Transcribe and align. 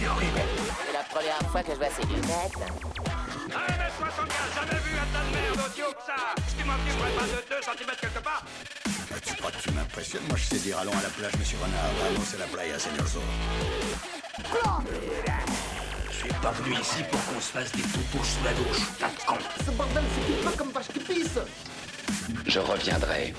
C'est 0.00 0.92
la 0.94 1.04
première 1.10 1.50
fois 1.50 1.62
que 1.62 1.72
je 1.72 1.76
vois 1.76 1.90
ces 1.90 2.06
lunettes. 2.06 2.56
Allez, 3.52 3.76
mets 3.76 3.92
75, 3.98 4.32
jamais 4.56 4.80
vu 4.80 4.96
un 4.96 5.08
tas 5.12 5.20
de 5.20 5.30
merde 5.36 5.60
aussi 5.60 5.82
haut 5.82 5.92
que 5.92 6.04
ça 6.06 6.16
Excuse-moi, 6.38 6.74
tu 6.86 6.94
pourrais 6.96 7.16
pas 7.20 7.28
de 7.28 7.36
2 7.44 7.60
cm 7.60 7.90
quelque 8.00 8.22
part 8.24 8.44
Tu 9.26 9.34
crois 9.34 9.50
que 9.50 9.60
tu 9.60 9.70
m'impressionnes? 9.72 10.22
Moi, 10.28 10.38
je 10.38 10.44
sais 10.44 10.58
dire 10.60 10.78
allons 10.78 10.92
à 10.92 11.02
la 11.02 11.10
plage, 11.10 11.36
monsieur 11.38 11.58
Renard. 11.58 11.92
Vamos 12.00 12.34
à 12.34 12.38
la 12.38 12.46
playa, 12.46 12.78
señor 12.78 13.06
Zorro. 13.08 13.26
Je 16.10 16.16
suis 16.16 16.32
pas 16.40 16.52
venu 16.52 16.76
ici 16.80 17.02
pour 17.10 17.20
qu'on 17.26 17.40
se 17.40 17.52
fasse 17.52 17.72
des 17.72 17.82
toutous 17.82 18.24
sous 18.24 18.44
la 18.44 18.54
douche, 18.54 18.80
tas 18.98 19.08
de 19.08 19.26
con. 19.26 19.36
Ce 19.66 19.70
bordel, 19.70 20.04
c'est 20.16 20.44
pas 20.44 20.56
comme 20.56 20.70
vache 20.70 20.88
qui 20.88 21.00
pisse 21.00 21.38
Je 22.46 22.58
reviendrai. 22.58 23.34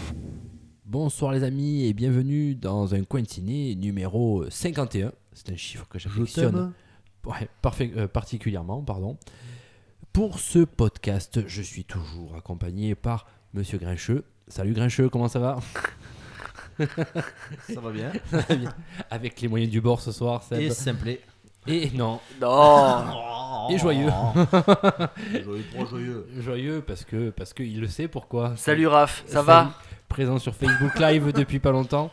Bonsoir 0.85 1.31
les 1.31 1.43
amis 1.43 1.87
et 1.87 1.93
bienvenue 1.93 2.53
dans 2.53 2.93
un 2.93 3.03
coin 3.03 3.23
de 3.23 3.27
ciné 3.27 3.75
numéro 3.75 4.45
51. 4.49 5.11
C'est 5.33 5.51
un 5.51 5.55
chiffre 5.55 5.87
que 5.89 5.97
j'affectionne 5.99 6.73
ouais, 7.25 7.49
parfait, 7.61 7.91
euh, 7.95 8.07
particulièrement. 8.07 8.81
Pardon. 8.81 9.17
Pour 10.13 10.39
ce 10.39 10.59
podcast, 10.59 11.41
je 11.47 11.61
suis 11.61 11.85
toujours 11.85 12.35
accompagné 12.35 12.95
par 12.95 13.27
Monsieur 13.53 13.77
Grincheux. 13.77 14.25
Salut 14.47 14.73
Grincheux, 14.73 15.09
comment 15.09 15.29
ça 15.29 15.39
va? 15.39 15.59
Ça 16.79 17.79
va 17.79 17.91
bien. 17.91 18.11
Avec 19.09 19.39
les 19.39 19.47
moyens 19.47 19.71
du 19.71 19.79
bord 19.81 20.01
ce 20.01 20.11
soir, 20.11 20.43
Seb. 20.43 20.59
Et 20.59 20.71
simplé. 20.71 21.21
Et 21.67 21.91
non, 21.91 22.19
Non 22.41 23.69
et 23.69 23.77
joyeux. 23.77 24.09
Joyeux, 25.43 25.63
trop 25.71 25.85
joyeux. 25.85 26.27
joyeux 26.39 26.81
parce 26.85 27.05
que 27.05 27.29
parce 27.29 27.53
qu'il 27.53 27.79
le 27.79 27.87
sait 27.87 28.07
pourquoi? 28.07 28.55
Salut 28.57 28.87
Raph, 28.87 29.23
ça 29.27 29.33
Salut. 29.35 29.45
va? 29.45 29.73
Présent 30.09 30.39
sur 30.39 30.55
Facebook 30.55 30.97
Live 30.99 31.31
depuis 31.31 31.59
pas 31.59 31.71
longtemps. 31.71 32.09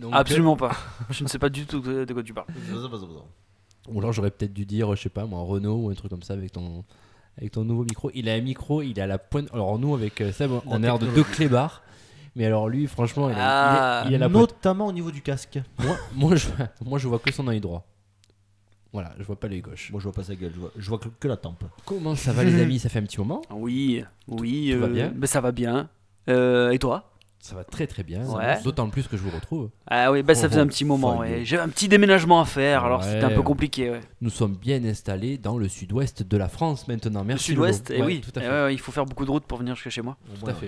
Donc, 0.00 0.12
Absolument 0.14 0.56
pas. 0.56 0.76
Je 1.10 1.22
ne 1.24 1.28
sais 1.28 1.38
pas 1.38 1.48
du 1.48 1.66
tout 1.66 1.80
de 1.80 2.12
quoi 2.12 2.22
tu 2.22 2.32
parles. 2.34 2.46
Ou 3.88 3.98
alors 4.00 4.12
j'aurais 4.12 4.30
peut-être 4.30 4.52
dû 4.52 4.66
dire, 4.66 4.94
je 4.96 5.02
sais 5.02 5.08
pas 5.08 5.26
moi, 5.26 5.42
Renault 5.42 5.76
ou 5.84 5.90
un 5.90 5.94
truc 5.94 6.10
comme 6.10 6.22
ça 6.22 6.34
avec 6.34 6.52
ton, 6.52 6.84
avec 7.38 7.52
ton 7.52 7.64
nouveau 7.64 7.84
micro. 7.84 8.10
Il 8.14 8.28
a 8.28 8.32
un 8.34 8.40
micro, 8.40 8.82
il 8.82 8.98
est 8.98 9.02
à 9.02 9.06
la 9.06 9.18
pointe. 9.18 9.48
Alors 9.52 9.78
nous, 9.78 9.94
avec 9.94 10.20
euh, 10.20 10.32
Seb, 10.32 10.50
on 10.66 10.76
a 10.76 10.78
l'air 10.78 10.98
de 10.98 11.06
deux 11.06 11.22
clébards. 11.24 11.82
Mais 12.34 12.44
alors 12.46 12.68
lui, 12.68 12.86
franchement, 12.86 13.30
il, 13.30 13.36
a- 13.36 13.38
Ah. 13.38 14.02
il 14.04 14.06
est, 14.06 14.10
il 14.10 14.14
à 14.16 14.18
la 14.18 14.28
pointe. 14.28 14.50
Notamment 14.52 14.86
au 14.88 14.92
niveau 14.92 15.10
du 15.10 15.22
casque. 15.22 15.58
Moi, 15.78 15.96
moi, 16.14 16.36
je, 16.36 16.48
moi, 16.84 16.98
je 16.98 17.06
vois 17.08 17.18
que 17.18 17.32
son 17.32 17.46
œil 17.48 17.60
droit. 17.60 17.86
Voilà, 18.92 19.14
je 19.18 19.24
vois 19.24 19.36
pas 19.36 19.46
l'œil 19.48 19.60
gauche. 19.60 19.90
Moi, 19.90 20.00
je 20.00 20.04
vois 20.04 20.12
pas 20.12 20.22
sa 20.22 20.34
gueule, 20.34 20.52
je 20.54 20.60
vois, 20.60 20.70
je 20.76 20.88
vois 20.88 20.98
que, 20.98 21.08
que 21.20 21.28
la 21.28 21.36
tempe. 21.36 21.64
Comment 21.84 22.14
ça 22.16 22.32
va 22.32 22.44
les 22.44 22.60
amis? 22.60 22.78
Ça 22.78 22.88
fait 22.88 22.98
un 22.98 23.02
petit 23.04 23.18
moment. 23.18 23.42
Oui, 23.50 24.02
oui. 24.26 24.70
Tout 24.72 24.80
va 24.80 24.86
euh, 24.86 24.92
bien? 24.92 25.12
ben, 25.14 25.26
ça 25.26 25.40
va 25.40 25.52
bien. 25.52 25.88
Euh, 26.28 26.70
et 26.70 26.78
toi? 26.78 27.12
Ça 27.46 27.54
va 27.54 27.62
très 27.64 27.86
très 27.86 28.02
bien. 28.02 28.24
Ouais. 28.26 28.60
D'autant 28.62 28.90
plus 28.90 29.06
que 29.06 29.16
je 29.16 29.22
vous 29.22 29.30
retrouve. 29.30 29.70
Ah 29.86 30.10
oui, 30.10 30.22
ben, 30.24 30.34
ça 30.34 30.46
Oh, 30.46 30.48
faisait 30.50 30.60
un 30.60 30.66
petit 30.66 30.84
moment. 30.84 31.18
ouais. 31.18 31.44
J'avais 31.44 31.62
un 31.62 31.68
petit 31.68 31.86
déménagement 31.86 32.40
à 32.40 32.44
faire, 32.44 32.84
alors 32.84 33.00
Ouais. 33.02 33.06
c'était 33.12 33.24
un 33.24 33.30
peu 33.30 33.42
compliqué. 33.42 33.90
Ouais. 33.90 34.00
Nous 34.20 34.30
sommes 34.30 34.54
bien 34.56 34.82
installés 34.84 35.38
dans 35.38 35.56
le 35.56 35.68
sud-ouest 35.68 36.24
de 36.24 36.36
la 36.36 36.48
France 36.48 36.88
maintenant. 36.88 37.20
Le 37.20 37.26
Merci. 37.28 37.44
sud-ouest, 37.52 37.90
Lolo. 37.90 38.00
et 38.02 38.06
Ouais, 38.06 38.14
oui. 38.14 38.20
Tout 38.20 38.32
à 38.38 38.42
Eh 38.42 38.44
fait. 38.46 38.50
ouais, 38.50 38.62
ouais, 38.64 38.74
il 38.74 38.78
faut 38.80 38.90
faire 38.90 39.06
beaucoup 39.06 39.24
de 39.24 39.30
route 39.30 39.44
pour 39.44 39.58
venir 39.58 39.74
jusqu'à 39.76 39.90
chez 39.90 40.02
moi. 40.02 40.16
Tout 40.40 40.48
à 40.50 40.54
fait. 40.54 40.66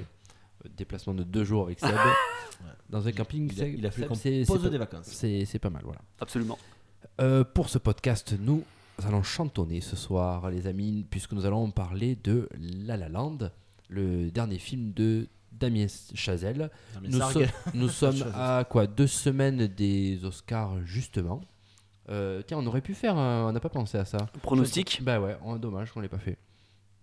Euh, 0.65 0.69
Déplacement 0.77 1.15
de 1.15 1.25
deux 1.25 1.43
jours 1.45 1.65
avec 1.65 1.81
Seb. 1.81 1.91
Dans 2.91 3.07
un 3.07 3.13
camping, 3.13 3.51
Il 3.55 3.63
a, 3.63 3.67
il 3.67 3.87
a 3.87 3.91
fait 3.91 4.03
Seb, 4.15 4.47
pose 4.47 4.71
des 4.71 4.79
vacances. 4.79 5.07
c'est 5.07 5.45
c'est 5.47 5.59
pas 5.59 5.71
mal. 5.71 5.83
Voilà. 5.85 6.01
Absolument. 6.21 6.59
Euh, 7.21 7.43
pour 7.45 7.69
ce 7.69 7.79
podcast, 7.79 8.35
nous 8.41 8.63
allons 9.07 9.23
chantonner 9.25 9.81
ce 9.81 9.97
soir, 9.97 10.49
les 10.51 10.67
amis, 10.69 11.05
puisque 11.11 11.33
nous 11.33 11.45
allons 11.45 11.71
parler 11.71 12.17
de 12.23 12.49
La 12.87 12.97
La 12.97 13.09
Land, 13.09 13.39
le 13.89 14.31
dernier 14.31 14.59
film 14.59 14.93
de 14.93 15.29
Damien 15.59 15.87
Chazelle. 16.15 16.71
Nous, 17.03 17.21
so- 17.21 17.41
nous 17.75 17.89
sommes 17.89 18.25
à 18.35 18.65
quoi 18.69 18.87
Deux 18.87 19.07
semaines 19.07 19.67
des 19.67 20.25
Oscars, 20.25 20.73
justement. 20.85 21.41
Euh, 22.11 22.43
tiens, 22.47 22.59
on 22.59 22.67
aurait 22.67 22.81
pu 22.81 22.95
faire, 22.95 23.17
un- 23.19 23.49
on 23.49 23.53
n'a 23.53 23.61
pas 23.61 23.69
pensé 23.69 23.99
à 23.99 24.05
ça. 24.05 24.19
Pronostic 24.43 25.01
Bah 25.03 25.21
ouais, 25.21 25.37
oh, 25.45 25.59
dommage 25.59 25.93
qu'on 25.93 26.01
l'ait 26.01 26.09
pas 26.09 26.19
fait. 26.19 26.39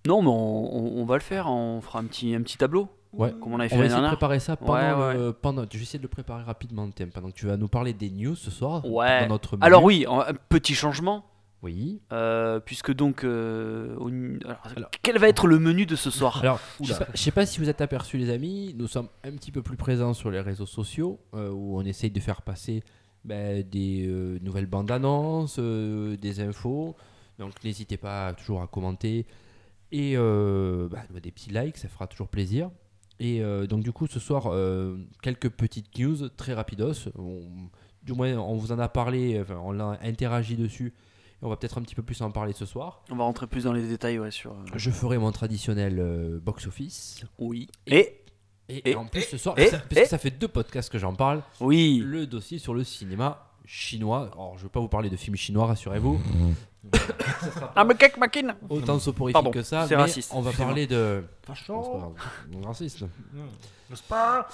Non, 0.07 0.21
mais 0.21 0.29
on, 0.29 0.75
on- 0.75 1.01
on 1.01 1.05
va 1.05 1.15
le 1.15 1.21
faire. 1.21 1.47
On 1.47 1.81
fera 1.81 1.99
un 1.99 2.05
petit, 2.05 2.33
un 2.33 2.41
petit 2.41 2.57
tableau, 2.57 2.87
Ouais. 3.13 3.31
comme 3.41 3.53
on 3.53 3.59
avait 3.59 3.69
fait 3.69 3.75
On 3.75 3.79
va 3.79 3.85
essayer 3.85 4.01
de 4.01 4.07
préparer 4.07 4.39
ça 4.39 4.55
pendant, 4.57 4.73
Ouais, 4.73 5.13
le- 5.13 5.31
pendant 5.33 5.63
je 5.71 5.77
vais 5.77 5.83
essayer 5.83 5.99
de 5.99 6.03
le 6.03 6.09
préparer 6.09 6.43
rapidement, 6.43 6.89
Tim, 6.89 7.07
pendant 7.13 7.29
que 7.29 7.35
tu 7.35 7.45
vas 7.45 7.55
nous 7.57 7.67
parler 7.67 7.93
des 7.93 8.09
news 8.09 8.35
ce 8.35 8.49
soir. 8.51 8.83
Ouais. 8.85 9.21
Dans 9.21 9.33
notre 9.35 9.57
Alors 9.61 9.83
oui, 9.83 10.05
un 10.09 10.33
petit 10.49 10.73
changement. 10.75 11.23
Oui. 11.65 11.99
euh, 12.13 12.59
puisque 12.59 12.93
donc, 12.93 13.23
euh, 13.23 13.95
au- 13.97 14.09
alors, 14.45 14.59
Alors- 14.75 14.89
quel 15.01 15.17
va 15.17 15.27
être 15.27 15.47
le 15.47 15.59
menu 15.59 15.85
de 15.85 15.95
ce 15.95 16.09
soir 16.11 16.39
Alors, 16.41 16.59
je 16.81 16.93
sais, 16.93 16.99
pas, 16.99 17.07
je 17.13 17.17
sais 17.21 17.31
pas 17.31 17.45
si 17.45 17.59
vous 17.59 17.69
êtes 17.69 17.81
aperçus, 17.81 18.17
les 18.17 18.29
amis, 18.29 18.73
nous 18.77 18.87
sommes 18.87 19.09
un 19.23 19.31
petit 19.31 19.51
peu 19.51 19.61
plus 19.61 19.75
présents 19.75 20.13
sur 20.13 20.29
les 20.31 20.39
réseaux 20.41 20.65
sociaux 20.67 21.19
euh, 21.33 21.49
où 21.49 21.77
on 21.77 21.81
essaye 21.81 22.11
de 22.11 22.19
faire 22.19 22.41
passer 22.43 22.83
ben, 23.23 23.63
des 23.67 24.05
euh, 24.07 24.37
nouvelles 24.43 24.67
bandes 24.67 24.91
annonces, 24.91 25.57
euh, 25.59 26.15
des 26.17 26.39
infos. 26.39 26.95
Donc, 27.39 27.51
n'hésitez 27.63 27.97
pas 27.97 28.33
toujours 28.33 28.61
à 28.61 28.67
commenter 28.67 29.25
et 29.91 30.13
euh, 30.15 30.87
bah, 30.89 31.03
des 31.21 31.31
petits 31.31 31.49
likes, 31.49 31.77
ça 31.77 31.89
fera 31.89 32.05
toujours 32.07 32.27
plaisir. 32.29 32.69
Et 33.19 33.41
euh, 33.41 33.65
donc, 33.65 33.81
du 33.83 33.91
coup, 33.91 34.07
ce 34.07 34.19
soir, 34.19 34.47
euh, 34.51 34.97
quelques 35.21 35.49
petites 35.49 35.97
news 35.97 36.29
très 36.29 36.53
rapidos. 36.53 37.09
On- 37.17 37.69
du 38.03 38.13
moins, 38.13 38.37
on 38.37 38.55
vous 38.55 38.71
en 38.71 38.77
a 38.77 38.87
parlé, 38.87 39.39
enfin, 39.41 39.59
on 39.63 39.79
a 39.79 39.97
interagi 40.03 40.55
dessus. 40.55 40.93
On 41.45 41.49
va 41.49 41.57
peut-être 41.57 41.77
un 41.77 41.81
petit 41.83 41.93
peu 41.93 42.01
plus 42.01 42.19
en 42.23 42.31
parler 42.31 42.53
ce 42.53 42.65
soir. 42.65 43.03
On 43.11 43.15
va 43.15 43.23
rentrer 43.23 43.45
plus 43.45 43.65
dans 43.65 43.71
les 43.73 43.83
détails 43.87 44.17
ouais, 44.17 44.31
sur. 44.31 44.51
euh, 44.51 44.55
Je 44.75 44.89
ferai 44.89 45.19
mon 45.19 45.31
traditionnel 45.31 45.99
euh, 45.99 46.39
box-office. 46.41 47.23
Oui. 47.37 47.69
Et 47.85 48.21
Et, 48.67 48.89
Et- 48.89 48.95
en 48.95 49.05
plus 49.05 49.21
ce 49.21 49.37
soir, 49.37 49.53
et- 49.59 49.67
ça, 49.67 49.77
parce 49.77 49.95
et- 50.01 50.03
que 50.05 50.09
ça 50.09 50.17
fait 50.17 50.31
deux 50.31 50.47
podcasts 50.47 50.91
que 50.91 50.97
j'en 50.97 51.13
parle, 51.13 51.43
oui. 51.59 52.01
le 52.03 52.25
dossier 52.25 52.57
sur 52.57 52.73
le 52.73 52.83
cinéma 52.83 53.47
chinois. 53.63 54.31
Alors 54.33 54.53
je 54.57 54.63
ne 54.63 54.67
vais 54.67 54.71
pas 54.71 54.79
vous 54.79 54.87
parler 54.87 55.11
de 55.11 55.15
films 55.17 55.35
chinois, 55.35 55.67
rassurez-vous. 55.67 56.19
Ah, 57.75 57.83
mais 57.83 57.95
cake 57.95 58.17
machine 58.17 58.53
Autant 58.69 58.99
soporifique 58.99 59.33
Pardon, 59.33 59.49
que 59.51 59.63
ça. 59.63 59.87
c'est 59.87 59.95
mais 59.95 60.01
raciste, 60.01 60.31
On 60.35 60.41
va 60.41 60.51
parler 60.51 60.85
de. 60.87 61.23
Raciste. 62.63 63.01
N'est-ce 63.89 64.03
pas? 64.03 64.47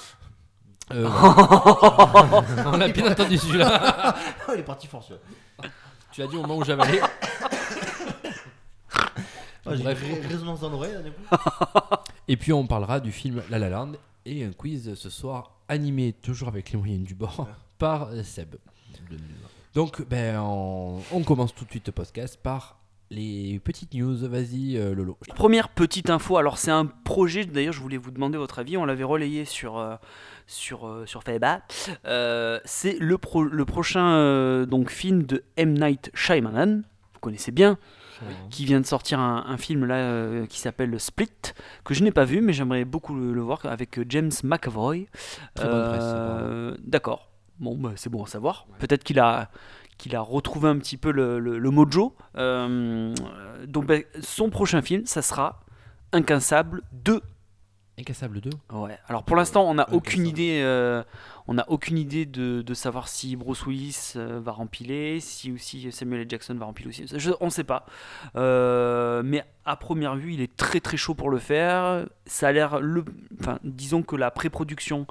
Euh, 0.92 1.08
on 2.66 2.78
l'a 2.78 2.88
bien 2.90 3.12
entendu 3.12 3.38
celui-là. 3.38 4.16
Il 4.54 4.60
est 4.60 4.64
parti 4.64 4.88
fort, 4.88 5.04
celui-là. 5.04 5.70
Tu 6.12 6.22
l'as 6.22 6.28
dit 6.28 6.36
au 6.38 6.42
moment 6.42 6.58
où 6.58 6.64
j'avalais. 6.64 7.02
Ah, 8.94 9.76
J'ai 9.76 9.84
Bref. 9.84 10.04
une 10.08 10.14
ré- 10.16 10.28
résonance 10.28 10.60
dans 10.62 10.70
l'oreille, 10.70 10.94
là, 10.94 11.02
d'un 11.02 11.12
coup. 11.12 12.02
Et 12.28 12.38
puis 12.38 12.52
on 12.54 12.66
parlera 12.68 13.00
du 13.00 13.12
film 13.12 13.42
La 13.50 13.60
La 13.60 13.70
Land 13.70 13.94
et 14.26 14.44
un 14.44 14.52
quiz 14.52 14.94
ce 14.96 15.10
soir 15.10 15.52
animé 15.68 16.14
toujours 16.14 16.48
avec 16.48 16.72
les 16.72 16.78
moyens 16.78 17.04
du 17.04 17.16
bord 17.16 17.48
par 17.78 18.10
euh, 18.10 18.24
Seb. 18.24 18.56
Donc 19.74 20.02
ben 20.08 20.38
on, 20.40 21.02
on 21.12 21.24
commence 21.24 21.54
tout 21.56 21.66
de 21.66 21.70
suite 21.72 21.88
le 21.88 21.92
podcast 21.94 22.38
par 22.42 22.78
les 23.12 23.60
petites 23.60 23.94
news. 23.94 24.16
Vas-y 24.28 24.78
euh, 24.78 24.96
Lolo. 24.96 25.18
Première 25.36 25.70
petite 25.70 26.10
info, 26.10 26.38
alors 26.38 26.58
c'est 26.58 26.72
un 26.72 26.86
projet, 26.86 27.46
d'ailleurs 27.46 27.74
je 27.74 27.82
voulais 27.82 27.98
vous 27.98 28.10
demander 28.10 28.38
votre 28.38 28.58
avis, 28.58 28.78
on 28.78 28.86
l'avait 28.86 29.04
relayé 29.04 29.46
sur, 29.46 29.78
euh, 29.78 29.96
sur, 30.48 30.88
euh, 30.88 31.06
sur. 31.06 31.22
Euh, 32.08 32.60
c'est 32.66 32.98
le, 33.00 33.18
pro- 33.18 33.44
le 33.44 33.66
prochain 33.66 34.14
euh, 34.14 34.66
donc, 34.66 34.90
film 34.90 35.24
de 35.24 35.44
M. 35.58 35.78
Night 35.78 36.10
Shyamalan, 36.16 36.82
vous 37.14 37.20
connaissez 37.20 37.52
bien, 37.52 37.78
qui 38.52 38.66
vient 38.66 38.80
de 38.80 38.86
sortir 38.86 39.20
un, 39.20 39.46
un 39.48 39.58
film 39.58 39.84
là 39.86 40.46
qui 40.48 40.60
s'appelle 40.60 41.00
Split, 41.00 41.28
que 41.84 41.94
je 41.94 42.04
n'ai 42.04 42.12
pas 42.12 42.24
vu 42.24 42.40
mais 42.40 42.54
j'aimerais 42.54 42.86
beaucoup 42.86 43.16
le, 43.16 43.34
le 43.34 43.42
voir 43.42 43.66
avec 43.66 44.00
James 44.10 44.32
McAvoy. 44.44 45.08
Très 45.56 45.68
bonne 45.68 45.90
presse, 45.90 46.80
D'accord, 46.86 47.32
bon 47.60 47.76
bah, 47.78 47.94
c'est 47.96 48.10
bon 48.10 48.24
à 48.24 48.28
savoir. 48.28 48.68
Peut-être 48.80 49.04
qu'il 49.04 49.20
a 49.20 49.50
qu'il 50.02 50.16
a 50.16 50.22
retrouvé 50.22 50.68
un 50.68 50.78
petit 50.80 50.98
peu 50.98 51.12
le, 51.12 51.40
le- 51.40 51.60
le 51.60 51.70
mojo. 51.70 52.16
Euh, 52.38 53.14
donc 53.68 53.86
ben, 53.86 54.04
son 54.22 54.50
prochain 54.50 54.82
film, 54.82 55.06
ça 55.06 55.22
sera 55.22 55.60
Incassable 56.12 56.82
2. 56.94 57.22
Incassable 58.00 58.42
2. 58.42 58.50
Ouais. 58.74 58.98
Alors 59.08 59.24
pour 59.24 59.36
l'instant, 59.36 59.70
on 59.70 59.76
n'a 59.76 59.88
aucune 59.94 60.26
idée. 60.26 60.62
euh, 60.64 61.04
on 61.48 61.54
n'a 61.54 61.66
aucune 61.70 61.98
idée 62.00 62.26
de, 62.26 62.62
de 62.64 62.74
savoir 62.74 63.08
si 63.08 63.36
Bruce 63.36 63.66
Willis 63.68 64.14
euh, 64.16 64.40
va 64.44 64.54
rempiler, 64.54 65.20
si 65.20 65.52
aussi 65.52 65.92
Samuel 65.92 66.22
L. 66.22 66.28
Jackson 66.30 66.56
va 66.56 66.66
rempiler 66.66 66.90
aussi. 66.90 67.06
Je- 67.14 67.32
on 67.40 67.46
ne 67.46 67.50
sait 67.52 67.64
pas. 67.64 67.86
Euh, 68.36 69.22
mais 69.24 69.44
à 69.66 69.76
première 69.76 70.16
vue, 70.16 70.34
il 70.34 70.42
est 70.42 70.56
très 70.58 70.80
très 70.80 70.98
chaud 70.98 71.14
pour 71.14 71.30
le 71.30 71.38
faire. 71.38 72.08
Ça 72.26 72.48
a 72.48 72.52
l'air 72.52 72.80
le. 72.80 73.06
Enfin, 73.40 73.60
disons 73.64 74.02
que 74.02 74.16
la 74.16 74.32
pré-production 74.32 75.06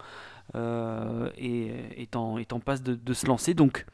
est, 0.54 2.00
est, 2.02 2.16
en, 2.16 2.38
est 2.38 2.52
en 2.52 2.60
passe 2.60 2.82
de, 2.82 2.94
de 2.94 3.12
se 3.14 3.26
lancer. 3.26 3.54
Donc. 3.54 3.86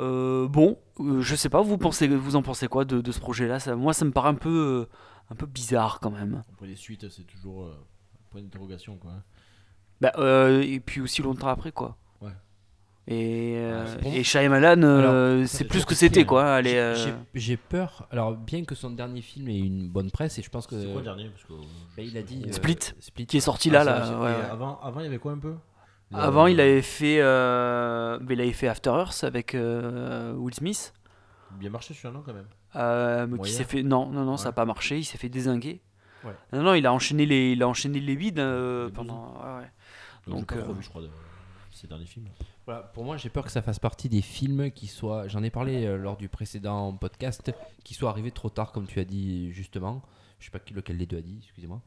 Euh, 0.00 0.48
bon, 0.48 0.78
euh, 1.00 1.20
je 1.20 1.34
sais 1.36 1.48
pas, 1.48 1.60
vous 1.62 1.78
pensez, 1.78 2.08
vous 2.08 2.36
en 2.36 2.42
pensez 2.42 2.68
quoi 2.68 2.84
de, 2.84 3.00
de 3.00 3.12
ce 3.12 3.20
projet-là? 3.20 3.58
Ça- 3.60 3.76
Moi, 3.76 3.92
ça 3.92 4.04
me 4.04 4.10
paraît 4.10 4.28
un 4.30 4.34
peu, 4.34 4.86
euh, 4.88 4.94
un 5.30 5.34
peu 5.34 5.46
bizarre 5.46 6.00
quand 6.00 6.10
même. 6.10 6.42
Après, 6.52 6.66
les 6.66 6.76
suites, 6.76 7.08
c'est 7.10 7.24
toujours 7.26 7.64
euh, 7.64 7.72
un 7.74 8.30
point 8.30 8.42
d'interrogation, 8.42 8.96
quoi. 8.96 9.12
Bah, 10.00 10.12
euh, 10.18 10.62
et 10.62 10.80
puis 10.80 11.00
aussi 11.00 11.22
longtemps 11.22 11.48
après, 11.48 11.72
quoi. 11.72 11.96
Ouais. 12.20 12.30
Et, 13.06 13.56
euh, 13.58 13.86
c'est 13.86 14.00
bon. 14.02 14.12
et 14.12 14.24
Shyamalan, 14.24 14.82
euh, 14.82 15.36
Alors, 15.38 15.48
c'est 15.48 15.64
plus 15.64 15.78
toujours 15.80 15.86
que 15.88 15.94
c'était, 15.94 16.24
quoi. 16.24 16.62
J'ai- 16.62 16.78
euh, 16.78 17.56
peur. 17.68 18.08
Alors 18.10 18.34
bien 18.34 18.64
que 18.64 18.74
son 18.74 18.90
dernier 18.90 19.20
film 19.20 19.48
ait 19.48 19.58
une 19.58 19.88
bonne 19.90 20.10
presse 20.10 20.38
et 20.38 20.42
je 20.42 20.48
pense 20.50 20.66
que. 20.66 20.80
C'est 20.80 20.86
quoi 20.88 21.00
le 21.00 21.04
dernier? 21.04 21.28
Parce 21.28 21.44
que, 21.44 22.00
il 22.00 22.16
a 22.16 22.22
dit. 22.22 22.44
euh, 22.48 22.52
Split. 22.52 22.78
Split. 23.00 23.26
qui 23.26 23.36
est 23.36 23.40
sorti 23.40 23.68
là, 23.70 23.80
Ah, 23.82 23.84
là. 23.84 24.20
ouais. 24.20 24.50
Avant, 24.50 24.80
avant, 24.80 25.00
il 25.00 25.04
y 25.04 25.06
avait 25.06 25.18
quoi 25.18 25.32
un 25.32 25.38
peu? 25.38 25.54
Avant, 26.12 26.46
il 26.46 26.60
avait 26.60 26.82
fait, 26.82 27.18
euh, 27.20 28.18
mais 28.22 28.34
il 28.34 28.40
avait 28.40 28.52
fait 28.52 28.68
After 28.68 28.90
Earth 28.90 29.24
avec 29.24 29.54
euh, 29.54 30.32
Will 30.34 30.54
Smith. 30.54 30.92
Bien 31.52 31.70
marché 31.70 31.94
celui-là, 31.94 32.12
non, 32.14 32.22
quand 32.24 32.34
même. 32.34 32.46
Euh, 32.76 33.26
mais 33.26 33.32
qui 33.32 33.36
Moyen. 33.38 33.54
s'est 33.56 33.64
fait 33.64 33.82
non 33.84 34.06
non 34.10 34.24
non 34.24 34.36
ça 34.36 34.46
n'a 34.48 34.52
pas 34.52 34.64
marché 34.64 34.98
il 34.98 35.04
s'est 35.04 35.16
fait 35.18 35.28
désinguer 35.28 35.80
Ouais. 36.24 36.32
non 36.52 36.62
non 36.64 36.74
il 36.74 36.84
a 36.86 36.92
enchaîné 36.92 37.24
les 37.24 37.52
il 37.52 37.62
a 37.62 37.68
enchaîné 37.68 38.00
les 38.00 38.16
bides 38.16 38.40
euh, 38.40 38.80
Les 38.80 38.86
bides. 38.86 38.94
pendant 38.96 39.34
ouais, 39.40 39.60
ouais. 39.60 39.70
Donc, 40.26 40.38
Donc, 40.38 40.50
j'ai 40.52 40.56
pas 40.56 40.62
trop 40.64 40.72
euh, 40.72 40.74
vu, 40.74 40.82
je 40.82 40.88
crois, 40.88 41.02
de 41.02 41.08
ces 41.70 41.86
derniers 41.86 42.06
films. 42.06 42.26
Voilà, 42.66 42.80
pour 42.82 43.04
moi, 43.04 43.16
j'ai 43.18 43.28
peur 43.28 43.44
que 43.44 43.50
ça 43.52 43.60
fasse 43.62 43.78
partie 43.78 44.08
des 44.08 44.22
films 44.22 44.70
qui 44.72 44.86
soient. 44.88 45.28
J'en 45.28 45.42
ai 45.42 45.50
parlé 45.50 45.84
euh, 45.86 45.96
lors 45.98 46.16
du 46.16 46.28
précédent 46.28 46.92
podcast, 46.94 47.52
qui 47.84 47.92
soient 47.94 48.08
arrivés 48.10 48.30
trop 48.32 48.48
tard, 48.48 48.72
comme 48.72 48.86
tu 48.86 48.98
as 49.00 49.04
dit 49.04 49.52
justement. 49.52 50.02
Je 50.40 50.46
sais 50.46 50.50
pas 50.50 50.58
qui- 50.60 50.72
lequel 50.74 50.96
des 50.98 51.06
deux 51.06 51.18
a 51.18 51.22
dit, 51.22 51.38
excusez-moi. 51.42 51.80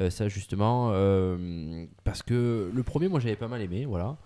Euh, 0.00 0.10
ça 0.10 0.28
justement, 0.28 0.90
euh, 0.92 1.84
parce 2.04 2.22
que 2.22 2.70
le 2.72 2.82
premier, 2.84 3.08
moi, 3.08 3.18
j'avais 3.20 3.36
pas 3.36 3.48
mal 3.48 3.60
aimé, 3.62 3.84
voilà. 3.84 4.16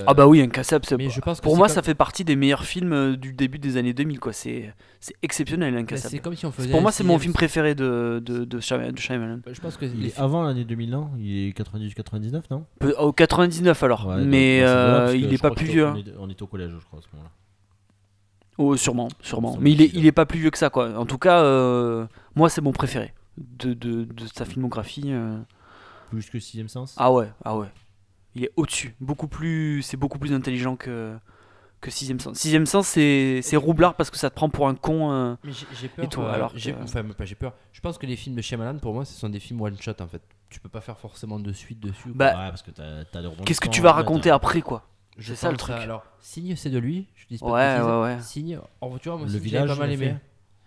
Euh, 0.00 0.04
ah 0.08 0.14
bah 0.14 0.26
oui 0.26 0.40
incassable 0.40 0.84
mais 0.98 1.08
je 1.08 1.20
pense 1.20 1.38
que 1.38 1.44
pour 1.44 1.56
moi 1.56 1.68
comme- 1.68 1.74
ça 1.76 1.80
fait 1.82 1.94
partie 1.94 2.24
des 2.24 2.34
meilleurs 2.34 2.64
films 2.64 3.14
du 3.14 3.32
début 3.32 3.60
des 3.60 3.76
années 3.76 3.92
2000 3.92 4.18
quoi 4.18 4.32
c'est 4.32 4.74
c'est 4.98 5.14
exceptionnel 5.22 5.72
bah, 5.72 5.78
incassable 5.78 6.10
c'est 6.10 6.18
comme 6.18 6.34
si 6.34 6.44
on 6.46 6.50
faisait. 6.50 6.68
pour 6.68 6.82
moi 6.82 6.90
c'est 6.90 7.04
mon 7.04 7.16
film 7.16 7.32
préféré 7.32 7.76
de 7.76 8.20
de, 8.20 8.44
de, 8.44 8.58
Shyam- 8.58 8.90
de 8.90 8.98
Shyamalan. 8.98 9.38
Je 9.52 9.60
pense 9.60 9.76
que 9.76 9.84
Il 9.84 10.00
les 10.00 10.08
est 10.08 10.18
avant 10.18 10.42
l'année 10.42 10.64
2000, 10.64 10.90
non? 10.90 11.10
Il 11.16 11.46
est 11.46 11.56
98-99, 11.56 12.42
non? 12.50 12.64
Peu- 12.80 12.96
au 12.98 13.12
99 13.12 13.80
alors 13.84 14.08
Ouais, 14.08 14.24
mais 14.24 14.62
euh, 14.64 15.14
il 15.16 15.32
est 15.32 15.40
pas 15.40 15.52
plus 15.52 15.66
vieux 15.66 15.86
On, 15.86 15.90
hein. 15.92 15.96
est- 16.04 16.14
on 16.18 16.28
était 16.28 16.42
au 16.42 16.48
collège, 16.48 16.72
je 16.76 16.84
crois, 16.84 16.98
à 16.98 17.02
ce 17.02 17.06
moment-là. 17.12 17.30
Oh, 18.58 18.76
sûrement, 18.76 19.06
sûrement. 19.20 19.56
Mais 19.60 19.70
il 19.70 19.80
est, 19.80 19.90
il 19.94 20.06
est 20.06 20.12
pas 20.12 20.26
plus 20.26 20.40
vieux 20.40 20.50
que 20.50 20.58
ça, 20.58 20.70
quoi. 20.70 20.98
En 20.98 21.06
tout 21.06 21.18
cas, 21.18 21.40
euh, 21.44 22.04
moi, 22.34 22.48
c'est 22.50 22.60
mon 22.60 22.72
préféré 22.72 23.12
de, 23.38 23.74
de, 23.74 24.04
de 24.04 24.26
sa 24.26 24.44
filmographie. 24.44 25.12
euh. 25.12 25.38
Plus 26.10 26.28
que 26.30 26.38
Sixième 26.38 26.68
Sens 26.68 26.94
Ah 26.98 27.12
ouais, 27.12 27.30
ah 27.44 27.56
ouais. 27.56 27.68
Il 28.34 28.44
est 28.44 28.50
au-dessus. 28.56 28.94
Beaucoup 29.00 29.28
plus, 29.28 29.82
c'est 29.82 29.96
beaucoup 29.96 30.18
plus 30.18 30.32
intelligent 30.32 30.76
que 30.76 31.16
que 31.80 31.90
Sixième 31.90 32.18
Sens. 32.18 32.38
Sixième 32.38 32.66
Sens, 32.66 32.86
c'est 32.88 33.40
c'est 33.42 33.56
roublard 33.56 33.94
parce 33.94 34.10
que 34.10 34.16
ça 34.16 34.30
te 34.30 34.34
prend 34.34 34.48
pour 34.48 34.68
un 34.68 34.74
con. 34.74 35.12
euh. 35.12 35.34
Mais 35.44 35.52
j'ai 35.52 35.66
j'ai 35.80 35.88
peur. 35.88 36.04
Et 36.04 36.08
tout, 36.08 36.22
euh, 36.22 36.32
alors 36.32 36.52
j'ai- 36.54 36.72
que- 36.72 36.82
Enfin, 36.82 37.04
pas 37.04 37.24
j'ai 37.24 37.34
peur. 37.34 37.52
Je 37.72 37.80
pense 37.80 37.98
que 37.98 38.06
les 38.06 38.16
films 38.16 38.34
de 38.36 38.42
Shyamalan, 38.42 38.78
pour 38.78 38.94
moi, 38.94 39.04
ce 39.04 39.12
sont 39.18 39.28
des 39.28 39.40
films 39.40 39.60
one 39.60 39.76
shot 39.80 39.92
en 40.00 40.06
fait. 40.06 40.22
Tu 40.50 40.60
peux 40.60 40.68
pas 40.68 40.80
faire 40.80 40.98
forcément 40.98 41.38
de 41.38 41.52
suite 41.52 41.80
dessus. 41.80 42.04
quoi. 42.10 42.12
Bah, 42.14 42.26
Ouais, 42.30 42.48
parce 42.48 42.62
que 42.62 42.70
t'as 42.70 43.04
t'as 43.04 43.22
des 43.22 43.28
Qu'est-ce 43.44 43.60
que 43.60 43.68
tu 43.68 43.80
vas 43.82 43.92
raconter 43.92 44.30
t'as- 44.30 44.34
après, 44.36 44.62
quoi? 44.62 44.88
Je 45.18 45.28
c'est 45.34 45.40
ça, 45.42 45.50
le 45.50 45.56
truc. 45.56 45.76
Alors, 45.76 46.04
Signe, 46.20 46.56
c'est 46.56 46.70
de 46.70 46.78
lui. 46.78 47.06
Je 47.14 47.26
dis 47.28 47.38
pas 47.38 47.46
Ouais, 47.46 47.80
ouais, 47.80 48.02
ouais. 48.02 48.20
Signe. 48.20 48.58
Oh, 48.80 48.96
tu 49.00 49.08
vois, 49.08 49.18
moi, 49.18 49.26
Le 49.26 49.32
Signe, 49.32 49.40
village, 49.42 49.68
pas 49.68 49.76
mal 49.76 49.92
aimé. 49.92 50.16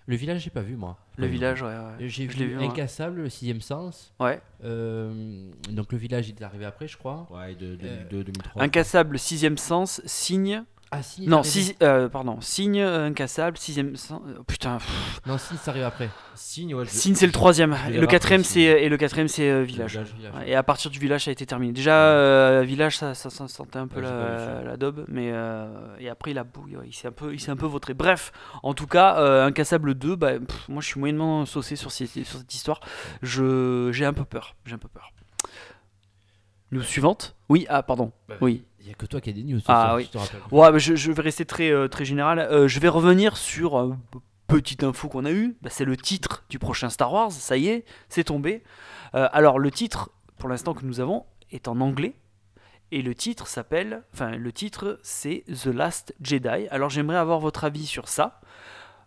Le 0.07 0.15
village, 0.15 0.41
j'ai 0.41 0.49
pas 0.49 0.61
vu 0.61 0.75
moi. 0.77 0.97
Le 1.17 1.23
Ouais, 1.25 1.29
village, 1.29 1.61
ouais, 1.61 1.67
ouais. 1.67 2.07
J'ai 2.07 2.27
vu 2.27 2.57
ouais. 2.57 2.65
Incassable, 2.65 3.21
le 3.23 3.29
sixième 3.29 3.59
sens. 3.61 4.13
Ouais. 4.21 4.39
Euh, 4.63 5.51
donc 5.69 5.91
le 5.91 5.97
village, 5.97 6.29
il 6.29 6.35
est 6.35 6.43
arrivé 6.43 6.63
après, 6.63 6.87
je 6.87 6.97
crois. 6.97 7.27
Ouais, 7.29 7.55
de 7.55 7.73
Euh, 7.83 8.03
2002, 8.09 8.23
2003. 8.23 8.63
Incassable, 8.63 9.19
Sixième 9.19 9.57
Sens, 9.57 10.01
Signe. 10.05 10.63
Ah, 10.89 11.03
Signe. 11.03 11.27
Non, 11.29 11.43
six, 11.43 11.75
euh, 11.83 12.07
pardon. 12.07 12.39
Signe, 12.39 12.79
euh, 12.79 13.07
Incassable, 13.07 13.57
Sixième 13.57 13.93
euh, 14.11 14.41
Putain. 14.47 14.77
pff. 14.77 15.19
Non, 15.25 15.37
Signe, 15.37 15.57
ça 15.57 15.71
arrive 15.71 15.83
après. 15.83 16.09
Signe, 16.33 16.73
ouais. 16.75 16.85
je- 16.85 16.89
Signe, 16.91 17.13
c'est 17.13 17.25
le 17.25 17.33
troisième. 17.33 17.75
je 17.87 17.93
Et 17.95 17.97
le 17.97 18.07
quatrième, 18.07 18.41
pris, 18.41 18.47
c'est 18.49 18.53
Signe. 18.61 18.83
et 18.85 18.87
le 18.87 18.95
quatrième, 18.95 19.27
c'est 19.27 19.49
euh, 19.49 19.63
village. 19.63 19.91
Village. 19.91 20.13
Village. 20.17 20.33
Ouais, 20.35 20.49
Et 20.49 20.55
à 20.55 20.63
partir 20.63 20.89
du 20.89 20.97
village, 20.99 21.25
ça 21.25 21.29
a 21.29 21.33
été 21.33 21.45
terminé. 21.45 21.73
Déjà, 21.73 21.93
euh, 21.93 22.61
village, 22.65 22.97
ça, 22.97 23.13
ça, 23.15 23.29
ça 23.29 23.49
sentait 23.49 23.79
un 23.79 23.87
peu 23.87 23.99
Ouais, 23.99 24.05
j'ai 24.05 24.13
pas 24.13 24.37
vu 24.37 24.63
la, 24.63 24.63
la 24.63 24.77
daube, 24.77 25.03
mais 25.09 25.29
euh, 25.33 25.67
et 25.99 26.07
après 26.07 26.31
il 26.31 26.37
a 26.37 26.45
bouille, 26.45 26.77
ouais, 26.77 26.85
il 26.87 26.93
s'est 26.93 27.09
un 27.09 27.11
peu, 27.11 27.33
il 27.33 27.39
s'est 27.41 27.51
un 27.51 27.57
peu 27.57 27.65
vautré. 27.65 27.93
Bref, 27.93 28.31
en 28.63 28.73
tout 28.73 28.87
cas, 28.87 29.17
euh, 29.19 29.45
Incassable 29.45 29.93
2, 29.93 30.15
bah, 30.15 30.39
pff, 30.39 30.69
moi 30.69 30.81
je 30.81 30.87
suis 30.87 30.99
moyennement 31.01 31.45
saucé 31.45 31.75
sur, 31.75 31.91
ces- 31.91 32.07
sur 32.07 32.39
cette 32.39 32.53
histoire. 32.53 32.79
Je, 33.21 33.89
j'ai 33.91 34.05
un 34.05 34.13
peu 34.13 34.23
peur, 34.23 34.55
j'ai 34.65 34.75
un 34.75 34.79
peu 34.79 34.87
peur. 34.87 35.11
News 36.71 36.81
suivante 36.83 37.35
Oui, 37.49 37.65
ah 37.69 37.83
pardon. 37.83 38.11
Oui. 38.41 38.63
Il 38.87 38.91
y 38.91 38.93
a 38.93 38.95
que 38.95 39.05
toi 39.05 39.19
qui 39.19 39.29
as 39.29 39.33
des 39.33 39.43
news. 39.43 39.59
Ah 39.67 39.83
soir, 39.83 39.95
oui. 39.97 40.09
je 40.13 40.17
te. 40.17 40.55
Ouais, 40.55 40.79
je, 40.79 40.95
je 40.95 41.11
vais 41.11 41.21
rester 41.21 41.43
très, 41.43 41.71
euh, 41.71 41.89
très 41.89 42.05
général. 42.05 42.39
Euh, 42.39 42.69
je 42.69 42.79
vais 42.79 42.87
revenir 42.87 43.35
sur 43.35 43.77
euh, 43.77 43.93
petite 44.47 44.81
info 44.85 45.09
qu'on 45.09 45.25
a 45.25 45.31
eue. 45.31 45.57
Bah, 45.61 45.69
c'est 45.69 45.83
le 45.83 45.97
titre 45.97 46.45
du 46.49 46.57
prochain 46.57 46.89
Star 46.89 47.11
Wars. 47.11 47.33
Ça 47.33 47.57
y 47.57 47.67
est, 47.67 47.83
c'est 48.07 48.23
tombé. 48.23 48.63
Euh, 49.13 49.27
alors, 49.33 49.59
le 49.59 49.71
titre, 49.71 50.09
pour 50.37 50.47
l'instant 50.47 50.73
que 50.73 50.85
nous 50.85 51.01
avons, 51.01 51.25
est 51.51 51.67
en 51.67 51.81
anglais. 51.81 52.13
Et 52.93 53.01
le 53.01 53.13
titre 53.13 53.47
s'appelle. 53.47 54.03
Enfin, 54.13 54.37
le 54.37 54.51
titre, 54.53 55.01
c'est 55.03 55.43
The 55.47 55.65
Last 55.65 56.15
Jedi. 56.21 56.69
Alors, 56.71 56.89
j'aimerais 56.89 57.17
avoir 57.17 57.41
votre 57.41 57.65
avis 57.65 57.85
sur 57.87 58.07
ça. 58.07 58.39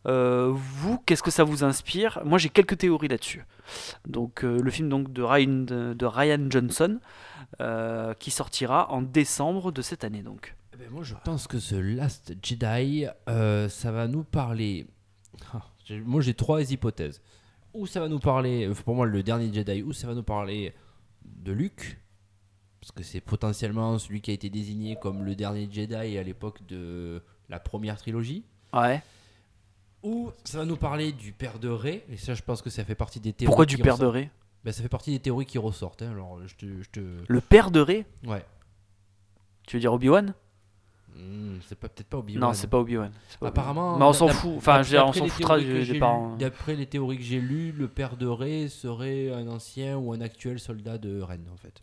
Euh, 0.06 0.50
vous, 0.52 0.98
qu'est-ce 0.98 1.22
que 1.22 1.30
ça 1.30 1.44
vous 1.44 1.64
inspire? 1.64 2.20
Moi, 2.24 2.38
j'ai 2.38 2.48
quelques 2.48 2.78
théories 2.78 3.08
là-dessus. 3.08 3.44
Donc, 4.06 4.44
euh, 4.44 4.60
le 4.60 4.70
film 4.70 4.88
donc, 4.88 5.12
de, 5.12 5.22
Ryan, 5.22 5.64
de, 5.94 6.06
Ryan 6.06 6.46
Johnson, 6.48 7.00
euh, 7.60 8.14
qui 8.14 8.30
sortira 8.30 8.90
en 8.90 9.02
décembre 9.02 9.72
de 9.72 9.82
cette 9.82 10.04
année. 10.04 10.22
Donc. 10.22 10.56
Eh 10.72 10.76
ben, 10.76 10.90
moi, 10.90 11.02
je 11.02 11.14
pense 11.24 11.46
que 11.46 11.58
ce 11.58 11.74
Last 11.74 12.32
Jedi, 12.42 13.06
ça 13.26 13.92
va 13.92 14.08
nous 14.08 14.24
parler. 14.24 14.86
Ah, 15.52 15.62
moi, 16.04 16.20
j'ai 16.20 16.34
trois 16.34 16.70
hypothèses. 16.70 17.20
Ou 17.74 17.84
ça 17.86 17.98
va 17.98 18.08
nous 18.08 18.20
parler, 18.20 18.70
pour 18.84 18.94
moi, 18.94 19.06
le 19.06 19.24
dernier 19.24 19.52
Jedi, 19.52 19.82
ou 19.82 19.92
ça 19.92 20.06
va 20.06 20.14
nous 20.14 20.22
parler 20.22 20.72
de 21.24 21.50
Luke, 21.50 21.98
parce 22.80 22.92
que 22.92 23.02
c'est 23.02 23.20
potentiellement 23.20 23.98
celui 23.98 24.20
qui 24.20 24.30
a 24.30 24.34
été 24.34 24.50
désigné 24.50 24.96
comme 25.00 25.24
le 25.24 25.34
dernier 25.34 25.68
Jedi 25.68 26.16
à 26.16 26.22
l'époque 26.22 26.64
de 26.68 27.22
la 27.48 27.58
première 27.58 27.96
trilogie. 27.96 28.44
Ouais. 28.72 29.02
Ou 30.02 30.30
ça 30.44 30.58
va 30.58 30.64
nous 30.64 30.76
parler 30.76 31.12
du 31.12 31.32
père 31.32 31.58
de 31.58 31.68
Rey, 31.68 32.04
et 32.10 32.16
ça, 32.16 32.34
je 32.34 32.42
pense 32.42 32.62
que 32.62 32.70
ça 32.70 32.84
fait 32.84 32.94
partie 32.94 33.20
des 33.20 33.32
théories. 33.32 33.46
Pourquoi 33.48 33.66
du 33.66 33.76
père 33.78 33.98
de. 33.98 34.06
Rey 34.06 34.30
Ben, 34.64 34.72
Ça 34.72 34.82
fait 34.82 34.88
partie 34.88 35.10
des 35.12 35.18
théories 35.20 35.46
qui 35.46 35.58
ressortent. 35.58 36.02
hein, 36.02 36.10
Alors, 36.12 36.38
je 36.46 36.54
te. 36.54 36.66
Je 36.82 36.88
te... 36.90 37.00
Le 37.28 37.40
père 37.40 37.70
de 37.70 37.80
Rey 37.80 38.06
Ouais. 38.24 38.44
Tu 39.66 39.76
veux 39.76 39.80
dire 39.80 39.92
Obi-Wan 39.92 40.34
Hmm, 41.14 41.58
c'est 41.68 41.76
pas- 41.76 41.88
peut-être 41.88 42.06
pas 42.08 42.18
Obi-Wan. 42.18 42.40
Non, 42.40 42.54
c'est 42.54 42.68
pas 42.68 42.78
Obi-Wan. 42.78 43.10
Apparemment. 43.42 43.98
Mais 43.98 44.04
on 44.04 44.12
s'en 44.12 44.28
fout. 44.28 44.52
Enfin, 44.56 44.82
je 44.82 44.96
on 44.96 45.12
s'en 45.12 45.26
foutra 45.26 45.58
des 45.58 45.98
parents. 45.98 46.36
D'après 46.36 46.76
les 46.76 46.86
théories 46.86 47.16
que 47.18 47.22
j'ai 47.24 47.40
lues, 47.40 47.72
le 47.72 47.88
père 47.88 48.16
de 48.16 48.26
Rey 48.26 48.68
serait 48.68 49.30
un 49.32 49.48
ancien 49.48 49.98
ou 49.98 50.12
un 50.12 50.20
actuel 50.20 50.60
soldat 50.60 50.98
de 50.98 51.20
Rennes, 51.20 51.48
en 51.52 51.56
fait. 51.56 51.82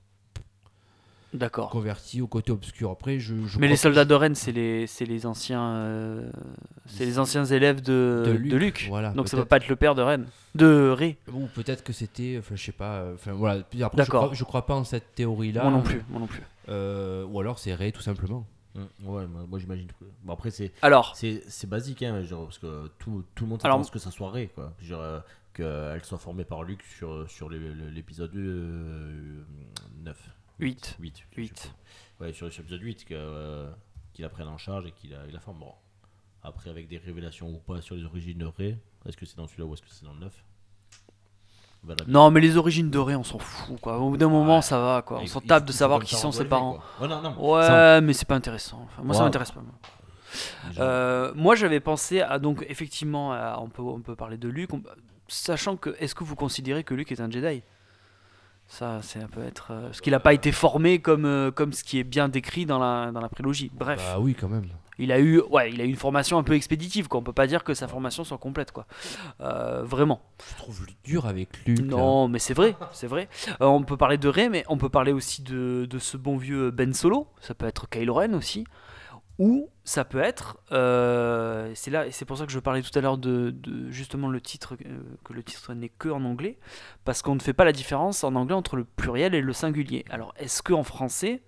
D'accord. 1.37 1.69
Converti 1.69 2.21
au 2.21 2.27
côté 2.27 2.51
obscur. 2.51 2.91
Après, 2.91 3.19
je. 3.19 3.35
je 3.45 3.59
Mais 3.59 3.67
les 3.67 3.73
que- 3.75 3.79
soldats 3.79 4.05
de 4.05 4.13
Rennes, 4.13 4.35
c'est 4.35 4.51
les, 4.51 4.87
c'est 4.87 5.05
les 5.05 5.25
anciens, 5.25 5.63
euh, 5.75 6.29
c'est 6.85 7.05
les 7.05 7.19
anciens 7.19 7.45
élèves 7.45 7.81
de, 7.81 8.23
De 8.25 8.55
Luke. 8.55 8.85
voilà, 8.89 9.11
Donc 9.11 9.27
ça 9.27 9.37
peut 9.37 9.45
pas 9.45 9.57
être 9.57 9.67
le 9.67 9.75
père 9.75 9.95
de 9.95 10.01
Rennes, 10.01 10.27
de 10.55 10.89
Rey. 10.89 11.17
Ou 11.31 11.47
peut-être 11.55 11.83
que 11.83 11.93
c'était. 11.93 12.35
Enfin, 12.39 12.55
je 12.55 12.63
sais 12.63 12.71
pas. 12.71 12.95
euh, 12.97 13.13
Enfin, 13.15 13.33
voilà. 13.33 13.63
Après, 13.83 14.03
je 14.03 14.09
crois, 14.09 14.29
je 14.33 14.43
crois 14.43 14.65
pas 14.65 14.75
en 14.75 14.83
cette 14.83 15.15
théorie-là. 15.15 15.63
Moi 15.63 15.71
non 15.71 15.81
plus, 15.81 16.01
moi 16.09 16.19
non 16.19 16.27
plus. 16.27 16.41
Euh, 16.69 17.23
ou 17.25 17.39
alors 17.39 17.59
c'est 17.59 17.73
Rey, 17.73 17.91
tout 17.91 18.01
simplement. 18.01 18.45
Hum, 18.75 18.87
Ouais, 19.05 19.25
moi, 19.27 19.45
moi, 19.49 19.57
j'imagine. 19.59 19.87
que- 19.87 20.05
Bon, 20.23 20.33
après, 20.33 20.51
c'est. 20.51 20.71
Alors, 20.81 21.15
C'est 21.15 21.41
c'est 21.47 21.67
basique, 21.69 22.03
hein, 22.03 22.21
genre, 22.23 22.45
parce 22.45 22.59
que 22.59 22.89
tout, 22.99 23.23
tout 23.35 23.43
le 23.45 23.49
monde 23.49 23.61
Alors- 23.63 23.83
ce 23.85 23.89
que 23.91 23.99
ça 23.99 24.11
soit 24.11 24.29
Rey, 24.31 24.49
quoi. 24.53 24.73
Genre, 24.81 25.01
euh, 25.01 25.19
qu'elle 25.53 26.03
soit 26.03 26.19
formée 26.19 26.43
par 26.43 26.61
Luke 26.63 26.83
sur, 26.97 27.27
sur 27.29 27.49
l'épisode 27.49 28.35
euh, 28.35 29.43
9. 30.03 30.15
Huit. 30.59 30.95
8. 30.99 31.23
Huit. 31.35 31.73
Ouais, 32.19 32.33
sur, 32.33 32.47
l'épisode 32.47 32.81
8, 32.81 33.05
que, 33.05 33.13
euh, 33.15 33.69
qu'il 34.13 34.23
la 34.23 34.29
prenne 34.29 34.47
en 34.47 34.57
charge 34.57 34.85
et 34.87 34.91
qu'il 34.91 35.11
la, 35.11 35.25
la 35.27 35.39
forme. 35.39 35.59
Bon. 35.59 35.71
Après, 36.43 36.69
avec 36.69 36.87
des 36.87 36.97
révélations 36.97 37.49
ou 37.49 37.57
pas 37.59 37.81
sur 37.81 37.95
les 37.95 38.03
origines 38.05 38.37
de 38.39 38.45
Rey, 38.45 38.77
est-ce 39.05 39.17
que 39.17 39.25
c'est 39.25 39.37
dans 39.37 39.47
celui-là 39.47 39.65
ou 39.65 39.73
est-ce 39.73 39.81
que 39.81 39.87
c'est 39.89 40.05
dans 40.05 40.13
le 40.13 40.19
9 40.19 40.33
Voilà. 41.83 42.03
non, 42.07 42.31
mais 42.31 42.39
les 42.41 42.57
origines 42.57 42.89
de 42.89 42.97
Rey, 42.97 43.15
on 43.15 43.23
s'en 43.23 43.37
fout, 43.39 43.79
quoi. 43.79 43.99
Au 43.99 44.09
bout 44.09 44.17
d'un 44.17 44.29
moment, 44.29 44.61
ça 44.61 44.79
va, 44.79 45.01
quoi. 45.01 45.19
On 45.21 45.27
s'en 45.27 45.41
tape 45.41 45.65
de 45.65 45.71
savoir 45.71 46.01
qui 46.03 46.15
sont 46.15 46.31
ses 46.31 46.45
parents. 46.45 46.79
Ouais, 47.01 47.07
non, 47.07 47.21
non. 47.21 47.51
Ouais, 47.53 48.01
mais 48.01 48.13
c'est 48.13 48.27
pas 48.27 48.35
intéressant. 48.35 48.81
Enfin, 48.85 49.03
moi, 49.03 49.13
ça 49.15 49.23
m'intéresse 49.23 49.51
pas. 49.51 49.61
moi. 49.61 49.73
Euh, 50.79 51.31
moi, 51.35 51.55
j'avais 51.55 51.79
pensé 51.79 52.21
à 52.21 52.37
donc 52.37 52.65
effectivement, 52.67 53.31
à- 53.33 53.59
on 53.61 53.69
peut 53.69 53.81
on 53.81 54.01
peut 54.01 54.15
parler 54.15 54.37
de 54.37 54.49
Luke, 54.49 54.73
on- 54.73 54.83
sachant 55.27 55.77
que 55.77 55.95
est-ce 55.99 56.13
que 56.13 56.23
vous 56.25 56.35
considérez 56.35 56.83
que 56.83 56.93
Luke 56.93 57.11
est 57.11 57.21
un 57.21 57.29
Jedi? 57.31 57.63
Ça, 58.69 58.99
c'est 59.01 59.21
un 59.21 59.27
peu 59.27 59.43
être 59.43 59.67
euh, 59.71 59.81
parce 59.87 60.01
qu'il 60.01 60.11
n'a 60.11 60.19
pas 60.19 60.33
été 60.33 60.51
formé 60.51 60.99
comme 60.99 61.25
euh, 61.25 61.51
comme 61.51 61.71
ce 61.73 61.83
qui 61.83 61.99
est 61.99 62.03
bien 62.03 62.27
décrit 62.27 62.65
dans 62.65 62.79
la 62.79 63.11
dans 63.11 63.21
la 63.21 63.29
prélogie. 63.29 63.71
Bref, 63.73 63.97
Bah 64.13 64.19
oui, 64.19 64.35
quand 64.35 64.49
même. 64.49 64.65
il 64.99 65.11
a 65.13 65.19
eu 65.19 65.39
ouais, 65.49 65.71
il 65.71 65.79
a 65.79 65.85
eu 65.85 65.89
une 65.89 65.95
formation 65.95 66.37
un 66.37 66.43
peu 66.43 66.53
expéditive. 66.53 67.07
Quoi. 67.07 67.21
On 67.21 67.23
peut 67.23 67.31
pas 67.31 67.47
dire 67.47 67.63
que 67.63 67.73
sa 67.73 67.87
formation 67.87 68.25
soit 68.25 68.37
complète, 68.37 68.71
quoi. 68.73 68.85
Euh, 69.39 69.83
vraiment. 69.83 70.21
Je 70.51 70.57
trouve 70.57 70.85
dur 71.05 71.25
avec 71.27 71.65
là. 71.65 71.75
Non, 71.81 72.27
mais 72.27 72.39
c'est 72.39 72.53
vrai, 72.53 72.75
c'est 72.91 73.07
vrai. 73.07 73.29
Euh, 73.61 73.65
on 73.67 73.83
peut 73.83 73.95
parler 73.97 74.17
de 74.17 74.27
Rey, 74.27 74.49
mais 74.49 74.65
on 74.67 74.77
peut 74.77 74.89
parler 74.89 75.13
aussi 75.13 75.43
de, 75.43 75.87
de 75.89 75.97
ce 75.99 76.17
bon 76.17 76.35
vieux 76.35 76.69
Ben 76.69 76.93
Solo. 76.93 77.27
Ça 77.39 77.53
peut 77.53 77.67
être 77.67 77.87
Kylo 77.89 78.15
Ren 78.15 78.33
aussi. 78.33 78.65
Ou 79.39 79.69
ça 79.87 80.03
peut 80.03 80.19
être, 80.19 80.57
euh, 80.73 81.71
c'est 81.73 81.91
là, 81.91 82.11
c'est 82.11 82.25
pour 82.25 82.37
ça 82.37 82.45
que 82.45 82.51
je 82.51 82.59
parlais 82.59 82.81
tout 82.81 82.91
à 82.99 82.99
l'heure 82.99 83.17
de, 83.17 83.55
justement 83.89 84.27
le 84.27 84.41
titre, 84.41 84.75
euh, 84.85 84.99
que 85.23 85.31
le 85.31 85.41
titre 85.43 85.73
n'est 85.73 85.87
que 85.87 86.09
en 86.09 86.25
anglais, 86.25 86.57
parce 87.05 87.21
qu'on 87.21 87.35
ne 87.35 87.39
fait 87.39 87.53
pas 87.53 87.63
la 87.63 87.71
différence 87.71 88.25
en 88.25 88.35
anglais 88.35 88.53
entre 88.53 88.75
le 88.75 88.83
pluriel 88.83 89.33
et 89.33 89.39
le 89.39 89.53
singulier. 89.53 90.03
Alors, 90.09 90.33
est-ce 90.37 90.61
que 90.61 90.73
en 90.73 90.83
français, 90.83 91.41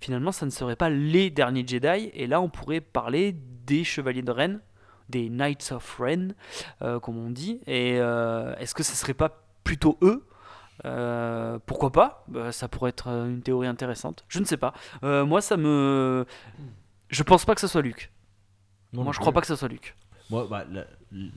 finalement, 0.00 0.32
ça 0.32 0.44
ne 0.44 0.50
serait 0.50 0.76
pas 0.76 0.90
les 0.90 1.30
derniers 1.30 1.66
Jedi? 1.66 2.10
Et 2.12 2.26
là, 2.26 2.42
on 2.42 2.50
pourrait 2.50 2.82
parler 2.82 3.34
des 3.64 3.84
Chevaliers 3.84 4.20
de 4.20 4.32
Ren, 4.32 4.58
des 5.08 5.30
Knights 5.30 5.72
of 5.72 5.96
Ren, 5.98 6.34
euh, 6.82 7.00
comme 7.00 7.16
on 7.16 7.30
dit. 7.30 7.62
Et 7.66 7.94
est-ce 7.94 8.74
que 8.74 8.82
ce 8.82 8.94
serait 8.94 9.14
pas 9.14 9.44
plutôt 9.64 9.98
eux? 10.02 10.26
Pourquoi 11.64 11.90
pas? 11.90 12.26
Ça 12.50 12.68
pourrait 12.68 12.90
être 12.90 13.08
une 13.08 13.40
théorie 13.40 13.66
intéressante. 13.66 14.26
Je 14.28 14.40
ne 14.40 14.44
sais 14.44 14.58
pas. 14.58 14.74
Moi, 15.00 15.40
ça 15.40 15.56
me. 15.56 16.26
Je 17.08 17.22
pense 17.22 17.44
pas 17.44 17.54
que 17.54 17.60
ce 17.60 17.66
soit 17.66 17.82
Luc. 17.82 18.10
non 18.92 19.04
moi, 19.04 19.12
je 19.12 19.18
crois 19.20 19.32
pas 19.32 19.40
que 19.40 19.46
ce 19.46 19.56
soit 19.56 19.68
Luc. 19.68 19.96
Moi, 20.30 20.46
bah, 20.50 20.64
la, 20.70 20.84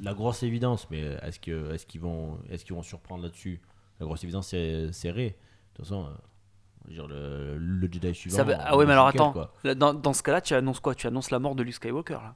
la 0.02 0.14
grosse 0.14 0.44
évidence, 0.44 0.88
mais 0.92 1.02
est-ce 1.22 1.40
que 1.40 1.74
est-ce 1.74 1.86
qu'ils 1.86 2.02
vont 2.02 2.38
est-ce 2.50 2.66
qu'ils 2.66 2.76
vont 2.76 2.84
surprendre 2.84 3.24
là-dessus? 3.24 3.62
La 4.00 4.06
grosse 4.06 4.24
évidence, 4.24 4.48
c'est 4.50 4.92
c'est 4.92 5.12
Rey. 5.12 5.30
De 5.30 5.78
toute 5.78 5.86
façon, 5.86 6.10
euh, 6.90 7.08
le, 7.08 7.58
le 7.58 7.90
Jedi 7.92 8.14
suivant. 8.14 8.36
Ça 8.38 8.46
ah 8.60 8.76
ouais, 8.76 8.86
mais 8.86 8.92
alors 8.94 9.08
attends. 9.08 9.32
quoi? 9.32 9.54
Dans, 9.76 9.94
dans 9.94 10.14
ce 10.14 10.24
cas-là, 10.24 10.42
tu 10.42 10.54
annonces 10.54 10.80
quoi? 10.82 10.94
Tu 10.96 11.08
annonces 11.08 11.32
la 11.32 11.40
mort 11.40 11.56
de 11.56 11.64
Luke 11.64 11.76
Skywalker 11.76 12.16
là? 12.16 12.36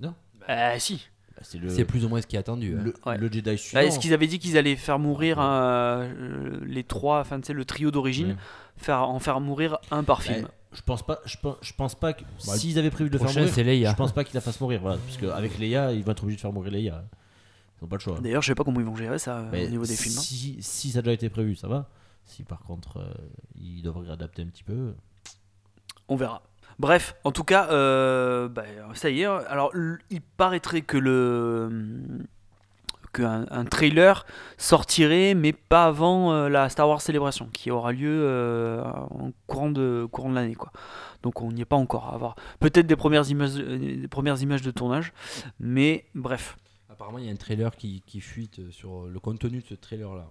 Non. 0.00 0.14
Euh, 0.50 0.74
si. 0.78 1.08
Bah, 1.34 1.42
c'est 1.42 1.58
le, 1.58 1.68
C'est 1.70 1.84
plus 1.86 2.04
ou 2.04 2.08
moins 2.10 2.20
ce 2.20 2.26
qui 2.26 2.36
est 2.36 2.38
attendu. 2.40 2.76
hein. 2.76 2.82
le, 2.84 2.94
Ouais. 3.06 3.16
le 3.16 3.26
Jedi 3.32 3.42
Bah, 3.42 3.56
suivant. 3.56 3.80
Est-ce 3.82 3.98
qu'ils 3.98 4.12
avaient 4.12 4.26
dit 4.26 4.38
qu'ils 4.38 4.58
allaient 4.58 4.76
faire 4.76 4.98
mourir 4.98 5.38
euh, 5.40 6.58
les 6.66 6.84
trois, 6.84 7.20
enfin 7.20 7.40
tu 7.40 7.46
sais, 7.46 7.52
le 7.54 7.64
trio 7.64 7.90
d'origine, 7.90 8.30
Ouais. 8.32 8.36
faire, 8.76 9.08
en 9.08 9.18
faire 9.20 9.40
mourir 9.40 9.78
un 9.90 10.04
par 10.04 10.22
film? 10.22 10.48
Je 10.72 10.82
pense 10.82 11.04
pas, 11.04 11.20
je 11.24 11.36
pense, 11.40 11.56
je 11.62 11.72
pense 11.72 11.94
pas 11.94 12.12
que 12.12 12.22
Bah, 12.22 12.56
s'ils 12.56 12.78
avaient 12.78 12.90
prévu 12.90 13.08
de 13.10 13.18
le 13.18 13.24
faire 13.24 13.34
mourir, 13.34 13.52
c'est 13.54 13.64
Leia. 13.64 13.90
je 13.90 13.96
pense 13.96 14.12
pas 14.12 14.24
qu'ils 14.24 14.34
la 14.34 14.40
fassent 14.40 14.60
mourir, 14.60 14.80
voilà, 14.80 14.98
parce 14.98 15.16
qu'avec 15.16 15.58
Leia, 15.58 15.92
ils 15.92 16.04
vont 16.04 16.12
être 16.12 16.22
obligés 16.22 16.36
de 16.36 16.40
faire 16.42 16.52
mourir 16.52 16.72
Leia. 16.72 17.04
Ils 17.80 17.84
n'ont 17.84 17.88
pas 17.88 17.96
le 17.96 18.00
choix. 18.00 18.18
D'ailleurs, 18.20 18.42
je 18.42 18.48
sais 18.48 18.54
pas 18.54 18.64
comment 18.64 18.80
ils 18.80 18.86
vont 18.86 18.96
gérer 18.96 19.18
ça 19.18 19.44
Mais 19.52 19.66
au 19.66 19.70
niveau 19.70 19.84
des 19.86 19.94
films. 19.96 20.16
hein. 20.18 20.20
Si, 20.20 20.56
si 20.60 20.90
ça 20.90 20.98
a 20.98 21.02
déjà 21.02 21.12
été 21.12 21.28
prévu, 21.28 21.54
ça 21.56 21.68
va. 21.68 21.88
Si 22.24 22.42
par 22.42 22.60
contre, 22.60 22.98
euh, 22.98 23.14
ils 23.54 23.82
devraient 23.82 24.10
adapter 24.10 24.42
un 24.42 24.46
petit 24.46 24.64
peu. 24.64 24.94
On 26.08 26.16
verra. 26.16 26.42
Bref, 26.78 27.14
en 27.24 27.32
tout 27.32 27.44
cas, 27.44 27.70
euh, 27.70 28.48
bah, 28.48 28.64
ça 28.94 29.10
y 29.10 29.22
est. 29.22 29.26
Alors, 29.26 29.72
il 30.10 30.20
paraîtrait 30.20 30.82
que 30.82 30.96
le 30.96 32.20
qu'un 33.18 33.46
un 33.50 33.64
trailer 33.64 34.24
sortirait, 34.56 35.34
mais 35.34 35.52
pas 35.52 35.84
avant 35.86 36.32
euh, 36.32 36.48
la 36.48 36.68
Star 36.68 36.88
Wars 36.88 37.00
Célébration, 37.00 37.48
qui 37.52 37.70
aura 37.70 37.92
lieu 37.92 38.22
euh, 38.22 38.82
en 38.84 39.32
courant 39.46 39.70
de 39.70 40.06
courant 40.10 40.30
de 40.30 40.34
l'année, 40.34 40.54
quoi. 40.54 40.72
Donc, 41.22 41.42
on 41.42 41.50
n'y 41.52 41.62
est 41.62 41.64
pas 41.66 41.76
encore 41.76 42.06
à 42.06 42.14
avoir. 42.14 42.36
Peut-être 42.60 42.86
des 42.86 42.96
premières 42.96 43.28
images, 43.30 43.52
euh, 43.58 43.78
des 44.02 44.08
premières 44.08 44.40
images 44.42 44.62
de 44.62 44.70
tournage, 44.70 45.12
mais 45.60 46.04
bref. 46.14 46.56
Apparemment, 46.90 47.18
il 47.18 47.26
y 47.26 47.28
a 47.28 47.32
un 47.32 47.36
trailer 47.36 47.74
qui, 47.76 48.02
qui 48.06 48.20
fuite 48.20 48.70
sur 48.70 49.06
le 49.06 49.20
contenu 49.20 49.60
de 49.60 49.66
ce 49.66 49.74
trailer-là. 49.74 50.28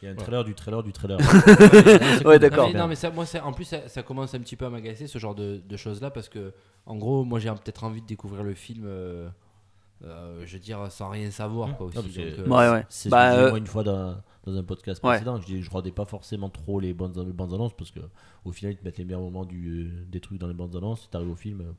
Il 0.00 0.06
y 0.06 0.08
a 0.08 0.10
un 0.12 0.16
Ouais. 0.16 0.22
trailer 0.22 0.42
du 0.44 0.54
trailer 0.54 0.82
du 0.82 0.92
trailer. 0.92 1.18
Ouais, 2.24 2.38
d'accord. 2.40 2.66
Non, 2.66 2.72
mais, 2.72 2.78
non, 2.80 2.88
mais 2.88 2.94
ça, 2.96 3.10
moi, 3.10 3.24
ça- 3.24 3.44
en 3.44 3.52
plus, 3.52 3.64
ça, 3.66 3.88
ça 3.88 4.02
commence 4.02 4.34
un 4.34 4.40
petit 4.40 4.56
peu 4.56 4.64
à 4.66 4.70
m'agacer 4.70 5.06
ce 5.06 5.18
genre 5.18 5.34
de, 5.36 5.62
de 5.64 5.76
choses-là 5.76 6.10
parce 6.10 6.28
que, 6.28 6.52
en 6.86 6.96
gros, 6.96 7.24
moi, 7.24 7.38
j'ai 7.38 7.50
peut-être 7.50 7.84
envie 7.84 8.00
de 8.02 8.06
découvrir 8.06 8.42
le 8.42 8.54
film, 8.54 8.82
euh, 8.84 9.28
euh, 10.04 10.42
je 10.46 10.52
veux 10.54 10.58
dire, 10.58 10.90
sans 10.90 11.08
rien 11.10 11.30
savoir. 11.30 11.76
Quoi, 11.76 11.86
aussi, 11.86 11.96
parce 11.96 12.08
que- 12.08 12.36
donc, 12.36 12.46
euh, 12.46 12.50
Ouais, 12.50 12.70
ouais. 12.78 12.86
C'est 12.88 13.08
ce 13.08 13.10
Bah, 13.10 13.26
que 13.30 13.34
disais, 13.34 13.44
euh, 13.46 13.48
moi 13.50 13.58
une 13.58 13.66
fois 13.66 13.82
dans, 13.84 14.16
dans 14.44 14.56
un 14.56 14.62
podcast 14.62 15.02
Ouais. 15.04 15.10
précédent, 15.10 15.40
je, 15.40 15.46
dis, 15.46 15.62
je 15.62 15.70
regardais 15.70 15.92
pas 15.92 16.04
forcément 16.04 16.48
trop 16.50 16.80
les 16.80 16.92
bandes, 16.94 17.16
les 17.26 17.32
bandes 17.32 17.54
annonces 17.54 17.74
parce 17.76 17.90
que 17.90 18.00
au 18.44 18.52
final 18.52 18.72
ils 18.74 18.78
te 18.78 18.84
mettent 18.84 18.98
les 18.98 19.04
meilleurs 19.04 19.20
moments 19.20 19.44
du, 19.44 19.90
des 20.08 20.20
trucs 20.20 20.38
dans 20.38 20.48
les 20.48 20.54
bandes 20.54 20.74
annonces. 20.76 21.08
T'arrives 21.10 21.30
au 21.30 21.36
film, 21.36 21.60
euh, 21.60 21.72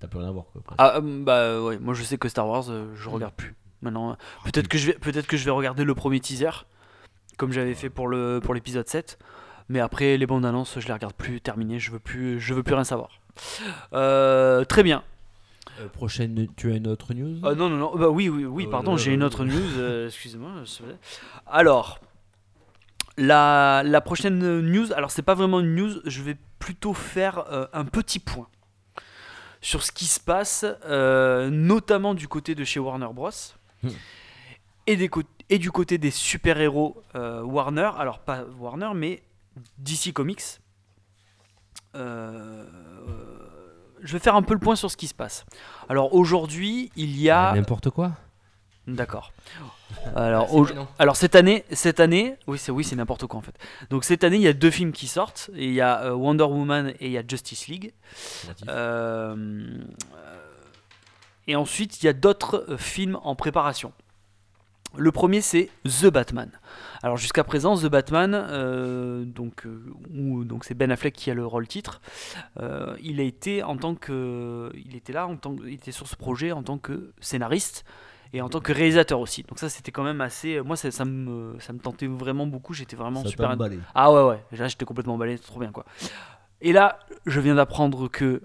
t'as 0.00 0.06
plus 0.08 0.18
rien 0.18 0.28
à 0.28 0.32
voir 0.32 0.46
quoi. 0.52 0.62
Ah, 0.78 0.96
euh, 0.96 1.24
bah 1.24 1.62
ouais, 1.62 1.78
moi 1.78 1.94
je 1.94 2.02
sais 2.02 2.18
que 2.18 2.28
Star 2.28 2.46
Wars, 2.48 2.64
euh, 2.68 2.92
je 2.94 3.08
regarde 3.08 3.34
plus. 3.34 3.54
Maintenant, 3.82 4.10
euh, 4.12 4.14
peut-être 4.44 4.68
que 4.68 4.78
je 4.78 4.88
vais, 4.88 4.94
peut-être 4.94 5.26
que 5.26 5.36
je 5.36 5.44
vais 5.44 5.50
regarder 5.50 5.84
le 5.84 5.94
premier 5.94 6.18
teaser, 6.20 6.50
comme 7.38 7.52
j'avais 7.52 7.74
fait 7.74 7.90
pour 7.90 8.08
le 8.08 8.40
pour 8.42 8.54
l'épisode 8.54 8.88
7. 8.88 9.18
Mais 9.68 9.80
après 9.80 10.16
les 10.16 10.26
bandes 10.26 10.44
annonces, 10.46 10.78
je 10.78 10.86
les 10.86 10.92
regarde 10.92 11.14
plus. 11.14 11.40
Terminé, 11.40 11.78
je 11.80 11.90
veux 11.90 11.98
plus, 11.98 12.38
je 12.40 12.54
veux 12.54 12.62
plus 12.62 12.74
rien 12.74 12.84
savoir. 12.84 13.20
Euh, 13.92 14.64
très 14.64 14.82
bien. 14.82 15.02
Euh, 15.80 15.88
prochaine, 15.88 16.48
tu 16.56 16.72
as 16.72 16.76
une 16.76 16.86
autre 16.88 17.14
news 17.14 17.44
Euh, 17.44 17.54
non, 17.54 17.68
non, 17.68 17.76
non. 17.76 17.96
Bah 17.96 18.08
oui, 18.08 18.28
oui, 18.28 18.44
oui. 18.44 18.64
Oh 18.66 18.70
pardon, 18.70 18.96
j'ai 18.96 19.12
une 19.12 19.22
autre 19.22 19.44
news. 19.44 19.78
euh, 19.78 20.06
Excusez-moi. 20.08 20.50
Alors, 21.46 21.98
la, 23.16 23.82
la 23.84 24.00
prochaine 24.00 24.60
news. 24.60 24.92
Alors, 24.92 25.10
c'est 25.10 25.22
pas 25.22 25.34
vraiment 25.34 25.60
une 25.60 25.74
news. 25.74 26.00
Je 26.04 26.22
vais 26.22 26.36
plutôt 26.58 26.94
faire 26.94 27.44
euh, 27.50 27.66
un 27.72 27.84
petit 27.84 28.18
point 28.18 28.48
sur 29.60 29.82
ce 29.82 29.90
qui 29.92 30.04
se 30.04 30.20
passe, 30.20 30.64
euh, 30.84 31.50
notamment 31.50 32.14
du 32.14 32.28
côté 32.28 32.54
de 32.54 32.64
chez 32.64 32.78
Warner 32.78 33.08
Bros. 33.12 33.30
Hmm. 33.82 33.88
Et, 34.86 34.96
des 34.96 35.10
et 35.50 35.58
du 35.58 35.70
côté 35.72 35.98
des 35.98 36.10
super-héros 36.10 37.02
euh, 37.14 37.42
Warner. 37.42 37.90
Alors, 37.98 38.20
pas 38.20 38.44
Warner, 38.58 38.90
mais 38.94 39.22
DC 39.78 40.12
Comics. 40.12 40.60
Euh, 41.94 42.64
je 44.06 44.12
vais 44.12 44.18
faire 44.18 44.34
un 44.36 44.42
peu 44.42 44.54
le 44.54 44.60
point 44.60 44.76
sur 44.76 44.90
ce 44.90 44.96
qui 44.96 45.06
se 45.08 45.14
passe. 45.14 45.44
Alors 45.88 46.14
aujourd'hui, 46.14 46.90
il 46.96 47.20
y 47.20 47.28
a 47.30 47.52
N'importe 47.54 47.90
quoi 47.90 48.12
D'accord. 48.86 49.32
Alors, 50.14 50.48
Ah, 50.98 51.06
au- 51.06 51.14
cette 51.14 51.34
année, 51.34 51.64
cette 51.72 51.98
année, 52.00 52.36
oui 52.46 52.56
c'est 52.58 52.70
oui 52.70 52.84
c'est 52.84 52.94
n'importe 52.96 53.26
quoi 53.26 53.38
en 53.38 53.42
fait. 53.42 53.54
Donc 53.90 54.04
cette 54.04 54.22
année 54.24 54.36
il 54.36 54.42
y 54.42 54.48
a 54.48 54.52
deux 54.52 54.70
films 54.70 54.92
qui 54.92 55.08
sortent. 55.08 55.50
Et 55.54 55.66
Il 55.66 55.72
y 55.74 55.80
a 55.80 56.02
euh, 56.04 56.12
Wonder 56.12 56.44
Woman 56.44 56.88
et 57.00 57.06
il 57.06 57.10
y 57.12 57.18
a 57.18 57.22
Justice 57.26 57.66
League. 57.66 57.92
Euh, 58.68 59.34
euh, 59.36 59.76
et 61.48 61.56
ensuite 61.56 62.00
il 62.02 62.06
y 62.06 62.08
a 62.08 62.12
d'autres 62.12 62.76
films 62.78 63.18
en 63.24 63.34
préparation. 63.34 63.92
Le 64.98 65.12
premier 65.12 65.40
c'est 65.40 65.70
The 65.84 66.06
Batman. 66.06 66.50
Alors 67.02 67.16
jusqu'à 67.16 67.44
présent 67.44 67.76
The 67.76 67.86
Batman, 67.86 68.34
euh, 68.34 69.24
donc 69.24 69.66
euh, 69.66 69.84
où- 70.14 70.44
donc 70.44 70.64
c'est 70.64 70.74
Ben 70.74 70.90
Affleck 70.90 71.14
qui 71.14 71.30
a 71.30 71.34
le 71.34 71.46
rôle 71.46 71.68
titre. 71.68 72.00
Euh, 72.60 72.96
il 73.02 73.20
a 73.20 73.22
été 73.22 73.62
en 73.62 73.76
tant 73.76 73.94
que, 73.94 74.70
il 74.74 74.96
était 74.96 75.12
là 75.12 75.26
en 75.26 75.36
tant, 75.36 75.54
il 75.64 75.74
était 75.74 75.92
sur 75.92 76.06
ce 76.08 76.16
projet 76.16 76.52
en 76.52 76.62
tant 76.62 76.78
que 76.78 77.12
scénariste 77.20 77.84
et 78.32 78.40
en 78.40 78.48
tant 78.48 78.60
que 78.60 78.72
réalisateur 78.72 79.20
aussi. 79.20 79.42
Donc 79.44 79.58
ça 79.58 79.68
c'était 79.68 79.92
quand 79.92 80.02
même 80.02 80.20
assez, 80.20 80.60
moi 80.62 80.76
ça, 80.76 80.90
ça 80.90 81.04
me, 81.04 81.56
ça 81.60 81.72
me 81.72 81.78
tentait 81.78 82.06
vraiment 82.06 82.46
beaucoup. 82.46 82.72
J'étais 82.74 82.96
vraiment 82.96 83.22
Ça 83.22 83.28
super. 83.28 83.50
emballé. 83.50 83.78
Ah 83.94 84.12
ouais 84.12 84.22
ouais, 84.22 84.44
là 84.58 84.68
j'étais 84.68 84.84
complètement 84.84 85.14
emballé, 85.14 85.36
c'est 85.36 85.44
trop 85.46 85.60
bien 85.60 85.70
quoi. 85.72 85.84
Et 86.62 86.72
là, 86.72 86.98
je 87.26 87.38
viens 87.40 87.54
d'apprendre 87.54 88.08
que 88.08 88.42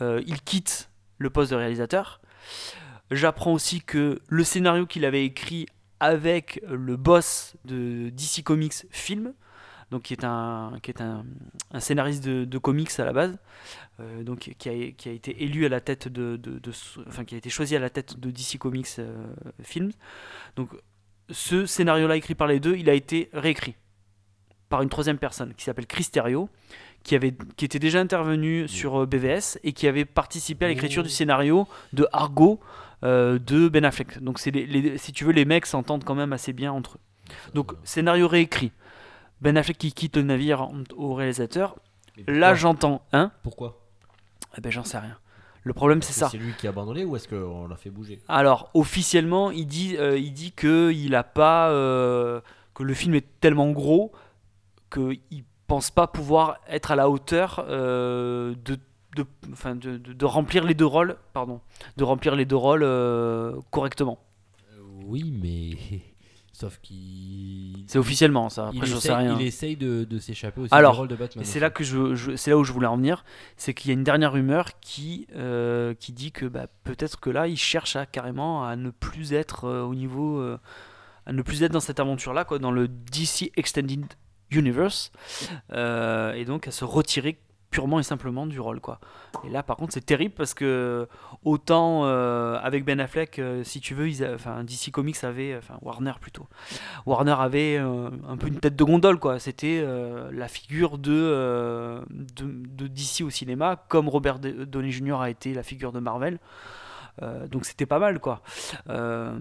il 0.00 0.42
quitte 0.42 0.90
le 1.18 1.30
poste 1.30 1.52
de 1.52 1.56
réalisateur. 1.56 2.20
J'apprends 3.10 3.52
aussi 3.52 3.80
que 3.80 4.18
le 4.28 4.44
scénario 4.44 4.86
qu'il 4.86 5.04
avait 5.04 5.24
écrit 5.24 5.66
avec 6.04 6.60
le 6.68 6.96
boss 6.96 7.54
de 7.64 8.10
DC 8.10 8.42
Comics 8.44 8.74
Film, 8.90 9.32
donc 9.90 10.02
qui 10.02 10.12
est 10.12 10.24
un, 10.24 10.78
qui 10.82 10.90
est 10.90 11.00
un, 11.00 11.24
un 11.72 11.80
scénariste 11.80 12.24
de, 12.24 12.44
de 12.44 12.58
comics 12.58 12.90
à 12.98 13.04
la 13.04 13.12
base, 13.12 13.38
euh, 14.00 14.22
donc 14.22 14.50
qui 14.58 14.68
a, 14.68 14.90
qui 14.92 15.08
a 15.08 15.12
été 15.12 15.42
élu 15.44 15.64
à 15.66 15.68
la 15.68 15.80
tête 15.80 16.08
de, 16.08 16.36
de- 16.36 16.60
enfin 17.06 17.24
qui 17.24 17.34
a 17.34 17.38
été 17.38 17.48
choisi 17.50 17.74
à 17.76 17.78
la 17.78 17.90
tête 17.90 18.18
de 18.18 18.30
DC 18.30 18.58
Comics 18.58 18.88
euh, 18.98 19.26
Films. 19.62 19.92
Donc 20.56 20.70
ce 21.30 21.64
scénario-là 21.66 22.16
écrit 22.16 22.34
par 22.34 22.48
les 22.48 22.60
deux, 22.60 22.76
il 22.76 22.90
a 22.90 22.94
été 22.94 23.30
réécrit 23.32 23.76
par 24.68 24.82
une 24.82 24.88
troisième 24.88 25.18
personne 25.18 25.54
qui 25.54 25.64
s'appelle 25.64 25.86
Chris 25.86 26.08
Terrio, 26.10 26.48
qui, 27.04 27.14
avait, 27.14 27.34
qui 27.56 27.64
était 27.66 27.78
déjà 27.78 28.00
intervenu 28.00 28.66
sur 28.66 29.02
euh, 29.02 29.06
BVS 29.06 29.58
et 29.62 29.72
qui 29.72 29.86
avait 29.86 30.04
participé 30.06 30.64
à 30.64 30.68
l'écriture 30.68 31.02
du 31.02 31.08
scénario 31.10 31.68
de 31.92 32.06
Argo 32.12 32.60
euh, 33.04 33.38
de 33.38 33.68
Ben 33.68 33.84
Affleck. 33.84 34.22
Donc 34.22 34.38
c'est 34.38 34.50
les, 34.50 34.66
les- 34.66 34.98
si 34.98 35.12
tu 35.12 35.24
veux, 35.24 35.32
les 35.32 35.44
mecs 35.44 35.66
s'entendent 35.66 36.04
quand 36.04 36.14
même 36.14 36.32
assez 36.32 36.52
bien 36.52 36.72
entre 36.72 36.96
eux. 36.96 37.00
Donc 37.54 37.72
scénario 37.84 38.28
réécrit. 38.28 38.72
Ben 39.40 39.56
Affleck 39.56 39.78
qui 39.78 39.92
quitte 39.92 40.16
le 40.16 40.22
navire 40.22 40.70
au 40.96 41.14
réalisateur. 41.14 41.76
Là 42.26 42.54
j'entends, 42.54 43.02
hein? 43.12 43.32
Pourquoi? 43.42 43.80
Eh 44.56 44.60
ben 44.60 44.70
j'en 44.70 44.84
sais 44.84 44.98
rien. 44.98 45.16
Le 45.64 45.72
problème 45.72 46.02
c'est 46.02 46.12
ça. 46.12 46.28
C'est 46.28 46.36
lui 46.38 46.52
qui 46.58 46.66
a 46.66 46.70
abandonné 46.70 47.04
ou 47.04 47.16
est-ce 47.16 47.26
qu'on 47.26 47.66
l'a 47.66 47.76
fait 47.76 47.90
bouger? 47.90 48.20
Alors 48.28 48.70
officiellement, 48.74 49.50
il 49.50 49.66
dit, 49.66 49.96
euh, 49.98 50.18
il 50.18 50.32
dit 50.32 50.52
que 50.52 50.92
il 50.92 51.14
a 51.14 51.24
pas, 51.24 51.70
euh, 51.70 52.40
que 52.74 52.82
le 52.82 52.92
film 52.94 53.14
est 53.14 53.26
tellement 53.40 53.70
gros 53.70 54.12
qu'il 54.92 55.18
pense 55.66 55.90
pas 55.90 56.06
pouvoir 56.06 56.58
être 56.68 56.90
à 56.92 56.96
la 56.96 57.08
hauteur 57.08 57.64
euh, 57.68 58.54
de, 58.64 58.78
de, 59.14 59.26
enfin, 59.52 59.74
de, 59.76 59.96
de- 59.98 60.12
de 60.12 60.24
remplir 60.24 60.64
les 60.64 60.74
deux 60.74 60.86
rôles, 60.86 61.16
pardon, 61.32 61.60
de 61.96 62.04
remplir 62.04 62.34
les 62.36 62.44
deux 62.44 62.56
rôles 62.56 62.82
euh, 62.84 63.56
correctement. 63.70 64.18
Euh, 64.72 64.78
Oui, 65.06 65.32
mais. 65.40 66.00
Sauf 66.52 66.78
qu'il. 66.80 67.84
C'est 67.88 67.98
officiellement 67.98 68.48
ça. 68.48 68.68
Après, 68.68 68.86
j'en 68.86 68.98
essaye, 68.98 69.00
sais 69.00 69.12
rien. 69.14 69.36
il 69.40 69.44
essaye 69.44 69.76
de, 69.76 70.04
de 70.04 70.18
s'échapper 70.20 70.60
aussi 70.60 70.72
Alors, 70.72 70.92
du 70.92 70.98
rôle 71.00 71.08
de 71.08 71.16
Batman. 71.16 71.44
C'est 71.44 71.58
là 71.58 71.68
que 71.68 71.82
je, 71.82 72.14
je- 72.14 72.36
c'est 72.36 72.50
là 72.52 72.56
où 72.56 72.62
je 72.62 72.72
voulais 72.72 72.86
en 72.86 72.96
venir, 72.96 73.24
c'est 73.56 73.74
qu'il 73.74 73.88
y 73.88 73.90
a 73.90 73.94
une 73.94 74.04
dernière 74.04 74.30
rumeur 74.32 74.78
qui, 74.80 75.26
euh, 75.34 75.94
qui 75.94 76.12
dit 76.12 76.30
que 76.30 76.46
bah, 76.46 76.68
peut-être 76.84 77.18
que 77.18 77.28
là, 77.30 77.48
il 77.48 77.56
cherche 77.56 77.96
à 77.96 78.06
carrément 78.06 78.64
à 78.64 78.76
ne 78.76 78.90
plus 78.90 79.32
être 79.32 79.64
euh, 79.64 79.82
au 79.82 79.96
niveau, 79.96 80.38
euh, 80.38 80.56
à 81.26 81.32
ne 81.32 81.42
plus 81.42 81.60
être 81.64 81.72
dans 81.72 81.80
cette 81.80 81.98
aventure-là, 81.98 82.44
quoi, 82.44 82.60
dans 82.60 82.70
le 82.70 82.86
DC 82.86 83.50
Extended 83.56 84.04
Universe, 84.52 85.10
et 85.72 86.44
donc 86.46 86.68
à 86.68 86.70
se 86.70 86.84
retirer 86.84 87.40
purement 87.74 87.98
et 87.98 88.04
simplement 88.04 88.46
du 88.46 88.60
rôle, 88.60 88.78
quoi. 88.78 89.00
Et 89.44 89.50
là, 89.50 89.64
par 89.64 89.76
contre, 89.76 89.92
c'est 89.94 90.06
terrible 90.06 90.32
parce 90.36 90.54
que 90.54 91.08
autant 91.42 92.02
euh, 92.04 92.56
avec 92.62 92.84
Ben 92.84 93.00
Affleck, 93.00 93.40
euh, 93.40 93.64
si 93.64 93.80
tu 93.80 93.94
veux, 93.94 94.08
ils 94.08 94.24
enfin 94.24 94.62
DC 94.62 94.92
Comics 94.92 95.24
avait, 95.24 95.56
enfin 95.58 95.74
Warner 95.82 96.12
plutôt, 96.20 96.46
Warner 97.04 97.34
avait 97.36 97.76
euh, 97.76 98.10
un 98.28 98.36
peu 98.36 98.46
une 98.46 98.60
tête 98.60 98.76
de 98.76 98.84
gondole, 98.84 99.18
quoi. 99.18 99.40
C'était 99.40 99.82
euh, 99.82 100.30
la 100.32 100.46
figure 100.46 100.98
de, 100.98 101.10
euh, 101.12 102.00
de, 102.08 102.86
DC 102.86 103.22
au 103.24 103.30
cinéma, 103.30 103.84
comme 103.88 104.08
Robert 104.08 104.38
Downey 104.38 104.92
Jr. 104.92 105.20
a 105.20 105.28
été 105.28 105.52
la 105.52 105.64
figure 105.64 105.90
de 105.90 105.98
Marvel. 105.98 106.38
Euh, 107.22 107.48
donc 107.48 107.64
c'était 107.64 107.86
pas 107.86 107.98
mal, 107.98 108.20
quoi. 108.20 108.42
Euh, 108.88 109.36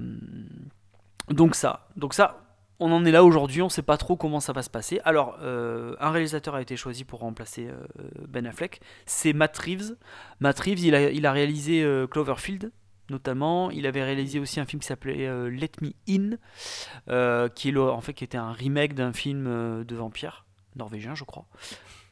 donc 1.29 1.53
ça, 1.53 1.87
donc 1.97 2.15
ça, 2.15 2.41
on 2.80 2.92
en 2.92 3.06
est 3.06 3.12
là 3.12 3.24
aujourd'hui. 3.24 3.62
On 3.62 3.70
sait 3.70 3.82
pas 3.82 3.98
trop 3.98 4.15
comment 4.15 4.39
ça 4.39 4.53
va 4.53 4.62
se 4.62 4.70
passer. 4.70 5.00
Alors, 5.03 5.38
euh, 5.42 5.96
un 6.00 6.12
réalisateur 6.12 6.56
a 6.56 6.62
été 6.62 6.75
choisi 6.75 7.03
pour 7.03 7.20
remplacer 7.20 7.68
euh, 7.68 8.08
Ben 8.27 8.46
Affleck. 8.46 8.82
C'est 9.06 9.34
Matt 9.34 9.58
Reeves. 9.58 9.96
Matt 10.39 10.60
Reeves, 10.60 10.80
il 10.80 11.25
a, 11.25 11.32
réalisé 11.32 11.84
euh, 11.84 12.08
Cloverfield. 12.08 12.72
notamment. 13.10 13.70
Il 13.72 13.86
avait 13.86 14.03
réalisé 14.03 14.39
aussi 14.39 14.60
un 14.60 14.65
film 14.65 14.82
qui 14.82 14.88
s'appelait 14.88 15.30
Let 15.50 15.72
Me 15.82 15.92
In, 16.10 17.50
qui, 17.50 17.70
est 17.70 17.77
en 17.77 18.01
fait, 18.01 18.13
qui 18.13 18.24
était 18.24 18.38
un 18.38 18.51
remake 18.51 18.96
d'un 18.96 19.13
film 19.13 19.84
de 19.84 19.96
vampire 19.96 20.46
norvégien, 20.75 21.13
je 21.13 21.24
crois, 21.24 21.46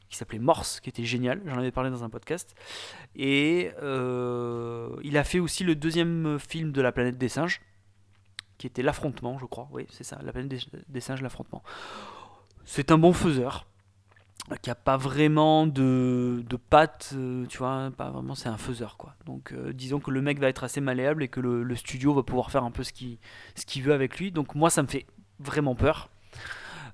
qui 0.10 0.18
s'appelait 0.18 0.38
Morse, 0.38 0.80
qui 0.80 0.90
était 0.90 1.06
génial. 1.06 1.42
J'en 1.48 1.58
avais 1.58 1.72
parlé 1.72 1.90
dans 1.90 2.04
un 2.04 2.10
podcast. 2.10 2.56
Et 3.16 3.72
il 3.82 5.18
a 5.18 5.24
fait 5.24 5.40
aussi 5.40 5.64
le 5.64 5.76
deuxième 5.76 6.38
film 6.40 6.72
de 6.72 6.82
la 6.82 6.92
planète 6.92 7.18
des 7.18 7.30
singes, 7.30 7.62
qui 8.62 8.68
était 8.68 8.84
L'affrontement, 8.84 9.40
je 9.40 9.46
crois. 9.46 9.68
Oui, 9.72 9.88
c'est 9.90 10.04
ça, 10.04 10.20
la 10.24 10.32
planète 10.32 10.62
des, 10.88 11.02
singes, 11.02 11.24
L'affrontement. 11.24 11.64
C'est 12.64 12.92
un 12.92 13.00
bon 13.00 13.12
faiseur 13.12 13.66
qui 14.62 14.70
a 14.70 14.76
pas 14.76 14.98
vraiment 14.98 15.66
de, 15.66 16.44
de 16.48 16.60
euh, 17.14 17.46
tu 17.48 17.58
vois, 17.58 17.92
pas 17.98 18.12
vraiment, 18.12 18.36
c'est 18.36 18.50
un 18.50 18.58
faiseur 18.58 18.98
quoi. 18.98 19.16
Donc 19.26 19.52
euh, 19.52 19.74
disons 19.74 20.00
que 20.00 20.12
le 20.12 20.22
mec 20.22 20.40
va 20.40 20.48
être 20.48 20.64
assez 20.64 20.82
malléable 20.82 21.24
et 21.24 21.28
que 21.28 21.40
le, 21.40 21.76
studio 21.76 22.14
va 22.14 22.22
pouvoir 22.22 22.52
faire 22.52 22.64
un 22.64 22.72
peu 22.72 22.84
ce 22.84 22.92
qu'il 22.92 23.18
ce 23.56 23.80
veut 23.80 23.94
avec 23.94 24.20
lui. 24.20 24.32
Donc 24.32 24.54
moi 24.54 24.70
ça 24.70 24.84
me 24.84 24.88
fait 24.88 25.08
vraiment 25.40 25.74
peur. 25.74 26.10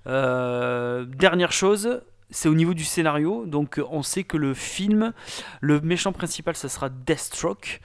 Euh, 0.08 1.04
dernière 1.06 1.52
chose, 1.52 2.02
c'est 2.30 2.50
au 2.50 2.56
niveau 2.56 2.74
du 2.74 2.84
scénario. 2.84 3.46
Donc 3.46 3.82
on 3.90 4.04
sait 4.04 4.24
que 4.24 4.38
le 4.38 4.54
film, 4.54 5.14
le 5.62 5.80
méchant 5.82 6.12
principal, 6.12 6.56
ça 6.56 6.70
sera 6.70 6.90
Deathstroke. 6.90 7.82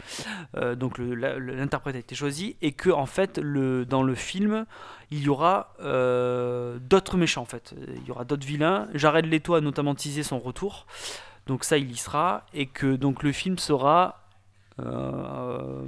Euh, 0.57 0.75
donc 0.75 0.99
l'interprète 0.99 1.97
a 1.97 1.99
été 1.99 2.15
choisi 2.15 2.57
et 2.63 2.73
que 2.73 2.91
en 2.91 3.07
fait 3.07 3.39
dans 3.41 4.03
le 4.03 4.15
film 4.15 4.67
il 5.11 5.23
y 5.23 5.29
aura 5.29 5.75
euh, 5.81 6.79
d'autres 6.81 7.17
méchants 7.17 7.43
en 7.43 7.47
fait. 7.47 7.75
Il 7.97 8.07
y 8.07 8.11
aura 8.11 8.25
d'autres 8.25 8.47
vilains. 8.47 8.89
Jared 8.95 9.27
Leto 9.27 9.55
a 9.55 9.61
notamment 9.61 9.95
teasé 9.95 10.23
son 10.23 10.39
retour. 10.39 10.87
Donc 11.47 11.65
ça 11.65 11.79
il 11.79 11.91
y 11.91 11.97
sera 11.97 12.47
et 12.55 12.67
que 12.67 12.97
donc 12.97 13.23
le 13.23 13.33
film 13.33 13.59
sera 13.59 14.27
euh, 14.81 15.85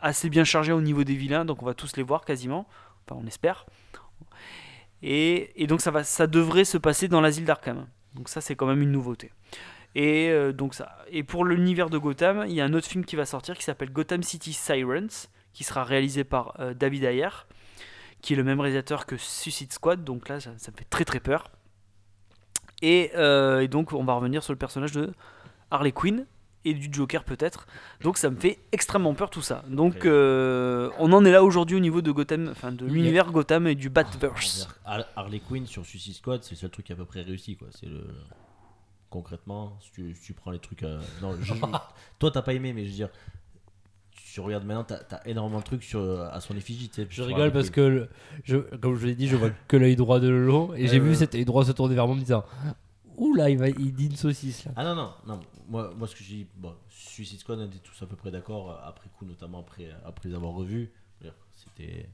assez 0.00 0.28
bien 0.28 0.44
chargé 0.44 0.72
au 0.72 0.80
niveau 0.80 1.04
des 1.04 1.14
vilains. 1.14 1.44
Donc 1.44 1.62
on 1.62 1.66
va 1.66 1.74
tous 1.74 1.96
les 1.96 2.02
voir 2.02 2.24
quasiment. 2.24 2.66
Enfin 3.06 3.20
on 3.22 3.26
espère. 3.26 3.66
Et, 5.02 5.66
donc 5.68 5.80
ça, 5.80 5.90
va, 5.90 6.04
ça 6.04 6.26
devrait 6.26 6.64
se 6.64 6.78
passer 6.78 7.08
dans 7.08 7.20
l'asile 7.20 7.44
d'Arkham. 7.44 7.86
Donc 8.14 8.28
ça 8.28 8.40
c'est 8.40 8.56
quand 8.56 8.66
même 8.66 8.82
une 8.82 8.92
nouveauté. 8.92 9.32
Et, 9.94 10.28
euh, 10.28 10.52
donc 10.52 10.74
ça. 10.74 10.98
et 11.10 11.22
pour 11.22 11.44
l'univers 11.44 11.90
de 11.90 11.98
Gotham, 11.98 12.44
il 12.46 12.54
y 12.54 12.60
a 12.60 12.64
un 12.64 12.74
autre 12.74 12.86
film 12.86 13.04
qui 13.04 13.16
va 13.16 13.24
sortir 13.24 13.56
qui 13.56 13.64
s'appelle 13.64 13.90
Gotham 13.90 14.22
City 14.22 14.52
Sirens, 14.52 15.28
qui 15.52 15.64
sera 15.64 15.84
réalisé 15.84 16.24
par 16.24 16.58
euh, 16.60 16.74
David 16.74 17.04
Ayer, 17.04 17.28
qui 18.20 18.34
est 18.34 18.36
le 18.36 18.44
même 18.44 18.60
réalisateur 18.60 19.06
que 19.06 19.16
Suicide 19.16 19.72
Squad. 19.72 20.04
Donc 20.04 20.28
là 20.28 20.40
ça, 20.40 20.50
me 20.50 20.76
fait 20.76 20.88
très 20.88 21.04
très 21.04 21.20
peur. 21.20 21.50
Euh, 22.84 23.60
et 23.60 23.68
donc 23.68 23.92
on 23.92 24.04
va 24.04 24.14
revenir 24.14 24.42
sur 24.42 24.52
le 24.52 24.58
personnage 24.58 24.92
de 24.92 25.12
Harley 25.70 25.92
Quinn 25.92 26.26
et 26.66 26.74
du 26.74 26.88
Joker 26.92 27.24
peut-être. 27.24 27.66
Donc 28.02 28.18
ça 28.18 28.28
me 28.28 28.36
fait 28.36 28.58
extrêmement 28.72 29.14
peur 29.14 29.30
tout 29.30 29.40
ça. 29.42 29.64
Donc 29.68 30.04
euh, 30.04 30.90
on 30.98 31.12
en 31.12 31.24
est 31.24 31.30
là 31.32 31.42
aujourd'hui 31.44 31.76
au 31.76 31.80
niveau 31.80 32.02
de 32.02 32.10
Gotham, 32.10 32.48
enfin 32.50 32.72
de 32.72 32.84
l'univers 32.84 33.30
Gotham 33.32 33.66
et 33.66 33.74
du 33.74 33.88
Batverse. 33.88 34.68
Har- 34.84 35.06
Harley 35.16 35.40
Quinn 35.40 35.66
sur 35.66 35.84
Suicide 35.86 36.14
Squad, 36.14 36.42
c'est 36.42 36.52
le 36.52 36.56
seul 36.56 36.70
truc 36.70 36.90
à 36.90 36.94
peu 36.96 37.04
près 37.04 37.22
réussi. 37.22 37.56
Quoi. 37.56 37.68
C'est 37.70 37.86
le... 37.86 38.04
Concrètement, 39.08 39.78
si 39.80 39.92
tu, 39.92 40.14
si 40.14 40.20
tu 40.22 40.32
prends 40.34 40.50
les 40.50 40.58
trucs. 40.58 40.82
euh, 40.82 41.00
Non, 41.22 41.36
je- 41.40 41.54
Toi, 42.18 42.30
t'as 42.30 42.42
pas 42.42 42.52
aimé, 42.54 42.72
mais 42.72 42.84
je 42.84 42.90
veux 42.90 42.94
dire. 42.96 43.08
Tu 44.34 44.40
regardes 44.40 44.64
maintenant, 44.66 44.84
t'as 44.84 45.16
as 45.16 45.26
énormément 45.28 45.60
de 45.60 45.64
trucs 45.64 45.82
sur, 45.84 46.00
à 46.20 46.40
son 46.42 46.54
effigie. 46.56 46.88
tu 46.90 46.96
sais, 46.96 47.06
Je 47.08 47.22
rigole 47.22 47.52
parce 47.52 47.70
que, 47.70 47.80
le- 47.80 48.08
je, 48.44 48.56
comme 48.58 48.96
je 48.96 49.06
l'ai 49.06 49.14
dit, 49.14 49.28
je 49.28 49.36
vois 49.36 49.48
que 49.68 49.76
l'œil 49.78 49.96
droit 49.96 50.20
de 50.20 50.28
Lolo 50.28 50.74
et 50.76 50.88
j'ai 50.88 50.94
Ouais, 51.00 51.08
vu 51.08 51.14
cet 51.14 51.34
œil 51.34 51.44
droit 51.46 51.64
se 51.64 51.72
tourner 51.72 51.94
vers 51.94 52.06
moi 52.06 52.12
en 52.14 52.18
me 52.18 52.22
disant 52.22 52.44
Ouh 53.16 53.34
là, 53.34 53.48
il, 53.50 53.58
va, 53.58 53.68
il 53.68 53.94
dit 53.94 54.06
une 54.06 54.16
saucisse 54.16 54.64
là. 54.64 54.72
Ah 54.76 54.84
non, 54.84 54.94
non, 54.94 55.14
non. 55.26 55.40
Moi, 55.68 55.92
moi 55.94 56.06
ce 56.06 56.14
que 56.14 56.22
je 56.22 56.28
dis, 56.28 56.46
bon, 56.54 56.74
Suicide 56.88 57.40
Squad, 57.40 57.58
on 57.58 57.66
était 57.66 57.78
tous 57.78 58.00
à 58.02 58.06
peu 58.06 58.16
près 58.16 58.30
d'accord, 58.30 58.70
après 58.84 59.08
coup, 59.10 59.24
notamment 59.24 59.60
après, 59.60 59.90
après 60.04 60.28
les 60.28 60.34
avoir 60.34 60.52
revus. 60.52 60.92
C'était 61.52 62.08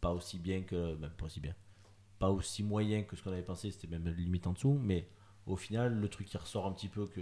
pas 0.00 0.10
aussi 0.12 0.38
bien 0.38 0.62
que. 0.62 0.94
Même 0.96 1.10
pas 1.10 1.26
aussi 1.26 1.40
bien. 1.40 1.54
Pas 2.18 2.30
aussi 2.30 2.62
moyen 2.62 3.02
que 3.02 3.14
ce 3.16 3.22
qu'on 3.22 3.32
avait 3.32 3.42
pensé, 3.42 3.70
c'était 3.70 3.86
même 3.86 4.08
limite 4.08 4.46
en 4.46 4.52
dessous. 4.54 4.78
Mais 4.82 5.08
au 5.46 5.56
final, 5.56 5.94
le 5.94 6.08
truc 6.08 6.26
qui 6.26 6.36
ressort 6.38 6.66
un 6.66 6.72
petit 6.72 6.88
peu, 6.88 7.06
que, 7.06 7.20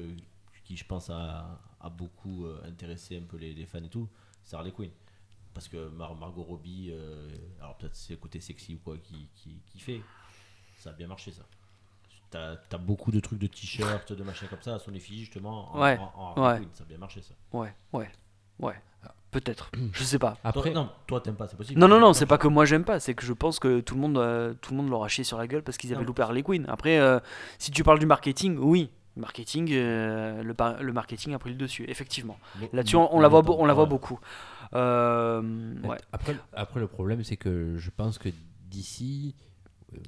qui 0.65 0.77
je 0.77 0.85
pense 0.85 1.11
a, 1.11 1.61
a 1.81 1.91
beaucoup 1.91 2.47
euh, 2.47 2.63
intéressé 2.65 3.19
un 3.19 3.23
peu 3.23 3.37
les, 3.37 3.53
les 3.53 3.67
fans 3.67 3.83
et 3.83 3.89
tout, 3.89 4.09
c'est 4.45 4.57
Harley 4.57 4.73
Quinn. 4.73 4.91
Parce 5.53 5.69
que 5.69 5.89
Mar- 5.89 6.15
Margot 6.15 6.43
Robbie, 6.45 6.91
euh, 6.93 7.29
alors 7.61 7.77
peut-être 7.77 7.97
c'est 7.97 8.13
le 8.15 8.19
côté 8.19 8.41
sexy 8.41 8.75
ou 8.75 8.79
quoi 8.79 8.97
qui, 8.99 9.29
qui, 9.35 9.61
qui 9.67 9.79
fait, 9.81 10.01
ça 10.79 10.91
a 10.91 10.93
bien 10.93 11.09
marché 11.09 11.33
ça. 11.33 11.47
T'as 12.31 12.57
as 12.73 12.79
beaucoup 12.79 13.11
de 13.13 13.21
trucs 13.21 13.39
de 13.39 13.47
t-shirts, 13.47 14.13
de 14.13 14.23
machins 14.25 14.49
comme 14.49 14.61
ça 14.63 14.75
à 14.75 14.79
son 14.79 14.93
effigie 14.95 15.21
justement 15.21 15.75
en, 15.75 15.81
Ouais, 15.81 15.99
en- 15.99 16.21
en 16.37 16.43
Harley 16.45 16.61
ouais. 16.61 16.69
Ça 16.73 16.83
a 16.85 16.87
bien 16.87 16.99
marché 16.99 17.23
ça. 17.23 17.35
Ouais, 17.53 17.73
ouais, 17.93 18.11
ouais. 18.61 18.75
Peut-être. 19.31 19.71
Je 19.93 20.03
sais 20.03 20.19
pas. 20.19 20.39
Après, 20.45 20.73
Toi, 20.73 20.83
non, 20.83 20.91
toi 21.07 21.21
t'aimes 21.21 21.35
pas, 21.37 21.47
c'est 21.47 21.57
possible. 21.57 21.79
Non, 21.79 21.89
non, 21.89 22.01
non, 22.01 22.13
c'est 22.15 22.25
pas 22.27 22.39
que 22.39 22.49
moi 22.49 22.65
j'aime 22.65 22.85
pas, 22.85 23.01
c'est 23.01 23.13
que 23.15 23.25
je 23.25 23.33
pense 23.35 23.59
que 23.59 23.81
tout 23.81 23.95
le 23.95 24.01
monde, 24.01 24.17
euh, 24.17 24.55
tout 24.63 24.73
le 24.73 24.79
monde 24.79 24.89
l'aura 24.89 25.09
chié 25.09 25.25
sur 25.25 25.37
la 25.37 25.47
gueule 25.47 25.63
parce 25.63 25.77
qu'ils 25.77 25.91
avaient 25.93 26.01
Non. 26.01 26.07
loupé 26.07 26.23
Harley 26.23 26.43
Quinn. 26.43 26.65
Après, 26.69 26.99
euh, 26.99 27.19
si 27.59 27.71
tu 27.71 27.85
parles 27.85 27.99
du 27.99 28.07
marketing, 28.07 28.57
oui, 28.59 28.89
le 29.15 29.21
marketing, 29.21 29.69
euh, 29.73 30.43
le, 30.43 30.55
par- 30.55 30.83
le 30.83 30.93
marketing 30.93 31.35
a 31.35 31.39
pris 31.39 31.51
le 31.51 31.57
dessus, 31.57 31.85
effectivement. 31.89 32.39
Là-dessus, 32.73 32.97
on, 32.97 33.15
on 33.15 33.21
la 33.21 33.29
voit, 33.29 33.43
beau- 33.43 33.57
on 33.59 33.67
la 33.67 33.75
voit 33.75 33.87
beaucoup. 33.87 34.19
Euh, 34.75 35.75
ouais. 35.85 35.99
après, 36.13 36.37
après, 36.55 36.81
le 36.81 36.87
problème, 36.87 37.23
c'est 37.25 37.37
que 37.37 37.77
je 37.77 37.91
pense 37.91 38.19
que 38.19 38.31
d'ici. 38.71 39.35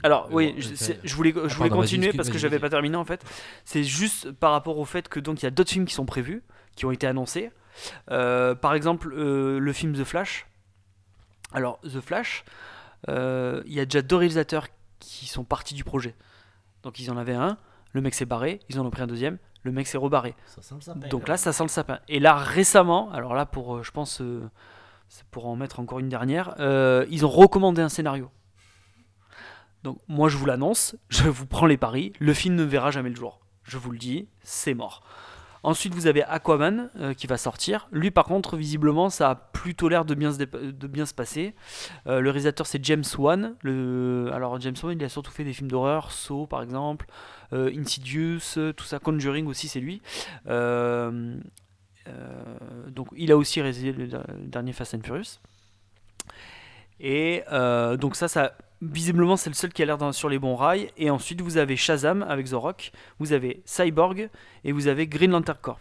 Alors 0.02 0.26
Euh, 0.26 0.34
oui, 0.34 0.54
je, 0.58 0.70
euh, 0.70 0.94
je 1.02 1.14
voulais, 1.14 1.32
je 1.32 1.54
voulais 1.54 1.70
continuer 1.70 2.12
parce 2.12 2.30
que 2.30 2.38
j'avais 2.38 2.58
pas 2.58 2.70
terminé 2.70 2.96
en 2.96 3.04
fait. 3.04 3.24
C'est 3.64 3.84
juste 3.84 4.30
par 4.32 4.52
rapport 4.52 4.78
au 4.78 4.84
fait 4.84 5.08
que 5.08 5.20
donc 5.20 5.42
il 5.42 5.44
y 5.44 5.48
a 5.48 5.50
d'autres 5.50 5.70
films 5.70 5.86
qui 5.86 5.94
sont 5.94 6.06
prévus, 6.06 6.42
qui 6.76 6.84
ont 6.86 6.90
été 6.90 7.06
annoncés. 7.06 7.50
Euh, 8.10 8.54
par 8.54 8.74
exemple, 8.74 9.12
euh, 9.14 9.58
le 9.58 9.72
film 9.72 9.94
The 9.94 10.04
Flash. 10.04 10.46
Alors 11.52 11.80
The 11.82 12.00
Flash, 12.00 12.44
euh, 13.08 13.62
il 13.66 13.72
y 13.72 13.80
a 13.80 13.84
déjà 13.84 14.02
deux 14.02 14.16
réalisateurs 14.16 14.66
qui 14.98 15.26
sont 15.26 15.44
partis 15.44 15.74
du 15.74 15.84
projet. 15.84 16.14
Donc 16.82 16.98
ils 17.00 17.10
en 17.10 17.16
avaient 17.16 17.34
un, 17.34 17.56
le 17.92 18.00
mec 18.00 18.14
s'est 18.14 18.26
barré, 18.26 18.60
ils 18.68 18.78
en 18.78 18.84
ont 18.86 18.90
pris 18.90 19.02
un 19.02 19.06
deuxième, 19.06 19.38
le 19.62 19.72
mec 19.72 19.86
s'est 19.86 19.98
rebarré. 19.98 20.34
Ça 20.46 20.62
sent 20.62 20.74
le 20.74 20.80
sapin. 20.80 21.08
Donc 21.08 21.28
là, 21.28 21.36
ça 21.36 21.52
sent 21.52 21.64
le 21.64 21.68
sapin. 21.68 22.00
Et 22.08 22.20
là, 22.20 22.34
récemment, 22.34 23.10
alors 23.12 23.34
là, 23.34 23.46
pour, 23.46 23.76
euh, 23.76 23.82
je 23.82 23.90
pense, 23.90 24.20
euh, 24.20 24.48
c'est 25.08 25.24
pour 25.26 25.46
en 25.46 25.56
mettre 25.56 25.80
encore 25.80 25.98
une 25.98 26.08
dernière, 26.08 26.54
euh, 26.60 27.06
ils 27.10 27.24
ont 27.24 27.30
recommandé 27.30 27.80
un 27.82 27.88
scénario. 27.88 28.30
Donc 29.84 29.98
moi, 30.08 30.28
je 30.28 30.36
vous 30.36 30.46
l'annonce, 30.46 30.96
je 31.08 31.28
vous 31.28 31.46
prends 31.46 31.66
les 31.66 31.76
paris, 31.76 32.12
le 32.18 32.34
film 32.34 32.56
ne 32.56 32.64
verra 32.64 32.90
jamais 32.90 33.10
le 33.10 33.16
jour. 33.16 33.40
Je 33.64 33.78
vous 33.78 33.90
le 33.90 33.98
dis, 33.98 34.28
c'est 34.42 34.74
mort. 34.74 35.02
Ensuite, 35.64 35.92
vous 35.92 36.06
avez 36.06 36.22
Aquaman 36.22 36.88
euh, 37.00 37.14
qui 37.14 37.26
va 37.26 37.36
sortir. 37.36 37.88
Lui, 37.90 38.12
par 38.12 38.24
contre, 38.24 38.56
visiblement, 38.56 39.10
ça 39.10 39.30
a 39.30 39.34
plutôt 39.34 39.88
l'air 39.88 40.04
de 40.04 40.14
bien 40.14 40.32
se, 40.32 41.14
passer. 41.14 41.54
Euh, 42.06 42.20
le 42.20 42.30
réalisateur, 42.30 42.66
c'est 42.66 42.82
James 42.84 43.04
Wan. 43.18 43.56
Alors, 44.32 44.60
James 44.60 44.76
Wan, 44.82 44.96
il 44.98 45.04
a 45.04 45.08
surtout 45.08 45.32
fait 45.32 45.44
des 45.44 45.52
films 45.52 45.68
d'horreur, 45.68 46.12
Saw, 46.12 46.46
par 46.46 46.62
exemple, 46.62 47.06
euh, 47.52 47.72
Insidious, 47.76 48.72
tout 48.76 48.84
ça, 48.84 49.00
Conjuring 49.00 49.46
aussi, 49.46 49.66
c'est 49.68 49.80
lui. 49.80 50.00
Donc, 50.46 51.42
il 53.16 53.32
a 53.32 53.36
aussi 53.36 53.60
réalisé 53.60 53.92
le, 53.92 54.06
der- 54.06 54.24
le 54.28 54.46
dernier 54.46 54.72
Fast 54.72 54.94
and 54.94 55.00
Furious. 55.04 55.40
Et 57.00 57.42
donc 57.98 58.16
ça, 58.16 58.28
ça 58.28 58.54
visiblement 58.80 59.36
c'est 59.36 59.50
le 59.50 59.54
seul 59.54 59.72
qui 59.72 59.82
a 59.82 59.86
l'air 59.86 60.14
sur 60.14 60.28
les 60.28 60.38
bons 60.38 60.56
rails. 60.56 60.90
Et 60.96 61.10
ensuite 61.10 61.40
vous 61.40 61.56
avez 61.56 61.76
Shazam 61.76 62.22
avec 62.22 62.48
The 62.48 62.54
Rock, 62.54 62.92
vous 63.18 63.32
avez 63.32 63.62
Cyborg 63.64 64.30
et 64.64 64.72
vous 64.72 64.86
avez 64.86 65.06
Green 65.06 65.30
Lantern 65.30 65.58
Corp. 65.60 65.80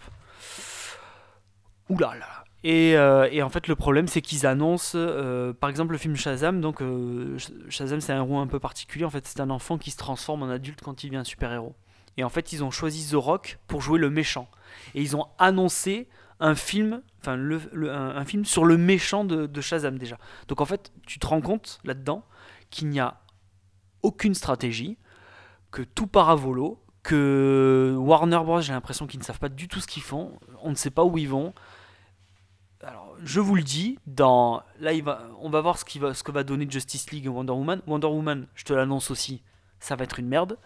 Oula 1.89 2.15
là. 2.15 2.43
Et, 2.63 2.97
euh, 2.97 3.29
et 3.31 3.43
en 3.43 3.49
fait 3.49 3.67
le 3.67 3.75
problème 3.75 4.07
c'est 4.07 4.21
qu'ils 4.21 4.45
annoncent, 4.45 4.97
euh, 4.97 5.53
par 5.53 5.69
exemple 5.69 5.91
le 5.93 5.97
film 5.97 6.15
Shazam. 6.15 6.59
Donc 6.59 6.81
euh, 6.81 7.37
Sh- 7.37 7.69
Shazam 7.69 8.01
c'est 8.01 8.13
un 8.13 8.17
héros 8.17 8.39
un 8.39 8.47
peu 8.47 8.59
particulier. 8.59 9.05
En 9.05 9.09
fait 9.09 9.25
c'est 9.27 9.39
un 9.39 9.49
enfant 9.49 9.77
qui 9.77 9.91
se 9.91 9.97
transforme 9.97 10.43
en 10.43 10.49
adulte 10.49 10.81
quand 10.81 11.03
il 11.03 11.07
devient 11.07 11.19
un 11.19 11.23
super 11.23 11.51
héros. 11.53 11.75
Et 12.17 12.23
en 12.23 12.29
fait 12.29 12.51
ils 12.51 12.63
ont 12.63 12.71
choisi 12.71 13.09
The 13.11 13.15
Rock 13.15 13.59
pour 13.67 13.81
jouer 13.81 13.99
le 13.99 14.09
méchant. 14.09 14.49
Et 14.95 15.01
ils 15.01 15.15
ont 15.15 15.27
annoncé 15.37 16.09
un 16.39 16.53
film, 16.53 17.01
enfin 17.19 17.35
un 17.35 18.25
film 18.25 18.45
sur 18.45 18.63
le 18.63 18.77
méchant 18.77 19.25
de, 19.25 19.47
de 19.47 19.61
Shazam 19.61 19.97
déjà. 19.97 20.17
Donc 20.47 20.61
en 20.61 20.65
fait, 20.65 20.91
tu 21.05 21.17
te 21.17 21.25
rends 21.25 21.41
compte 21.41 21.79
là-dedans 21.83 22.23
qu'il 22.69 22.89
n'y 22.89 22.99
a 22.99 23.19
aucune 24.03 24.33
stratégie, 24.33 24.97
que 25.71 25.81
tout 25.81 26.07
part 26.07 26.29
à 26.29 26.35
que 27.03 27.95
Warner 27.97 28.39
Bros. 28.43 28.61
J'ai 28.61 28.73
l'impression 28.73 29.07
qu'ils 29.07 29.19
ne 29.19 29.25
savent 29.25 29.39
pas 29.39 29.49
du 29.49 29.67
tout 29.67 29.79
ce 29.79 29.87
qu'ils 29.87 30.03
font, 30.03 30.39
on 30.61 30.69
ne 30.69 30.75
sait 30.75 30.91
pas 30.91 31.03
où 31.03 31.17
ils 31.17 31.29
vont. 31.29 31.53
Alors, 32.83 33.15
je 33.23 33.39
vous 33.39 33.55
le 33.55 33.63
dis, 33.63 33.97
dans 34.05 34.61
là, 34.79 34.91
on 35.39 35.49
va 35.49 35.61
voir 35.61 35.79
ce, 35.79 35.85
que 35.85 36.31
va 36.31 36.43
donner 36.43 36.67
Justice 36.69 37.09
League 37.11 37.25
et 37.25 37.29
Wonder 37.29 37.53
Woman. 37.53 37.81
Wonder 37.87 38.07
Woman, 38.07 38.47
je 38.53 38.65
te 38.65 38.73
l'annonce 38.73 39.09
aussi, 39.09 39.41
ça 39.79 39.95
va 39.95 40.03
être 40.03 40.19
une 40.19 40.27
merde, 40.27 40.57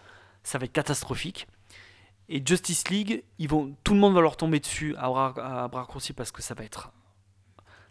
ça 0.42 0.58
va 0.58 0.66
être 0.66 0.72
catastrophique. 0.72 1.46
Et 2.28 2.42
Justice 2.44 2.88
League, 2.88 3.24
ils 3.38 3.48
vont, 3.48 3.74
tout 3.82 3.94
le 3.94 4.00
monde 4.00 4.14
va 4.14 4.20
leur 4.20 4.36
tomber 4.36 4.60
dessus 4.60 4.94
à 4.96 5.08
bras, 5.08 5.34
à 5.64 5.68
parce 6.16 6.32
que 6.32 6.42
ça 6.42 6.54
va 6.54 6.64
être, 6.64 6.92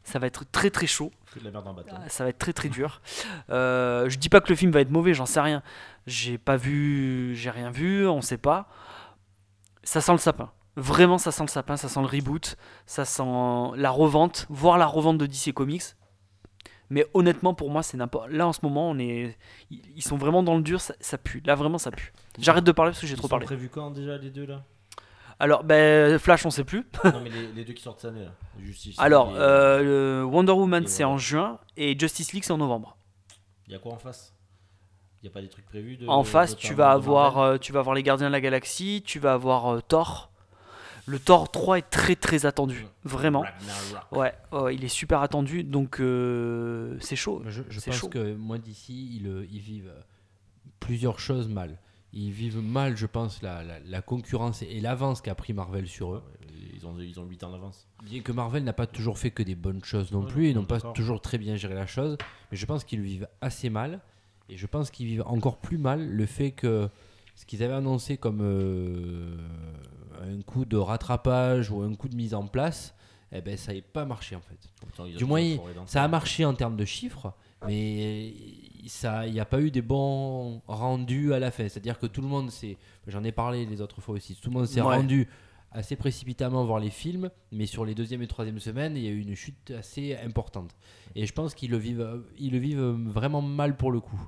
ça 0.04 0.20
va 0.20 0.28
être 0.28 0.46
très 0.52 0.70
très 0.70 0.88
chaud. 0.88 1.12
Que 1.34 1.40
de 1.40 1.46
la 1.46 1.52
merde 1.52 1.68
en 1.68 1.74
bâton. 1.74 1.96
Ah, 1.96 2.10
Ça 2.10 2.24
va 2.24 2.30
être 2.30 2.38
très 2.38 2.54
très 2.54 2.70
dur. 2.70 3.02
Euh, 3.50 4.10
je 4.10 4.18
dis 4.18 4.30
pas 4.30 4.42
que 4.42 4.50
le 4.50 4.56
film 4.56 4.72
va 4.72 4.82
être 4.82 4.90
mauvais, 4.92 5.14
j'en 5.14 5.26
sais 5.26 5.42
rien. 5.42 5.62
J'ai 6.08 6.38
pas 6.38 6.58
vu, 6.58 7.36
j'ai 7.36 7.50
rien 7.50 7.72
vu, 7.72 8.08
on 8.08 8.22
sait 8.22 8.38
pas. 8.38 8.68
Ça 9.84 10.02
sent 10.02 10.12
le 10.12 10.18
sapin. 10.18 10.52
Vraiment, 10.76 11.18
ça 11.18 11.32
sent 11.32 11.44
le 11.44 11.50
sapin, 11.50 11.78
ça 11.78 11.90
sent 11.90 12.00
le 12.00 12.08
reboot, 12.08 12.56
ça 12.86 13.04
sent 13.06 13.24
la 13.76 13.90
revente, 13.90 14.46
voire 14.50 14.78
la 14.78 14.86
revente 14.86 15.18
de 15.18 15.26
DC 15.26 15.54
Comics. 15.54 15.84
Mais 16.90 17.06
honnêtement, 17.14 17.54
pour 17.54 17.70
moi, 17.70 17.84
c'est 17.84 17.96
n'importe. 17.98 18.30
Là, 18.32 18.48
en 18.48 18.54
ce 18.54 18.60
moment, 18.64 18.90
on 18.90 19.00
est, 19.00 19.38
ils 19.70 20.04
sont 20.04 20.18
vraiment 20.18 20.44
dans 20.44 20.58
le 20.58 20.62
dur, 20.62 20.82
ça, 20.82 20.94
ça 21.00 21.18
pue. 21.18 21.42
Là, 21.46 21.56
vraiment, 21.56 21.78
ça 21.78 21.90
pue. 21.92 22.12
J'arrête 22.38 22.66
de 22.66 22.72
parler 22.74 22.92
parce 22.92 23.00
que 23.02 23.08
j'ai 23.08 23.16
trop 23.16 23.30
parlé. 23.30 23.46
prévus 23.46 23.70
quand 23.70 23.92
déjà 23.92 24.18
les 24.18 24.30
deux 24.30 24.46
là? 24.46 24.64
Alors, 25.42 25.64
ben, 25.64 26.20
Flash, 26.20 26.46
on 26.46 26.52
sait 26.52 26.64
plus. 26.64 26.86
Non 27.04 27.20
mais 27.24 27.32
les, 27.32 27.48
les 27.48 27.66
deux 27.66 27.74
qui 27.74 27.82
sortent 27.82 28.00
cette 28.00 28.12
année 28.12 28.26
là. 28.26 28.32
Justice. 28.60 28.96
Alors, 29.00 29.32
et- 29.32 29.40
euh, 29.40 30.24
Wonder 30.24 30.52
Woman, 30.52 30.86
c'est 30.86 31.04
en 31.04 31.18
juin 31.18 31.58
et 31.78 31.98
Justice 31.98 32.32
League, 32.34 32.44
c'est 32.44 32.54
en 32.54 32.60
novembre. 32.60 32.96
Il 33.66 33.74
y 33.74 33.76
a 33.76 33.80
quoi 33.80 33.94
en 33.94 33.98
face? 33.98 34.36
Il 35.24 35.26
y 35.26 35.30
a 35.30 35.32
pas 35.32 35.42
des 35.42 35.50
trucs 35.50 35.66
prévus 35.66 35.98
de, 35.98 36.08
En 36.08 36.24
face, 36.24 36.56
tu 36.56 36.76
vas 36.76 36.92
avoir, 36.92 37.40
euh, 37.40 37.58
tu 37.58 37.72
vas 37.72 37.80
avoir 37.80 37.96
les 37.96 38.04
Gardiens 38.04 38.28
de 38.28 38.32
la 38.32 38.42
Galaxie, 38.42 39.02
tu 39.04 39.18
vas 39.18 39.34
avoir 39.34 39.74
euh, 39.74 39.82
Thor. 39.82 40.32
Le 41.08 41.18
Thor 41.18 41.50
3 41.50 41.80
est 41.80 41.90
très 41.90 42.16
très 42.16 42.46
attendu, 42.46 42.86
vraiment. 43.04 43.42
Ragnarok. 43.42 44.12
Ouais, 44.12 44.34
ouais, 44.52 44.76
il 44.76 44.84
est 44.84 44.90
super 44.90 45.22
attendu, 45.22 45.64
donc 45.64 46.00
euh, 46.00 46.98
c'est 47.00 47.16
chaud. 47.16 47.42
Je, 47.48 47.64
pense 47.64 47.96
chaud. 47.96 48.10
que 48.10 48.36
moi 48.36 48.60
d'ici, 48.60 49.16
ils, 49.16 49.48
ils 49.52 49.60
vivent 49.60 49.92
plusieurs 50.80 51.20
choses 51.20 51.48
mal. 51.48 51.80
Ils 52.14 52.32
vivent 52.32 52.60
mal, 52.62 52.98
je 52.98 53.06
pense, 53.06 53.42
la, 53.42 53.64
la, 53.64 53.80
la 53.80 54.02
concurrence 54.02 54.62
et 54.64 54.82
l'avance 54.82 55.22
qu'a 55.22 55.36
pris 55.36 55.54
Marvel 55.54 55.88
sur 55.88 56.14
eux. 56.16 56.24
Ils 56.74 56.86
ont 56.86 56.98
ils 57.00 57.20
ont 57.20 57.26
8 57.26 57.44
ans 57.46 57.52
d'avance. 57.52 57.88
Bien 58.04 58.22
que 58.22 58.32
Marvel 58.32 58.64
n'a 58.64 58.74
pas 58.74 58.88
toujours 58.88 59.18
fait 59.18 59.32
que 59.32 59.44
des 59.44 59.56
bonnes 59.56 59.84
choses 59.84 60.12
non 60.12 60.22
Ouais, 60.22 60.28
plus, 60.32 60.50
ils 60.50 60.56
n'ont 60.56 60.62
non, 60.62 60.68
pas 60.68 60.82
toujours 60.82 61.22
très 61.22 61.38
bien 61.38 61.56
géré 61.56 61.74
la 61.76 61.88
chose, 61.88 62.18
mais 62.52 62.58
je 62.58 62.66
pense 62.66 62.84
qu'ils 62.84 63.02
vivent 63.02 63.28
assez 63.40 63.70
mal, 63.70 64.02
et 64.50 64.58
je 64.58 64.68
pense 64.68 64.92
qu'ils 64.92 65.06
vivent 65.06 65.24
encore 65.26 65.58
plus 65.60 65.78
mal 65.78 66.06
le 66.06 66.26
fait 66.26 66.52
que 66.52 66.90
ce 67.36 67.46
qu'ils 67.46 67.64
avaient 67.64 67.74
annoncé 67.76 68.18
comme 68.18 68.40
euh, 68.42 69.38
un 70.22 70.42
coup 70.42 70.66
de 70.66 70.78
rattrapage 70.78 71.72
ou 71.72 71.82
un 71.82 71.96
coup 71.96 72.10
de 72.10 72.16
mise 72.16 72.34
en 72.34 72.46
place, 72.48 72.94
eh 73.32 73.42
ben, 73.42 73.56
ça 73.58 73.68
n'avait 73.72 73.82
pas 73.82 74.04
marché 74.06 74.36
en 74.36 74.42
fait. 74.42 74.60
Pourtant, 74.82 75.06
Du 75.08 75.24
moins, 75.26 75.56
ça 75.86 76.04
a 76.04 76.08
marché 76.08 76.44
en 76.46 76.54
termes 76.54 76.76
de 76.76 76.86
chiffres, 76.86 77.34
mais 77.66 78.34
il 78.84 79.32
n'y 79.34 79.40
a 79.40 79.46
pas 79.46 79.62
eu 79.62 79.72
des 79.72 79.82
bons 79.82 80.62
rendus 80.68 81.34
à 81.34 81.40
la 81.40 81.52
fin. 81.52 81.68
C'est-à-dire 81.68 82.00
que 82.00 82.06
tout 82.08 82.22
le 82.22 82.28
monde 82.28 82.50
s'est, 82.52 82.78
j'en 83.08 83.24
ai 83.24 83.32
parlé 83.32 83.66
les 83.66 83.82
autres 83.82 84.02
fois 84.02 84.16
aussi, 84.16 84.36
tout 84.36 84.50
le 84.50 84.56
monde 84.58 84.66
s'est 84.68 84.82
Ouais. 84.82 84.96
rendu 84.96 85.28
assez 85.74 85.96
précipitamment 85.96 86.66
voir 86.66 86.80
les 86.80 86.90
films, 86.90 87.30
mais 87.52 87.66
sur 87.66 87.86
les 87.86 87.96
deuxième 87.96 88.22
et 88.22 88.28
troisième 88.28 88.60
semaines, 88.60 88.98
il 88.98 89.04
y 89.04 89.08
a 89.08 89.12
eu 89.12 89.20
une 89.22 89.36
chute 89.36 89.72
assez 89.72 90.18
importante. 90.18 90.76
Et 91.16 91.26
je 91.26 91.32
pense 91.34 91.54
qu'ils 91.56 91.72
le 91.72 91.78
vivent, 91.78 92.24
ils 92.38 92.52
le 92.52 92.58
vivent 92.58 92.82
vraiment 93.06 93.42
mal 93.42 93.78
pour 93.78 93.92
le 93.92 94.02
coup. 94.02 94.22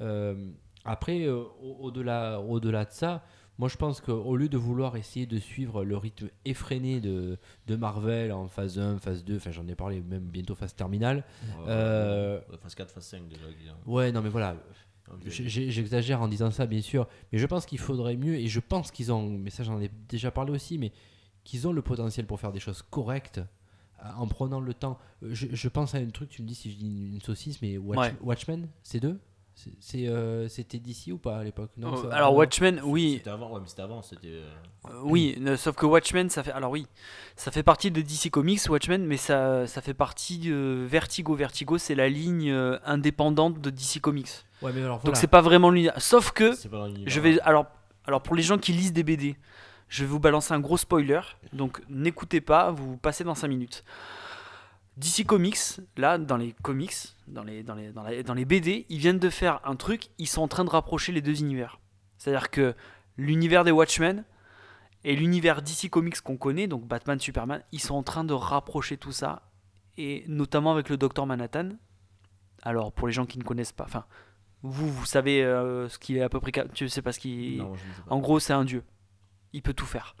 Euh, 0.00 0.50
après, 0.84 1.22
euh, 1.22 1.42
au- 1.62 1.76
au-delà, 1.84 2.40
au-delà 2.40 2.84
de 2.84 2.92
ça, 2.92 3.24
moi 3.58 3.68
je 3.68 3.76
pense 3.76 4.00
qu'au 4.00 4.36
lieu 4.36 4.48
de 4.48 4.56
vouloir 4.58 4.96
essayer 4.96 5.26
de 5.26 5.38
suivre 5.38 5.84
le 5.84 5.96
rythme 5.96 6.28
effréné 6.44 7.00
de, 7.00 7.38
de 7.66 7.76
Marvel 7.76 8.32
en 8.32 8.48
phase 8.48 8.78
1, 8.78 8.98
phase 8.98 9.24
2, 9.24 9.36
enfin 9.36 9.50
j'en 9.52 9.66
ai 9.68 9.74
parlé 9.74 10.00
même 10.00 10.24
bientôt 10.24 10.54
phase 10.54 10.74
terminale. 10.74 11.24
Ouais, 11.58 11.64
Euh, 11.68 12.40
phase 12.60 12.74
4, 12.74 12.90
phase 12.90 13.04
5 13.06 13.28
déjà. 13.28 13.42
Guillaume. 13.58 13.76
Ouais, 13.86 14.10
non 14.12 14.22
mais 14.22 14.28
voilà, 14.30 14.56
J'exagère 15.26 16.22
en 16.22 16.28
disant 16.28 16.50
ça, 16.50 16.66
bien 16.66 16.80
sûr, 16.80 17.06
mais 17.32 17.38
je 17.38 17.46
pense 17.46 17.66
qu'il 17.66 17.78
faudrait 17.78 18.16
mieux, 18.16 18.36
et 18.36 18.46
je 18.48 18.60
pense 18.60 18.90
qu'ils 18.90 19.12
ont, 19.12 19.28
mais 19.28 19.50
ça 19.50 19.62
j'en 19.62 19.80
ai 19.80 19.90
déjà 20.08 20.30
parlé 20.30 20.50
aussi, 20.52 20.78
mais 20.78 20.92
qu'ils 21.44 21.68
ont 21.68 21.72
le 21.72 21.82
potentiel 21.82 22.26
pour 22.26 22.40
faire 22.40 22.52
des 22.52 22.60
choses 22.60 22.82
correctes 22.82 23.38
euh, 24.02 24.08
en 24.16 24.26
prenant 24.26 24.60
le 24.60 24.72
temps. 24.74 24.98
Euh, 25.22 25.28
Je, 25.34 25.48
je 25.52 25.68
pense 25.68 25.94
à 25.94 25.98
un 25.98 26.06
truc, 26.06 26.30
tu 26.30 26.42
me 26.42 26.48
dis 26.48 26.54
si 26.54 26.70
je 26.72 26.76
dis 26.76 26.86
une, 26.86 27.14
une 27.14 27.20
saucisse, 27.20 27.60
mais 27.62 27.76
Watch- 27.76 27.98
Ouais. 27.98 28.14
Watchmen, 28.22 28.68
c'est 28.82 29.00
deux? 29.00 29.18
C'est- 29.56 29.70
c'est, 29.78 30.08
euh, 30.08 30.48
C'était 30.48 30.78
d'ici 30.80 31.12
ou 31.12 31.18
pas 31.18 31.38
à 31.38 31.44
l'époque 31.44 31.70
Non, 31.76 31.94
Euh, 31.94 32.10
alors. 32.10 32.34
Watchmen, 32.34 32.80
oui, 32.84 33.14
C'était 33.18 33.30
avant, 33.30 33.52
ouais, 33.52 33.60
mais 33.60 33.68
c'était 33.68 33.82
avant, 33.82 34.02
c'était. 34.02 34.26
euh, 34.28 34.50
Euh, 34.90 35.00
oui, 35.04 35.36
ne- 35.38 35.54
sauf 35.56 35.76
que 35.76 35.86
Watchmen, 35.86 36.28
ça 36.28 36.42
fait, 36.42 36.50
alors 36.50 36.70
oui, 36.72 36.86
ça 37.36 37.50
fait 37.52 37.62
partie 37.62 37.90
de 37.92 38.02
DC 38.02 38.30
Comics, 38.30 38.60
Watchmen, 38.68 39.06
mais 39.06 39.16
ça, 39.16 39.66
ça 39.68 39.80
fait 39.80 39.94
partie 39.94 40.38
de 40.38 40.84
Vertigo. 40.88 41.34
Vertigo, 41.36 41.78
c'est 41.78 41.94
la 41.94 42.08
ligne 42.08 42.50
euh, 42.50 42.78
indépendante 42.84 43.60
de 43.60 43.70
DC 43.70 44.00
Comics. 44.00 44.28
Ouais, 44.60 44.72
mais 44.74 44.82
alors 44.82 45.00
Donc 45.00 45.16
c'est 45.16 45.28
pas 45.28 45.40
vraiment 45.40 45.70
l'univers. 45.70 46.00
Sauf 46.02 46.32
que 46.32 46.52
c'est 46.54 46.68
pas 46.68 46.78
dans 46.78 46.86
l'univers. 46.86 47.12
je 47.12 47.20
vais, 47.20 47.40
alors, 47.40 47.66
alors 48.06 48.22
pour 48.22 48.34
les 48.34 48.42
gens 48.42 48.58
qui 48.58 48.72
lisent 48.72 48.92
des 48.92 49.04
BD, 49.04 49.36
je 49.88 50.02
vais 50.02 50.08
vous 50.10 50.18
balancer 50.20 50.52
un 50.52 50.60
gros 50.60 50.76
spoiler. 50.76 51.20
Donc 51.52 51.80
n'écoutez 51.88 52.40
pas, 52.40 52.72
vous 52.72 52.96
passez 52.96 53.22
dans 53.24 53.34
5 53.36 53.48
minutes. 53.48 53.84
DC 54.96 55.24
Comics, 55.24 55.58
là, 55.96 56.18
dans 56.18 56.36
les 56.36 56.54
comics, 56.62 56.92
dans 57.26 57.42
les, 57.44 57.62
dans, 57.62 57.74
les, 57.74 57.92
dans, 57.92 58.02
la- 58.02 58.22
dans 58.22 58.34
les 58.34 58.44
BD, 58.44 58.86
ils 58.88 58.98
viennent 58.98 59.18
de 59.18 59.30
faire 59.30 59.60
un 59.64 59.76
truc, 59.76 60.08
ils 60.18 60.26
sont 60.26 60.42
en 60.42 60.48
train 60.48 60.64
de 60.64 60.70
rapprocher 60.70 61.12
les 61.12 61.22
deux 61.22 61.40
univers. 61.40 61.80
C'est-à-dire 62.18 62.50
que 62.50 62.74
l'univers 63.16 63.64
des 63.64 63.70
Watchmen 63.70 64.24
et 65.04 65.16
l'univers 65.16 65.62
DC 65.62 65.88
Comics 65.90 66.20
qu'on 66.20 66.36
connaît, 66.36 66.66
donc 66.66 66.86
Batman, 66.86 67.18
Superman, 67.18 67.62
ils 67.72 67.80
sont 67.80 67.94
en 67.94 68.02
train 68.02 68.24
de 68.24 68.32
rapprocher 68.34 68.96
tout 68.96 69.12
ça, 69.12 69.42
et 69.96 70.24
notamment 70.28 70.72
avec 70.72 70.88
le 70.88 70.96
Docteur 70.96 71.26
Manhattan. 71.26 71.70
Alors, 72.62 72.92
pour 72.92 73.06
les 73.06 73.12
gens 73.12 73.26
qui 73.26 73.38
ne 73.38 73.44
connaissent 73.44 73.72
pas, 73.72 73.84
enfin, 73.84 74.04
vous, 74.62 74.90
vous 74.90 75.04
savez 75.04 75.44
euh, 75.44 75.88
ce 75.90 75.98
qu'il 75.98 76.16
est 76.16 76.22
à 76.22 76.28
peu 76.30 76.40
près. 76.40 76.52
Tu 76.72 76.88
sais 76.88 77.02
pas 77.02 77.12
ce 77.12 77.20
qu'il. 77.20 77.60
En 78.08 78.18
gros, 78.20 78.40
c'est 78.40 78.54
un 78.54 78.64
dieu. 78.64 78.82
Il 79.52 79.60
peut 79.62 79.74
tout 79.74 79.84
faire. 79.84 80.16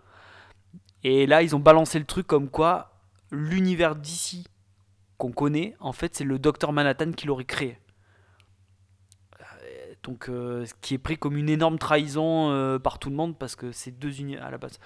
Et 1.02 1.26
là, 1.26 1.42
ils 1.42 1.56
ont 1.56 1.60
balancé 1.60 1.98
le 1.98 2.04
truc 2.04 2.26
comme 2.26 2.48
quoi 2.50 3.00
l'univers 3.30 3.96
d'ici 3.96 4.46
qu'on 5.18 5.32
connaît, 5.32 5.74
en 5.80 5.92
fait, 5.92 6.14
c'est 6.14 6.24
le 6.24 6.38
docteur 6.38 6.72
Manhattan 6.72 7.12
qui 7.12 7.26
l'aurait 7.26 7.44
créé. 7.44 7.78
Euh, 9.40 9.94
Donc, 10.02 10.28
euh, 10.28 10.64
ce 10.66 10.74
qui 10.80 10.94
est 10.94 10.98
pris 10.98 11.16
comme 11.16 11.36
une 11.36 11.48
énorme 11.48 11.78
trahison 11.78 12.50
euh, 12.50 12.78
par 12.78 12.98
tout 12.98 13.10
le 13.10 13.16
monde 13.16 13.38
parce 13.38 13.56
que 13.56 13.72
c'est 13.72 13.92
deux 13.92 14.20
univers 14.20 14.44
à 14.44 14.50
la 14.50 14.58
base. 14.58 14.78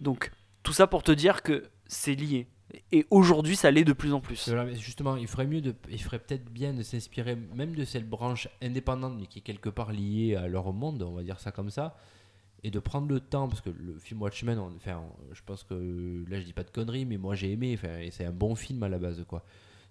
Donc, 0.00 0.30
tout 0.62 0.72
ça 0.72 0.86
pour 0.86 1.02
te 1.02 1.12
dire 1.12 1.42
que 1.42 1.64
c'est 1.86 2.14
lié. 2.14 2.48
Et 2.92 3.06
aujourd'hui, 3.10 3.56
ça 3.56 3.70
l'est 3.70 3.84
de 3.84 3.92
plus 3.92 4.12
en 4.12 4.20
plus. 4.20 4.48
Mais 4.48 4.74
justement, 4.76 5.16
il 5.16 5.28
ferait 5.28 5.46
mieux 5.46 5.60
de, 5.60 5.74
ferait 5.98 6.18
peut-être 6.18 6.50
bien 6.50 6.72
de 6.72 6.82
s'inspirer 6.82 7.36
même 7.36 7.74
de 7.74 7.84
cette 7.84 8.08
branche 8.08 8.48
indépendante, 8.62 9.14
mais 9.18 9.26
qui 9.26 9.40
est 9.40 9.42
quelque 9.42 9.68
part 9.68 9.92
liée 9.92 10.34
à 10.34 10.48
leur 10.48 10.72
monde, 10.72 11.02
on 11.02 11.12
va 11.12 11.22
dire 11.22 11.38
ça 11.38 11.52
comme 11.52 11.70
ça, 11.70 11.96
et 12.64 12.70
de 12.70 12.78
prendre 12.78 13.08
le 13.08 13.20
temps, 13.20 13.48
parce 13.48 13.60
que 13.60 13.70
le 13.70 13.98
film 13.98 14.22
Watchmen, 14.22 14.58
enfin, 14.58 15.02
je 15.32 15.42
pense 15.44 15.62
que 15.62 15.74
là 16.28 16.40
je 16.40 16.44
dis 16.44 16.52
pas 16.52 16.64
de 16.64 16.70
conneries, 16.70 17.04
mais 17.04 17.18
moi 17.18 17.34
j'ai 17.34 17.52
aimé, 17.52 17.74
enfin, 17.78 17.98
et 17.98 18.10
c'est 18.10 18.24
un 18.24 18.32
bon 18.32 18.54
film 18.54 18.82
à 18.82 18.88
la 18.88 18.98
base, 18.98 19.22
quoi. 19.28 19.44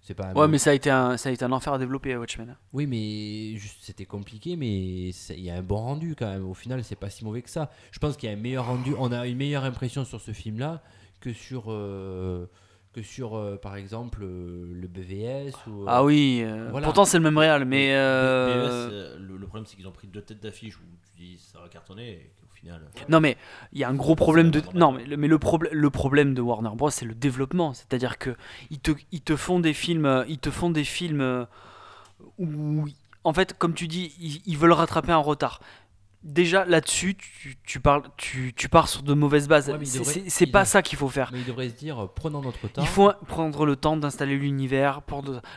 C'est 0.06 0.12
pas 0.12 0.26
un 0.26 0.34
Ouais, 0.34 0.46
mais 0.48 0.58
ça 0.58 0.70
a 0.70 0.74
été 0.74 0.90
un, 0.90 1.16
ça 1.16 1.30
a 1.30 1.32
été 1.32 1.44
un 1.46 1.52
enfer 1.52 1.72
à 1.72 1.78
développer, 1.78 2.14
Watchmen. 2.14 2.54
Oui, 2.74 2.86
mais 2.86 3.58
c'était 3.80 4.04
compliqué, 4.04 4.54
mais 4.54 5.08
il 5.08 5.40
y 5.40 5.50
a 5.50 5.56
un 5.56 5.62
bon 5.62 5.78
rendu 5.78 6.14
quand 6.14 6.28
même. 6.28 6.46
Au 6.46 6.52
final, 6.52 6.84
c'est 6.84 6.94
pas 6.94 7.08
si 7.08 7.24
mauvais 7.24 7.40
que 7.40 7.48
ça. 7.48 7.70
Je 7.90 7.98
pense 7.98 8.18
qu'il 8.18 8.28
y 8.28 8.32
a 8.32 8.36
un 8.36 8.40
meilleur 8.40 8.66
rendu. 8.66 8.94
On 8.98 9.12
a 9.12 9.26
une 9.26 9.38
meilleure 9.38 9.64
impression 9.64 10.04
sur 10.04 10.20
ce 10.20 10.32
film-là 10.32 10.82
que 11.20 11.32
sur, 11.32 11.72
euh, 11.72 12.46
que 12.94 13.02
sur 13.02 13.36
euh, 13.36 13.56
par 13.56 13.76
exemple, 13.76 14.22
euh, 14.22 14.66
le 14.72 14.86
BVS. 14.88 15.52
Ou, 15.66 15.82
euh, 15.82 15.86
Ah 15.88 16.04
oui, 16.04 16.42
euh, 16.44 16.68
Voilà. 16.70 16.86
pourtant 16.86 17.04
c'est 17.04 17.18
le 17.18 17.24
même 17.24 17.36
réal, 17.38 17.64
mais. 17.64 17.92
Le, 17.92 19.36
le 19.36 19.46
problème 19.46 19.66
c'est 19.66 19.76
qu'ils 19.76 19.86
ont 19.88 19.92
pris 19.92 20.08
deux 20.08 20.22
têtes 20.22 20.40
d'affiche 20.40 20.76
où 20.78 20.82
tu 21.16 21.22
dis 21.22 21.38
ça 21.38 21.60
va 21.60 21.68
cartonner 21.68 22.10
et 22.12 22.32
qu'au 22.40 22.54
final. 22.54 22.80
Non 23.08 23.20
mais 23.20 23.36
il 23.72 23.78
y 23.78 23.84
a 23.84 23.88
un 23.88 23.94
gros 23.94 24.14
problème 24.14 24.50
de 24.50 24.62
non 24.74 24.92
mais 24.92 25.04
le, 25.04 25.16
mais 25.16 25.28
le 25.28 25.38
problème 25.38 25.72
le 25.74 25.90
problème 25.90 26.34
de 26.34 26.40
Warner 26.40 26.70
Bros 26.74 26.90
c'est 26.90 27.04
le 27.04 27.14
développement 27.14 27.72
c'est-à-dire 27.74 28.18
que 28.18 28.34
ils 28.70 28.78
te 28.80 28.92
ils 29.12 29.20
te 29.20 29.36
font 29.36 29.60
des 29.60 29.74
films 29.74 30.24
ils 30.28 30.38
te 30.38 30.50
font 30.50 30.70
des 30.70 30.82
films 30.84 31.46
où 32.38 32.86
en 33.22 33.32
fait 33.32 33.56
comme 33.58 33.74
tu 33.74 33.86
dis 33.86 34.12
ils, 34.18 34.40
ils 34.46 34.56
veulent 34.58 34.72
rattraper 34.72 35.12
un 35.12 35.18
retard 35.18 35.60
déjà 36.24 36.64
là-dessus 36.64 37.14
tu, 37.16 37.56
tu 37.64 37.80
parles 37.80 38.02
tu, 38.16 38.52
tu 38.56 38.68
pars 38.68 38.88
sur 38.88 39.02
de 39.02 39.14
mauvaises 39.14 39.46
bases 39.46 39.68
Ouais, 39.70 39.78
c'est 40.30 40.46
pas 40.46 40.64
ça 40.64 40.82
qu'il 40.82 40.98
faut 40.98 41.08
faire 41.08 41.30
Mais 41.32 41.40
il 41.40 41.44
devrait 41.46 41.68
se 41.68 41.74
dire, 41.74 42.02
euh, 42.02 42.06
prenons 42.12 42.40
notre 42.40 42.66
temps. 42.68 42.82
il 42.82 42.88
faut 42.88 43.12
prendre 43.28 43.66
le 43.66 43.76
temps 43.76 43.96
d'installer 43.96 44.36
l'univers. 44.36 45.02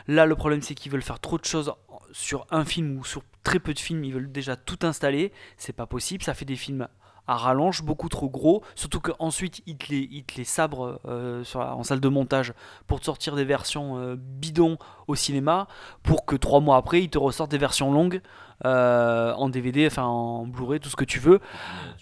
Là, 0.06 0.26
le 0.26 0.36
problème, 0.36 0.62
c'est 0.62 0.74
qu'ils 0.74 0.92
veulent 0.92 1.02
faire 1.02 1.20
trop 1.20 1.38
de 1.38 1.44
choses 1.44 1.72
sur 2.12 2.46
un 2.50 2.64
film 2.64 2.98
ou 2.98 3.04
sur 3.04 3.22
très 3.42 3.58
peu 3.58 3.74
de 3.74 3.78
films. 3.78 4.04
Ils 4.04 4.12
veulent 4.12 4.30
déjà 4.32 4.56
tout 4.56 4.78
installer. 4.82 5.32
C'est 5.56 5.72
pas 5.72 5.86
possible. 5.86 6.22
Ça 6.22 6.34
fait 6.34 6.44
des 6.44 6.56
films 6.56 6.86
à 7.26 7.36
rallonge, 7.36 7.82
beaucoup 7.82 8.08
trop 8.08 8.30
gros. 8.30 8.62
Surtout 8.74 9.00
qu'ensuite, 9.00 9.60
ils 9.66 9.76
te 9.76 9.90
les, 9.90 10.08
ils 10.10 10.24
te 10.24 10.36
les 10.38 10.44
sabrent 10.44 10.98
euh, 11.06 11.44
sur 11.44 11.60
la- 11.60 11.74
en 11.74 11.82
salle 11.82 12.00
de 12.00 12.08
montage 12.08 12.54
pour 12.86 13.00
te 13.00 13.04
sortir 13.04 13.36
des 13.36 13.44
versions 13.44 13.98
euh, 13.98 14.16
bidons 14.18 14.78
au 15.08 15.14
cinéma. 15.14 15.66
Pour 16.02 16.24
que 16.24 16.36
trois 16.36 16.60
mois 16.60 16.76
après, 16.78 17.02
ils 17.02 17.10
te 17.10 17.18
ressortent 17.18 17.50
des 17.50 17.58
versions 17.58 17.92
longues 17.92 18.22
euh, 18.64 19.32
en 19.34 19.48
DVD, 19.48 19.86
enfin 19.86 20.04
en 20.04 20.46
Blu-ray, 20.46 20.80
tout 20.80 20.88
ce 20.88 20.96
que 20.96 21.04
tu 21.04 21.20
veux. 21.20 21.40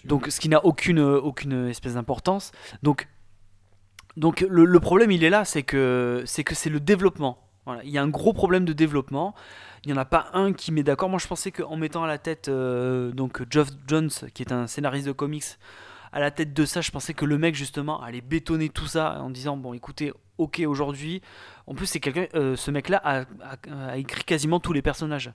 Donc, 0.05 0.27
ce 0.29 0.39
qui 0.39 0.49
n'a 0.49 0.65
aucune, 0.65 0.99
aucune 0.99 1.67
espèce 1.67 1.93
d'importance. 1.93 2.51
Donc, 2.83 3.07
donc 4.17 4.43
le, 4.49 4.79
problème, 4.79 5.11
il 5.11 5.23
est 5.23 5.29
là, 5.29 5.45
c'est 5.45 5.61
que 5.61 6.23
c'est 6.25 6.43
que 6.43 6.55
c'est 6.55 6.71
le 6.71 6.79
développement. 6.79 7.37
Il 7.83 7.91
y 7.91 7.99
a 7.99 8.01
un 8.01 8.07
gros 8.07 8.33
problème 8.33 8.65
de 8.65 8.73
développement. 8.73 9.35
Il 9.85 9.91
n'y 9.91 9.97
en 9.97 10.01
a 10.01 10.05
pas 10.05 10.29
un 10.33 10.53
qui 10.53 10.71
met 10.71 10.81
d'accord. 10.81 11.09
Moi, 11.09 11.19
je 11.19 11.27
pensais 11.27 11.51
qu'en 11.51 11.75
mettant 11.75 12.03
à 12.03 12.07
la 12.07 12.17
tête 12.17 12.47
euh, 12.47 13.11
donc 13.11 13.43
Geoff 13.51 13.69
Jones, 13.85 14.09
qui 14.33 14.41
est 14.41 14.51
un 14.51 14.65
scénariste 14.65 15.05
de 15.05 15.11
comics, 15.11 15.43
à 16.11 16.19
la 16.19 16.31
tête 16.31 16.53
de 16.53 16.65
ça, 16.65 16.81
je 16.81 16.89
pensais 16.89 17.13
que 17.13 17.25
le 17.25 17.37
mec 17.37 17.53
justement 17.53 18.01
allait 18.01 18.21
bétonner 18.21 18.69
tout 18.69 18.87
ça 18.87 19.21
en 19.21 19.29
disant 19.29 19.55
bon, 19.55 19.73
écoutez, 19.73 20.11
ok, 20.39 20.63
aujourd'hui. 20.65 21.21
En 21.67 21.75
plus, 21.75 21.85
c'est 21.85 21.99
quelqu'un, 21.99 22.25
euh, 22.33 22.55
ce 22.55 22.71
mec-là 22.71 23.01
a 23.03 23.97
écrit 23.97 24.23
quasiment 24.23 24.59
tous 24.59 24.73
les 24.73 24.81
personnages. 24.81 25.31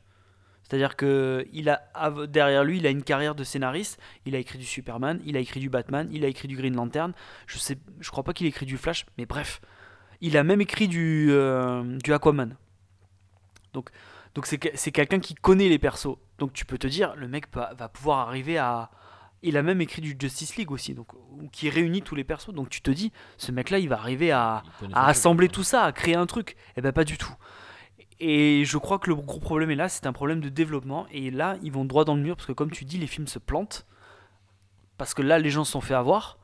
C'est-à-dire 0.63 0.97
que 0.97 1.47
il 1.53 1.69
a 1.69 1.83
derrière 2.29 2.65
lui, 2.65 2.79
il 2.79 2.87
a 2.87 2.91
une 2.91 3.03
carrière 3.03 3.35
de 3.35 3.45
scénariste. 3.45 4.01
Il 4.25 4.35
a 4.35 4.39
écrit 4.39 4.59
du 4.59 4.65
Superman, 4.65 5.21
il 5.25 5.37
a 5.37 5.41
écrit 5.41 5.61
du 5.61 5.69
Batman, 5.69 6.09
il 6.13 6.25
a 6.25 6.29
écrit 6.29 6.49
du 6.49 6.57
Green 6.57 6.75
Lantern. 6.75 7.13
Je 7.47 7.59
sais, 7.59 7.79
je 8.01 8.11
crois 8.11 8.25
pas 8.25 8.33
qu'il 8.33 8.47
ait 8.47 8.51
écrit 8.51 8.67
du 8.67 8.79
Flash, 8.79 9.05
mais 9.19 9.27
bref, 9.27 9.61
il 10.21 10.37
a 10.37 10.45
même 10.45 10.61
écrit 10.61 10.89
du 10.89 11.29
euh, 11.31 11.83
du 11.99 12.13
Aquaman. 12.13 12.57
Donc 13.73 13.91
donc 14.35 14.47
c'est 14.47 14.59
c'est 14.75 14.93
quelqu'un 14.93 15.21
qui 15.21 15.35
connaît 15.35 15.69
les 15.69 15.79
persos. 15.79 16.17
Donc 16.39 16.53
tu 16.53 16.65
peux 16.65 16.79
te 16.79 16.87
dire, 16.87 17.15
le 17.17 17.29
mec 17.29 17.47
va 17.55 17.89
pouvoir 17.89 18.21
arriver 18.21 18.59
à 18.59 18.91
il 19.43 19.57
a 19.57 19.63
même 19.63 19.81
écrit 19.81 20.01
du 20.01 20.17
Justice 20.19 20.57
League 20.57 20.71
aussi, 20.71 20.95
donc 20.95 21.09
qui 21.51 21.69
réunit 21.69 22.03
tous 22.03 22.15
les 22.15 22.25
persos. 22.25 22.53
Donc 22.53 22.71
tu 22.71 22.81
te 22.81 22.91
dis, 22.91 23.13
ce 23.37 23.51
mec-là, 23.53 23.79
il 23.79 23.89
va 23.89 23.97
arriver 23.99 24.31
à, 24.31 24.63
assembler 24.95 25.49
tout 25.49 25.65
ça, 25.65 25.83
à 25.83 25.93
créer 25.93 26.15
un 26.15 26.27
truc. 26.27 26.57
Eh 26.77 26.81
ben 26.81 26.93
pas 26.93 27.05
du 27.05 27.19
tout. 27.19 27.35
Et 28.25 28.65
je 28.65 28.79
crois 28.79 29.01
que 29.01 29.09
le 29.11 29.17
gros 29.17 29.41
problème 29.41 29.71
est 29.71 29.75
là, 29.75 29.89
c'est 29.89 30.07
un 30.07 30.13
problème 30.13 30.41
de 30.41 30.49
développement. 30.49 31.07
Et 31.11 31.33
là, 31.33 31.57
ils 31.63 31.73
vont 31.73 31.85
droit 31.85 32.05
dans 32.05 32.15
le 32.15 32.23
mur 32.23 32.37
parce 32.37 32.47
que 32.47 32.53
comme 32.53 32.71
tu 32.71 32.85
dis, 32.85 32.97
les 32.99 33.09
films 33.09 33.27
se 33.27 33.41
plantent. 33.41 33.85
Parce 34.97 35.13
que 35.13 35.23
là, 35.23 35.39
les 35.41 35.51
gens 35.51 35.65
se 35.65 35.73
sont 35.73 35.81
fait 35.81 35.95
avoir. 35.95 36.39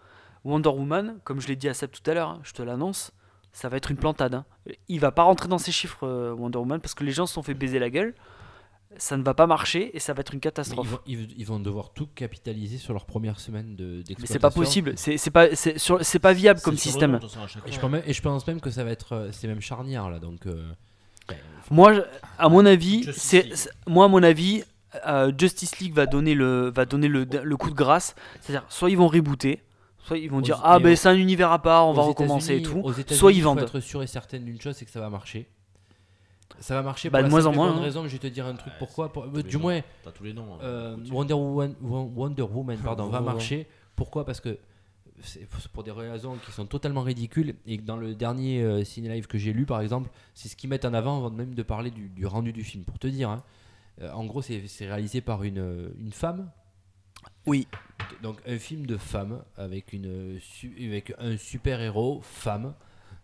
Wonder 0.44 0.70
Woman, 0.70 1.18
comme 1.24 1.40
je 1.40 1.46
l'ai 1.46 1.54
dit 1.56 1.68
à 1.68 1.74
Seb 1.74 1.90
tout 1.92 2.08
à 2.10 2.14
l'heure, 2.14 2.30
hein, 2.30 2.40
je 2.42 2.52
te 2.52 2.62
l'annonce, 2.62 3.12
ça 3.52 3.68
va 3.68 3.76
être 3.76 3.90
une 3.92 3.96
plantade. 3.96 4.34
hein. 4.34 4.44
Il 4.88 4.98
va 4.98 5.12
pas 5.12 5.22
rentrer 5.22 5.46
dans 5.48 5.58
ces 5.58 5.70
chiffres 5.72 6.04
euh, 6.06 6.32
Wonder 6.34 6.58
Woman 6.58 6.80
parce 6.80 6.94
que 6.94 7.04
les 7.04 7.12
gens 7.12 7.26
se 7.26 7.34
sont 7.34 7.42
fait 7.44 7.54
baiser 7.54 7.78
la 7.78 7.90
gueule. 7.90 8.14
Ça 8.96 9.16
ne 9.18 9.22
va 9.22 9.34
pas 9.34 9.46
marcher 9.46 9.94
et 9.94 10.00
ça 10.00 10.14
va 10.14 10.20
être 10.22 10.32
une 10.32 10.38
Mais 10.38 10.38
ils, 10.38 10.42
catastrophe. 10.42 10.88
vont, 10.88 10.98
ils- 11.06 11.44
vont 11.44 11.60
devoir 11.60 11.92
tout 11.92 12.06
capitaliser 12.06 12.78
sur 12.78 12.94
leur 12.94 13.04
première 13.04 13.38
semaine 13.38 13.76
de- 13.76 13.84
Mais 13.84 14.02
d'exploitation. 14.02 14.32
c'est 14.32 14.38
pas 14.40 14.50
possible, 14.50 14.92
c'est 14.96 15.18
c'est 15.18 15.30
pas, 15.30 15.54
c'est 15.54 15.78
sur- 15.78 16.02
c'est 16.04 16.18
pas 16.18 16.32
viable 16.32 16.60
comme 16.62 16.76
système. 16.76 17.20
Et 17.66 17.70
je, 17.72 17.78
pense 17.78 17.90
même, 17.90 18.02
et 18.06 18.12
je 18.14 18.22
pense 18.22 18.46
même 18.46 18.60
que 18.62 18.70
ça 18.70 18.82
va 18.84 18.90
être. 18.90 19.12
euh, 19.12 19.28
C'est 19.30 19.46
même 19.46 19.60
charnière 19.60 20.08
là, 20.10 20.18
donc. 20.18 20.46
euh, 20.46 20.72
Moi, 21.70 21.94
je- 21.94 22.00
à 22.38 22.48
mon 22.48 22.64
avis, 22.64 23.02
Justice 23.04 23.22
c'est 23.22 23.70
moi 23.86 24.06
à 24.06 24.08
mon 24.08 24.22
avis, 24.22 24.62
euh, 25.06 25.30
Justice 25.36 25.78
League 25.80 25.92
va 25.94 26.06
donner 26.06 26.34
le 26.34 26.70
va 26.74 26.84
donner 26.86 27.08
le, 27.08 27.24
le 27.24 27.56
coup 27.56 27.70
de 27.70 27.74
grâce. 27.74 28.14
C'est-à-dire, 28.40 28.64
soit 28.70 28.88
ils 28.90 28.96
vont 28.96 29.08
rebooter, 29.08 29.62
soit 30.02 30.16
ils 30.18 30.30
vont 30.30 30.38
Aux- 30.38 30.42
dire 30.42 30.60
ah 30.64 30.78
ben 30.78 30.96
c'est 30.96 31.08
un 31.08 31.14
univers 31.14 31.52
à 31.52 31.60
part, 31.60 31.86
on 31.86 31.92
va 31.92 32.02
recommencer 32.02 32.56
et 32.56 32.62
tout. 32.62 32.80
aux 32.82 32.92
Soit 32.92 33.32
ils 33.32 33.36
il 33.38 33.42
faut 33.42 33.48
vendent. 33.50 33.60
être 33.60 33.80
sûr 33.80 34.02
et 34.02 34.06
certain 34.06 34.38
d'une 34.38 34.60
chose, 34.60 34.76
c'est 34.76 34.84
que 34.86 34.90
ça 34.90 35.00
va 35.00 35.10
marcher. 35.10 35.46
Ça 36.60 36.74
va 36.74 36.82
marcher 36.82 37.08
Bah, 37.10 37.18
pour 37.20 37.28
de 37.28 37.34
la 37.34 37.40
moins 37.42 37.46
en 37.46 37.54
moins, 37.54 37.68
bonne 37.70 37.78
hein. 37.78 37.82
raison. 37.82 38.02
Je 38.04 38.08
vais 38.08 38.18
te 38.18 38.26
dire 38.26 38.46
un 38.46 38.54
truc. 38.54 38.72
Ouais, 38.72 38.78
pourquoi 38.78 39.12
Pour- 39.12 39.24
euh, 39.24 39.42
Du 39.42 39.56
noms. 39.56 39.62
moins, 39.62 39.80
T'as 40.02 40.10
tous 40.10 40.24
les 40.24 40.32
noms. 40.32 40.54
hein. 40.54 40.58
euh. 40.62 40.96
Wonder 41.12 41.34
Woman, 41.34 41.74
Wonder 41.82 42.42
Woman 42.42 42.78
pardon, 42.78 43.06
va 43.10 43.20
marcher. 43.20 43.68
Pourquoi? 43.94 44.24
Parce 44.24 44.40
que 44.40 44.58
c'est 45.22 45.48
pour 45.72 45.82
des 45.84 45.90
raisons 45.90 46.36
qui 46.44 46.52
sont 46.52 46.66
totalement 46.66 47.02
ridicules 47.02 47.54
et 47.66 47.78
que 47.78 47.82
dans 47.82 47.96
le 47.96 48.14
dernier 48.14 48.62
euh, 48.62 48.84
ciné 48.84 49.08
live 49.08 49.26
que 49.26 49.38
j'ai 49.38 49.52
lu 49.52 49.66
par 49.66 49.80
exemple, 49.80 50.10
c'est 50.34 50.48
ce 50.48 50.56
qu'ils 50.56 50.70
mettent 50.70 50.84
en 50.84 50.94
avant 50.94 51.18
avant 51.18 51.30
même 51.30 51.54
de 51.54 51.62
parler 51.62 51.90
du, 51.90 52.08
du 52.08 52.26
rendu 52.26 52.52
du 52.52 52.64
film. 52.64 52.84
Pour 52.84 52.98
te 52.98 53.06
dire, 53.06 53.30
hein. 53.30 53.42
Euh, 54.00 54.12
en 54.12 54.24
gros, 54.26 54.42
c'est 54.42 54.66
c'est 54.68 54.86
réalisé 54.86 55.20
par 55.20 55.42
une, 55.42 55.58
euh, 55.58 55.88
une 55.98 56.12
femme. 56.12 56.50
Oui. 57.46 57.66
Donc 58.22 58.38
un 58.46 58.58
film 58.58 58.86
de 58.86 58.96
femme 58.96 59.42
avec 59.56 59.92
une 59.92 60.06
euh, 60.06 60.38
avec 60.86 61.12
un 61.18 61.36
super 61.36 61.80
héros 61.80 62.20
femme. 62.22 62.74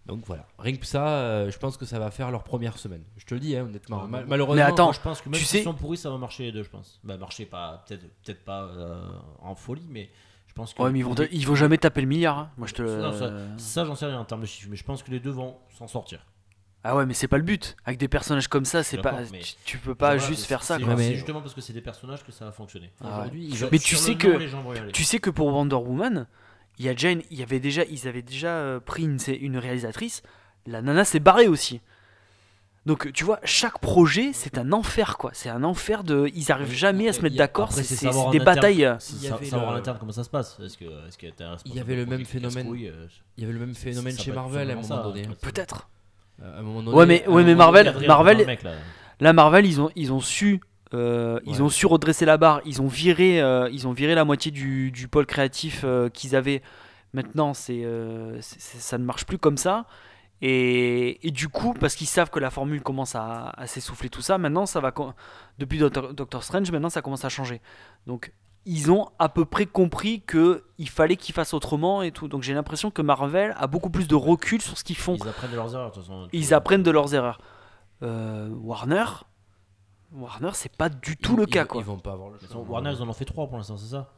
Donc 0.06 0.26
voilà, 0.26 0.46
rien 0.58 0.76
que 0.76 0.84
ça, 0.84 1.08
euh, 1.20 1.50
je 1.50 1.58
pense 1.58 1.78
que 1.78 1.86
ça 1.86 1.98
va 1.98 2.10
faire 2.10 2.30
leur 2.30 2.44
première 2.44 2.76
semaine. 2.76 3.02
Je 3.16 3.24
te 3.24 3.32
le 3.32 3.40
dis, 3.40 3.56
hein, 3.56 3.64
honnêtement. 3.64 4.02
Ouais, 4.02 4.08
Ma- 4.10 4.20
mais- 4.20 4.26
malheureusement, 4.26 4.56
Mais 4.62 4.70
attends, 4.70 4.84
Moi, 4.86 4.92
je 4.92 5.00
pense 5.00 5.22
que 5.22 5.30
même 5.30 5.38
tu 5.38 5.46
s'ils 5.46 5.58
sais- 5.60 5.64
sont 5.64 5.72
pourris, 5.72 5.96
ça 5.96 6.10
va 6.10 6.18
marcher 6.18 6.42
les 6.44 6.52
deux, 6.52 6.62
je 6.62 6.68
pense. 6.68 7.00
Bah, 7.04 7.16
marcher 7.16 7.46
pas, 7.46 7.82
peut-être 7.88 8.06
peut 8.22 8.34
pas 8.44 8.64
euh, 8.64 9.02
en 9.40 9.54
folie, 9.54 9.86
mais 9.88 10.10
je 10.54 10.60
pense 10.60 10.72
que. 10.74 10.82
Ouais, 10.82 10.92
mais 10.92 11.00
ils 11.00 11.04
vont, 11.04 11.14
les- 11.18 11.28
ils 11.32 11.46
vont 11.46 11.56
jamais 11.56 11.78
taper 11.78 12.00
le 12.00 12.06
milliard. 12.06 12.38
hein. 12.38 12.50
Moi 12.56 12.68
je 12.68 12.74
te. 12.74 12.82
Non, 12.82 13.12
ça, 13.12 13.32
ça, 13.56 13.84
j'en 13.84 13.96
sais 13.96 14.06
rien 14.06 14.18
en 14.20 14.24
termes 14.24 14.42
de 14.42 14.46
chiffres, 14.46 14.68
mais 14.70 14.76
je 14.76 14.84
pense 14.84 15.02
que 15.02 15.10
les 15.10 15.18
deux 15.18 15.30
vont 15.32 15.56
s'en 15.76 15.88
sortir. 15.88 16.24
Ah 16.84 16.94
ouais, 16.94 17.06
mais 17.06 17.14
c'est 17.14 17.28
pas 17.28 17.38
le 17.38 17.42
but. 17.44 17.76
Avec 17.86 17.98
des 17.98 18.08
personnages 18.08 18.46
comme 18.46 18.64
ça, 18.66 18.82
c'est 18.82 18.98
pas. 18.98 19.14
Tu, 19.24 19.54
tu 19.64 19.78
peux 19.78 19.94
pas 19.94 20.14
Voilà, 20.16 20.28
juste 20.30 20.44
faire 20.44 20.62
ça. 20.62 20.78
c'est- 20.78 20.84
mais- 20.84 21.14
justement 21.14 21.40
parce 21.40 21.54
que 21.54 21.60
c'est 21.62 21.72
des 21.72 21.80
personnages 21.80 22.22
que 22.24 22.30
ça 22.30 22.44
va 22.44 22.52
fonctionner. 22.52 22.90
Ah 23.02 23.24
veulent- 23.32 23.68
Mais 23.72 23.78
tu 23.78 23.96
sais 23.96 24.14
que-. 24.16 24.90
Tu 24.92 25.02
sais 25.04 25.18
que 25.18 25.30
pour 25.30 25.46
Wonder 25.48 25.76
Woman, 25.76 26.26
il 26.78 26.84
y 26.84 26.88
a 26.88 26.92
déjà 26.92 27.10
une- 27.10 27.22
il 27.30 27.38
y 27.38 27.42
avait 27.42 27.58
déjà, 27.60 27.84
ils 27.86 28.06
avaient 28.06 28.22
déjà 28.22 28.48
euh, 28.48 28.80
pris 28.80 29.02
une, 29.04 29.18
c'est 29.18 29.34
une 29.34 29.56
réalisatrice. 29.56 30.22
La 30.66 30.82
nana 30.82 31.04
s'est 31.04 31.20
barrée 31.20 31.48
aussi. 31.48 31.80
Donc 32.86 33.10
tu 33.12 33.24
vois, 33.24 33.40
chaque 33.44 33.78
projet 33.78 34.30
c'est 34.34 34.58
un 34.58 34.70
enfer 34.72 35.16
quoi. 35.16 35.30
C'est 35.32 35.48
un 35.48 35.64
enfer 35.64 36.04
de. 36.04 36.30
Ils 36.34 36.52
arrivent 36.52 36.72
jamais 36.74 37.08
à 37.08 37.12
se 37.14 37.22
mettre 37.22 37.36
d'accord. 37.36 37.72
C'est 37.72 37.82
savoir 37.82 38.26
en 38.26 38.30
des 38.30 38.38
interne. 38.40 38.54
batailles. 38.56 38.84
euh. 38.84 38.96
Il 39.10 39.24
y 39.24 39.28
Sa- 39.28 39.34
avait 39.36 39.46
savoir 39.46 39.70
le- 39.70 39.74
à 39.76 39.78
l'interne 39.78 39.96
comment 39.98 40.12
ça 40.12 40.22
se 40.24 40.28
passe. 40.30 40.58
Est-ce 40.62 40.76
que 40.76 40.84
est-ce 41.08 41.16
qu'il 41.16 41.28
y 41.28 41.42
a 41.42 41.46
un 41.46 41.52
responsable 41.52 41.70
Il 41.74 41.76
y 41.76 41.80
avait 41.80 41.96
le 41.96 42.04
même 42.06 42.24
phénomène. 42.26 42.66
euh, 42.68 43.06
il 43.38 43.42
y 43.42 43.44
avait 43.46 43.52
le 43.54 43.60
même 43.60 43.74
phénomène 43.74 44.18
chez 44.18 44.32
Marvel 44.32 44.70
à 44.70 44.72
un 44.74 44.76
moment 44.76 45.02
donné. 45.02 45.28
Peut-être. 45.40 45.88
Donné, 46.38 46.90
Ouais, 46.90 47.06
mais- 47.06 47.26
ouais, 47.28 47.44
mais 47.44 47.54
Marvel- 47.54 47.94
Marvel- 48.06 48.44
là. 48.64 48.72
Là, 49.20 49.32
Marvel, 49.32 49.64
ils 49.66 49.80
ont, 49.80 49.90
ils 49.94 50.12
ont 50.12 50.20
su. 50.20 50.60
euh, 50.92 51.40
ils 51.46 51.54
Ouais. 51.54 51.60
ont 51.62 51.68
su 51.70 51.86
redresser 51.86 52.24
la 52.24 52.36
barre, 52.36 52.60
ils 52.66 52.82
ont 52.82 52.86
viré, 52.86 53.40
euh, 53.40 53.68
ils 53.72 53.86
ont 53.88 53.92
viré 53.92 54.14
la 54.14 54.24
moitié 54.24 54.50
du, 54.52 54.90
du 54.92 55.08
pôle 55.08 55.26
créatif 55.26 55.80
euh, 55.84 56.08
qu'ils 56.08 56.36
avaient. 56.36 56.60
Maintenant, 57.14 57.52
euh, 57.70 58.36
c'est- 58.40 58.60
ça 58.80 58.98
ne 58.98 59.04
marche 59.04 59.24
plus 59.26 59.38
comme 59.38 59.56
ça. 59.56 59.86
Et, 60.42 61.26
et 61.26 61.30
du 61.30 61.48
coup, 61.48 61.72
parce 61.74 61.94
qu'ils 61.94 62.06
savent 62.06 62.30
que 62.30 62.38
la 62.38 62.50
formule 62.50 62.82
commence 62.82 63.14
à, 63.14 63.50
à 63.50 63.66
s'essouffler, 63.66 64.10
tout 64.10 64.20
ça, 64.22 64.36
maintenant, 64.36 64.66
ça 64.66 64.80
va. 64.80 64.92
Depuis 65.58 65.78
Doctor, 65.78 66.12
Doctor 66.12 66.42
Strange, 66.42 66.70
maintenant, 66.70 66.90
ça 66.90 67.02
commence 67.02 67.24
à 67.24 67.28
changer. 67.28 67.60
Donc, 68.06 68.32
ils 68.66 68.90
ont 68.90 69.08
à 69.18 69.28
peu 69.28 69.44
près 69.44 69.66
compris 69.66 70.22
que 70.22 70.64
il 70.78 70.88
fallait 70.88 71.16
qu'ils 71.16 71.34
fassent 71.34 71.54
autrement 71.54 72.02
et 72.02 72.10
tout. 72.12 72.28
Donc, 72.28 72.42
j'ai 72.42 72.52
l'impression 72.54 72.90
que 72.90 73.00
Marvel 73.02 73.54
a 73.58 73.66
beaucoup 73.66 73.90
plus 73.90 74.08
de 74.08 74.14
recul 74.14 74.60
sur 74.60 74.76
ce 74.76 74.84
qu'ils 74.84 74.96
font. 74.96 75.14
Ils 75.16 75.28
apprennent 75.28 75.50
de 75.50 75.56
leurs 75.56 75.74
erreurs, 75.74 75.90
de 75.90 75.94
toute 75.94 76.02
façon. 76.02 76.28
Ils 76.32 76.52
apprennent 76.52 76.82
de 76.82 76.90
leurs 76.90 77.14
erreurs. 77.14 77.40
Euh, 78.02 78.48
Warner, 78.50 79.04
Warner, 80.12 80.50
c'est 80.54 80.74
pas 80.76 80.88
du 80.88 81.16
tout 81.16 81.32
ils- 81.34 81.38
le 81.38 81.42
ils- 81.44 81.50
cas 81.52 81.64
quoi. 81.64 81.80
Ils 81.80 81.84
vont 81.86 81.98
pas 81.98 82.12
avoir 82.12 82.30
le 82.30 82.38
choix. 82.38 82.60
Warner, 82.68 82.92
ils 82.96 83.02
en 83.02 83.08
ont 83.08 83.12
fait 83.14 83.24
trois 83.24 83.46
pour 83.48 83.56
l'instant, 83.56 83.76
c'est 83.76 83.90
ça? 83.92 84.12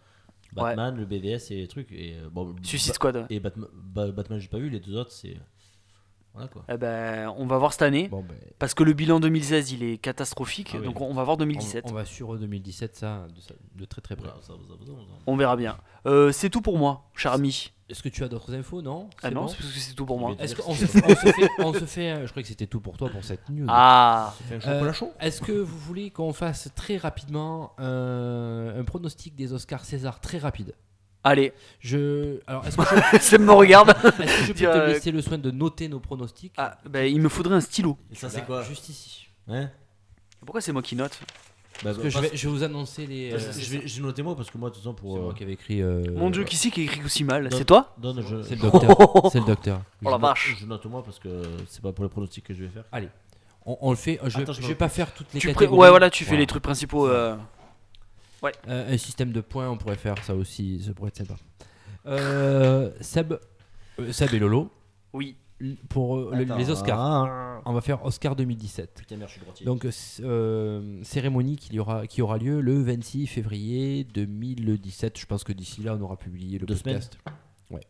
Batman, 0.53 0.97
le 0.97 1.05
BVS 1.05 1.51
et 1.51 1.57
les 1.57 1.69
trucs. 1.69 1.93
Et, 1.93 2.15
euh, 2.17 2.29
bon, 2.31 2.55
Suicide 2.63 2.91
Ba- 2.91 2.95
Squad. 2.95 3.17
ouais. 3.17 3.27
Et 3.31 3.41
Batman, 3.41 3.69
Ba- 3.75 4.11
Batman, 4.13 4.39
j'ai 4.39 4.49
pas 4.49 4.59
vu, 4.59 4.71
les 4.71 4.81
deux 4.81 4.97
autres, 4.97 5.13
c'est. 5.13 5.37
Voilà 6.37 6.49
quoi. 6.49 6.65
Eh 6.69 6.77
ben, 6.77 7.33
on 7.37 7.47
va 7.47 7.59
voir 7.59 7.73
cette 7.73 7.83
année 7.83 8.07
Bon, 8.09 8.23
ben, 8.23 8.37
parce 8.59 8.75
que 8.75 8.85
le 8.85 8.93
bilan 8.93 9.19
2016 9.21 9.73
il 9.73 9.83
est 9.83 9.99
catastrophique, 9.99 10.73
Ah 10.75 10.79
oui. 10.79 10.85
donc 10.87 11.01
on 11.01 11.13
va 11.15 11.25
voir 11.25 11.37
on, 11.37 11.41
2017. 11.41 11.85
on 11.89 11.93
va 11.95 12.05
sur 12.05 12.37
2017, 12.39 12.95
ça, 12.97 13.27
de, 13.35 13.41
ça- 13.41 13.55
de 13.75 13.85
très 13.85 14.01
très 14.03 14.15
près. 14.17 14.27
Voilà, 14.27 14.41
ça, 14.43 14.53
ça, 14.53 14.55
ça, 14.55 14.87
ça, 14.87 14.93
ça. 14.93 15.15
On 15.27 15.37
verra 15.37 15.57
bien. 15.57 15.77
Euh, 16.07 16.31
c'est 16.33 16.51
tout 16.51 16.61
pour 16.63 16.79
moi, 16.79 17.09
cher 17.17 17.33
ami. 17.33 17.73
Est-ce 17.89 18.03
que 18.03 18.09
tu 18.09 18.25
as 18.25 18.29
d'autres 18.29 18.53
infos 18.53 18.83
Non? 18.83 19.09
Ah 19.15 19.17
C'est 19.29 19.31
non, 19.31 19.43
bon 19.43 19.49
c'est 19.49 19.57
parce 19.59 19.73
que 19.73 19.79
c'est 19.79 19.95
tout 19.95 20.07
pour 20.07 20.19
moi. 20.19 20.35
Est-ce 20.41 20.57
qu'on 20.57 20.75
se, 20.75 20.85
on 20.85 21.09
se 21.09 21.15
fait, 21.33 21.51
on 21.61 21.73
se 21.73 21.85
fait 21.85 22.11
un- 22.11 22.27
Je 22.27 22.31
croyais 22.31 22.43
que 22.43 22.49
c'était 22.49 22.67
tout 22.67 22.81
pour 22.81 22.97
toi 22.97 23.09
pour 23.09 23.23
cette 23.25 23.49
news. 23.49 23.67
Ah, 23.69 24.35
Euh, 24.67 24.93
Est-ce 25.21 25.41
que 25.41 25.53
vous 25.53 25.79
voulez 25.79 26.11
qu'on 26.11 26.33
fasse 26.33 26.69
très 26.75 26.97
rapidement 26.97 27.73
un, 27.79 28.75
un 28.79 28.85
pronostic 28.85 29.37
des 29.37 29.53
Oscars 29.53 29.85
César 29.85 30.21
très 30.21 30.39
rapide? 30.39 30.75
Allez, 31.29 31.53
Je 31.81 32.39
alors 32.47 32.67
est-ce 32.67 32.77
que 32.77 32.83
je, 33.13 33.19
ça 33.21 33.39
me 33.39 33.53
regarde. 33.53 33.91
est-ce 33.91 34.39
que 34.41 34.43
je 34.43 34.47
peux 34.49 34.55
Dire, 34.55 34.73
te 34.73 34.79
laisser 34.87 35.11
le 35.13 35.21
soin 35.23 35.39
de 35.39 35.51
noter 35.51 35.89
nos 35.89 36.01
pronostics 36.01 36.53
Ah, 36.57 36.79
ben, 36.89 37.05
il 37.13 37.21
me 37.21 37.29
faudrait 37.29 37.55
un 37.57 37.61
stylo. 37.61 37.97
Et 38.13 38.15
ça, 38.15 38.29
c'est 38.31 38.45
quoi 38.45 38.63
Juste 38.63 38.89
ici. 38.89 39.29
Hein 39.49 39.71
Pourquoi 40.45 40.61
c'est 40.61 40.73
moi 40.73 40.83
qui 40.83 40.97
note 40.97 41.19
Bah, 41.23 41.91
Parce 41.93 41.99
que 41.99 42.09
je 42.11 42.19
vais, 42.19 42.31
je 42.35 42.49
vais 42.49 42.55
vous 42.55 42.63
annoncer 42.65 43.07
les. 43.07 43.31
Parce 43.31 43.45
euh, 43.45 43.53
c'est 43.53 43.61
je 43.63 43.79
vais- 43.79 43.87
J'ai 43.87 44.01
noté 44.03 44.23
moi 44.23 44.35
parce 44.37 44.51
que 44.51 44.59
moi, 44.59 44.71
de 44.71 44.75
toute 44.75 44.83
façon, 44.83 44.95
pour. 44.95 45.19
moi 45.19 45.31
euh, 45.31 45.35
qui 45.35 45.43
avais 45.43 45.53
écrit. 45.53 45.83
euh, 45.83 46.03
Mon 46.17 46.31
dieu, 46.31 46.45
qui 46.45 46.57
c'est 46.57 46.71
qui 46.71 46.83
écrit 46.83 47.03
aussi 47.05 47.23
mal 47.25 47.49
C'est 47.53 47.65
toi 47.65 47.95
Donne, 47.99 48.23
je. 48.27 48.43
C'est 48.43 48.55
le 48.57 48.63
docteur. 48.63 48.97
c'est 49.33 49.41
le 49.41 49.47
docteur. 49.47 49.81
Oh 50.05 50.11
la 50.11 50.17
vache. 50.17 50.57
Je 50.59 50.67
note 50.67 50.85
moi 50.87 51.03
parce 51.05 51.19
que 51.19 51.43
c'est 51.69 51.83
pas 51.83 51.93
pour 51.93 52.05
les 52.05 52.11
pronostics 52.11 52.45
que 52.45 52.55
je 52.55 52.63
vais 52.65 52.71
faire. 52.71 52.85
Allez, 52.93 53.09
on, 53.65 53.77
on 53.83 53.91
le 53.91 53.97
fait. 53.97 54.19
Je, 54.25 54.39
Attends, 54.39 54.53
je 54.53 54.59
je 54.59 54.63
me 54.63 54.69
vais 54.69 54.75
pas 54.75 54.89
faire 54.89 55.13
toutes 55.13 55.33
les 55.35 55.41
Tu 55.41 55.49
pré- 55.49 55.55
catégories. 55.55 55.81
Ouais, 55.81 55.91
voilà, 55.91 56.09
tu 56.11 56.25
fais 56.25 56.37
les 56.37 56.47
trucs 56.47 56.63
principaux. 56.63 57.07
euh, 57.09 57.37
Euh, 58.69 58.93
un 58.95 58.99
système 58.99 59.33
de 59.33 59.41
points, 59.41 59.69
on 59.71 59.77
pourrait 59.77 59.97
faire 59.97 60.23
ça 60.25 60.35
aussi, 60.35 60.83
ça 60.85 60.93
pourrait 60.93 61.09
être 61.09 61.17
sympa. 61.17 61.37
Euh, 62.07 62.91
Seb, 63.01 63.35
euh, 63.99 64.13
Seb 64.13 64.33
et 64.35 64.39
Lolo, 64.39 64.71
Oui. 65.13 65.37
l- 65.61 65.77
pour 65.89 66.17
euh, 66.19 66.31
le- 66.35 66.43
Attends, 66.45 66.57
les 66.59 66.71
Oscars, 66.71 67.01
ah. 67.01 67.63
on 67.65 67.73
va 67.73 67.81
faire 67.81 68.05
Oscar 68.05 68.37
2017. 68.37 68.95
Putain, 68.95 69.17
merde, 69.17 69.29
je 69.29 69.35
suis 69.35 69.41
droitier. 69.43 69.67
Donc, 69.67 69.87
c- 69.91 70.23
euh, 70.25 71.03
cérémonie 71.03 71.57
qui 71.57 71.77
aura, 71.81 72.07
qui 72.07 72.23
aura 72.23 72.39
lieu 72.39 72.61
le 72.61 72.81
26 72.83 73.27
février 73.27 74.05
2017. 74.05 75.19
Je 75.19 75.27
pense 75.27 75.43
que 75.43 75.53
d'ici 75.53 75.83
là, 75.83 75.97
on 75.99 76.03
aura 76.03 76.17
publié 76.17 76.59
le 76.59 76.67
Deux 76.67 76.75
podcast. 76.77 77.19
Ouais. 77.71 77.81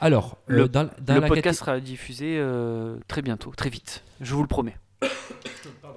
Alors, 0.00 0.36
Le- 0.46 0.64
euh, 0.64 0.68
dans, 0.68 0.90
dans 1.00 1.14
le 1.14 1.20
la 1.20 1.28
podcast 1.28 1.60
sera 1.60 1.80
diffusé 1.80 2.36
euh, 2.38 2.98
très 3.08 3.22
bientôt, 3.22 3.52
très 3.56 3.70
vite. 3.70 4.02
Je 4.20 4.34
vous 4.34 4.42
le 4.42 4.48
promets. 4.48 4.76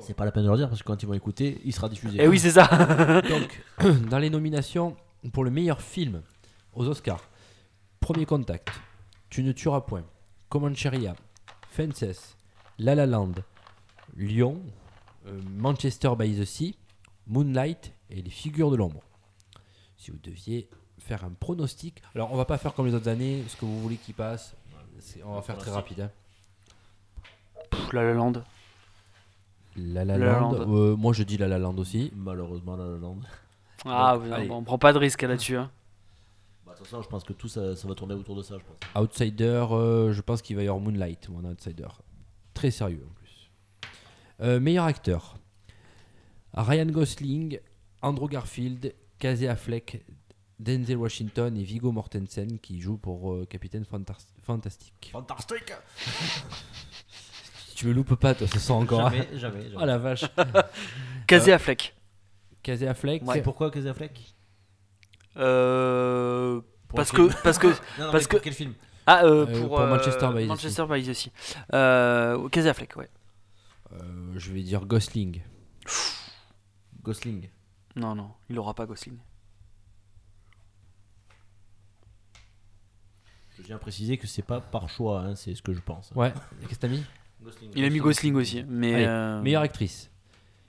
C'est 0.02 0.14
pas 0.16 0.26
la 0.26 0.32
peine 0.32 0.44
de 0.44 0.48
leur 0.48 0.58
dire 0.58 0.70
parce 0.70 0.82
que 0.82 0.88
quand 0.88 1.02
ils 1.02 1.06
vont 1.06 1.14
écouter, 1.14 1.60
il 1.66 1.74
sera 1.74 1.90
diffusé. 1.90 2.18
Eh 2.22 2.28
oui, 2.28 2.40
c'est 2.40 2.52
ça. 2.52 2.68
Donc, 3.30 3.64
dans 4.10 4.18
les 4.20 4.30
nominations 4.30 4.96
pour 5.34 5.44
le 5.44 5.52
meilleur 5.52 5.82
film 5.82 6.22
aux 6.74 6.88
Oscars, 6.88 7.24
Premier 8.00 8.26
Contact, 8.26 8.70
Tu 9.30 9.44
ne 9.44 9.52
tueras 9.52 9.82
point, 9.82 10.04
Comancheria, 10.50 11.16
Fences, 11.70 12.36
La 12.80 12.96
La 12.96 13.06
Land, 13.06 13.34
Lyon, 14.16 14.62
euh, 15.28 15.40
Manchester 15.52 16.12
by 16.18 16.34
the 16.40 16.46
Sea, 16.46 16.76
Moonlight 17.28 17.94
et 18.10 18.22
Les 18.22 18.30
Figures 18.32 18.72
de 18.72 18.78
l'ombre. 18.78 19.02
Si 19.98 20.12
vous 20.12 20.18
deviez 20.24 20.70
faire 20.98 21.24
un 21.26 21.32
pronostic, 21.32 22.02
alors 22.16 22.32
on 22.34 22.38
va 22.38 22.46
pas 22.46 22.58
faire 22.58 22.74
comme 22.74 22.88
les 22.88 22.94
autres 22.96 23.10
années, 23.10 23.44
ce 23.48 23.56
que 23.58 23.66
vous 23.66 23.80
voulez 23.82 23.98
qui 23.98 24.14
passe, 24.14 24.56
on 25.26 25.36
va 25.36 25.42
faire 25.42 25.58
très 25.58 25.72
rapide. 25.72 26.02
hein. 26.02 26.12
Pff, 27.70 27.94
La 27.94 28.04
La 28.04 28.14
Land. 28.14 28.34
La 29.94 30.06
La 30.06 30.18
La 30.18 30.26
La 30.34 30.40
Land. 30.40 30.52
Land. 30.54 30.76
Euh, 30.76 30.96
moi, 30.96 31.14
je 31.14 31.24
dis 31.24 31.38
La 31.38 31.48
La 31.48 31.58
Land 31.60 31.78
aussi. 31.78 32.12
Malheureusement, 32.16 32.76
La 32.76 32.86
La 32.86 32.98
Land. 32.98 33.20
Ah, 33.86 34.18
Donc, 34.18 34.26
oui, 34.40 34.48
on 34.52 34.64
prend 34.64 34.78
pas 34.78 34.94
de 34.94 34.98
risque 34.98 35.22
là-dessus. 35.22 35.56
hein. 35.58 35.72
Bah, 36.66 36.74
de 36.74 36.78
toute 36.78 36.88
façon, 36.88 37.02
je 37.02 37.08
pense 37.08 37.24
que 37.24 37.34
tout 37.34 37.48
ça, 37.48 37.76
ça 37.76 37.88
va 37.88 37.96
tourner 37.96 38.14
autour 38.14 38.36
de 38.36 38.42
ça, 38.44 38.56
je 38.58 38.64
pense. 38.64 39.04
Outsider, 39.04 39.66
euh, 39.72 40.12
je 40.14 40.22
pense 40.22 40.42
qu'il 40.42 40.56
va 40.56 40.64
y 40.64 40.68
avoir 40.68 40.82
Moonlight, 40.84 41.30
mon 41.30 41.44
Outsider. 41.50 41.88
Très 42.54 42.72
sérieux 42.72 43.06
en 43.10 43.14
plus. 43.14 43.50
Euh, 44.42 44.60
meilleur 44.60 44.86
acteur 44.86 45.38
Ryan 46.54 46.86
Gosling, 46.88 47.60
Andrew 48.02 48.28
Garfield, 48.28 48.94
Casey 49.18 49.48
Affleck, 49.48 50.04
Denzel 50.60 50.98
Washington 50.98 51.56
et 51.58 51.64
Viggo 51.64 51.92
Mortensen 51.92 52.60
qui 52.60 52.82
jouent 52.82 52.98
pour 52.98 53.32
euh, 53.34 53.46
Capitaine 53.46 53.84
Fantas- 53.84 54.28
Fantastique. 54.44 55.10
Fantastique 55.14 55.74
Tu 57.80 57.88
me 57.88 57.94
loupes 57.94 58.16
pas, 58.16 58.36
toi, 58.36 58.46
ce 58.46 58.60
soir 58.60 58.78
encore. 58.80 59.10
Jamais, 59.10 59.26
jamais. 59.38 59.62
jamais. 59.70 59.76
Oh 59.82 59.86
la 59.86 59.98
vache. 59.98 60.26
Casey 61.28 61.54
Affleck. 61.54 61.96
Casey 62.62 62.86
Affleck. 62.86 63.24
C'est 63.32 63.42
pourquoi 63.42 63.72
Casey 63.72 63.88
Affleck 63.88 64.36
Euh, 65.38 66.60
Pour 66.90 66.98
parce 66.98 67.14
un 67.14 67.16
film. 67.16 67.30
que 67.30 67.42
parce 67.42 67.58
que 67.58 67.68
Non, 67.98 68.08
non, 68.08 68.12
Parce 68.12 68.24
mais 68.26 68.30
pour 68.32 68.40
que- 68.40 68.44
quel 68.44 68.54
film? 68.54 68.74
Ah 69.08 69.24
euh, 69.24 69.46
Euh, 69.48 69.62
pour, 69.66 69.80
Manchester 69.80 70.28
by. 70.36 70.46
Manchester 70.46 70.86
by 70.90 71.04
the 71.08 71.14
Sea. 71.14 71.32
Euh, 71.74 72.50
Casey 72.50 72.68
Affleck, 72.70 72.98
ouais. 72.98 73.10
Euh, 73.94 74.34
je 74.36 74.52
vais 74.52 74.62
dire 74.62 74.86
Gosling. 74.86 75.42
Gosling. 77.02 77.48
Non 77.96 78.14
non, 78.14 78.32
il 78.50 78.60
aura 78.60 78.74
pas 78.74 78.86
Gosling. 78.88 79.18
Je 83.58 83.64
viens 83.64 83.78
préciser 83.78 84.18
que 84.18 84.28
c'est 84.28 84.42
pas 84.42 84.60
par 84.60 84.90
choix, 84.90 85.22
hein, 85.22 85.36
c'est 85.36 85.56
ce 85.56 85.62
que 85.62 85.72
je 85.74 85.80
pense. 85.80 86.12
Ouais, 86.16 86.34
qu'est-ce 86.62 86.76
que 86.76 86.82
t'as 86.82 86.88
mis? 86.90 87.06
Gosling. 87.44 87.72
Il 87.76 87.86
a 87.86 87.90
mis 87.90 88.00
Gosling 88.00 88.36
aussi, 88.36 88.64
mais 88.68 88.94
Allez, 88.96 89.06
euh, 89.08 89.42
Meilleure 89.42 89.62
actrice 89.62 90.10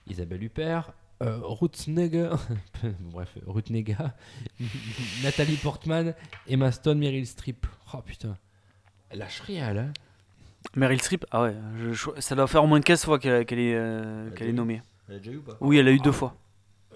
Isabelle 0.09 0.43
Huppert, 0.43 0.93
euh, 1.23 1.39
Ruth 1.43 1.87
Negga, 1.89 2.31
bref, 3.01 3.37
Ruth 3.47 3.71
Negga, 3.71 4.15
Nathalie 5.23 5.57
Portman, 5.57 6.15
Emma 6.49 6.73
Stone, 6.73 6.99
Meryl 6.99 7.27
Streep. 7.27 7.67
Oh 7.95 7.99
putain, 8.05 8.37
elle 9.11 9.19
lâche 9.19 9.41
rien, 9.41 9.69
elle. 9.71 9.79
Hein. 9.79 9.93
Meryl 10.77 11.01
Streep, 11.01 11.25
ah 11.31 11.43
ouais, 11.43 11.55
je- 11.79 11.93
je- 11.93 12.21
ça 12.21 12.35
doit 12.35 12.47
faire 12.47 12.63
au 12.65 12.67
moins 12.67 12.81
15 12.81 13.05
fois 13.05 13.19
qu'elle 13.19 13.43
est, 13.59 13.75
euh, 13.75 14.31
est 14.37 14.53
nommée. 14.53 14.83
Elle 15.09 15.17
a 15.17 15.19
déjà 15.19 15.31
eu 15.33 15.37
ou 15.39 15.43
pas? 15.43 15.57
Oui, 15.61 15.79
elle 15.79 15.89
a 15.89 15.93
eu 15.93 15.99
deux 15.99 16.13
fois. 16.13 16.35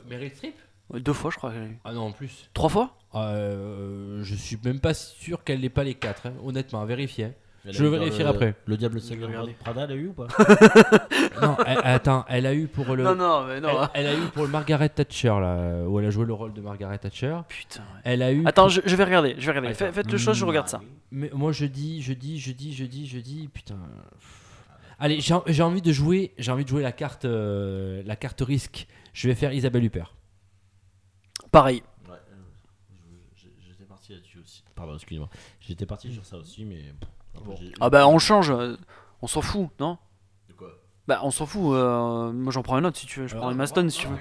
Meryl 0.09 0.31
Streep? 0.31 0.55
Deux 0.93 1.13
fois, 1.15 1.31
je 1.31 1.37
crois 1.37 1.51
qu'elle 1.53 1.63
a 1.63 1.67
eu. 1.67 1.79
Ah 1.85 1.93
non, 1.93 2.03
en 2.03 2.13
plus. 2.13 2.49
Trois 2.55 2.69
fois? 2.69 2.97
Euh, 3.15 4.23
je 4.23 4.35
suis 4.35 4.59
même 4.65 4.81
pas 4.81 4.93
sûr 4.95 5.43
qu'elle 5.45 5.61
n'ait 5.61 5.69
pas 5.71 5.83
les 5.85 5.95
quatre, 5.95 6.27
hein. 6.27 6.35
honnêtement, 6.45 6.81
à 6.83 6.87
vérifier. 6.87 7.25
hein. 7.27 7.33
Je 7.67 7.85
vérifierai 7.85 8.25
le- 8.25 8.29
après. 8.31 8.55
Le 8.67 8.77
diable 8.77 8.95
vais 8.97 9.01
Seigneur. 9.01 9.47
Prada, 9.61 9.85
elle 9.85 9.93
a 9.93 9.95
eu 9.95 10.09
ou 10.09 10.13
pas 10.13 10.27
non, 11.43 11.57
elle- 11.67 11.79
attends, 11.83 12.25
elle 12.29 12.45
a 12.47 12.55
eu 12.55 12.67
pour 12.69 12.95
le. 12.95 13.03
Non, 13.05 13.15
non, 13.15 13.47
mais 13.47 13.61
non. 13.61 13.69
Elle, 13.95 14.07
elle 14.07 14.07
a 14.07 14.15
eu 14.19 14.27
pour 14.29 14.43
le 14.45 14.51
Margaret 14.51 14.89
Thatcher, 14.91 15.29
là, 15.29 15.85
où 15.89 15.99
elle 15.99 16.07
a 16.07 16.11
joué 16.11 16.27
le 16.27 16.35
rôle 16.35 16.53
de 16.53 16.61
Margaret 16.61 16.99
Thatcher. 16.99 17.39
Putain. 17.49 17.81
ouais. 17.81 18.01
Elle 18.05 18.23
a 18.23 18.33
eu. 18.33 18.43
Attends, 18.47 18.63
pour- 18.65 18.71
je, 18.71 18.81
je 18.85 18.97
vais 18.97 19.05
regarder, 19.05 19.35
je 19.39 19.47
vais 19.51 19.53
regarder. 19.59 19.75
Faites, 19.75 19.95
faites 19.95 20.13
le 20.13 20.19
choix, 20.19 20.33
je 20.35 20.45
regarde 20.45 20.69
ça. 20.69 20.81
Mais 21.11 21.31
moi 21.33 21.53
je 21.53 21.65
dis, 21.65 22.03
je 22.03 22.13
dis, 22.13 22.39
je 22.39 22.53
dis, 22.53 22.75
je 22.75 22.85
dis, 22.85 23.07
je 23.07 23.19
dis, 23.19 23.49
putain. 23.53 23.79
Allez, 24.99 25.21
j'ai 25.21 25.35
j'ai 25.47 25.63
envie 25.63 25.83
de 25.83 25.91
jouer, 25.93 26.33
j'ai 26.39 26.53
envie 26.53 26.65
de 26.65 26.69
jouer 26.69 26.83
la 26.83 26.93
carte, 26.93 27.25
euh, 27.25 28.03
la 28.07 28.17
carte 28.17 28.41
risque. 28.43 28.87
Je 29.13 29.29
vais 29.29 29.35
faire 29.35 29.53
Isabelle 29.53 29.85
Huppert. 29.85 30.15
Pareil. 31.51 31.83
Ouais, 32.09 32.15
euh, 32.15 32.37
j'étais 33.67 33.85
parti 33.85 34.13
là-dessus 34.13 34.39
aussi. 34.41 34.63
Pardon, 34.75 34.95
excusez-moi. 34.95 35.29
J'étais 35.61 35.87
parti 35.87 36.13
sur 36.13 36.25
ça 36.25 36.37
aussi, 36.37 36.65
mais. 36.65 36.83
Ah 37.81 37.91
bah 37.91 38.07
on 38.09 38.19
change, 38.19 38.51
euh, 38.51 38.77
on 39.23 39.27
s'en 39.27 39.43
fout, 39.43 39.69
non 39.81 39.99
De 40.49 40.55
quoi 40.55 40.69
Bah 41.07 41.21
on 41.23 41.31
s'en 41.31 41.47
fout, 41.47 41.75
euh, 41.75 42.33
moi 42.33 42.53
j'en 42.53 42.63
prends 42.63 42.77
un 42.77 42.85
autre 42.85 42.97
si 42.99 43.07
tu 43.07 43.21
veux, 43.21 43.27
je 43.27 43.37
prends 43.37 43.51
Emma 43.51 43.67
Stone 43.67 43.91
si 43.91 44.01
tu 44.01 44.07
veux. 44.09 44.17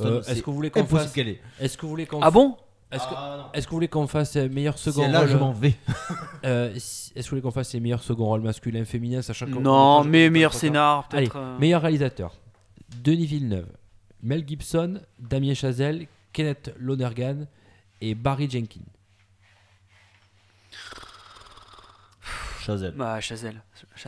Euh, 0.00 0.20
Est-ce 0.22 0.40
que 0.42 0.46
vous 0.46 0.54
voulez 0.56 0.70
qu'on 0.70 0.84
fasse. 0.84 1.16
Est-ce 1.60 1.76
que 1.76 1.82
vous 1.82 1.88
voulez 1.88 2.06
qu'on 2.06 2.20
Ah 2.20 2.30
bon 2.30 2.56
Est-ce 2.92 3.02
que, 3.08 3.14
Ah 3.16 3.50
est-ce 3.54 3.66
que 3.66 3.70
vous 3.70 3.76
voulez 3.76 3.88
qu'on 3.88 4.06
fasse 4.06 4.36
euh, 4.36 4.48
meilleur 4.48 4.78
second 4.78 5.02
C'est 5.02 5.08
là, 5.08 5.20
rôle 5.20 5.28
je 5.28 5.36
m'en 5.36 5.52
vais. 5.52 5.74
euh, 6.44 6.72
Est-ce 6.74 7.12
que 7.14 7.20
vous 7.22 7.28
voulez 7.30 7.42
qu'on 7.42 7.50
fasse 7.50 7.72
les 7.74 7.80
meilleurs 7.80 8.02
second 8.02 8.26
rôles 8.26 8.42
masculins, 8.42 8.84
féminins, 8.84 9.22
sachant 9.22 9.46
qu'on 9.46 9.60
Non, 9.60 10.04
mais 10.04 10.30
meilleur 10.30 10.54
scénar, 10.54 11.08
Allez, 11.12 11.24
peut-être. 11.26 11.36
euh, 11.36 11.58
meilleur 11.58 11.82
réalisateur 11.82 12.34
Denis 13.02 13.26
Villeneuve, 13.26 13.68
Mel 14.22 14.46
Gibson, 14.46 15.00
Damien 15.18 15.54
Chazelle, 15.54 16.06
Kenneth 16.32 16.72
Lonergan 16.78 17.46
et 18.00 18.14
Barry 18.14 18.48
Jenkins. 18.48 18.80
Chazelle. 22.72 22.94
Bah 22.96 23.20
Chazelle. 23.20 23.62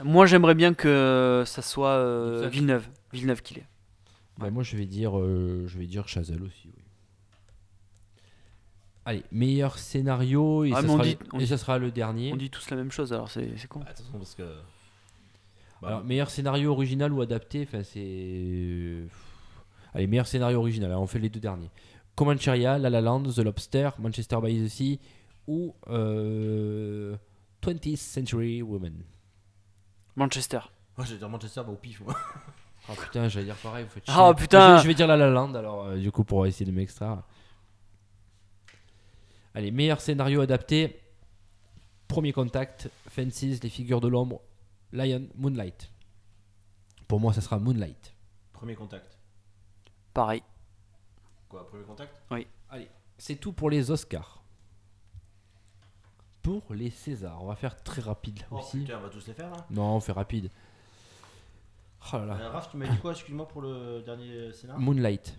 Moi 0.04 0.26
j'aimerais 0.26 0.54
bien 0.54 0.74
que 0.74 1.42
ça 1.46 1.62
soit 1.62 1.90
euh. 1.96 2.48
Villeneuve. 2.48 2.86
Villeneuve 3.12 3.42
qu'il 3.42 3.58
est. 3.58 3.66
Bah, 4.38 4.50
moi, 4.50 4.62
je 4.62 4.74
vais 4.76 4.86
dire, 4.86 5.18
euh, 5.18 5.64
je 5.66 5.78
vais 5.78 5.86
dire 5.86 6.08
Chazelle 6.08 6.42
aussi. 6.42 6.68
oui. 6.74 6.82
Allez, 9.04 9.22
meilleur 9.32 9.78
scénario 9.78 10.64
et, 10.64 10.72
Ah, 10.72 10.76
ça, 10.76 10.82
mais 10.82 10.88
on 10.88 10.92
sera 10.94 11.04
dit- 11.04 11.16
le, 11.20 11.26
on 11.32 11.36
et 11.38 11.42
dit- 11.42 11.46
ça 11.48 11.58
sera 11.58 11.78
le 11.78 11.90
dernier. 11.90 12.32
On 12.32 12.36
dit 12.36 12.50
tous 12.50 12.70
la 12.70 12.76
même 12.76 12.90
chose 12.92 13.12
alors 13.12 13.30
c'est 13.30 13.50
c'est 13.56 13.66
con. 13.68 13.80
Attention 13.86 14.18
parce 14.18 14.34
que. 14.34 14.42
Bah, 15.82 15.88
Alors, 15.88 16.04
meilleur 16.04 16.30
scénario 16.30 16.70
original 16.72 17.12
ou 17.12 17.20
adapté, 17.22 17.66
enfin 17.66 17.82
c'est. 17.82 19.02
Allez, 19.94 20.06
meilleur 20.06 20.26
scénario 20.26 20.58
original. 20.58 20.90
Alors, 20.90 21.02
on 21.02 21.06
fait 21.06 21.18
les 21.18 21.30
deux 21.30 21.40
derniers. 21.40 21.70
Comancheria, 22.14 22.78
La 22.78 22.90
La 22.90 23.00
Land, 23.00 23.22
The 23.24 23.38
Lobster, 23.38 23.90
Manchester 23.98 24.36
by 24.42 24.62
the 24.64 24.68
Sea 24.68 25.00
ou 25.48 25.74
euh, 25.88 27.16
20th 27.62 27.96
Century 27.96 28.62
Women. 28.62 29.02
Manchester. 30.16 30.60
Moi, 30.96 31.06
j'allais 31.06 31.18
dire 31.18 31.28
Manchester, 31.28 31.62
bah, 31.66 31.72
au 31.72 31.76
pif. 31.76 32.00
moi. 32.00 32.14
Oh 32.88 32.94
putain, 32.94 33.28
j'allais 33.28 33.44
dire 33.44 33.56
pareil. 33.56 33.84
Vous 33.84 33.90
faites 33.90 34.04
Ah, 34.08 34.32
chier. 34.34 34.42
putain. 34.42 34.78
Je, 34.78 34.82
je 34.82 34.88
vais 34.88 34.94
dire 34.94 35.06
La 35.06 35.16
La 35.16 35.28
Land 35.28 35.54
alors, 35.54 35.84
euh, 35.84 35.96
du 35.98 36.10
coup, 36.10 36.24
pour 36.24 36.46
essayer 36.46 36.64
de 36.64 36.74
m'extraire. 36.74 37.22
Allez, 39.54 39.70
meilleur 39.70 40.00
scénario 40.00 40.40
adapté. 40.40 40.98
Premier 42.08 42.32
contact, 42.32 42.88
Fences, 43.08 43.42
Les 43.62 43.68
figures 43.68 44.00
de 44.00 44.08
l'ombre, 44.08 44.40
Lion, 44.92 45.28
Moonlight. 45.36 45.92
Pour 47.06 47.20
moi, 47.20 47.32
ça 47.32 47.40
sera 47.42 47.58
Moonlight. 47.58 48.14
Premier 48.52 48.74
contact. 48.74 49.18
Pareil. 50.14 50.42
Quoi, 51.48 51.68
premier 51.68 51.84
contact? 51.84 52.20
Allez, 52.70 52.88
c'est 53.18 53.36
tout 53.36 53.52
pour 53.52 53.70
les 53.70 53.90
Oscars. 53.90 54.39
Pour 56.42 56.62
les 56.74 56.90
Césars, 56.90 57.42
on 57.42 57.46
va 57.46 57.54
faire 57.56 57.76
très 57.82 58.00
rapide 58.02 58.38
là 58.40 58.46
Oh 58.50 58.58
aussi. 58.58 58.78
putain, 58.80 58.98
on 58.98 59.02
va 59.02 59.08
tous 59.10 59.26
les 59.26 59.34
faire 59.34 59.50
là. 59.50 59.66
Non, 59.70 59.96
on 59.96 60.00
fait 60.00 60.12
rapide. 60.12 60.50
Oh 62.12 62.16
là 62.16 62.24
là. 62.26 62.38
Euh, 62.40 62.48
Raph, 62.50 62.70
tu 62.70 62.76
m'as 62.78 62.88
dit 62.88 62.96
quoi, 62.98 63.12
excuse-moi, 63.12 63.46
pour 63.46 63.60
le 63.60 64.00
dernier 64.02 64.52
scénario 64.52 64.80
Moonlight. 64.82 65.36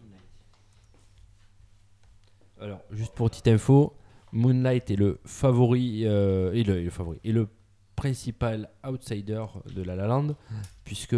Alors, 2.60 2.82
juste 2.92 3.14
pour 3.16 3.30
petite 3.30 3.48
info, 3.48 3.94
Moonlight 4.32 4.92
est 4.92 4.96
le 4.96 5.20
favori, 5.26 6.04
euh, 6.06 6.54
et 6.54 6.64
le, 6.64 6.78
et 6.80 6.84
le 6.84 6.90
favori, 6.92 7.20
et 7.24 7.32
le 7.32 7.48
principal 7.96 8.70
outsider 8.88 9.44
de 9.76 9.82
La 9.82 9.96
La 9.96 10.06
Land, 10.08 10.36
puisque 10.84 11.16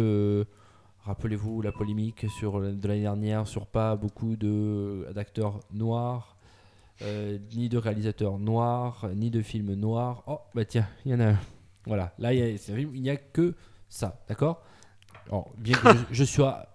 rappelez-vous 1.04 1.60
la 1.60 1.72
polémique 1.72 2.26
sur 2.38 2.60
de 2.60 2.88
l'année 2.88 3.02
dernière 3.02 3.46
sur 3.46 3.66
pas 3.66 3.96
beaucoup 3.96 4.36
de 4.36 5.06
d'acteurs 5.14 5.60
noirs, 5.72 6.33
euh, 7.02 7.38
ni 7.54 7.68
de 7.68 7.78
réalisateurs 7.78 8.38
noirs, 8.38 9.08
ni 9.14 9.30
de 9.30 9.42
films 9.42 9.74
noirs. 9.74 10.22
Oh 10.26 10.40
bah 10.54 10.64
tiens, 10.64 10.86
il 11.04 11.12
y 11.12 11.14
en 11.14 11.20
a 11.20 11.30
un. 11.30 11.38
Voilà, 11.86 12.14
là 12.18 12.32
il 12.32 12.38
y 12.38 12.42
a- 12.72 12.84
n'y 12.84 13.10
a 13.10 13.16
que 13.16 13.54
ça, 13.88 14.24
d'accord? 14.28 14.62
Alors, 15.28 15.50
bien 15.58 15.76
que 15.76 15.88
je, 16.10 16.14
je 16.14 16.24
sois, 16.24 16.66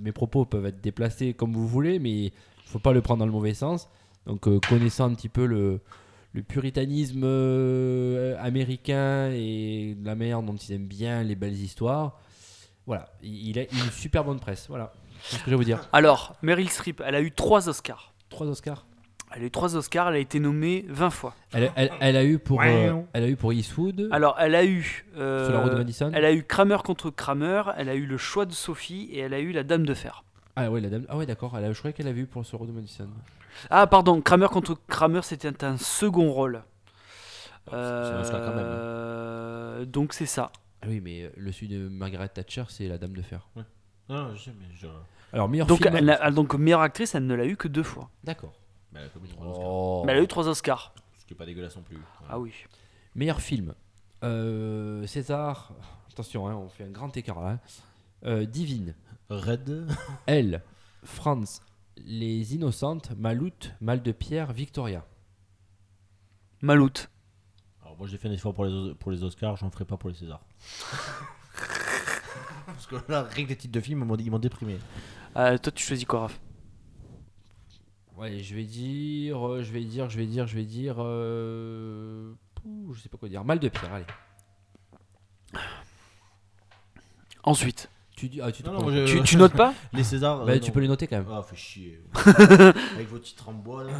mes 0.00 0.12
propos 0.12 0.44
peuvent 0.44 0.66
être 0.66 0.80
déplacés 0.80 1.34
comme 1.34 1.52
vous 1.52 1.66
voulez, 1.68 1.98
mais 1.98 2.26
il 2.26 2.32
faut 2.66 2.78
pas 2.78 2.92
le 2.92 3.00
prendre 3.02 3.20
dans 3.20 3.26
le 3.26 3.32
mauvais 3.32 3.54
sens. 3.54 3.88
Donc, 4.26 4.46
euh, 4.48 4.58
connaissant 4.68 5.04
un 5.10 5.14
petit 5.14 5.28
peu 5.28 5.44
le, 5.46 5.80
le 6.32 6.42
puritanisme 6.42 7.22
euh, 7.24 8.36
américain 8.40 9.30
et 9.32 9.96
la 10.02 10.14
manière 10.14 10.42
dont 10.42 10.54
ils 10.56 10.72
aiment 10.72 10.86
bien 10.86 11.22
les 11.22 11.34
belles 11.34 11.52
histoires, 11.58 12.18
voilà, 12.86 13.10
il, 13.22 13.48
il 13.50 13.58
a 13.58 13.62
une 13.62 13.90
super 13.90 14.24
bonne 14.24 14.40
presse. 14.40 14.66
Voilà, 14.68 14.92
c'est 15.22 15.36
ce 15.36 15.40
que 15.40 15.46
je 15.46 15.50
vais 15.50 15.56
vous 15.56 15.64
dire. 15.64 15.88
Alors, 15.92 16.36
Meryl 16.42 16.68
Streep, 16.70 17.02
elle 17.04 17.14
a 17.14 17.20
eu 17.20 17.32
trois 17.32 17.68
Oscars. 17.68 18.14
Trois 18.30 18.46
Oscars? 18.46 18.86
Elle 19.36 19.42
a 19.42 19.46
eu 19.46 19.50
trois 19.50 19.74
Oscars, 19.76 20.08
elle 20.08 20.14
a 20.14 20.18
été 20.18 20.38
nommée 20.38 20.84
20 20.88 21.10
fois. 21.10 21.34
Elle, 21.52 21.72
elle- 21.74 21.90
elle 22.00 22.16
a 22.16 22.24
eu 22.24 22.38
pour, 22.38 22.62
euh, 22.62 23.00
elle 23.12 23.24
a 23.24 23.28
eu 23.28 23.34
pour 23.36 23.52
Eastwood, 23.52 24.08
Alors, 24.12 24.36
elle 24.38 24.54
a 24.54 24.64
eu. 24.64 25.04
euh, 25.16 25.44
sur 25.46 25.52
la 25.54 25.60
route 25.62 25.72
de 25.72 25.76
Madison. 25.78 26.10
Elle 26.14 26.24
a 26.24 26.32
eu 26.32 26.44
Kramer 26.44 26.78
contre 26.84 27.10
Kramer, 27.10 27.62
elle 27.76 27.88
a 27.88 27.94
eu 27.96 28.06
le 28.06 28.16
choix 28.16 28.46
de 28.46 28.52
Sophie 28.52 29.08
et 29.12 29.18
elle 29.18 29.34
a 29.34 29.40
eu 29.40 29.50
la 29.52 29.64
Dame 29.64 29.84
de 29.86 29.94
Fer. 29.94 30.22
Ah 30.56 30.70
ouais, 30.70 30.80
la 30.80 30.88
dame. 30.88 31.04
Ah 31.08 31.16
ouais, 31.16 31.26
d'accord. 31.26 31.58
Je 31.60 31.76
croyais 31.78 31.92
qu'elle 31.92 32.06
avait 32.06 32.20
eu 32.20 32.26
pour 32.26 32.46
sur 32.46 32.60
route 32.60 32.68
de 32.68 32.72
Madison. 32.72 33.08
Ah, 33.70 33.88
pardon, 33.88 34.20
Kramer 34.20 34.46
contre 34.46 34.76
Kramer, 34.86 35.22
c'était 35.22 35.64
un 35.64 35.76
second 35.78 36.30
rôle. 36.30 36.62
c'est 37.68 37.74
un 37.74 38.20
Oscar 38.20 38.40
quand 38.40 38.54
même, 38.54 38.58
hein. 38.58 38.68
Euh, 38.68 39.84
Donc, 39.84 40.12
c'est 40.12 40.26
ça. 40.26 40.52
Ah 40.82 40.86
oui, 40.88 41.00
mais 41.02 41.24
euh, 41.24 41.30
le 41.36 41.50
celui 41.50 41.68
de 41.68 41.88
Margaret 41.88 42.28
Thatcher, 42.28 42.64
c'est 42.68 42.86
la 42.86 42.98
dame 42.98 43.14
de 43.16 43.22
fer. 43.22 43.48
Non, 43.56 43.64
non, 44.08 44.34
je 44.36 44.44
sais, 44.44 44.52
mais 44.58 44.66
je. 44.80 44.86
Alors 45.32 45.48
meilleur 45.48 45.66
Donc, 45.66 45.82
film. 45.82 45.96
elle 45.96 46.34
donc, 46.34 46.54
meilleure 46.54 46.82
actrice, 46.82 47.14
elle 47.16 47.26
ne 47.26 47.34
l'a 47.34 47.46
eu 47.46 47.56
que 47.56 47.66
deux 47.66 47.82
fois. 47.82 48.10
D'accord. 48.22 48.52
Bah, 48.94 49.00
elle 49.00 49.06
a 49.06 49.08
commis 49.10 49.28
trois 49.28 49.46
Oscars. 49.46 49.64
Oh. 49.66 50.02
Mais 50.06 50.12
elle 50.12 50.18
a 50.18 50.22
eu 50.22 50.28
trois 50.28 50.48
Oscars. 50.48 50.94
Ce 51.18 51.26
qui 51.26 51.34
est 51.34 51.36
pas 51.36 51.46
dégueulasse 51.46 51.76
non 51.76 51.82
plus. 51.82 51.98
Ah 52.28 52.38
oui. 52.38 52.52
Meilleur 53.14 53.40
film. 53.40 53.74
Euh, 54.22 55.06
César. 55.06 55.72
Attention, 56.10 56.48
hein, 56.48 56.54
on 56.54 56.68
fait 56.68 56.84
un 56.84 56.90
grand 56.90 57.14
écart 57.16 57.40
là. 57.42 57.50
hein. 57.50 57.60
Euh, 58.24 58.46
Divine. 58.46 58.94
Red. 59.28 59.86
Elle. 60.26 60.62
France. 61.02 61.60
Les 61.98 62.54
Innocentes. 62.54 63.10
Maloute. 63.18 63.72
Mal 63.80 64.02
de 64.02 64.12
Pierre. 64.12 64.52
Victoria. 64.52 65.04
Maloute. 66.62 67.10
Alors 67.82 67.98
moi 67.98 68.06
j'ai 68.06 68.16
fait 68.16 68.28
un 68.28 68.32
effort 68.32 68.54
pour 68.54 68.64
les, 68.64 68.72
Os- 68.72 68.94
pour 68.98 69.12
les 69.12 69.22
Oscars, 69.22 69.56
j'en 69.56 69.70
ferai 69.70 69.84
pas 69.84 69.98
pour 69.98 70.08
les 70.08 70.16
Césars. 70.16 70.40
Parce 72.66 72.86
que 72.86 72.96
là, 73.12 73.24
rien 73.24 73.44
que 73.44 73.50
les 73.50 73.56
titres 73.56 73.74
de 73.74 73.80
films, 73.80 74.00
ils 74.00 74.04
m'ont- 74.06 74.16
ils 74.16 74.30
m'ont 74.30 74.38
déprimé. 74.38 74.78
Euh, 75.36 75.58
toi, 75.58 75.70
tu 75.72 75.84
choisis 75.84 76.06
quoi, 76.06 76.20
Raph? 76.20 76.40
Ouais, 78.16 78.38
je 78.38 78.54
vais 78.54 78.64
dire, 78.64 79.46
euh, 79.48 79.62
je 79.62 79.72
vais 79.72 79.84
dire, 79.84 80.08
je 80.08 80.18
vais 80.18 80.26
dire, 80.26 80.46
je 80.46 80.56
vais 80.56 80.64
dire. 80.64 80.96
euh, 80.98 82.32
pouh, 82.54 82.92
je 82.94 83.00
sais 83.00 83.08
pas 83.08 83.18
quoi 83.18 83.28
dire. 83.28 83.44
Mal 83.44 83.58
de 83.58 83.68
Pierre, 83.68 83.92
allez. 83.92 85.60
Ensuite. 87.42 87.90
Tu 88.16 88.28
dis, 88.28 88.40
ah, 88.40 88.52
tu 88.52 88.62
te 88.62 88.68
Non, 88.68 88.74
non, 88.74 88.80
prends- 88.80 88.90
moi, 88.92 89.06
je- 89.06 89.12
Tu, 89.18 89.22
tu 89.24 89.36
notes 89.36 89.54
pas 89.54 89.74
Les 89.92 90.04
Césars. 90.04 90.44
Bah, 90.46 90.52
euh, 90.52 90.60
tu 90.60 90.68
non. 90.68 90.72
peux 90.74 90.80
les 90.80 90.88
noter 90.88 91.08
quand 91.08 91.16
même. 91.16 91.26
Ah, 91.30 91.42
fait 91.42 91.56
chier. 91.56 92.00
Avec 92.94 93.08
vos 93.08 93.18
titres 93.18 93.48
en 93.48 93.52
bois 93.52 93.82
là. 93.84 93.92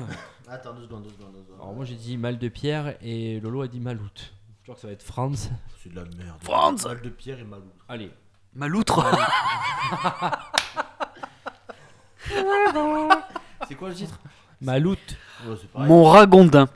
Attends, 0.46 0.72
deux 0.74 0.84
secondes, 0.84 1.02
deux 1.02 1.10
secondes. 1.10 1.32
deux 1.32 1.42
secondes. 1.42 1.60
Alors 1.60 1.74
moi 1.74 1.84
j'ai 1.84 1.96
dit 1.96 2.16
Mal 2.16 2.38
de 2.38 2.48
Pierre 2.48 2.96
et 3.02 3.40
Lolo 3.40 3.62
a 3.62 3.68
dit 3.68 3.80
Maloute. 3.80 4.32
Je 4.60 4.62
crois 4.62 4.76
que 4.76 4.80
ça 4.80 4.86
va 4.86 4.92
être 4.92 5.02
France. 5.02 5.50
C'est 5.82 5.88
de 5.90 5.96
la 5.96 6.04
merde. 6.04 6.38
France 6.42 6.84
Mal 6.86 7.02
de 7.02 7.08
Pierre 7.08 7.40
et 7.40 7.44
Malou. 7.44 7.64
Allez. 7.88 8.10
Maloutre 8.54 9.04
C'est 13.68 13.74
quoi 13.74 13.88
le 13.88 13.94
titre 13.94 14.18
Maloute. 14.60 15.16
Ouais, 15.46 15.54
c'est 15.60 15.68
pareil. 15.70 15.88
Mon 15.88 16.04
ragondin. 16.04 16.68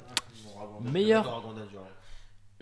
Mon 0.44 0.60
ragondin. 0.60 0.90
Meilleur. 0.90 1.34
Ragondin. 1.34 1.62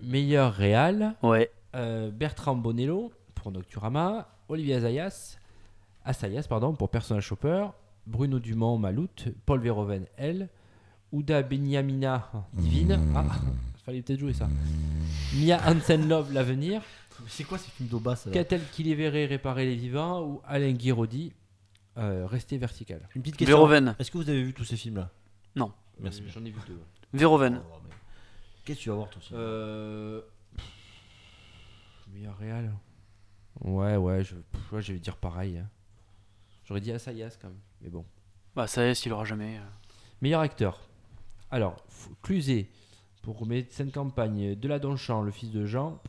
Meilleur 0.03 0.53
réal. 0.53 1.15
Ouais. 1.23 1.51
euh, 1.75 2.11
Bertrand 2.11 2.55
Bonello 2.55 3.13
pour 3.35 3.51
Nocturama. 3.51 4.29
Olivier 4.49 4.75
Azayas. 4.75 5.39
Assayas, 6.05 6.47
pardon, 6.49 6.75
pour 6.75 6.91
Personnage 6.91 7.25
Shopper. 7.25 7.67
Bruno 8.07 8.39
Dumont, 8.39 8.79
Maloute. 8.79 9.29
Paul 9.47 9.61
Verhoeven, 9.61 10.07
Elle. 10.17 10.49
Ouda 11.13 11.43
Benyamina, 11.43 12.31
Divine. 12.53 13.01
Ah, 13.15 13.25
fallait 13.85 14.03
peut-être 14.03 14.21
jouer 14.21 14.33
ça. 14.35 14.49
Mia 15.35 15.59
Hansen 15.67 16.09
Love, 16.09 16.33
L'Avenir. 16.33 16.83
Mais 17.21 17.27
C'est 17.29 17.45
quoi 17.45 17.57
ces 17.59 17.71
films 17.71 17.89
d'Aubas 17.89 18.23
là? 18.27 18.33
Qu'a-t-elle 18.33 18.63
qui 18.73 18.83
les 18.83 18.95
verrait 18.95 19.25
réparer 19.25 19.65
les 19.65 19.77
vivants 19.77 20.23
Ou 20.23 20.41
Alain 20.47 20.73
Guiraudy, 20.73 21.33
euh, 21.99 22.27
Rester 22.27 22.59
vertical. 22.59 23.09
Une 23.15 23.23
petite 23.23 23.37
question. 23.37 23.57
Verhoeven. 23.57 23.95
Est-ce 23.99 24.11
que 24.11 24.19
vous 24.19 24.29
avez 24.29 24.43
vu 24.43 24.53
tous 24.53 24.65
ces 24.65 24.77
films 24.77 24.97
là 24.97 25.11
Non. 25.55 25.73
Merci. 26.01 26.23
J'en 26.29 26.45
ai 26.45 26.51
vu 26.51 26.61
deux. 26.67 26.81
Verhoeven. 27.13 27.61
Oh, 27.63 27.77
mais- 27.85 27.91
Qu'est-ce 28.65 28.79
que 28.79 28.83
tu 28.85 28.89
vas 28.91 28.97
voir 28.97 29.11
toi 29.11 29.21
aussi 29.23 29.31
Euh... 29.35 30.21
Meilleur 32.13 32.37
réal. 32.39 32.73
Ouais, 33.61 33.97
ouais, 33.97 34.23
je, 34.25 34.35
pff, 34.37 34.73
ouais, 34.73 34.83
je 34.83 34.93
vais 34.93 34.99
dire 34.99 35.17
pareil. 35.17 35.59
hein. 35.59 35.69
J'aurais 36.65 36.81
dit 36.81 36.93
Assayas 36.93 37.37
quand 37.41 37.49
même, 37.49 37.59
mais 37.81 37.89
bon. 37.89 38.05
Bah, 38.55 38.67
ça 38.67 38.85
y 38.87 38.91
est, 38.91 39.07
il 39.07 39.13
aura 39.13 39.25
jamais. 39.25 39.57
euh. 39.59 39.61
Meilleur 40.21 40.41
acteur. 40.41 40.81
Alors, 41.51 41.77
Cluzet 42.23 42.69
pour 43.23 43.47
médecin 43.47 43.85
de 43.85 43.91
campagne, 43.91 44.55
Deladonchamp, 44.55 45.23
le 45.23 45.31
fils 45.33 45.51
de 45.51 45.65
Jean, 45.67 46.01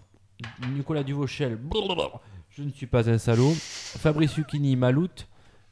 Nicolas 0.69 1.03
Duvauchel, 1.03 1.59
je 2.49 2.63
ne 2.63 2.71
suis 2.71 2.85
pas 2.87 3.09
un 3.09 3.17
salaud, 3.17 3.53
Fabrice 3.55 4.37
Lucchini, 4.37 4.75
Maloute, 4.75 5.27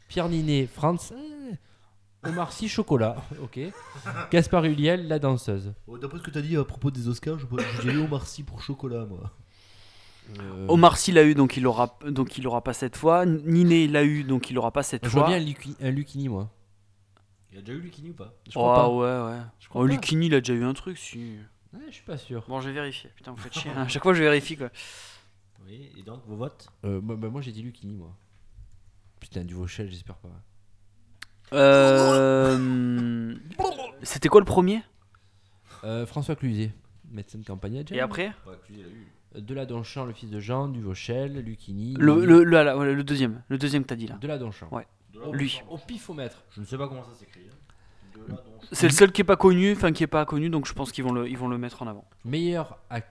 Pierre 0.07 0.29
Ninet, 0.29 0.67
France, 0.67 1.13
euh, 1.15 2.29
Omar 2.29 2.51
Sy, 2.51 2.67
Chocolat, 2.69 3.17
ok, 3.41 3.59
Gaspard 4.31 4.65
Huliel, 4.65 5.07
la 5.07 5.19
danseuse. 5.19 5.73
Oh, 5.87 5.97
D'après 5.97 6.17
ce 6.19 6.23
que 6.23 6.31
tu 6.31 6.37
as 6.37 6.41
dit 6.41 6.57
à 6.57 6.63
propos 6.63 6.91
des 6.91 7.07
Oscars, 7.07 7.37
je, 7.39 7.45
je 7.77 7.81
dirais 7.81 7.97
Omar 7.97 8.25
Sy 8.27 8.43
pour 8.43 8.61
chocolat 8.61 9.05
moi. 9.05 9.31
Euh, 10.39 10.65
Omar 10.69 10.97
Sy 10.97 11.11
l'a 11.11 11.23
eu, 11.23 11.35
donc 11.35 11.55
il 11.57 11.67
aura, 11.67 11.97
donc 12.07 12.37
il 12.37 12.47
aura 12.47 12.63
pas 12.63 12.73
cette 12.73 12.95
fois. 12.97 13.25
Niné 13.27 13.87
l'a 13.87 14.03
eu, 14.03 14.23
donc 14.23 14.49
il 14.49 14.57
aura 14.57 14.71
pas 14.71 14.81
cette 14.83 15.05
je 15.05 15.09
vois 15.11 15.25
fois. 15.27 15.37
bien 15.37 15.53
un 15.81 15.87
un 15.87 15.91
Lucchini, 15.91 16.29
moi. 16.29 16.49
Il 17.51 17.59
a 17.59 17.61
déjà 17.61 17.73
eu 17.77 17.81
Lucchini 17.81 18.09
ou 18.09 18.13
pas? 18.15 18.33
Je 18.47 18.51
Oh, 18.55 18.61
crois 18.61 18.73
pas. 18.73 18.89
ouais, 18.89 19.33
ouais. 19.35 19.41
Je 19.59 19.69
crois 19.69 19.81
Oh, 19.83 19.85
pas. 19.87 19.91
Lucchini, 19.93 20.25
il 20.27 20.33
a 20.35 20.39
déjà 20.41 20.53
eu 20.53 20.63
un 20.63 20.73
truc, 20.73 20.97
si. 20.97 21.35
Ouais, 21.73 21.79
je 21.89 21.93
suis 21.93 22.03
pas 22.03 22.17
sûr. 22.17 22.43
Bon, 22.47 22.59
je 22.59 22.67
vais 22.69 22.73
vérifier. 22.73 23.11
Putain, 23.15 23.31
vous 23.33 23.37
faites 23.37 23.53
chier. 23.53 23.69
hein. 23.75 23.83
À 23.83 23.87
chaque 23.87 24.01
fois, 24.03 24.13
je 24.15 24.23
vérifie, 24.23 24.57
quoi. 24.57 24.69
Oui, 25.67 25.91
et 25.97 26.01
donc 26.01 26.21
vos 26.27 26.35
votes? 26.37 26.67
Euh, 26.85 26.99
moi, 27.01 27.15
bah, 27.15 27.29
moi, 27.29 27.41
j'ai 27.41 27.51
dit 27.51 27.61
Lucchini, 27.61 27.93
moi. 27.93 28.09
Putain, 29.25 29.43
Duvauchel, 29.43 29.89
j'espère 29.89 30.17
pas. 30.17 30.29
Euh... 31.53 33.33
C'était 34.03 34.29
quoi 34.29 34.39
le 34.39 34.45
premier? 34.45 34.83
Euh, 35.83 36.05
François 36.05 36.35
Cluzet, 36.35 36.71
médecin 37.09 37.39
de 37.39 37.43
campagne. 37.43 37.83
Et 37.89 37.99
après? 38.01 38.27
Ouais, 38.45 38.53
lui, 38.69 38.75
il 38.77 38.83
a 38.85 38.87
eu. 38.87 39.41
Deladonchamp, 39.41 40.05
le 40.05 40.13
fils 40.13 40.29
de 40.29 40.39
Jean, 40.39 40.67
Duvauchel, 40.67 41.39
Lucchini. 41.39 41.95
le, 41.97 42.13
Ninet. 42.13 42.25
le, 42.27 42.43
le, 42.43 42.77
ouais, 42.77 42.93
le 42.93 43.03
deuxième. 43.03 43.41
Le 43.47 43.57
deuxième 43.57 43.81
que 43.81 43.87
t'as 43.87 43.95
dit 43.95 44.05
là. 44.05 44.15
Deladonchamp. 44.21 44.67
Ouais. 44.71 44.85
De 45.11 45.19
là, 45.19 45.25
Lui. 45.31 45.59
Au 45.71 45.79
pifomètre. 45.79 46.43
Je 46.51 46.61
ne 46.61 46.65
sais 46.67 46.77
pas 46.77 46.87
comment 46.87 47.03
ça 47.03 47.15
s'écrit. 47.15 47.41
hein. 47.49 47.55
De 48.15 48.19
là, 48.31 48.35
donc. 48.35 48.61
C'est 48.73 48.85
le 48.87 48.93
seul 48.93 49.11
qui 49.11 49.21
est 49.21 49.25
pas 49.25 49.37
connu, 49.37 49.71
enfin 49.73 49.91
qui 49.91 50.03
est 50.03 50.07
pas 50.07 50.23
connu, 50.25 50.51
donc 50.51 50.67
je 50.67 50.73
pense 50.73 50.91
qu'ils 50.91 51.03
vont 51.03 51.13
le, 51.13 51.27
ils 51.27 51.37
vont 51.37 51.47
le 51.47 51.57
mettre 51.57 51.81
en 51.81 51.87
avant. 51.87 52.07
Meilleure, 52.25 52.77
ac- 52.91 53.03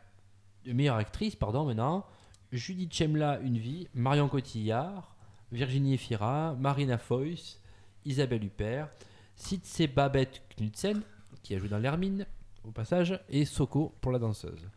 meilleure 0.64 0.96
actrice, 0.96 1.34
pardon, 1.34 1.64
maintenant. 1.66 2.06
Judith 2.52 2.94
Chemla, 2.94 3.40
Une 3.40 3.58
vie. 3.58 3.88
Marion 3.94 4.28
Cotillard. 4.28 5.13
Virginie 5.54 5.94
Efira. 5.94 6.54
Marina 6.58 6.98
Foïs. 6.98 7.60
Isabelle 8.04 8.44
Huppert. 8.44 8.88
Sitse 9.36 9.82
Babette 9.88 10.42
Knudsen, 10.56 11.00
qui 11.42 11.54
a 11.54 11.58
joué 11.58 11.68
dans 11.68 11.78
l'Hermine, 11.78 12.26
au 12.64 12.70
passage. 12.70 13.18
Et 13.28 13.44
Soko 13.44 13.94
pour 14.00 14.12
la 14.12 14.18
danseuse. 14.18 14.68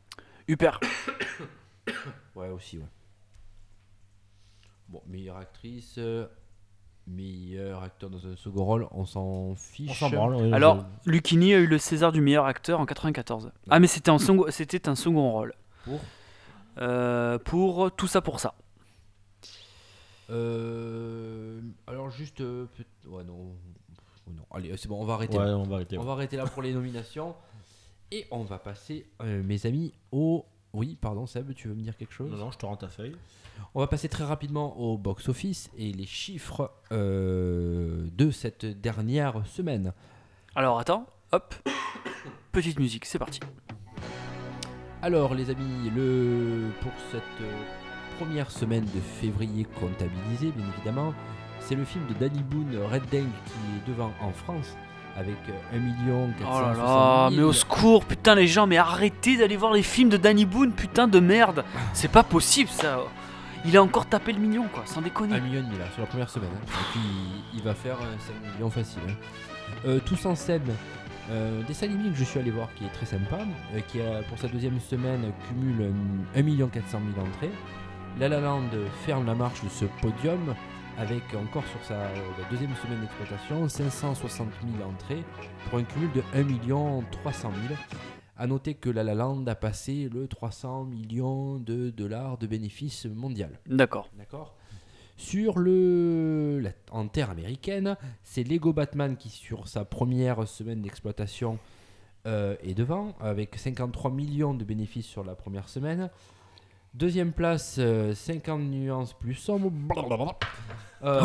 Super. 0.50 0.80
Ouais, 2.36 2.50
aussi, 2.50 2.78
ouais. 2.78 2.86
Bon, 4.90 5.02
meilleure 5.08 5.38
actrice. 5.38 5.96
euh, 5.98 6.28
meilleur 7.08 7.82
acteur 7.84 8.10
dans 8.10 8.26
un 8.28 8.36
second 8.36 8.64
rôle, 8.66 8.88
on 8.92 9.06
s'en 9.06 9.56
fiche. 9.56 9.90
On 9.90 9.94
s'en 9.94 10.10
branle. 10.10 10.36
oui, 10.36 10.54
Alors, 10.54 10.86
Lucchini 11.06 11.54
a 11.54 11.60
eu 11.60 11.66
le 11.68 11.78
César 11.78 12.12
du 12.12 12.22
meilleur 12.22 12.46
acteur 12.46 12.80
en 12.80 12.86
94. 12.86 13.52
Ah, 13.70 13.80
mais 13.80 13.88
c'était 13.88 14.12
en 14.12 14.20
second, 14.20 14.46
c'était 14.50 14.88
un 14.90 14.96
second 14.96 15.32
rôle. 15.32 15.54
Pour 15.86 16.00
Euh, 16.80 17.40
pour 17.40 17.92
tout 17.96 18.08
ça 18.08 18.22
pour 18.22 18.40
ça. 18.40 18.54
Euh, 20.30 21.62
alors 21.88 22.10
juste, 22.10 22.42
euh, 22.42 22.66
peut- 22.76 23.10
ouais 23.10 23.24
non, 23.24 23.54
Oh 24.28 24.32
non. 24.36 24.44
Allez, 24.52 24.76
c'est 24.76 24.90
bon, 24.90 25.02
on 25.02 25.06
va 25.06 25.14
arrêter. 25.14 25.38
Ouais, 25.38 25.46
là. 25.46 25.58
on 25.58 25.64
va 25.64 25.76
arrêter. 25.76 25.98
On 25.98 26.02
ouais. 26.02 26.08
va 26.08 26.12
arrêter 26.14 26.36
là 26.36 26.46
pour 26.46 26.62
les 26.62 26.74
nominations 26.74 27.34
et 28.12 28.28
on 28.32 28.44
va 28.44 28.60
passer, 28.60 29.06
euh, 29.22 29.42
mes 29.44 29.66
amis, 29.66 29.94
au. 30.12 30.46
Oui, 30.74 30.98
pardon, 31.00 31.26
Seb, 31.26 31.54
tu 31.54 31.70
veux 31.70 31.74
me 31.76 31.82
dire 31.82 31.96
quelque 31.96 32.14
chose? 32.14 32.30
Non, 32.30 32.38
non, 32.38 32.52
je 32.52 32.58
te 32.58 32.66
rends 32.66 32.76
ta 32.76 32.90
feuille. 32.90 33.16
On 33.74 33.80
va 33.80 33.88
passer 33.88 34.10
très 34.10 34.26
rapidement 34.26 34.78
au 34.78 34.98
box-office 34.98 35.72
et 35.78 35.92
les 35.94 36.06
chiffres 36.06 36.72
euh, 36.92 38.08
de 38.18 38.30
cette 38.30 38.66
dernière 38.66 39.48
semaine. 39.48 39.94
Alors 40.56 40.78
attends, 40.78 41.06
hop, 41.32 41.56
petite 42.52 42.80
musique, 42.80 43.06
c'est 43.06 43.18
parti. 43.18 43.40
Alors, 45.02 45.34
les 45.36 45.50
amis, 45.50 45.90
le, 45.96 46.70
pour 46.82 46.92
cette 47.12 47.24
euh, 47.42 47.64
première 48.18 48.52
semaine 48.52 48.86
de 48.86 49.00
février 49.22 49.66
comptabilisée, 49.80 50.52
bien 50.56 50.66
évidemment, 50.76 51.14
c'est 51.60 51.76
le 51.76 51.84
film 51.86 52.06
de 52.08 52.14
Danny 52.14 52.42
Boone, 52.44 52.78
Red 52.92 53.04
Dang, 53.12 53.26
qui 53.46 53.54
est 53.78 53.90
devant 53.92 54.12
en 54.22 54.32
France 54.32 54.76
avec 55.18 55.36
euh, 55.50 55.76
1 55.76 55.80
million 55.80 56.30
Oh 56.42 56.44
là 56.44 56.74
460 56.76 56.78
là, 56.78 57.28
000. 57.30 57.40
mais 57.42 57.44
au 57.48 57.54
secours, 57.54 58.06
putain 58.06 58.36
les 58.36 58.48
gens, 58.48 58.68
mais 58.68 58.78
arrêtez 58.78 59.36
d'aller 59.38 59.58
voir 59.58 59.74
les 59.74 59.82
films 59.84 60.10
de 60.10 60.18
Danny 60.18 60.46
Boone, 60.46 60.72
putain 60.74 61.08
de 61.08 61.20
merde. 61.20 61.64
C'est 61.94 62.12
pas 62.12 62.24
possible 62.24 62.70
ça. 62.70 63.00
Il 63.66 63.76
a 63.76 63.82
encore 63.84 64.06
tapé 64.06 64.32
le 64.34 64.40
million 64.40 64.66
quoi, 64.72 64.84
sans 64.86 65.02
déconner. 65.02 65.36
1 65.36 65.40
million 65.42 65.60
et 65.60 65.64
demi 65.64 65.78
là, 65.80 65.86
sur 65.94 66.02
la 66.02 66.08
première 66.08 66.30
semaine. 66.30 66.52
hein. 66.56 66.66
Et 66.68 66.92
puis, 66.92 67.02
il 67.56 67.64
va 67.64 67.74
faire 67.74 67.98
euh, 68.02 68.16
5 68.46 68.54
millions 68.56 68.70
facile. 68.70 69.02
hein. 69.10 69.14
Euh, 69.86 70.00
tous 70.06 70.24
en 70.28 70.36
scène, 70.36 70.62
euh, 71.32 71.62
dessin 71.64 71.88
animé 71.88 72.10
que 72.12 72.16
je 72.16 72.24
suis 72.24 72.40
allé 72.40 72.52
voir 72.52 72.70
qui 72.76 72.86
est 72.86 72.94
très 72.94 73.08
sympa, 73.08 73.40
euh, 73.76 73.80
qui 73.88 74.00
a, 74.00 74.22
pour 74.30 74.38
sa 74.38 74.48
deuxième 74.48 74.80
semaine 74.80 75.32
cumule 75.50 75.82
euh, 75.82 76.40
1 76.40 76.44
million 76.44 76.68
400 76.68 77.00
000 77.16 77.28
entrées. 77.28 77.52
La 78.20 78.28
La 78.30 78.40
Land 78.40 78.70
ferme 79.06 79.26
la 79.26 79.36
marche 79.36 79.64
de 79.64 79.70
ce 79.70 79.86
podium 80.02 80.56
avec 80.98 81.22
encore 81.36 81.66
sur 81.68 81.84
sa 81.86 81.94
euh, 81.94 82.16
la 82.42 82.50
deuxième 82.50 82.76
semaine 82.78 83.02
d'exploitation 83.02 83.70
560 83.70 84.48
000 84.78 84.90
entrées 84.90 85.24
pour 85.70 85.78
un 85.80 85.84
cumul 85.84 86.12
de 86.14 86.24
1 86.34 86.44
million 86.44 87.04
300 87.12 87.52
000. 87.68 87.80
A 88.40 88.48
noter 88.48 88.74
que 88.74 88.90
La 88.90 89.04
La 89.04 89.14
Land 89.14 89.46
a 89.48 89.56
passé 89.56 90.10
le 90.12 90.28
300 90.28 90.86
millions 90.86 91.58
de 91.60 91.90
dollars 91.92 92.38
de 92.38 92.48
bénéfices 92.48 93.06
mondial. 93.06 93.60
D'accord. 93.68 94.10
D'accord 94.18 94.56
Sur 95.18 95.60
le 95.60 96.60
la- 96.60 96.72
en 96.92 97.08
terre 97.08 97.30
américaine, 97.30 97.96
c'est 98.24 98.44
Lego 98.44 98.74
Batman 98.74 99.16
qui 99.18 99.30
sur 99.30 99.68
sa 99.68 99.86
première 99.86 100.48
semaine 100.48 100.82
d'exploitation 100.82 101.60
euh, 102.26 102.56
est 102.64 102.74
devant 102.74 103.14
avec 103.20 103.56
53 103.56 104.10
millions 104.12 104.54
de 104.56 104.64
bénéfices 104.64 105.06
sur 105.06 105.24
la 105.24 105.36
première 105.36 105.70
semaine. 105.70 106.10
Deuxième 106.98 107.32
place, 107.32 107.76
euh, 107.78 108.16
50 108.16 108.60
nuances 108.60 109.14
plus 109.14 109.36
sombre. 109.36 109.72
Euh, 111.04 111.22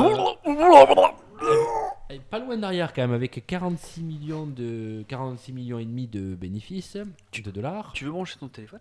et 2.11 2.19
pas 2.19 2.39
loin 2.39 2.59
derrière 2.59 2.93
quand 2.93 3.01
même 3.01 3.15
avec 3.15 3.47
46 3.47 4.03
millions 4.03 4.47
de 4.47 5.03
46 5.09 5.55
millions 5.55 5.79
et 5.79 5.87
demi 5.87 6.07
de 6.09 6.35
bénéfices 6.35 6.99
de 6.99 7.51
dollars. 7.51 7.93
Tu 7.95 8.05
veux 8.05 8.11
brancher 8.11 8.39
ton 8.39 8.49
téléphone? 8.49 8.81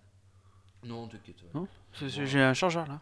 Non, 0.86 1.08
t'inquiète. 1.08 1.38
Non? 1.54 1.66
J'ai 1.94 2.42
un 2.42 2.54
chargeur 2.54 2.86
là. 2.86 3.00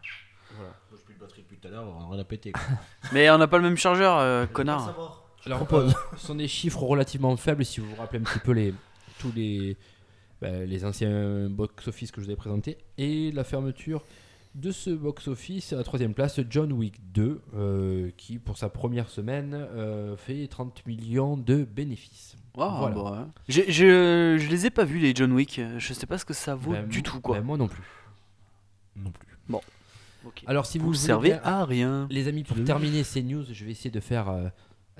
Moi, 0.56 0.68
j'ai 0.92 1.04
plus 1.04 1.14
de 1.14 1.18
batterie 1.18 1.42
depuis 1.42 1.58
tout 1.58 1.66
à 1.66 1.72
l'heure, 1.72 1.84
on 1.88 2.00
a 2.00 2.12
rien 2.12 2.20
à 2.20 2.24
péter. 2.24 2.52
quoi. 2.52 2.62
Mais 3.12 3.28
on 3.30 3.38
n'a 3.38 3.48
pas 3.48 3.56
le 3.56 3.64
même 3.64 3.76
chargeur, 3.76 4.18
euh, 4.18 4.46
connard. 4.46 5.20
Alors, 5.46 5.66
euh, 5.72 5.90
ce 6.16 6.26
sont 6.26 6.36
des 6.36 6.46
chiffres 6.46 6.84
relativement 6.84 7.36
faibles 7.36 7.64
si 7.64 7.80
vous 7.80 7.90
vous 7.90 7.96
rappelez 7.96 8.20
un 8.20 8.24
petit 8.24 8.38
peu 8.38 8.52
les, 8.52 8.72
tous 9.18 9.32
les, 9.34 9.76
bah, 10.40 10.64
les 10.64 10.84
anciens 10.84 11.48
box-office 11.48 12.10
que 12.12 12.20
je 12.20 12.26
vous 12.26 12.32
ai 12.32 12.36
présentés. 12.36 12.78
Et 12.98 13.30
la 13.32 13.44
fermeture 13.44 14.02
de 14.56 14.72
ce 14.72 14.90
box-office, 14.90 15.72
à 15.72 15.76
la 15.76 15.84
troisième 15.84 16.12
place, 16.12 16.40
John 16.50 16.72
Wick 16.72 16.94
2, 17.12 17.40
euh, 17.54 18.10
qui 18.16 18.38
pour 18.38 18.58
sa 18.58 18.68
première 18.68 19.08
semaine 19.08 19.54
euh, 19.54 20.16
fait 20.16 20.46
30 20.48 20.84
millions 20.86 21.36
de 21.36 21.62
bénéfices. 21.64 22.36
Waouh, 22.56 22.78
Voilà. 22.78 22.94
bah 22.96 23.28
ouais. 23.48 23.64
Je 23.68 24.48
les 24.50 24.66
ai 24.66 24.70
pas 24.70 24.84
vus 24.84 24.98
les 24.98 25.14
John 25.14 25.32
Wick. 25.32 25.60
Je 25.78 25.92
sais 25.94 26.06
pas 26.06 26.18
ce 26.18 26.24
que 26.24 26.34
ça 26.34 26.56
vaut 26.56 26.72
Bah, 26.72 26.82
du 26.82 27.02
tout 27.04 27.20
quoi. 27.20 27.40
moi 27.40 27.56
non 27.56 27.68
plus. 27.68 27.84
Non 28.96 29.10
plus. 29.10 29.26
Ok. 30.26 30.42
Alors 30.46 30.66
si 30.66 30.76
vous, 30.78 30.88
Vous 30.88 30.94
servez 30.94 31.32
à 31.32 31.64
rien. 31.64 32.06
Les 32.10 32.28
amis, 32.28 32.44
pour 32.44 32.62
terminer 32.64 33.04
ces 33.04 33.22
news, 33.22 33.42
je 33.50 33.64
vais 33.64 33.70
essayer 33.70 33.90
de 33.90 34.00
faire 34.00 34.28
euh, 34.28 34.48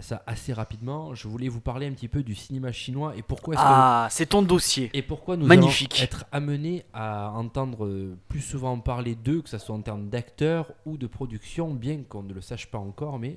ça 0.00 0.22
assez 0.26 0.52
rapidement. 0.52 1.14
Je 1.14 1.28
voulais 1.28 1.48
vous 1.48 1.60
parler 1.60 1.86
un 1.86 1.92
petit 1.92 2.08
peu 2.08 2.22
du 2.22 2.34
cinéma 2.34 2.72
chinois 2.72 3.14
et 3.16 3.22
pourquoi 3.22 3.54
est-ce 3.54 3.62
que 3.62 3.66
Ah, 3.68 4.08
c'est 4.10 4.26
ton 4.26 4.42
dossier. 4.42 4.90
Et 4.94 5.02
pourquoi 5.02 5.36
nous 5.36 5.46
Magnifique. 5.46 5.94
allons 5.96 6.04
être 6.04 6.24
amenés 6.32 6.84
à 6.92 7.30
entendre 7.34 8.14
plus 8.28 8.40
souvent 8.40 8.78
parler 8.80 9.14
d'eux, 9.14 9.42
que 9.42 9.48
ce 9.48 9.58
soit 9.58 9.74
en 9.74 9.82
termes 9.82 10.08
d'acteurs 10.08 10.72
ou 10.86 10.96
de 10.96 11.06
production, 11.06 11.72
bien 11.74 12.02
qu'on 12.02 12.22
ne 12.22 12.32
le 12.32 12.40
sache 12.40 12.70
pas 12.70 12.78
encore, 12.78 13.18
mais 13.18 13.36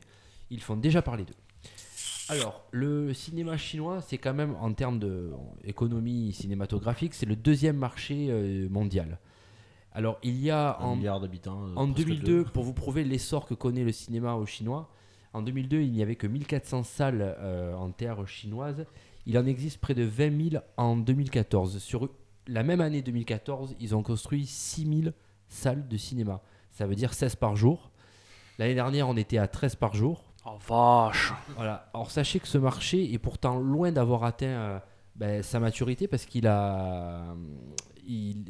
ils 0.49 0.61
font 0.61 0.76
déjà 0.78 1.01
parler 1.01 1.24
d'eux. 1.26 1.34
Alors, 2.30 2.64
le 2.72 3.14
cinéma 3.14 3.57
chinois, 3.57 3.99
c'est 4.01 4.18
quand 4.18 4.34
même, 4.34 4.55
en 4.61 4.72
termes 4.74 4.97
d'économie 5.64 6.32
cinématographique, 6.34 7.14
c'est 7.14 7.26
le 7.26 7.36
deuxième 7.36 7.78
marché 7.78 8.28
euh, 8.30 8.68
mondial. 8.70 9.20
Alors, 9.91 10.18
il 10.24 10.39
y 10.39 10.49
a 10.49 10.78
Un 10.80 10.86
en, 10.86 10.95
milliard 10.95 11.20
d'habitants. 11.20 11.66
euh, 11.66 11.76
en 11.76 11.91
presque 11.91 12.07
2002, 12.07 12.26
deux. 12.26 12.43
pour 12.45 12.64
vous 12.64 12.74
prouver 12.74 13.03
l'essor 13.03 13.45
que 13.45 13.53
connaît 13.53 13.84
le 13.84 13.91
cinéma 13.91 14.36
au 14.36 14.45
chinois, 14.45 14.89
en 15.34 15.41
2002, 15.41 15.81
il 15.81 15.91
n'y 15.91 16.01
avait 16.01 16.15
que 16.15 16.27
1400 16.27 16.84
salles 16.84 17.36
euh, 17.39 17.73
en 17.75 17.89
terre 17.91 18.27
chinoise. 18.27 18.86
Il 19.25 19.38
en 19.38 19.45
existe 19.45 19.79
près 19.79 19.95
de 19.95 20.03
20 20.03 20.49
000 20.51 20.63
en 20.77 20.95
2014. 20.95 21.79
Sur 21.79 22.09
la 22.47 22.63
même 22.63 22.81
année 22.81 23.01
2014, 23.01 23.75
ils 23.79 23.95
ont 23.95 24.03
construit 24.03 24.45
6000 24.45 25.13
salles 25.47 25.88
de 25.88 25.97
cinéma. 25.97 26.41
Ça 26.71 26.86
veut 26.86 26.95
dire 26.95 27.13
16 27.13 27.36
par 27.38 27.55
jour. 27.55 27.91
L'année 28.59 28.75
dernière, 28.75 29.09
on 29.09 29.17
était 29.17 29.38
à 29.38 29.47
13 29.47 29.75
par 29.75 29.95
jour. 29.95 30.23
Oh 30.45 30.57
vache. 30.67 31.34
Voilà. 31.55 31.89
Alors 31.93 32.11
sachez 32.11 32.39
que 32.39 32.47
ce 32.47 32.57
marché 32.57 33.13
est 33.13 33.17
pourtant 33.17 33.57
loin 33.57 33.91
d'avoir 33.91 34.25
atteint 34.25 34.45
euh, 34.45 34.79
ben, 35.15 35.41
sa 35.41 35.59
maturité 35.59 36.07
parce 36.07 36.25
qu'il 36.25 36.47
a, 36.47 37.34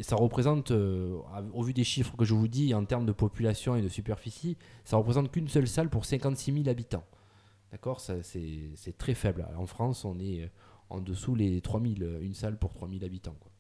ça 0.02 0.16
représente, 0.16 0.72
euh, 0.72 1.18
au 1.54 1.64
vu 1.64 1.74
des 1.74 1.84
chiffres 1.84 2.16
que 2.16 2.26
je 2.26 2.34
vous 2.34 2.48
dis 2.48 2.74
en 2.74 2.86
termes 2.86 3.06
de 3.06 3.12
population 3.12 3.76
et 3.76 3.82
de 3.82 3.90
superficie, 3.90 4.58
ça 4.86 4.98
représente 4.98 5.32
qu'une 5.32 5.48
seule 5.48 5.68
salle 5.68 5.90
pour 5.90 6.06
56 6.06 6.54
000 6.54 6.70
habitants. 6.70 7.04
D'accord? 7.72 8.00
C'est 8.00 8.98
très 8.98 9.16
faible. 9.16 9.48
En 9.58 9.66
France, 9.66 10.06
on 10.06 10.20
est 10.20 10.44
euh, 10.44 10.48
en 10.90 11.02
dessous 11.02 11.36
les 11.36 11.60
3000, 11.60 12.04
euh, 12.04 12.22
une 12.22 12.36
salle 12.36 12.58
pour 12.58 12.74
3000 12.74 13.04
habitants. 13.04 13.36
quoi. 13.40 13.52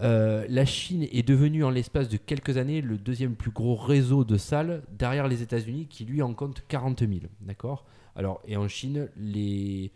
Euh, 0.00 0.44
la 0.48 0.64
Chine 0.64 1.06
est 1.10 1.26
devenue 1.26 1.64
en 1.64 1.70
l'espace 1.70 2.08
de 2.08 2.16
quelques 2.16 2.56
années 2.56 2.80
le 2.80 2.98
deuxième 2.98 3.36
plus 3.36 3.52
gros 3.52 3.76
réseau 3.76 4.24
de 4.24 4.36
salles 4.36 4.82
derrière 4.90 5.28
les 5.28 5.42
États-Unis 5.42 5.86
qui 5.88 6.04
lui 6.04 6.20
en 6.20 6.34
compte 6.34 6.64
40 6.68 7.00
000. 7.00 7.12
D'accord? 7.40 7.86
Alors, 8.16 8.42
et 8.46 8.56
en 8.56 8.68
Chine, 8.68 9.08
les... 9.16 9.92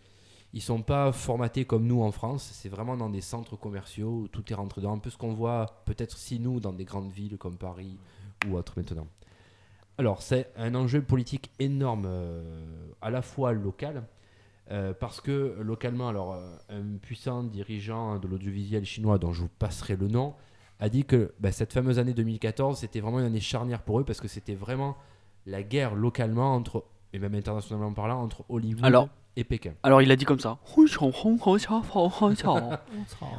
ils 0.53 0.63
sont 0.63 0.83
pas 0.83 1.13
formatés 1.13 1.65
comme 1.65 1.87
nous 1.87 2.03
en 2.03 2.11
France, 2.11 2.51
c'est 2.53 2.69
vraiment 2.69 2.97
dans 2.97 3.11
des 3.11 3.21
centres 3.21 3.57
commerciaux 3.57 4.23
où 4.23 4.29
tout 4.29 4.51
est 4.51 4.55
rentré 4.55 4.81
dedans. 4.81 4.95
Un 4.95 4.99
peu 4.99 5.11
ce 5.11 5.19
qu'on 5.19 5.35
voit 5.35 5.83
peut-être 5.85 6.17
si 6.17 6.41
nous 6.41 6.59
dans 6.61 6.73
des 6.73 6.85
grandes 6.85 7.13
villes 7.13 7.37
comme 7.37 7.57
Paris 7.57 7.99
ou 8.47 8.57
autres 8.57 8.75
maintenant. 8.77 9.07
Alors, 9.99 10.23
c'est 10.23 10.53
un 10.57 10.75
enjeu 10.75 11.03
politique 11.03 11.51
énorme, 11.59 12.05
euh, 12.07 12.91
à 13.03 13.11
la 13.11 13.21
fois 13.21 13.53
local, 13.53 14.05
euh, 14.71 14.95
parce 14.95 15.21
que 15.21 15.57
localement, 15.61 16.09
alors, 16.09 16.35
euh, 16.35 16.57
un 16.71 16.99
puissant 16.99 17.43
dirigeant 17.43 18.19
de 18.19 18.29
l'audiovisuel 18.29 18.85
chinois, 18.85 19.19
dont 19.19 19.33
je 19.33 19.43
vous 19.43 19.49
passerai 19.49 19.97
le 19.97 20.07
nom, 20.07 20.35
a 20.79 20.89
dit 20.89 21.05
que 21.05 21.35
bah, 21.41 21.51
cette 21.51 21.73
fameuse 21.73 21.99
année 21.99 22.15
2014, 22.15 22.79
c'était 22.79 23.01
vraiment 23.01 23.19
une 23.19 23.27
année 23.27 23.41
charnière 23.41 23.83
pour 23.83 23.99
eux, 23.99 24.05
parce 24.05 24.21
que 24.21 24.29
c'était 24.29 24.55
vraiment 24.55 24.97
la 25.47 25.65
guerre 25.65 25.97
localement, 25.97 26.55
entre, 26.55 26.85
et 27.13 27.19
même 27.19 27.35
internationalement 27.35 27.93
parlant, 27.93 28.23
entre 28.23 28.45
Hollywood 28.49 28.85
Alors- 28.85 29.09
et 29.39 29.45
Pékin. 29.45 29.73
Alors 29.85 30.03
il 30.03 30.11
a 30.11 30.17
dit 30.17 30.25
comme 30.25 30.41
ça. 30.41 30.59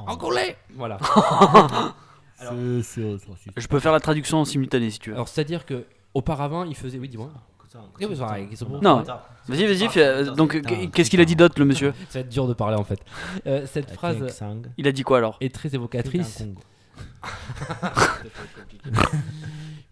Angolais 0.08 0.56
Voilà. 0.76 0.98
Alors- 2.40 2.54
Je 2.54 3.68
peux 3.68 3.80
faire 3.80 3.92
la 3.92 4.00
traduction 4.00 4.40
en 4.40 4.46
simultané 4.46 4.90
si 4.92 5.00
tu 5.00 5.10
veux. 5.10 5.16
Alors, 5.18 5.28
c'est-à-dire 5.28 5.66
que 5.66 5.86
auparavant, 6.14 6.64
il 6.64 6.74
faisait. 6.76 6.98
Oui, 6.98 7.10
dis-moi. 7.10 7.30
Non. 8.82 9.04
Vas-y, 9.48 9.66
vas-y. 9.68 9.90
euh, 10.00 10.32
Donc 10.36 10.62
qu'est-ce 10.94 11.10
qu'il 11.10 11.20
a 11.22 11.26
dit 11.26 11.36
d'autre 11.36 11.56
le 11.60 11.66
monsieur 11.66 11.94
Ça 12.10 12.20
va 12.20 12.22
être 12.22 12.30
dur 12.30 12.48
de 12.48 12.54
parler 12.54 12.78
en 12.78 12.84
fait. 12.86 13.00
Euh, 13.46 13.66
cette 13.68 13.92
phrase 13.92 14.42
Il 14.78 14.88
a 14.88 14.92
dit 14.94 15.04
quoi 15.04 15.18
alors 15.18 15.38
est 15.42 15.54
très 15.54 15.76
évocatrice 15.76 16.44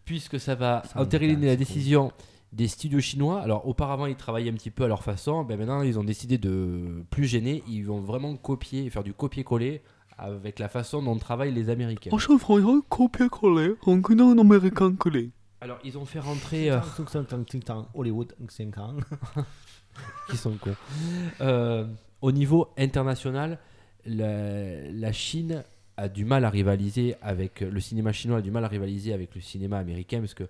puisque 0.06 0.40
ça 0.40 0.56
va 0.56 0.84
entériner 0.96 1.48
la 1.48 1.56
décision 1.56 2.12
des 2.54 2.68
studios 2.68 3.00
chinois. 3.00 3.42
Alors 3.42 3.68
auparavant 3.68 4.06
ils 4.06 4.16
travaillaient 4.16 4.52
un 4.52 4.56
petit 4.56 4.72
peu 4.72 4.84
à 4.84 4.88
leur 4.88 5.04
façon, 5.04 5.44
ben 5.44 5.58
maintenant 5.58 5.82
ils 5.82 6.00
ont 6.00 6.04
décidé 6.04 6.38
de 6.38 7.04
plus 7.10 7.26
gêner, 7.26 7.64
ils 7.68 7.84
vont 7.84 8.02
vraiment 8.02 8.36
copier, 8.36 8.90
faire 8.90 9.04
du 9.04 9.14
copier-coller 9.14 9.82
avec 10.18 10.58
la 10.60 10.68
façon 10.68 11.04
dont 11.04 11.16
travaillent 11.18 11.54
les 11.54 11.70
Américains. 11.70 12.10
copier-coller, 12.90 13.76
un 13.86 14.38
américain 14.40 14.94
collé. 14.96 15.32
Alors 15.62 15.80
ils 15.84 15.98
ont 15.98 16.06
fait 16.06 16.20
rentrer 16.20 16.72
euh, 16.72 16.80
Hollywood, 17.94 18.34
5 18.48 18.78
ans. 18.78 18.96
qui 20.30 20.38
sont 20.38 20.54
cons. 20.54 20.76
Euh, 21.42 21.88
au 22.22 22.32
niveau 22.32 22.68
international, 22.78 23.60
la, 24.06 24.92
la 24.92 25.12
Chine 25.12 25.64
a 25.98 26.08
du 26.10 26.26
mal 26.26 26.46
à 26.46 26.50
rivaliser 26.50 27.16
avec 27.22 27.62
le 27.62 27.80
cinéma 27.80 28.12
chinois 28.12 28.38
a 28.38 28.42
du 28.42 28.52
mal 28.52 28.64
à 28.64 28.68
rivaliser 28.68 29.14
avec 29.14 29.34
le 29.34 29.42
cinéma 29.42 29.80
américain 29.80 30.20
parce 30.20 30.36
que 30.36 30.48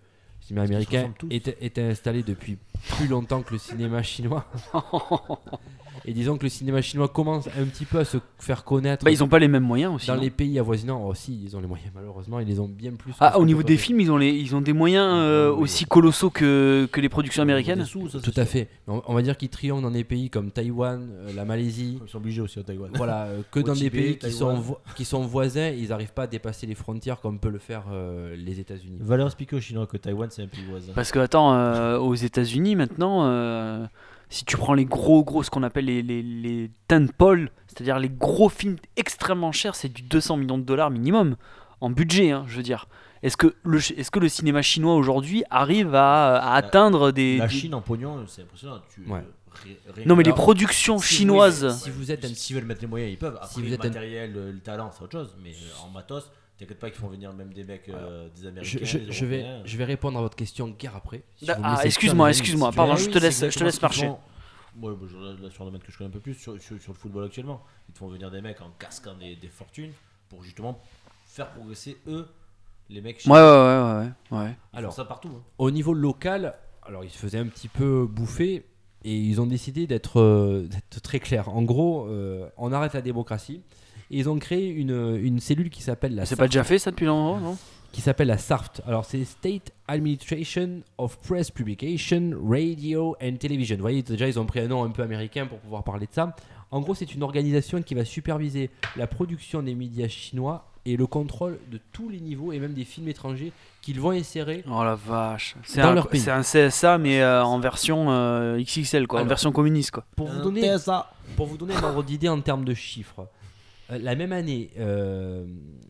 cinéma 0.48 0.64
américain 0.64 1.14
était 1.30 1.82
installé 1.82 2.24
depuis 2.24 2.58
plus 2.96 3.08
longtemps 3.08 3.42
que 3.42 3.54
le 3.54 3.60
cinéma 3.60 4.02
chinois. 4.02 4.46
Et 6.08 6.14
disons 6.14 6.38
que 6.38 6.44
le 6.44 6.50
cinéma 6.50 6.82
chinois 6.82 7.10
commence 7.10 7.48
un 7.48 7.66
petit 7.66 7.84
peu 7.86 8.00
à 8.00 8.06
se 8.06 8.18
faire 8.40 8.64
connaître 8.64 9.04
Bah 9.04 9.12
ils 9.12 9.24
ont 9.24 9.28
pas 9.28 9.40
les 9.40 9.50
mêmes 9.50 9.64
moyens 9.64 9.94
aussi. 9.94 10.08
dans 10.08 10.16
non 10.16 10.22
les 10.22 10.30
pays 10.30 10.58
avoisinants. 10.58 11.04
Oh, 11.06 11.14
si, 11.14 11.38
ils 11.44 11.56
ont 11.56 11.60
les 11.60 11.68
moyens 11.68 11.92
malheureusement, 11.94 12.40
ils 12.40 12.48
les 12.48 12.60
ont 12.62 12.68
bien 12.68 12.94
plus. 12.94 13.14
Ah 13.20 13.38
au 13.40 13.46
niveau 13.46 13.62
des 13.62 13.76
films 13.78 14.00
ils 14.00 14.10
ont 14.12 14.18
les 14.18 14.30
ils 14.32 14.56
ont 14.56 14.62
des 14.62 14.72
moyens 14.74 15.06
euh, 15.18 15.52
Oui. 15.52 15.64
aussi 15.64 15.86
colossaux 15.86 16.30
que, 16.30 16.88
que 16.92 17.02
les 17.02 17.10
productions 17.10 17.42
américaines. 17.44 17.86
Tout 17.86 18.32
à 18.38 18.46
fait. 18.46 18.70
On, 18.88 19.02
on 19.06 19.14
va 19.14 19.22
dire 19.22 19.36
qu'ils 19.38 19.50
triomphent 19.50 19.82
dans 19.82 19.92
des 19.92 20.06
pays 20.06 20.30
comme 20.30 20.50
Taïwan, 20.52 21.10
euh, 21.12 21.34
la 21.36 21.44
Malaisie, 21.46 22.00
Ils 22.02 22.10
sont 22.10 22.18
obligés 22.20 22.42
aussi 22.42 22.58
à 22.60 22.64
Taïwan. 22.64 22.90
voilà, 22.96 23.24
euh, 23.26 23.42
que 23.52 23.60
Au 23.60 23.64
dans 23.64 23.74
des 23.74 23.90
pays 23.90 24.18
qui 24.18 24.32
sont, 24.32 24.48
Taïwan. 24.56 24.76
qui 24.96 25.04
sont 25.06 25.22
voisins, 25.22 25.70
ils 25.70 25.90
n'arrivent 25.90 26.14
pas 26.14 26.24
à 26.24 26.28
dépasser 26.28 26.66
les 26.68 26.76
frontières 26.76 27.20
comme 27.20 27.38
peut 27.40 27.50
le 27.50 27.60
faire 27.60 27.84
euh, 27.92 28.34
les 28.38 28.60
États-Unis. 28.62 28.98
Valeur 29.02 29.28
expliquer 29.28 29.58
aux 29.58 29.62
Chinois 29.62 29.88
que 29.88 29.98
Taïwan 29.98 30.30
c'est 30.32 30.44
un 30.44 30.48
pays 30.48 30.64
voisin. 30.70 30.94
Parce 30.96 31.12
que 31.12 31.20
attends, 31.20 31.54
euh, 31.54 31.98
aux 32.00 32.16
États-Unis 32.16 32.76
maintenant, 32.78 33.26
euh, 33.26 33.86
si 34.30 34.44
tu 34.46 34.58
prends 34.58 34.74
les 34.74 34.86
gros 34.86 35.24
gros, 35.24 35.44
ce 35.44 35.50
qu'on 35.50 35.64
appelle 35.64 35.86
les 35.86 36.02
les, 36.02 36.22
les 36.22 36.72
tentpoles, 36.88 37.52
c'est-à-dire 37.68 38.00
les 38.00 38.10
gros 38.10 38.50
films 38.50 38.78
extrêmement 38.96 39.52
chers, 39.52 39.76
c'est 39.76 39.90
du 39.92 40.02
200 40.02 40.38
millions 40.38 40.58
de 40.58 40.64
dollars 40.64 40.90
minimum 40.92 41.36
en 41.82 41.90
budget, 41.90 42.32
hein, 42.32 42.44
je 42.48 42.58
veux 42.58 42.64
dire. 42.64 42.88
Est-ce 43.24 43.38
que 43.38 43.56
le 43.64 43.78
est-ce 43.80 44.12
que 44.12 44.20
le 44.20 44.30
cinéma 44.30 44.62
chinois 44.62 44.96
aujourd'hui 44.96 45.44
arrive 45.50 45.96
à, 45.96 46.36
à 46.38 46.54
atteindre 46.56 47.12
des, 47.12 47.38
La 47.38 47.48
des- 47.48 47.56
Chine 47.56 47.74
en 47.74 47.82
pognon, 47.82 48.26
c'est 48.28 48.44
impressionnant. 48.44 48.80
Tu, 48.94 49.02
Ouais. 49.10 49.20
euh, 49.20 49.22
ré- 49.66 49.80
ré- 49.96 50.06
non 50.06 50.16
mais 50.16 50.24
les 50.24 50.34
productions 50.34 50.98
si 51.00 51.04
vous- 51.04 51.18
chinoises. 51.20 51.82
Si 51.84 51.90
vous 51.90 52.12
êtes 52.12 52.24
un 52.26 52.28
S'ils 52.28 52.56
veulent 52.56 52.66
mettre 52.66 52.82
les 52.82 52.88
moyens, 52.88 53.12
ils 53.12 53.18
peuvent. 53.18 53.36
Après, 53.38 53.48
Si 53.48 53.62
vous 53.62 53.68
le 53.68 53.74
êtes 53.74 53.86
un- 53.86 53.88
matériel, 53.88 54.34
le, 54.34 54.52
le 54.52 54.60
talent, 54.60 54.92
c'est 54.96 55.04
autre 55.04 55.12
chose. 55.20 55.36
Mais 55.44 55.50
euh, 55.52 55.86
en 55.88 55.90
matos, 55.90 56.30
t'inquiète 56.58 56.80
pas 56.80 56.90
qu'ils 56.90 57.00
font 57.00 57.08
venir 57.08 57.32
même 57.34 57.54
des 57.54 57.64
mecs, 57.64 57.88
euh, 57.90 58.30
des 58.36 58.48
Américains. 58.48 58.80
je- 58.84 58.98
des 58.98 59.12
je 59.12 59.26
vais, 59.26 59.46
je 59.66 59.78
vais 59.78 59.84
répondre 59.86 60.18
à 60.18 60.22
votre 60.22 60.36
question 60.36 60.70
guerre 60.70 60.96
après. 60.96 61.24
si 61.36 61.48
Ah, 61.64 61.82
excuse-moi, 61.84 62.30
excuse-moi, 62.30 62.72
pardon, 62.72 62.96
je 62.96 63.10
te 63.10 63.18
laisse- 63.20 63.50
je 63.50 63.58
te 63.58 63.64
laisse 63.64 63.82
marcher. 63.82 64.08
font. 64.08 64.20
Ouais, 64.82 64.94
bah, 64.96 65.08
là, 65.42 65.50
sur 65.50 65.64
le 65.64 65.70
domaine 65.72 65.82
que 65.82 65.92
je 65.92 65.98
connais 65.98 66.10
un 66.10 66.14
peu 66.14 66.20
plus, 66.20 66.36
sur, 66.36 66.62
sur- 66.62 66.80
sur 66.80 66.92
le 66.94 66.98
football 66.98 67.26
actuellement, 67.26 67.64
ils 67.90 67.94
te 67.94 67.98
font 68.00 68.08
venir 68.10 68.30
des 68.30 68.42
mecs 68.42 68.62
en 68.62 68.70
casquant 68.78 69.16
des, 69.16 69.36
des 69.36 69.48
fortunes 69.48 69.92
pour 70.30 70.44
justement 70.44 70.80
faire 71.26 71.50
progresser 71.52 71.98
eux, 72.08 72.28
les 72.90 73.02
mecs. 73.02 73.24
Ouais 73.26 73.32
ouais 73.34 73.40
ouais 73.40 74.12
ouais 74.32 74.38
ouais. 74.46 74.56
Alors, 74.74 74.94
ça 74.94 75.04
partout. 75.06 75.30
hein. 75.36 75.42
Au 75.58 75.72
niveau 75.72 75.94
local, 75.96 76.54
alors 76.84 77.04
ils 77.04 77.10
se 77.10 77.18
faisaient 77.18 77.40
un 77.40 77.48
petit 77.48 77.68
peu 77.70 78.06
bouffer 78.06 78.66
et 79.04 79.16
ils 79.16 79.42
ont 79.42 79.48
décidé 79.48 79.88
d'être 79.88 80.20
euh, 80.20 80.68
très 81.02 81.20
clairs. 81.20 81.50
En 81.50 81.64
gros, 81.64 82.08
euh, 82.08 82.48
on 82.58 82.72
arrête 82.72 82.94
la 82.94 83.02
démocratie. 83.02 83.62
Et 84.12 84.20
ils 84.20 84.30
ont 84.30 84.40
créé 84.40 84.70
une, 84.70 85.18
une 85.22 85.40
cellule 85.40 85.70
qui 85.70 85.82
s'appelle 85.82 86.16
la 86.16 86.26
C'est 86.26 86.36
pas 86.36 86.48
déjà 86.48 86.64
fait 86.64 86.80
ça 86.80 86.92
depuis 86.92 87.06
longtemps, 87.06 87.40
non 87.40 87.58
qui 87.92 88.02
s'appelle 88.02 88.28
la 88.28 88.38
SART. 88.38 88.74
Alors, 88.86 89.06
c'est 89.06 89.24
State 89.26 89.72
Administration 89.88 90.82
of 90.98 91.18
Press 91.20 91.50
Publication, 91.50 92.32
Radio 92.48 93.16
and 93.22 93.38
Television. 93.38 93.76
Vous 93.78 93.82
voyez, 93.82 94.04
déjà, 94.04 94.28
ils 94.28 94.40
ont 94.40 94.46
pris 94.46 94.60
un 94.60 94.68
nom 94.68 94.84
un 94.84 94.90
peu 94.90 95.02
américain 95.02 95.48
pour 95.48 95.58
pouvoir 95.60 95.84
parler 95.84 96.06
de 96.06 96.14
ça. 96.14 96.36
En 96.70 96.82
gros, 96.82 96.94
c'est 96.94 97.14
une 97.16 97.24
organisation 97.24 97.82
qui 97.82 97.96
va 97.96 98.06
superviser 98.06 98.70
la 98.98 99.08
production 99.08 99.64
des 99.64 99.74
médias 99.74 100.08
chinois 100.10 100.66
et 100.86 100.96
le 100.96 101.08
contrôle 101.08 101.60
de 101.72 101.80
tous 101.92 102.08
les 102.10 102.20
niveaux 102.20 102.52
et 102.52 102.60
même 102.60 102.74
des 102.74 102.86
films 102.86 103.08
étrangers 103.08 103.52
qu'ils 103.82 104.00
vont 104.00 104.12
insérer. 104.12 104.64
Oh 104.70 104.84
la 104.84 104.96
vache. 104.96 105.56
C'est 105.64 105.82
Dans 105.82 105.90
un, 105.90 105.94
leur 105.96 106.08
pays. 106.08 106.22
c'est 106.22 106.32
un 106.32 106.42
CSA, 106.42 106.98
mais 106.98 107.22
euh, 107.22 107.44
en 107.44 107.60
version 107.60 108.12
euh, 108.12 108.62
XXL, 108.62 109.08
quoi. 109.08 109.22
en 109.22 109.26
version 109.26 109.52
communiste, 109.52 109.92
quoi. 109.92 110.06
Pour 110.16 110.28
vous 110.28 110.42
donner, 110.42 110.72
pour 111.36 111.48
vous 111.48 111.58
donner 111.58 111.76
un 111.76 111.84
ordre 111.84 112.04
d'idée 112.04 112.30
en 112.30 112.40
termes 112.42 112.64
de 112.64 112.74
chiffres, 112.74 113.28
la 113.90 114.16
même 114.16 114.32
année, 114.32 114.72
euh, 114.78 115.46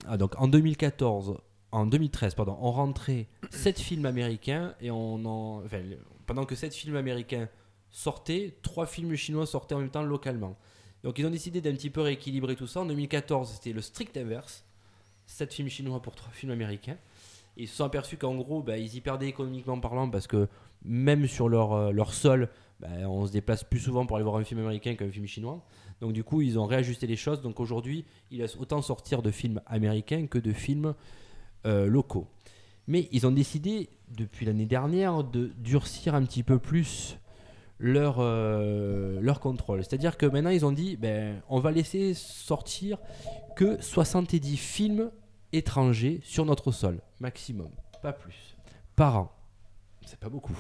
ah, 0.08 0.18
donc 0.18 0.40
en 0.40 0.48
2014, 0.48 1.38
en 1.72 1.86
2013, 1.86 2.36
pardon, 2.36 2.58
on 2.62 2.72
rentrait 2.72 3.28
7 3.50 3.80
films 3.80 4.06
américains 4.06 4.76
et 4.82 4.92
on 4.92 5.26
en, 5.26 5.64
pendant 6.26 6.46
que 6.46 6.56
7 6.56 6.74
films 6.74 6.96
américains 6.96 7.50
sortaient, 7.90 8.56
3 8.62 8.86
films 8.86 9.16
chinois 9.16 9.46
sortaient 9.46 9.76
en 9.76 9.80
même 9.80 9.90
temps 9.90 10.04
localement. 10.04 10.58
Donc 11.04 11.20
ils 11.20 11.26
ont 11.26 11.32
décidé 11.32 11.62
d'un 11.62 11.74
petit 11.74 11.90
peu 11.90 12.02
rééquilibrer 12.02 12.56
tout 12.56 12.68
ça. 12.68 12.82
En 12.82 12.86
2014, 12.86 13.54
c'était 13.56 13.74
le 13.74 13.82
strict 13.82 14.16
inverse. 14.18 14.64
7 15.26 15.54
films 15.54 15.70
chinois 15.70 16.02
pour 16.02 16.16
3 16.16 16.32
films 16.34 16.52
américains. 16.52 16.98
Ils 17.58 17.68
se 17.68 17.78
sont 17.78 17.86
aperçus 17.86 18.18
qu'en 18.18 18.36
gros, 18.36 18.62
bah, 18.62 18.78
ils 18.78 18.96
y 18.96 19.02
perdaient 19.02 19.28
économiquement 19.28 19.80
parlant 19.80 20.10
parce 20.10 20.28
que 20.28 20.48
même 20.84 21.28
sur 21.28 21.50
leur, 21.50 21.74
euh, 21.74 21.92
leur 21.92 22.14
sol, 22.14 22.50
bah, 22.80 22.88
on 23.06 23.26
se 23.26 23.32
déplace 23.32 23.64
plus 23.64 23.80
souvent 23.80 24.06
pour 24.06 24.18
aller 24.18 24.24
voir 24.24 24.36
un 24.36 24.44
film 24.44 24.60
américain 24.60 24.96
qu'un 24.96 25.10
film 25.10 25.26
chinois. 25.26 25.64
Donc 26.02 26.14
du 26.14 26.24
coup, 26.24 26.42
ils 26.42 26.60
ont 26.60 26.66
réajusté 26.66 27.08
les 27.08 27.16
choses. 27.16 27.42
Donc 27.42 27.60
aujourd'hui, 27.60 28.06
ils 28.32 28.40
laissent 28.40 28.58
autant 28.58 28.82
sortir 28.82 29.22
de 29.22 29.32
films 29.32 29.62
américains 29.66 30.28
que 30.28 30.38
de 30.38 30.54
films 30.54 30.94
euh, 31.66 31.88
locaux. 31.88 32.28
Mais 32.88 33.10
ils 33.12 33.28
ont 33.28 33.32
décidé, 33.32 33.90
depuis 34.10 34.46
l'année 34.46 34.66
dernière, 34.66 35.24
de 35.24 35.52
durcir 35.58 36.16
un 36.16 36.24
petit 36.24 36.44
peu 36.44 36.58
plus 36.60 37.18
leur, 37.80 38.18
euh, 38.20 39.20
leur 39.22 39.40
contrôle. 39.40 39.84
C'est-à-dire 39.84 40.18
que 40.18 40.26
maintenant, 40.26 40.50
ils 40.50 40.66
ont 40.66 40.72
dit, 40.72 40.96
ben, 40.96 41.42
on 41.50 41.60
va 41.60 41.72
laisser 41.72 42.14
sortir 42.14 42.98
que 43.56 43.82
70 43.82 44.58
films 44.58 45.12
étrangers 45.52 46.22
sur 46.24 46.46
notre 46.46 46.72
sol, 46.72 47.02
maximum, 47.20 47.70
pas 48.02 48.14
plus, 48.14 48.56
par 48.96 49.18
an. 49.18 49.32
C'est 50.06 50.20
pas 50.20 50.30
beaucoup. 50.30 50.58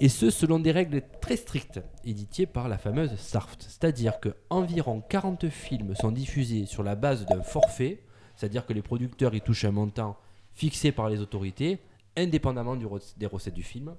Et 0.00 0.08
ce, 0.08 0.28
selon 0.30 0.58
des 0.58 0.72
règles 0.72 1.02
très 1.20 1.36
strictes, 1.36 1.80
éditées 2.04 2.46
par 2.46 2.68
la 2.68 2.78
fameuse 2.78 3.14
SARFT. 3.16 3.62
C'est-à-dire 3.62 4.18
que 4.20 4.34
environ 4.50 5.00
40 5.08 5.48
films 5.48 5.94
sont 5.94 6.10
diffusés 6.10 6.66
sur 6.66 6.82
la 6.82 6.96
base 6.96 7.24
d'un 7.26 7.42
forfait, 7.42 8.00
c'est-à-dire 8.36 8.66
que 8.66 8.72
les 8.72 8.82
producteurs 8.82 9.34
y 9.34 9.40
touchent 9.40 9.64
un 9.64 9.70
montant 9.70 10.16
fixé 10.52 10.90
par 10.90 11.08
les 11.08 11.20
autorités, 11.20 11.78
indépendamment 12.16 12.74
du 12.76 12.86
des 13.16 13.26
recettes 13.26 13.54
du 13.54 13.62
film. 13.62 13.94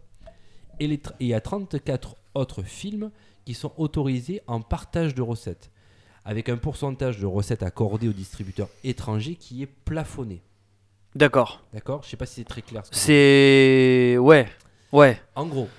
Et, 0.79 0.87
les 0.87 0.97
tr- 0.97 1.11
et 1.21 1.25
il 1.25 1.27
y 1.27 1.33
a 1.33 1.39
34 1.39 2.17
autres 2.33 2.63
films 2.63 3.11
qui 3.45 3.53
sont 3.53 3.71
autorisés 3.77 4.41
en 4.47 4.59
partage 4.59 5.15
de 5.15 5.21
recettes, 5.21 5.71
avec 6.25 6.49
un 6.49 6.57
pourcentage 6.57 7.19
de 7.19 7.25
recettes 7.25 7.63
accordées 7.63 8.09
aux 8.09 8.13
distributeurs 8.13 8.67
étrangers 8.83 9.35
qui 9.35 9.61
est 9.63 9.67
plafonné. 9.67 10.41
D'accord. 11.15 11.63
D'accord? 11.73 12.03
Je 12.03 12.09
sais 12.09 12.17
pas 12.17 12.25
si 12.25 12.35
c'est 12.35 12.43
très 12.43 12.61
clair. 12.61 12.85
ce. 12.85 12.91
C'est. 12.93 14.17
Ouais. 14.17 14.47
Ouais. 14.91 15.17
En 15.35 15.45
gros, 15.45 15.69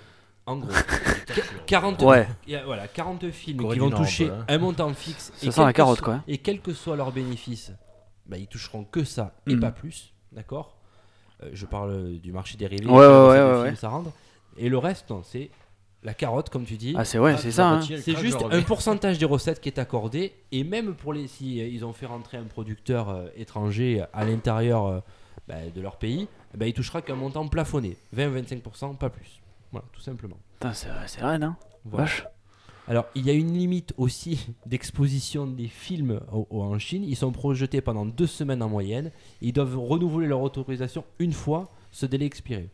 en 0.47 0.57
gros, 0.59 0.69
40, 1.67 2.03
Ouais. 2.03 2.27
il 2.47 2.53
y 2.53 2.57
a- 2.57 2.65
voilà, 2.65 2.87
40 2.89 3.31
films 3.31 3.59
Corée 3.59 3.75
qui 3.75 3.81
vont 3.81 3.91
Nord, 3.91 4.01
toucher 4.01 4.29
hein. 4.31 4.45
un 4.49 4.59
montant 4.59 4.93
fixe. 4.95 5.33
Ça 5.37 5.51
sent 5.51 5.61
la 5.61 5.67
quel 5.67 5.73
que 5.73 5.77
carotte, 5.77 5.99
soit- 5.99 6.05
quoi. 6.05 6.23
Et 6.29 6.39
quels 6.39 6.61
que 6.61 6.73
soient 6.73 6.97
leurs 6.97 7.13
bénéfices, 7.13 7.73
bah, 8.27 8.39
ils 8.39 8.47
toucheront 8.47 8.85
que 8.85 9.05
ça 9.05 9.35
et 9.47 9.55
Mm. 9.57 9.61
pas 9.61 9.71
plus. 9.73 10.13
D'accord? 10.33 10.77
Euh, 11.43 11.51
Je 11.53 11.67
parle 11.67 12.19
du 12.19 12.33
marché 12.33 12.57
dérivé. 12.57 12.87
Ouais, 12.87 12.93
pas 12.93 12.99
ouais, 12.99 13.07
de 13.07 13.29
ouais, 13.29 13.37
le 13.39 13.45
ouais, 13.45 13.55
film, 13.63 13.71
ouais. 13.71 13.77
ça 13.77 13.89
rentre. 13.89 14.11
Et 14.59 14.69
le 14.69 14.79
reste, 14.79 15.11
non, 15.11 15.23
c'est 15.23 15.51
la 16.03 16.15
carotte, 16.15 16.49
comme 16.51 16.65
tu 16.65 16.77
dis. 16.77 16.95
Ah, 16.97 17.05
c'est 17.05 17.19
ouais, 17.19 17.33
Ah, 17.35 17.39
c'est 17.39 17.51
ça. 17.53 17.69
hein. 17.69 17.81
C'est 17.83 18.17
juste 18.17 18.39
un 18.51 18.63
pourcentage 18.63 19.19
des 19.19 19.25
recettes 19.27 19.61
qui 19.61 19.69
est 19.69 19.79
accordé. 19.79 20.33
Et 20.53 20.63
même 20.65 20.95
pour 20.95 21.13
les. 21.13 21.27
Si 21.27 21.61
euh, 21.61 21.67
ils 21.67 21.85
ont 21.85 21.93
fait 21.93 22.07
rentrer 22.07 22.37
un 22.39 22.45
producteur 22.45 23.11
euh, 23.11 23.27
étranger 23.37 24.05
à 24.13 24.25
l'intérieur 24.25 24.87
euh, 24.87 25.01
bah, 25.49 25.57
de 25.75 25.81
leur 25.81 25.97
pays, 25.97 26.29
bah, 26.55 26.67
il 26.67 26.73
touchera 26.73 27.03
qu'un 27.03 27.17
montant 27.17 27.47
plafonné 27.49 27.97
20-25%, 28.17 28.97
pas 28.97 29.11
plus. 29.11 29.41
Voilà, 29.81 29.89
tout 29.93 30.01
simplement. 30.01 30.37
C'est 30.72 30.89
hein. 31.20 31.57
Voilà. 31.85 32.05
Vache. 32.07 32.27
Alors, 32.89 33.07
il 33.16 33.27
y 33.27 33.31
a 33.31 33.33
une 33.33 33.53
limite 33.53 33.93
aussi 33.97 34.47
d'exposition 34.66 35.47
des 35.47 35.66
films 35.68 36.20
au- 36.33 36.47
au- 36.51 36.62
en 36.62 36.79
Chine. 36.79 37.05
Ils 37.05 37.16
sont 37.16 37.33
projetés 37.33 37.81
pendant 37.81 38.07
deux 38.07 38.27
semaines 38.29 38.62
en 38.62 38.68
moyenne. 38.68 39.11
Ils 39.41 39.53
doivent 39.53 39.77
renouveler 39.79 40.29
leur 40.29 40.41
autorisation 40.41 41.05
une 41.18 41.33
fois 41.33 41.70
ce 41.91 42.07
délai 42.07 42.27
expiré. 42.27 42.70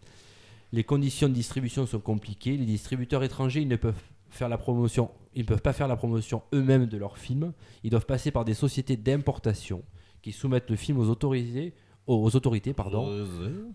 Les 0.72 0.84
conditions 0.84 1.28
de 1.28 1.34
distribution 1.34 1.86
sont 1.86 2.00
compliquées. 2.00 2.56
Les 2.56 2.64
distributeurs 2.66 3.22
étrangers, 3.22 3.60
ils 3.62 3.68
ne 3.68 3.76
peuvent 3.76 3.94
faire 4.30 4.48
la 4.48 4.56
promotion, 4.58 5.10
ils 5.34 5.42
ne 5.42 5.46
peuvent 5.46 5.60
pas 5.60 5.72
faire 5.74 5.88
la 5.88 5.96
promotion 5.96 6.42
eux-mêmes 6.54 6.86
de 6.86 6.96
leurs 6.96 7.18
films. 7.18 7.52
Ils 7.84 7.90
doivent 7.90 8.06
passer 8.06 8.30
par 8.30 8.44
des 8.46 8.54
sociétés 8.54 8.96
d'importation 8.96 9.82
qui 10.22 10.32
soumettent 10.32 10.70
le 10.70 10.76
film 10.76 10.98
aux 10.98 11.08
autorisés, 11.10 11.74
aux 12.06 12.34
autorités, 12.34 12.72
pardon, 12.72 13.08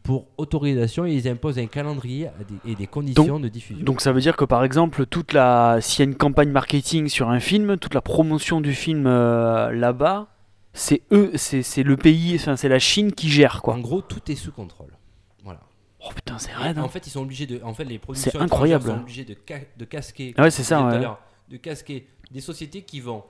pour 0.04 0.28
autorisation 0.38 1.06
et 1.06 1.14
ils 1.14 1.28
imposent 1.30 1.58
un 1.60 1.68
calendrier 1.68 2.30
et 2.66 2.76
des 2.76 2.88
conditions 2.88 3.40
de 3.40 3.48
diffusion. 3.48 3.84
Donc 3.86 4.02
ça 4.02 4.12
veut 4.12 4.20
dire 4.22 4.36
que 4.36 4.46
par 4.46 4.64
exemple, 4.64 5.06
toute 5.06 5.34
la, 5.34 5.78
s'il 5.82 6.00
y 6.04 6.08
a 6.08 6.12
une 6.12 6.18
campagne 6.18 6.50
marketing 6.52 7.08
sur 7.08 7.30
un 7.30 7.40
film, 7.40 7.78
toute 7.78 7.94
la 7.94 8.02
promotion 8.02 8.60
du 8.62 8.74
film 8.74 9.06
euh, 9.08 9.72
là-bas, 9.72 10.28
c'est 10.74 11.02
eux, 11.12 11.32
c'est 11.36 11.64
c'est 11.64 11.84
le 11.84 11.96
pays, 11.98 12.36
enfin 12.36 12.56
c'est 12.56 12.70
la 12.70 12.80
Chine 12.80 13.12
qui 13.14 13.30
gère 13.30 13.62
quoi. 13.62 13.74
en 13.76 13.80
gros, 13.80 14.02
tout 14.02 14.30
est 14.32 14.36
sous 14.36 14.52
contrôle. 14.52 14.92
Voilà. 15.44 15.62
Oh 16.02 16.10
putain, 16.14 16.38
c'est 16.38 16.54
raide. 16.54 16.78
en 16.78 16.84
hein. 16.84 16.88
fait, 16.90 17.08
ils 17.08 17.10
sont 17.10 17.22
obligés 17.22 17.48
de. 17.48 17.60
En 17.64 17.74
fait, 17.74 17.86
les 17.86 17.98
productions 17.98 18.30
C'est 18.32 18.38
incroyable. 18.40 18.86
sont 18.86 19.00
obligés 19.00 19.26
de, 19.26 19.36
ca- 19.48 19.62
de 19.78 19.86
casquer. 19.86 20.34
Ah 20.38 20.44
ouais, 20.44 20.52
c'est 20.52 20.64
ça, 20.64 20.86
ouais. 20.86 21.00
De 21.50 21.58
casquer 21.58 22.08
des 22.30 22.42
sociétés 22.42 22.82
qui 22.84 23.00
vont 23.00 23.24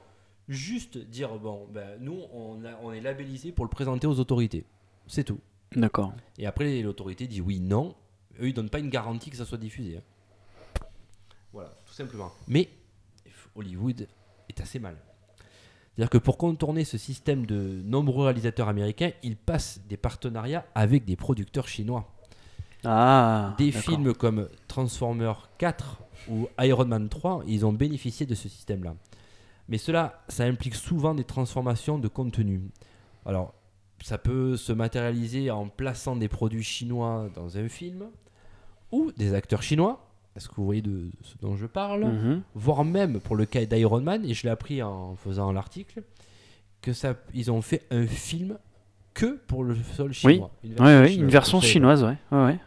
juste 0.49 0.97
dire 0.97 1.29
bon, 1.37 1.67
ben, 1.71 1.87
nous, 2.01 2.19
on, 2.33 2.55
a- 2.65 2.77
on 2.83 2.91
est 2.91 2.99
labellisé 3.01 3.51
pour 3.51 3.63
le 3.63 3.69
présenter 3.69 4.07
aux 4.07 4.19
autorités. 4.19 4.65
C'est 5.07 5.23
tout. 5.23 5.39
D'accord. 5.75 6.13
Et 6.37 6.45
après, 6.45 6.81
l'autorité 6.81 7.27
dit 7.27 7.41
oui, 7.41 7.59
non. 7.59 7.95
Eux, 8.39 8.49
ils 8.49 8.53
donnent 8.53 8.69
pas 8.69 8.79
une 8.79 8.89
garantie 8.89 9.29
que 9.29 9.37
ça 9.37 9.45
soit 9.45 9.57
diffusé. 9.57 9.97
hein. 9.97 10.83
Voilà, 11.51 11.69
tout 11.85 11.93
simplement. 11.93 12.31
Mais 12.47 12.69
Hollywood 13.55 14.07
est 14.49 14.61
assez 14.61 14.79
mal. 14.79 14.95
C'est-à-dire 15.95 16.11
que 16.11 16.17
pour 16.19 16.37
contourner 16.37 16.85
ce 16.85 16.97
système 16.99 17.47
de 17.47 17.81
nombreux 17.83 18.25
réalisateurs 18.25 18.69
américains, 18.69 19.11
ils 19.23 19.35
passent 19.35 19.81
des 19.89 19.97
partenariats 19.97 20.65
avec 20.75 21.05
des 21.05 21.15
producteurs 21.15 21.67
chinois. 21.67 22.13
Ah. 22.83 23.55
Des 23.57 23.71
d'accord. 23.71 23.81
films 23.81 24.13
comme 24.13 24.47
Transformers 24.67 25.49
4 25.57 25.97
ou 26.29 26.47
Iron 26.59 26.85
Man 26.85 27.09
3, 27.09 27.43
ils 27.47 27.65
ont 27.65 27.73
bénéficié 27.73 28.27
de 28.27 28.35
ce 28.35 28.47
système-là. 28.47 28.95
Mais 29.69 29.79
cela, 29.79 30.23
ça 30.29 30.43
implique 30.43 30.75
souvent 30.75 31.15
des 31.15 31.23
transformations 31.23 31.97
de 31.97 32.07
contenu. 32.07 32.61
Alors, 33.25 33.55
ça 34.03 34.17
peut 34.17 34.55
se 34.57 34.71
matérialiser 34.73 35.49
en 35.51 35.67
plaçant 35.67 36.15
des 36.15 36.27
produits 36.27 36.63
chinois 36.63 37.29
dans 37.35 37.57
un 37.57 37.67
film 37.67 38.05
ou 38.91 39.11
des 39.17 39.33
acteurs 39.33 39.63
chinois. 39.63 40.03
Est-ce 40.35 40.47
que 40.49 40.55
vous 40.55 40.65
voyez 40.65 40.81
de 40.83 41.09
ce 41.23 41.35
dont 41.41 41.55
je 41.55 41.65
parle 41.65 42.05
Mhm. 42.05 42.41
Voire 42.53 42.85
même 42.85 43.19
pour 43.19 43.35
le 43.35 43.45
cas 43.45 43.65
d'Iron 43.65 44.01
Man, 44.01 44.23
et 44.23 44.33
je 44.33 44.43
l'ai 44.43 44.49
appris 44.51 44.83
en 44.83 45.15
faisant 45.15 45.51
l'article, 45.51 46.03
que 46.81 46.93
ça, 46.93 47.15
ils 47.33 47.49
ont 47.51 47.61
fait 47.63 47.83
un 47.89 48.05
film 48.05 48.57
que 49.15 49.37
pour 49.47 49.63
le 49.63 49.75
sol 49.95 50.13
chinois. 50.13 50.51
Une 50.63 50.73
Ouais, 50.73 50.79
ouais, 50.79 51.07
chinoise. 51.07 51.15
une 51.15 51.29
version 51.29 51.59
chinoise, 51.59 52.03
ouais. 52.03 52.17
ouais, 52.31 52.45
ouais. 52.45 52.59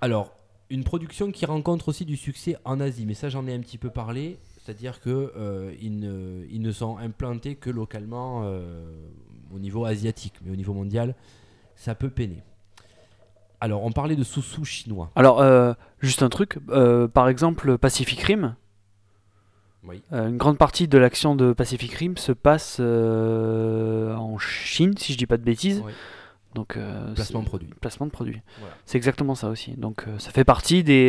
Alors, 0.00 0.32
une 0.68 0.82
production 0.84 1.30
qui 1.30 1.46
rencontre 1.46 1.88
aussi 1.88 2.04
du 2.04 2.16
succès 2.16 2.56
en 2.64 2.80
Asie, 2.80 3.06
mais 3.06 3.14
ça 3.14 3.28
j'en 3.28 3.46
ai 3.46 3.54
un 3.54 3.60
petit 3.60 3.78
peu 3.78 3.90
parlé, 3.90 4.38
c'est-à-dire 4.60 5.00
que 5.00 5.32
euh, 5.36 5.72
ils, 5.80 5.98
ne, 5.98 6.44
ils 6.50 6.60
ne 6.60 6.72
sont 6.72 6.98
implantés 6.98 7.54
que 7.54 7.70
localement 7.70 8.40
euh, 8.44 8.84
au 9.56 9.58
niveau 9.58 9.84
asiatique, 9.84 10.34
mais 10.44 10.52
au 10.52 10.56
niveau 10.56 10.72
mondial, 10.74 11.14
ça 11.74 11.94
peut 11.94 12.10
peiner. 12.10 12.42
Alors, 13.60 13.84
on 13.84 13.90
parlait 13.90 14.16
de 14.16 14.22
sous-sous 14.22 14.64
chinois. 14.64 15.10
Alors, 15.16 15.40
euh, 15.40 15.72
juste 16.00 16.22
un 16.22 16.28
truc, 16.28 16.58
euh, 16.68 17.08
par 17.08 17.28
exemple, 17.28 17.78
Pacific 17.78 18.20
Rim, 18.20 18.54
Oui. 19.84 20.02
euh, 20.12 20.28
une 20.28 20.36
grande 20.36 20.58
partie 20.58 20.88
de 20.88 20.98
l'action 20.98 21.34
de 21.34 21.52
Pacific 21.52 21.92
Rim 21.94 22.16
se 22.16 22.32
passe 22.32 22.80
en 22.80 24.38
Chine, 24.38 24.94
si 24.98 25.12
je 25.12 25.18
dis 25.18 25.26
pas 25.26 25.36
de 25.38 25.42
bêtises. 25.42 25.82
Oui. 25.84 25.92
Donc, 26.54 26.78
Placement 27.14 27.40
de 27.42 27.46
produit. 27.46 27.68
Placement 27.80 28.06
de 28.06 28.10
produit. 28.10 28.40
Voilà. 28.60 28.74
C'est 28.86 28.96
exactement 28.98 29.34
ça 29.34 29.48
aussi. 29.48 29.72
Donc, 29.72 30.04
ça 30.18 30.30
fait 30.30 30.44
partie 30.44 30.82
des. 30.84 31.08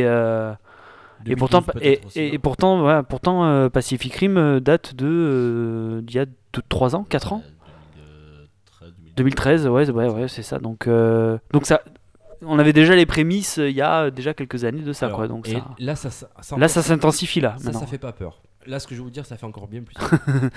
et 1.25 1.35
2012 1.35 1.37
pourtant, 1.39 1.63
et, 1.81 2.01
aussi, 2.05 2.19
et- 2.19 2.27
non 2.29 2.33
et 2.33 2.37
pourtant, 2.39 2.79
voilà, 2.79 3.03
pourtant 3.03 3.69
Pacific 3.69 4.13
Rim 4.15 4.59
date 4.59 4.93
de 4.95 6.01
d'il 6.05 6.15
y 6.15 6.19
a 6.19 6.25
3 6.69 6.95
ans, 6.95 7.03
4 7.03 7.33
ans. 7.33 7.43
Euh, 9.17 9.23
2013, 9.23 9.63
2013, 9.63 9.67
ouais, 9.67 9.89
ouais, 9.91 10.21
ouais, 10.21 10.27
c'est 10.27 10.43
ça. 10.43 10.59
Donc, 10.59 10.87
euh, 10.87 11.37
donc 11.51 11.65
ça, 11.65 11.81
on 12.41 12.59
avait 12.59 12.73
déjà 12.73 12.95
les 12.95 13.05
prémices 13.05 13.57
euh, 13.59 13.69
il 13.69 13.75
y 13.75 13.81
a 13.81 14.11
déjà 14.11 14.33
quelques 14.33 14.63
années 14.63 14.81
de 14.81 14.93
ça, 14.93 15.07
Alors, 15.07 15.17
quoi. 15.17 15.27
Donc 15.27 15.47
et 15.47 15.53
ça, 15.53 15.65
là, 15.79 15.95
ça, 15.95 16.09
ça, 16.09 16.29
ça- 16.41 16.57
là, 16.57 16.67
ça 16.67 16.81
s'intensifie 16.81 17.41
là. 17.41 17.55
ça, 17.59 17.73
ça 17.73 17.85
fait 17.87 17.97
pas 17.97 18.13
peur. 18.13 18.41
Là, 18.65 18.79
ce 18.79 18.87
que 18.87 18.95
je 18.95 18.99
vais 18.99 19.05
vous 19.05 19.11
dire, 19.11 19.25
ça 19.25 19.37
fait 19.37 19.45
encore 19.45 19.67
bien 19.67 19.81
plus. 19.81 19.95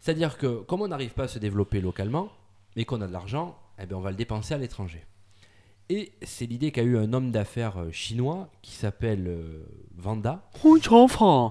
C'est-à-dire 0.00 0.36
que 0.36 0.62
comme 0.62 0.82
on 0.82 0.88
n'arrive 0.88 1.12
pas 1.12 1.24
à 1.24 1.28
se 1.28 1.38
développer 1.38 1.80
localement, 1.80 2.28
mais 2.76 2.84
qu'on 2.84 3.00
a 3.00 3.06
de 3.06 3.12
l'argent, 3.12 3.56
eh 3.80 3.86
ben, 3.86 3.96
on 3.96 4.00
va 4.00 4.10
le 4.10 4.16
dépenser 4.16 4.54
à 4.54 4.58
l'étranger. 4.58 5.04
Et 5.88 6.12
c'est 6.22 6.46
l'idée 6.46 6.70
qu'a 6.70 6.82
eu 6.82 6.96
un 6.96 7.12
homme 7.12 7.30
d'affaires 7.30 7.78
euh, 7.78 7.90
chinois 7.90 8.48
qui 8.62 8.72
s'appelle 8.72 9.26
euh, 9.26 9.66
Vanda. 9.96 10.42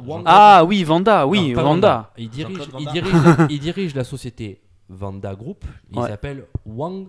Wanda. 0.06 0.32
Ah 0.34 0.64
oui, 0.66 0.84
Vanda, 0.84 1.28
oui, 1.28 1.50
Non, 1.50 1.56
pas 1.56 1.64
Vanda. 1.64 2.12
Il 2.18 2.30
dirige, 2.30 2.58
il, 2.80 2.88
dirige, 2.92 3.14
il 3.50 3.60
dirige 3.60 3.94
la 3.96 4.04
société 4.04 4.62
Vanda 4.92 5.36
Group. 5.36 5.66
Il 5.92 5.98
Ouais. 6.00 6.08
s'appelle 6.08 6.46
Wang 6.66 7.08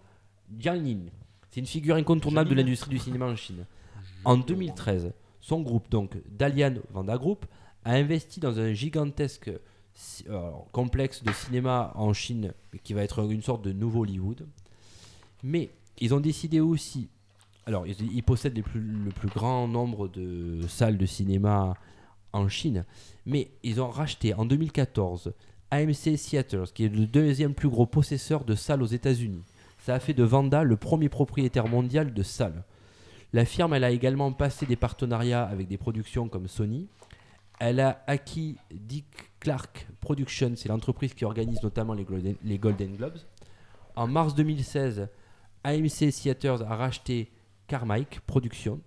Jianlin. 0.59 1.01
C'est 1.51 1.61
une 1.61 1.67
figure 1.67 1.97
incontournable 1.97 2.49
de 2.51 2.55
l'industrie 2.55 2.91
du 2.91 2.99
cinéma 2.99 3.27
en 3.27 3.37
Chine. 3.37 3.67
En 4.25 4.37
2013, 4.37 5.13
son 5.41 5.61
groupe, 5.61 5.91
donc 5.91 6.17
Dalian 6.31 6.75
Vanda 6.93 7.17
Group, 7.19 7.45
a 7.85 7.95
investi 7.95 8.41
dans 8.41 8.59
un 8.59 8.73
gigantesque 8.73 9.51
euh, 10.31 10.51
complexe 10.71 11.23
de 11.23 11.33
cinéma 11.33 11.93
en 11.97 12.13
Chine 12.13 12.53
qui 12.85 12.95
va 12.95 13.03
être 13.03 13.29
une 13.31 13.43
sorte 13.43 13.63
de 13.65 13.73
nouveau 13.73 14.03
Hollywood. 14.03 14.47
Mais 15.43 15.71
ils 15.99 16.15
ont 16.15 16.21
décidé 16.21 16.61
aussi. 16.61 17.09
Alors, 17.67 17.87
ils, 17.87 18.01
ils 18.13 18.23
possèdent 18.23 18.57
les 18.57 18.63
plus- 18.63 18.81
le 18.81 19.11
plus 19.11 19.29
grand 19.29 19.69
nombre 19.69 20.09
de 20.09 20.61
salles 20.69 20.97
de 20.99 21.07
cinéma 21.07 21.75
en 22.33 22.49
Chine. 22.49 22.85
Mais 23.27 23.51
ils 23.63 23.81
ont 23.81 23.91
racheté 23.91 24.33
en 24.35 24.45
2014 24.47 25.33
AMC 25.73 26.19
Theaters, 26.19 26.75
qui 26.75 26.85
est 26.85 26.95
le 26.95 27.07
deuxième 27.07 27.55
plus 27.55 27.71
gros 27.71 27.87
possesseur 27.87 28.45
de 28.45 28.55
salles 28.55 28.83
aux 28.83 28.87
États-Unis. 28.87 29.43
Ça 29.79 29.95
a 29.95 30.01
fait 30.01 30.13
de 30.13 30.23
Vanda 30.23 30.65
le 30.65 30.77
premier 30.77 31.09
propriétaire 31.09 31.67
mondial 31.67 32.13
de 32.13 32.23
salles. 32.23 32.63
La 33.33 33.47
firme 33.47 33.73
elle 33.73 33.85
a 33.85 33.91
également 33.91 34.31
passé 34.33 34.67
des 34.67 34.77
partenariats 34.77 35.45
avec 35.45 35.69
des 35.69 35.79
productions 35.79 36.29
comme 36.29 36.47
Sony. 36.47 36.89
Elle 37.59 37.81
a 37.81 38.05
acquis 38.07 38.59
Dick 38.71 39.07
Clark 39.41 39.89
Productions, 40.01 40.53
c'est 40.57 40.69
l'entreprise 40.69 41.15
qui 41.15 41.25
organise 41.25 41.63
notamment 41.63 41.95
les 41.95 42.05
Golden, 42.59 42.97
Globes. 42.97 43.19
En 43.97 44.07
mars 44.07 44.35
2016, 44.35 45.09
AMC 45.65 46.13
Theaters 46.13 46.71
a 46.71 46.77
racheté 46.77 47.33
Carmike 47.67 48.21
Productions, 48.27 48.81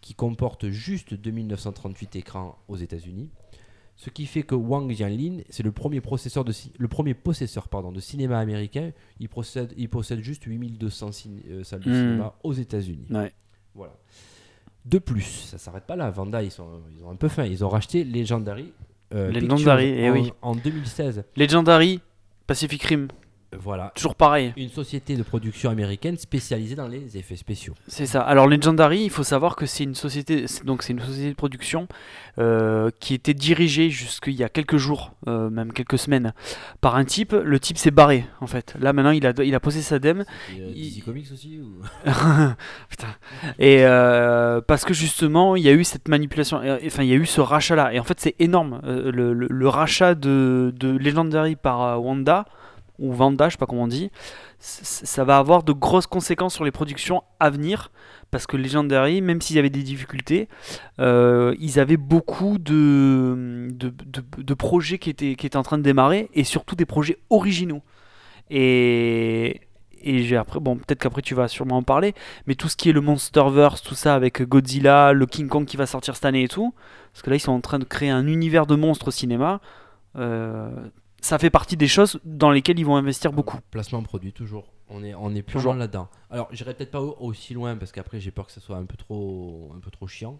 qui 0.00 0.14
comporte 0.14 0.68
juste 0.68 1.14
2938 1.14 2.16
écrans 2.16 2.58
aux 2.66 2.76
États-Unis. 2.76 3.30
Ce 4.00 4.10
qui 4.10 4.26
fait 4.26 4.44
que 4.44 4.54
Wang 4.54 4.88
Jianlin, 4.92 5.38
c'est 5.50 5.64
le 5.64 5.72
premier, 5.72 6.00
processeur 6.00 6.44
de, 6.44 6.52
ci- 6.52 6.72
le 6.78 6.86
premier 6.86 7.14
possesseur 7.14 7.66
pardon, 7.68 7.90
de 7.90 7.98
cinéma 7.98 8.38
américain. 8.38 8.92
Il 9.18 9.28
possède, 9.28 9.74
il 9.76 9.88
possède 9.88 10.20
juste 10.20 10.44
8200 10.44 11.10
cin- 11.10 11.30
euh, 11.50 11.64
salles 11.64 11.80
de 11.80 11.90
Hmm. 11.90 11.94
cinéma 11.94 12.34
aux 12.44 12.52
États-Unis. 12.52 13.06
Ouais. 13.10 13.32
Voilà. 13.74 13.94
De 14.84 14.98
plus, 14.98 15.22
ça 15.50 15.58
s'arrête 15.58 15.84
pas 15.84 15.96
là. 15.96 16.10
Vanda, 16.10 16.44
ils, 16.44 16.52
sont, 16.52 16.80
ils 16.96 17.04
ont 17.04 17.10
un 17.10 17.16
peu 17.16 17.26
faim. 17.28 17.44
Ils 17.44 17.64
ont 17.64 17.68
racheté 17.68 18.04
Legendary. 18.04 18.72
euh, 19.14 19.32
Legendary, 19.32 19.86
Pictures 19.86 20.04
eh 20.04 20.10
en, 20.10 20.12
oui. 20.12 20.32
en 20.42 20.54
2016. 20.54 21.24
Legendary, 21.36 22.00
Pacific 22.46 22.82
Rim, 22.84 23.08
Voilà. 23.58 23.92
toujours 23.94 24.14
pareil. 24.14 24.52
Une 24.56 24.68
société 24.68 25.16
de 25.16 25.22
production 25.22 25.70
américaine 25.70 26.18
spécialisée 26.18 26.74
dans 26.74 26.86
les 26.88 27.16
effets 27.16 27.36
spéciaux. 27.36 27.74
C'est 27.86 28.06
ça. 28.06 28.20
Alors 28.20 28.46
Legendary, 28.46 29.00
il 29.04 29.10
faut 29.10 29.22
savoir 29.22 29.56
que 29.56 29.64
c'est 29.66 29.84
une 29.84 29.94
société, 29.94 30.44
donc 30.64 30.82
c'est 30.82 30.92
une 30.92 31.00
société 31.00 31.30
de 31.30 31.34
production 31.34 31.88
euh, 32.38 32.90
qui 33.00 33.14
était 33.14 33.34
dirigée 33.34 33.88
jusqu'il 33.90 34.34
y 34.34 34.44
a 34.44 34.48
quelques 34.50 34.76
jours, 34.76 35.14
euh, 35.28 35.48
même 35.50 35.72
quelques 35.72 35.98
semaines, 35.98 36.34
par 36.82 36.96
un 36.96 37.04
type. 37.04 37.32
Le 37.32 37.58
type 37.58 37.78
s'est 37.78 37.90
barré 37.90 38.26
en 38.40 38.46
fait. 38.46 38.74
Là 38.80 38.92
maintenant, 38.92 39.12
il 39.12 39.26
a, 39.26 39.32
il 39.42 39.54
a 39.54 39.60
posé 39.60 39.80
sa 39.80 39.98
dème. 39.98 40.24
Et, 40.54 40.60
euh, 40.60 40.72
Il- 40.74 41.02
Comics 41.02 41.28
aussi 41.32 41.58
ou... 41.60 41.80
Putain. 42.90 43.08
Et 43.58 43.82
parce 44.66 44.84
que 44.84 44.92
justement, 44.92 45.56
il 45.56 45.62
y 45.62 45.68
a 45.68 45.72
eu 45.72 45.84
cette 45.84 46.08
manipulation, 46.08 46.60
enfin, 46.84 47.02
il 47.02 47.08
y 47.08 47.12
a 47.12 47.16
eu 47.16 47.26
ce 47.26 47.40
rachat-là. 47.40 47.94
Et 47.94 47.98
en 48.00 48.04
fait, 48.04 48.20
c'est 48.20 48.34
énorme. 48.38 48.80
Le, 48.84 49.32
le- 49.32 49.46
le 49.48 49.68
rachat 49.68 50.14
de, 50.14 50.72
de 50.78 50.88
Legendary 50.98 51.56
par 51.56 52.02
Wanda, 52.02 52.44
ou 52.98 53.12
Vanda, 53.12 53.48
je 53.48 53.52
sais 53.52 53.58
pas 53.58 53.66
comment 53.66 53.84
on 53.84 53.88
dit, 53.88 54.10
ça 54.58 55.24
va 55.24 55.38
avoir 55.38 55.62
de 55.62 55.72
grosses 55.72 56.06
conséquences 56.06 56.54
sur 56.54 56.64
les 56.64 56.72
productions 56.72 57.22
à 57.40 57.50
venir. 57.50 57.90
Parce 58.30 58.46
que 58.46 58.58
Legendary, 58.58 59.22
même 59.22 59.40
s'il 59.40 59.56
y 59.56 59.58
avait 59.58 59.70
des 59.70 59.82
difficultés, 59.82 60.48
euh, 61.00 61.54
ils 61.58 61.80
avaient 61.80 61.96
beaucoup 61.96 62.58
de- 62.58 63.68
de 63.70 64.54
projets 64.54 64.98
qui 64.98 65.08
étaient, 65.08 65.34
qui 65.34 65.46
étaient 65.46 65.56
en 65.56 65.62
train 65.62 65.78
de 65.78 65.82
démarrer, 65.82 66.28
et 66.34 66.44
surtout 66.44 66.76
des 66.76 66.84
projets 66.84 67.18
originaux. 67.30 67.80
Et, 68.50 69.62
et 70.02 70.22
j'ai 70.24 70.36
après, 70.36 70.60
bon, 70.60 70.76
peut-être 70.76 71.00
qu'après 71.00 71.22
tu 71.22 71.34
vas 71.34 71.48
sûrement 71.48 71.78
en 71.78 71.82
parler, 71.82 72.14
mais 72.46 72.54
tout 72.54 72.68
ce 72.68 72.76
qui 72.76 72.90
est 72.90 72.92
le 72.92 73.00
Monsterverse, 73.00 73.82
tout 73.82 73.94
ça 73.94 74.14
avec 74.14 74.42
Godzilla, 74.42 75.12
le 75.12 75.26
King 75.26 75.48
Kong 75.48 75.64
qui 75.64 75.76
va 75.76 75.86
sortir 75.86 76.14
cette 76.14 76.24
année 76.26 76.44
et 76.44 76.48
tout, 76.48 76.74
parce 77.12 77.22
que 77.22 77.30
là 77.30 77.36
ils 77.36 77.40
sont 77.40 77.52
en 77.52 77.60
train 77.60 77.78
de 77.78 77.84
créer 77.84 78.10
un 78.10 78.26
univers 78.26 78.66
de 78.66 78.74
monstres 78.74 79.08
au 79.08 79.10
cinéma, 79.10 79.60
euh, 80.16 80.70
ça 81.20 81.38
fait 81.38 81.50
partie 81.50 81.76
des 81.76 81.88
choses 81.88 82.20
dans 82.24 82.50
lesquelles 82.50 82.78
ils 82.78 82.86
vont 82.86 82.96
investir 82.96 83.32
beaucoup. 83.32 83.58
Placement 83.70 84.02
produit, 84.02 84.32
toujours. 84.32 84.72
On 84.88 85.02
est, 85.04 85.14
on 85.14 85.34
est 85.34 85.42
purement 85.42 85.74
là-dedans. 85.74 86.08
Alors, 86.30 86.48
j'irai 86.52 86.72
peut-être 86.74 86.90
pas 86.90 87.02
au- 87.02 87.16
aussi 87.20 87.52
loin 87.54 87.76
parce 87.76 87.92
qu'après, 87.92 88.20
j'ai 88.20 88.30
peur 88.30 88.46
que 88.46 88.52
ça 88.52 88.60
soit 88.60 88.76
un 88.76 88.86
peu 88.86 88.96
trop, 88.96 89.72
un 89.76 89.80
peu 89.80 89.90
trop 89.90 90.06
chiant. 90.06 90.38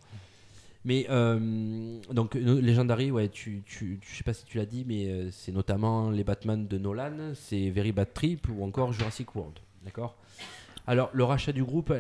Mais 0.85 1.07
euh, 1.11 1.99
donc, 2.11 2.35
Legendary, 2.35 3.11
ouais, 3.11 3.29
tu, 3.29 3.63
tu, 3.67 3.99
tu- 4.01 4.09
je 4.11 4.17
sais 4.17 4.25
pas 4.25 4.33
si 4.33 4.45
tu 4.47 4.57
l'as 4.57 4.65
dit, 4.65 4.85
mais 4.87 5.07
euh, 5.09 5.29
c'est 5.33 5.53
notamment 5.53 6.11
les 6.11 6.25
Batman 6.25 6.67
de 6.67 6.79
Nolan, 6.79 7.33
c'est 7.35 7.69
Very 7.71 7.93
Bad 7.93 8.15
Trip 8.15 8.47
ou 8.49 8.65
encore 8.65 8.93
Jurassic 8.93 9.35
World. 9.35 9.59
D'accord? 9.85 10.17
Alors, 10.87 11.11
le 11.13 11.25
rachat 11.25 11.53
du 11.53 11.63
groupe, 11.65 11.93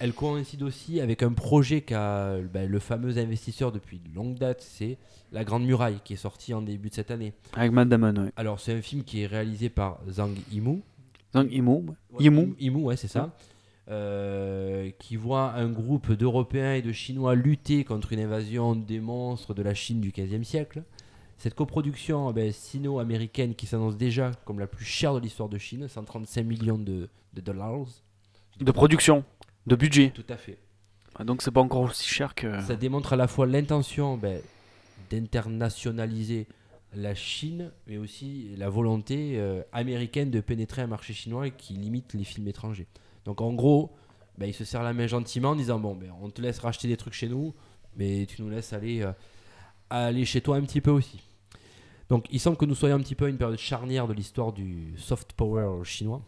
elle, 0.00 0.12
coïncide 0.12 0.62
aussi 0.62 1.00
avec 1.00 1.22
un 1.22 1.32
projet 1.32 1.82
qu'a 1.82 2.36
ben, 2.52 2.68
le 2.68 2.78
fameux 2.78 3.18
investisseur 3.18 3.70
depuis 3.72 3.98
de 4.00 4.14
longue 4.14 4.34
date, 4.38 4.60
c'est 4.62 4.98
La 5.32 5.44
Grande 5.44 5.64
Muraille, 5.64 6.00
qui 6.04 6.14
est 6.14 6.16
sorti 6.16 6.52
en 6.54 6.62
début 6.62 6.88
de 6.90 6.94
cette 6.94 7.10
année. 7.10 7.32
Avec 7.54 7.72
Matt 7.72 7.88
Damon, 7.88 8.14
ouais. 8.16 8.32
Alors, 8.36 8.58
c'est 8.60 8.72
un 8.72 8.82
film 8.82 9.04
qui 9.04 9.22
est 9.22 9.26
réalisé 9.26 9.68
par 9.68 10.00
Zhang 10.10 10.34
Yimou. 10.50 10.82
Donc, 11.32 11.48
Imo, 11.52 11.84
ouais. 12.12 12.24
Yimou. 12.24 12.40
Im- 12.42 12.54
Imou, 12.58 12.80
ouais, 12.86 12.96
c'est 12.96 13.06
ça. 13.08 13.30
Euh, 13.88 14.90
qui 15.00 15.16
voit 15.16 15.52
un 15.54 15.68
groupe 15.68 16.12
d'Européens 16.12 16.74
et 16.74 16.82
de 16.82 16.92
Chinois 16.92 17.34
lutter 17.34 17.82
contre 17.84 18.12
une 18.12 18.20
invasion 18.20 18.76
des 18.76 19.00
monstres 19.00 19.52
de 19.52 19.62
la 19.62 19.74
Chine 19.74 20.00
du 20.00 20.12
XVe 20.12 20.44
siècle. 20.44 20.82
Cette 21.38 21.54
coproduction 21.54 22.30
ben, 22.32 22.52
sino-américaine 22.52 23.54
qui 23.54 23.66
s'annonce 23.66 23.96
déjà 23.96 24.30
comme 24.44 24.58
la 24.60 24.66
plus 24.66 24.84
chère 24.84 25.14
de 25.14 25.20
l'histoire 25.20 25.48
de 25.48 25.58
Chine, 25.58 25.88
135 25.88 26.44
millions 26.44 26.78
de, 26.78 27.08
de 27.34 27.40
dollars. 27.40 27.86
de 28.60 28.70
production, 28.70 29.24
de 29.70 29.76
budget. 29.76 30.10
Tout 30.10 30.24
à 30.28 30.36
fait. 30.36 30.58
Ah, 31.16 31.24
Donc 31.24 31.42
c'est 31.42 31.50
pas 31.50 31.60
encore 31.60 31.82
aussi 31.82 32.06
cher 32.06 32.34
que. 32.34 32.60
Ça 32.62 32.76
démontre 32.76 33.12
à 33.12 33.16
la 33.16 33.28
fois 33.28 33.46
l'intention 33.46 34.16
ben, 34.16 34.40
d'internationaliser 35.10 36.46
la 36.94 37.14
Chine, 37.14 37.70
mais 37.86 37.96
aussi 37.96 38.54
la 38.56 38.68
volonté 38.68 39.34
euh, 39.38 39.62
américaine 39.72 40.30
de 40.30 40.40
pénétrer 40.40 40.82
un 40.82 40.88
marché 40.88 41.12
chinois 41.12 41.50
qui 41.50 41.74
limite 41.74 42.14
les 42.14 42.24
films 42.24 42.48
étrangers. 42.48 42.88
Donc 43.24 43.40
en 43.40 43.52
gros, 43.52 43.92
ben, 44.38 44.46
il 44.46 44.54
se 44.54 44.64
serre 44.64 44.82
la 44.82 44.92
main 44.92 45.06
gentiment 45.06 45.50
en 45.50 45.56
disant 45.56 45.78
bon, 45.78 45.94
ben, 45.94 46.12
on 46.20 46.30
te 46.30 46.42
laisse 46.42 46.58
racheter 46.58 46.88
des 46.88 46.96
trucs 46.96 47.14
chez 47.14 47.28
nous, 47.28 47.54
mais 47.96 48.26
tu 48.26 48.42
nous 48.42 48.50
laisses 48.50 48.72
aller, 48.72 49.02
euh, 49.02 49.12
aller 49.88 50.24
chez 50.24 50.40
toi 50.40 50.56
un 50.56 50.62
petit 50.62 50.80
peu 50.80 50.90
aussi. 50.90 51.20
Donc 52.08 52.26
il 52.32 52.40
semble 52.40 52.56
que 52.56 52.64
nous 52.64 52.74
soyons 52.74 52.96
un 52.96 53.00
petit 53.00 53.14
peu 53.14 53.26
à 53.26 53.28
une 53.28 53.38
période 53.38 53.56
charnière 53.56 54.08
de 54.08 54.14
l'histoire 54.14 54.52
du 54.52 54.94
soft 54.96 55.32
power 55.34 55.84
chinois. 55.84 56.22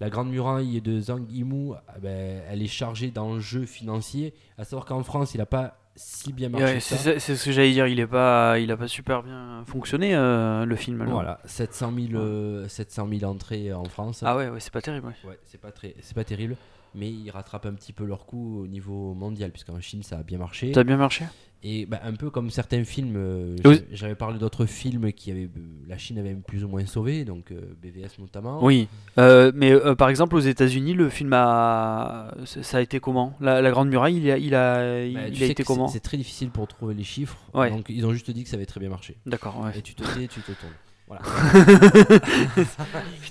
La 0.00 0.08
grande 0.08 0.30
muraille 0.30 0.80
de 0.80 0.98
Zhang 0.98 1.30
Yimou, 1.30 1.74
ah 1.86 1.98
ben, 2.00 2.42
elle 2.48 2.62
est 2.62 2.66
chargée 2.66 3.10
d'enjeux 3.10 3.66
financiers. 3.66 4.32
À 4.56 4.64
savoir 4.64 4.86
qu'en 4.86 5.02
France, 5.02 5.34
il 5.34 5.38
n'a 5.38 5.46
pas 5.46 5.76
si 5.94 6.32
bien 6.32 6.48
marché. 6.48 6.74
Ouais, 6.74 6.80
c'est 6.80 7.36
ce 7.36 7.44
que 7.44 7.52
j'allais 7.52 7.72
dire, 7.72 7.86
il 7.86 8.00
est 8.00 8.06
pas, 8.06 8.58
il 8.58 8.70
a 8.72 8.76
pas 8.78 8.88
super 8.88 9.22
bien 9.22 9.62
fonctionné 9.66 10.14
euh, 10.14 10.64
le 10.64 10.76
film. 10.76 11.02
alors. 11.02 11.12
Voilà, 11.12 11.40
700 11.44 11.92
000, 11.94 12.22
euh, 12.22 12.68
700 12.68 13.08
000 13.12 13.30
entrées 13.30 13.72
en 13.74 13.84
France. 13.84 14.22
Ah 14.24 14.36
ouais, 14.36 14.48
ouais 14.48 14.60
c'est 14.60 14.72
pas 14.72 14.80
terrible. 14.80 15.06
ouais. 15.06 15.30
Ouais, 15.30 15.38
c'est 15.44 15.60
pas 15.60 15.70
pas 15.70 16.24
terrible, 16.24 16.56
mais 16.94 17.10
ils 17.10 17.30
rattrapent 17.30 17.66
un 17.66 17.74
petit 17.74 17.92
peu 17.92 18.04
leur 18.04 18.24
coup 18.24 18.62
au 18.62 18.66
niveau 18.66 19.12
mondial, 19.12 19.50
puisqu'en 19.50 19.78
Chine 19.80 20.02
ça 20.02 20.18
a 20.18 20.22
bien 20.22 20.38
marché. 20.38 20.72
Ça 20.72 20.80
a 20.80 20.84
bien 20.84 20.96
marché? 20.96 21.26
Et 21.62 21.84
bah, 21.84 22.00
un 22.04 22.14
peu 22.14 22.30
comme 22.30 22.48
certains 22.50 22.84
films, 22.84 23.16
euh, 23.18 23.54
Oui. 23.66 23.82
j'avais- 23.92 24.14
parlé 24.14 24.38
d'autres 24.38 24.64
films 24.64 25.12
qui 25.12 25.30
avaient, 25.30 25.44
euh, 25.44 25.48
la 25.86 25.98
Chine 25.98 26.16
avait 26.18 26.32
plus 26.34 26.64
ou 26.64 26.68
moins 26.68 26.86
sauvé, 26.86 27.26
donc 27.26 27.52
euh, 27.52 27.60
BVS 27.82 28.18
notamment. 28.18 28.64
Oui, 28.64 28.88
Euh, 29.18 29.52
mais 29.54 29.74
par 29.96 30.08
exemple 30.08 30.36
aux 30.36 30.40
États-Unis, 30.40 30.94
le 30.94 31.10
film 31.10 31.34
a, 31.34 32.32
ça 32.46 32.78
a 32.78 32.80
été 32.80 32.98
comment? 32.98 33.34
La, 33.40 33.60
la 33.60 33.70
Grande 33.70 33.90
Muraille, 33.90 34.16
il 34.16 34.30
a, 34.30 34.38
il 34.38 34.54
a, 34.54 35.04
il, 35.04 35.14
Bah, 35.14 35.28
il 35.28 35.42
a 35.42 35.46
été 35.46 35.62
comment? 35.64 35.88
C'est 35.88 36.00
très 36.00 36.16
difficile 36.16 36.48
pour 36.50 36.66
trouver 36.66 36.94
les 36.94 37.04
chiffres, 37.04 37.36
Ouais. 37.52 37.68
donc 37.70 37.90
ils 37.90 38.06
ont 38.06 38.12
juste 38.14 38.30
dit 38.30 38.42
que 38.44 38.48
ça 38.48 38.56
avait 38.56 38.64
très 38.64 38.80
bien 38.80 38.88
marché. 38.88 39.18
D'accord, 39.26 39.60
ouais. 39.62 39.78
Et 39.78 39.82
tu 39.82 39.94
te 39.94 40.02
tais, 40.02 40.28
tu 40.28 40.40
te 40.40 40.52
tournes. 40.52 40.72
Voilà. 41.08 41.22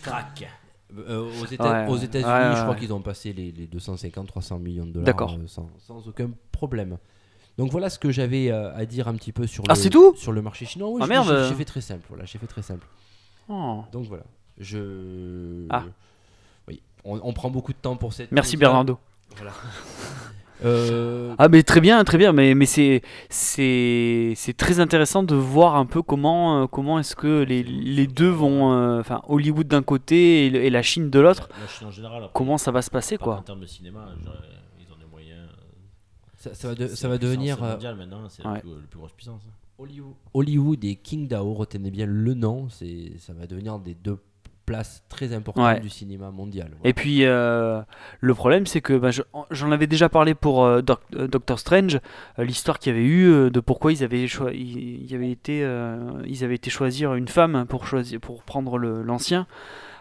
Crac. 0.04 0.48
Euh, 0.98 1.20
aux 1.22 1.44
Ouais, 1.44 1.54
États-Unis, 1.54 2.26
ouais, 2.32 2.50
ouais, 2.50 2.56
je 2.56 2.62
crois 2.64 2.76
qu'ils 2.76 2.92
ont 2.94 3.02
passé 3.02 3.32
les, 3.32 3.52
les 3.52 3.68
250-300 3.68 4.60
millions 4.60 4.86
de 4.86 4.92
dollars 4.92 5.38
sans 5.48 6.08
aucun 6.08 6.32
problème. 6.52 6.98
Donc 7.60 7.72
voilà 7.72 7.90
ce 7.90 8.00
que 8.00 8.10
j'avais 8.10 8.50
euh, 8.50 8.74
à 8.76 8.86
dire 8.86 9.08
un 9.08 9.14
petit 9.16 9.32
peu 9.34 9.46
sur 9.46 9.64
Ah, 9.68 9.74
le, 9.74 9.80
c'est 9.80 9.90
tout? 9.90 10.16
sur 10.16 10.32
le 10.32 10.42
marché 10.42 10.66
chinois. 10.66 10.90
Oui, 10.90 11.00
Ah, 11.02 11.06
je- 11.06 11.10
merde. 11.10 11.28
j'ai- 11.44 11.50
J'ai 11.50 11.56
fait 11.56 11.66
très 11.66 11.82
simple. 11.82 12.06
Voilà, 12.10 12.24
j'ai 12.26 12.40
fait 12.40 12.48
très 12.48 12.62
simple. 12.64 12.88
Oh. 13.50 13.84
Donc 13.92 14.06
voilà, 14.06 14.24
je. 14.58 15.66
Ah. 15.70 15.84
Oui, 16.68 16.82
on, 17.04 17.20
on 17.24 17.34
prend 17.34 17.50
beaucoup 17.50 17.74
de 17.74 17.78
temps 17.78 17.96
pour 17.98 18.14
cette. 18.14 18.32
Merci. 18.32 18.56
Bernardo. 18.58 18.98
Voilà. 19.36 19.52
Euh, 20.66 21.34
Ah 21.38 21.48
mais 21.48 21.64
très 21.64 21.80
bien, 21.80 22.04
très 22.04 22.18
bien, 22.18 22.34
mais, 22.34 22.54
mais 22.54 22.66
c'est 22.66 23.02
c'est 23.30 24.34
c'est 24.36 24.58
très 24.58 24.82
intéressant 24.82 25.24
de 25.24 25.34
voir 25.34 25.78
un 25.78 25.86
peu 25.86 26.02
comment 26.02 26.64
euh, 26.64 26.68
comment 26.68 27.00
est-ce 27.00 27.16
que 27.16 27.44
les, 27.44 27.64
les 27.64 28.08
deux 28.08 28.28
vont, 28.28 28.74
euh, 28.74 29.00
enfin 29.00 29.22
Hollywood 29.30 29.68
d'un 29.70 29.84
côté 29.84 30.48
et, 30.48 30.70
la 30.70 30.82
Chine 30.82 31.10
de 31.10 31.20
l'autre, 31.22 31.48
La 31.62 31.68
Chine 31.68 31.88
en 31.88 31.92
général. 31.92 32.24
après, 32.24 32.32
comment 32.34 32.58
ça 32.58 32.72
va 32.72 32.82
se 32.82 32.90
passer 32.92 33.18
pas 33.18 33.24
quoi 33.24 33.36
En 33.38 33.42
termes 33.42 33.62
de 33.62 33.66
cinéma, 33.68 34.10
genre, 34.22 34.34
ils 34.82 34.92
ont 34.92 34.98
des 34.98 35.06
moyens. 35.10 35.40
euh, 35.48 36.29
ça, 36.40 36.54
ça 36.56 36.70
va, 36.70 36.76
de- 36.76 36.88
ça 36.88 37.08
va 37.08 37.18
devenir. 37.20 37.64
euh, 37.64 37.76
maintenant, 37.96 38.28
c'est 38.30 38.44
ouais. 38.46 38.56
la, 38.56 38.60
plus, 38.62 38.70
la 38.72 38.88
plus 38.90 38.98
grosse 38.98 39.14
puissance. 39.14 39.44
hein. 39.48 39.54
Hollywood, 39.78 40.14
Hollywood 40.34 40.84
et 40.84 40.96
King 40.96 41.28
Dao, 41.28 41.54
retenez 41.54 41.92
bien 41.92 42.06
le 42.08 42.34
nom, 42.34 42.68
c'est, 42.70 43.12
ça 43.20 43.32
va 43.34 43.46
devenir 43.48 43.78
des 43.80 43.94
deux 43.94 44.18
place 44.66 45.04
très 45.10 45.34
importante 45.34 45.64
Ouais. 45.66 45.80
du 45.80 45.90
cinéma 45.90 46.30
mondial. 46.32 46.70
Et 46.84 46.94
puis 46.94 47.24
euh, 47.26 47.82
le 48.20 48.34
problème 48.36 48.68
c'est 48.68 48.82
que 48.82 48.96
bah, 48.98 49.10
je- 49.10 49.24
j'en 49.50 49.72
avais 49.72 49.88
déjà 49.88 50.10
parlé 50.10 50.36
pour 50.36 50.64
euh, 50.64 50.82
Doc- 50.84 51.02
euh, 51.16 51.28
Doctor 51.28 51.58
Strange, 51.58 52.00
euh, 52.38 52.44
l'histoire 52.44 52.78
qu'il 52.78 52.94
y 52.94 52.96
avait 52.96 53.04
eu 53.06 53.32
euh, 53.32 53.50
de 53.50 53.60
pourquoi 53.62 53.92
ils 53.94 54.04
avaient 54.04 54.24
ils, 54.26 55.06
ils 55.06 55.16
avaient 55.16 55.32
été 55.32 55.64
euh, 55.64 55.98
ils 56.28 56.44
avaient 56.44 56.54
été 56.56 56.70
choisir 56.70 57.16
une 57.16 57.28
femme 57.30 57.66
pour 57.68 57.88
choisir 57.88 58.20
pour 58.20 58.44
prendre 58.44 58.78
le- 58.78 59.02
l'ancien. 59.02 59.48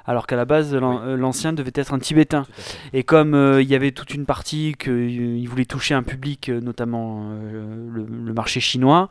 Alors 0.09 0.27
qu'à 0.27 0.37
la 0.37 0.47
base, 0.47 0.75
euh, 0.75 1.17
l'ancien 1.19 1.53
devait 1.53 1.71
être 1.75 1.93
un 1.93 1.99
Tibétain. 1.99 2.47
Et 2.95 3.05
comme 3.05 3.35
euh, 3.35 3.61
il 3.61 3.69
y 3.69 3.75
avait 3.75 3.93
toute 3.93 4.15
une 4.15 4.25
partie 4.25 4.75
qu'il 4.79 5.47
voulait 5.47 5.67
toucher 5.67 5.93
un 5.93 6.03
public, 6.03 6.49
euh, 6.49 6.61
notamment 6.61 7.29
euh, 7.31 7.87
le, 7.93 8.07
le 8.07 8.33
marché 8.33 8.59
chinois, 8.59 9.11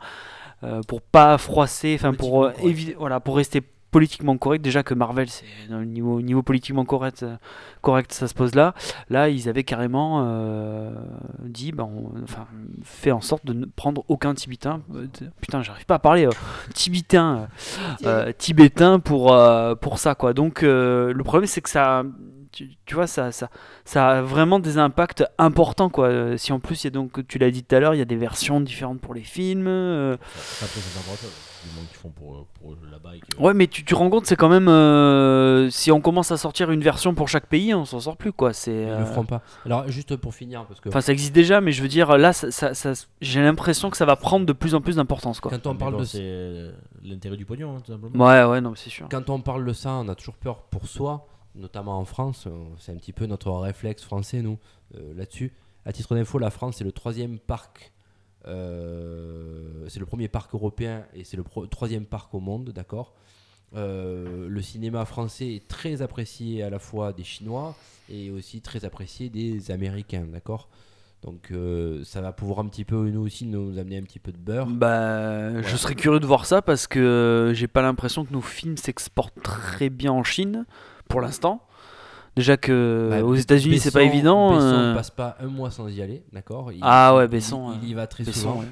euh, 0.64 0.80
pour 0.88 1.00
pas 1.00 1.38
froisser, 1.38 1.94
enfin 1.94 2.12
pour 2.12 2.46
euh, 2.46 2.52
voilà, 2.98 3.20
pour 3.20 3.36
rester 3.36 3.62
politiquement 3.90 4.36
correct. 4.36 4.62
Déjà 4.62 4.82
que 4.82 4.94
Marvel, 4.94 5.28
c'est 5.28 5.44
dans 5.70 5.78
le 5.78 5.84
niveau 5.86 6.20
niveau 6.20 6.42
politiquement 6.42 6.84
correct, 6.84 7.22
euh, 7.22 7.36
correct, 7.80 8.12
ça 8.12 8.28
se 8.28 8.34
pose 8.34 8.54
là. 8.54 8.74
Là, 9.10 9.28
ils 9.28 9.48
avaient 9.48 9.64
carrément 9.64 10.24
euh, 10.26 10.90
dit, 11.44 11.72
ben, 11.72 11.84
on- 11.84 12.22
enfin, 12.22 12.46
fait 12.82 13.10
en 13.12 13.20
sorte 13.20 13.46
de 13.46 13.52
ne 13.52 13.64
prendre 13.66 14.04
aucun 14.08 14.34
Tibétain. 14.34 14.80
euh, 14.94 15.06
putain, 15.40 15.62
j'arrive 15.62 15.86
pas 15.86 15.94
à 15.96 15.98
parler. 15.98 16.26
euh, 16.26 16.30
Tibétain, 16.74 17.48
euh, 18.04 18.32
tibétain 18.36 19.00
pour 19.00 19.32
euh, 19.32 19.74
pour 19.74 19.98
ça 19.98 20.14
quoi. 20.14 20.32
Donc 20.32 20.62
euh, 20.62 21.12
le 21.12 21.24
problème 21.24 21.46
c'est 21.46 21.60
que 21.60 21.70
ça 21.70 22.02
tu, 22.52 22.70
tu 22.86 22.94
vois 22.94 23.06
ça, 23.06 23.30
ça 23.32 23.50
ça 23.84 24.08
a 24.08 24.22
vraiment 24.22 24.58
des 24.58 24.78
impacts 24.78 25.24
importants 25.38 25.88
quoi. 25.90 26.06
Euh, 26.08 26.36
Si 26.36 26.52
en 26.52 26.60
plus 26.60 26.84
il 26.84 26.86
y 26.86 26.88
a 26.88 26.90
donc 26.90 27.26
tu 27.26 27.38
l'as 27.38 27.50
dit 27.50 27.62
tout 27.64 27.74
à 27.74 27.80
l'heure, 27.80 27.94
il 27.94 27.98
y 27.98 28.02
a 28.02 28.06
des 28.06 28.16
versions 28.16 28.60
différentes 28.60 29.00
pour 29.00 29.14
les 29.14 29.22
films. 29.22 29.66
euh, 29.66 30.16
Ça, 30.36 30.66
Du 31.64 31.74
monde 31.76 31.86
qu'ils 31.88 31.96
font 31.96 32.10
pour, 32.10 32.46
pour 32.60 32.76
là-bas. 32.90 33.16
et 33.16 33.20
que- 33.20 33.40
Ouais, 33.42 33.52
mais 33.52 33.66
tu 33.66 33.84
te 33.84 33.94
rends 33.94 34.08
compte, 34.10 34.26
c'est 34.26 34.36
quand 34.36 34.48
même 34.48 34.68
euh, 34.68 35.68
si 35.70 35.90
on 35.90 36.00
commence 36.00 36.30
à 36.30 36.36
sortir 36.36 36.70
une 36.70 36.82
version 36.82 37.14
pour 37.14 37.28
chaque 37.28 37.46
pays, 37.46 37.74
on 37.74 37.84
s'en 37.84 37.98
sort 38.00 38.16
plus 38.16 38.32
quoi. 38.32 38.52
C'est 38.52 38.70
Ils 38.72 38.88
euh, 38.88 38.98
le 39.00 39.04
feront 39.06 39.24
pas. 39.24 39.42
Alors, 39.64 39.88
juste 39.88 40.14
pour 40.16 40.34
finir, 40.34 40.64
parce 40.66 40.80
que 40.80 40.88
Enfin, 40.88 41.00
ça 41.00 41.12
existe 41.12 41.32
déjà, 41.34 41.60
mais 41.60 41.72
je 41.72 41.82
veux 41.82 41.88
dire, 41.88 42.16
là, 42.16 42.32
ça, 42.32 42.50
ça- 42.52 42.74
ça- 42.74 42.92
j'ai 43.20 43.42
l'impression 43.42 43.90
que 43.90 43.96
ça 43.96 44.04
va 44.06 44.14
prendre 44.16 44.46
de 44.46 44.52
plus 44.52 44.74
en 44.74 44.80
plus 44.80 44.96
d'importance, 44.96 45.40
quoi. 45.40 45.50
quand 45.50 45.66
on 45.66 45.72
Mais 45.72 45.78
parle 45.78 45.92
bon, 45.94 45.98
de 46.00 46.04
C'est 46.04 46.20
euh, 46.22 46.72
l'intérêt 47.02 47.36
du 47.36 47.44
pognon, 47.44 47.76
hein, 47.76 47.80
tout 47.84 47.92
simplement. 47.92 48.24
Ouais, 48.24 48.44
ouais, 48.44 48.60
non, 48.60 48.70
mais 48.70 48.76
c'est 48.76 48.90
sûr. 48.90 49.08
quand 49.10 49.28
on 49.30 49.40
parle 49.40 49.64
de 49.64 49.72
ça, 49.72 49.90
on 49.94 50.08
a 50.08 50.14
toujours 50.14 50.36
peur 50.36 50.62
pour 50.70 50.86
soi, 50.86 51.26
notamment 51.56 51.98
en 51.98 52.04
France. 52.04 52.44
euh, 52.46 52.50
C'est 52.78 52.92
un 52.92 52.96
petit 52.96 53.12
peu 53.12 53.26
notre 53.26 53.50
réflexe 53.50 54.04
français, 54.04 54.42
nous, 54.42 54.58
euh, 54.94 55.12
là-dessus. 55.16 55.52
À 55.84 55.92
titre 55.92 56.14
d'info, 56.14 56.38
la 56.38 56.50
France, 56.50 56.76
c'est 56.78 56.84
le 56.84 56.92
troisième 56.92 57.38
parc. 57.38 57.92
Euh, 58.48 59.86
c'est 59.88 60.00
le 60.00 60.06
premier 60.06 60.28
parc 60.28 60.54
européen 60.54 61.04
et 61.14 61.24
c'est 61.24 61.36
le 61.36 61.44
troisième 61.70 62.06
parc 62.06 62.34
au 62.34 62.40
monde, 62.40 62.70
d'accord 62.70 63.14
Euh, 63.76 64.48
Le 64.48 64.62
cinéma 64.62 65.04
français 65.04 65.54
est 65.54 65.68
très 65.68 66.00
apprécié 66.00 66.62
à 66.62 66.70
la 66.70 66.78
fois 66.78 67.12
des 67.12 67.24
Chinois 67.24 67.76
et 68.08 68.30
aussi 68.30 68.62
très 68.62 68.84
apprécié 68.86 69.28
des 69.28 69.70
Américains, 69.70 70.26
d'accord 70.32 70.68
Donc 71.22 71.50
euh, 71.50 72.02
ça 72.04 72.22
va 72.22 72.32
pouvoir 72.32 72.60
un 72.60 72.66
petit 72.68 72.86
peu, 72.86 73.10
nous 73.10 73.20
aussi, 73.20 73.44
nous 73.44 73.78
amener 73.78 73.98
un 73.98 74.02
petit 74.04 74.20
peu 74.20 74.32
de 74.32 74.38
beurre. 74.38 74.66
Bah, 74.68 75.60
je 75.60 75.76
serais 75.76 75.94
curieux 75.94 76.20
de 76.20 76.26
voir 76.26 76.46
ça 76.46 76.62
parce 76.62 76.86
que 76.86 77.52
j'ai 77.54 77.68
pas 77.68 77.82
l'impression 77.82 78.24
que 78.24 78.32
nos 78.32 78.40
films 78.40 78.78
s'exportent 78.78 79.42
très 79.42 79.90
bien 79.90 80.12
en 80.12 80.24
Chine 80.24 80.64
pour 81.08 81.20
l'instant. 81.20 81.60
Déjà 82.38 82.56
que 82.56 83.08
Bah, 83.10 83.24
aux 83.24 83.34
États-Unis 83.34 83.80
c'est 83.80 83.90
pas 83.90 84.04
évident. 84.04 84.54
Besson 84.54 84.64
euh, 84.66 84.94
passe 84.94 85.10
pas 85.10 85.36
un 85.40 85.48
mois 85.48 85.72
sans 85.72 85.88
y 85.88 86.00
aller, 86.00 86.22
d'accord? 86.32 86.70
Ah 86.82 87.16
ouais, 87.16 87.24
il- 87.24 87.28
Besson, 87.28 87.74
Il, 87.82 87.88
y 87.88 87.94
va 87.94 88.06
très 88.06 88.22
Besson, 88.22 88.40
souvent. 88.40 88.60
ouais. 88.60 88.66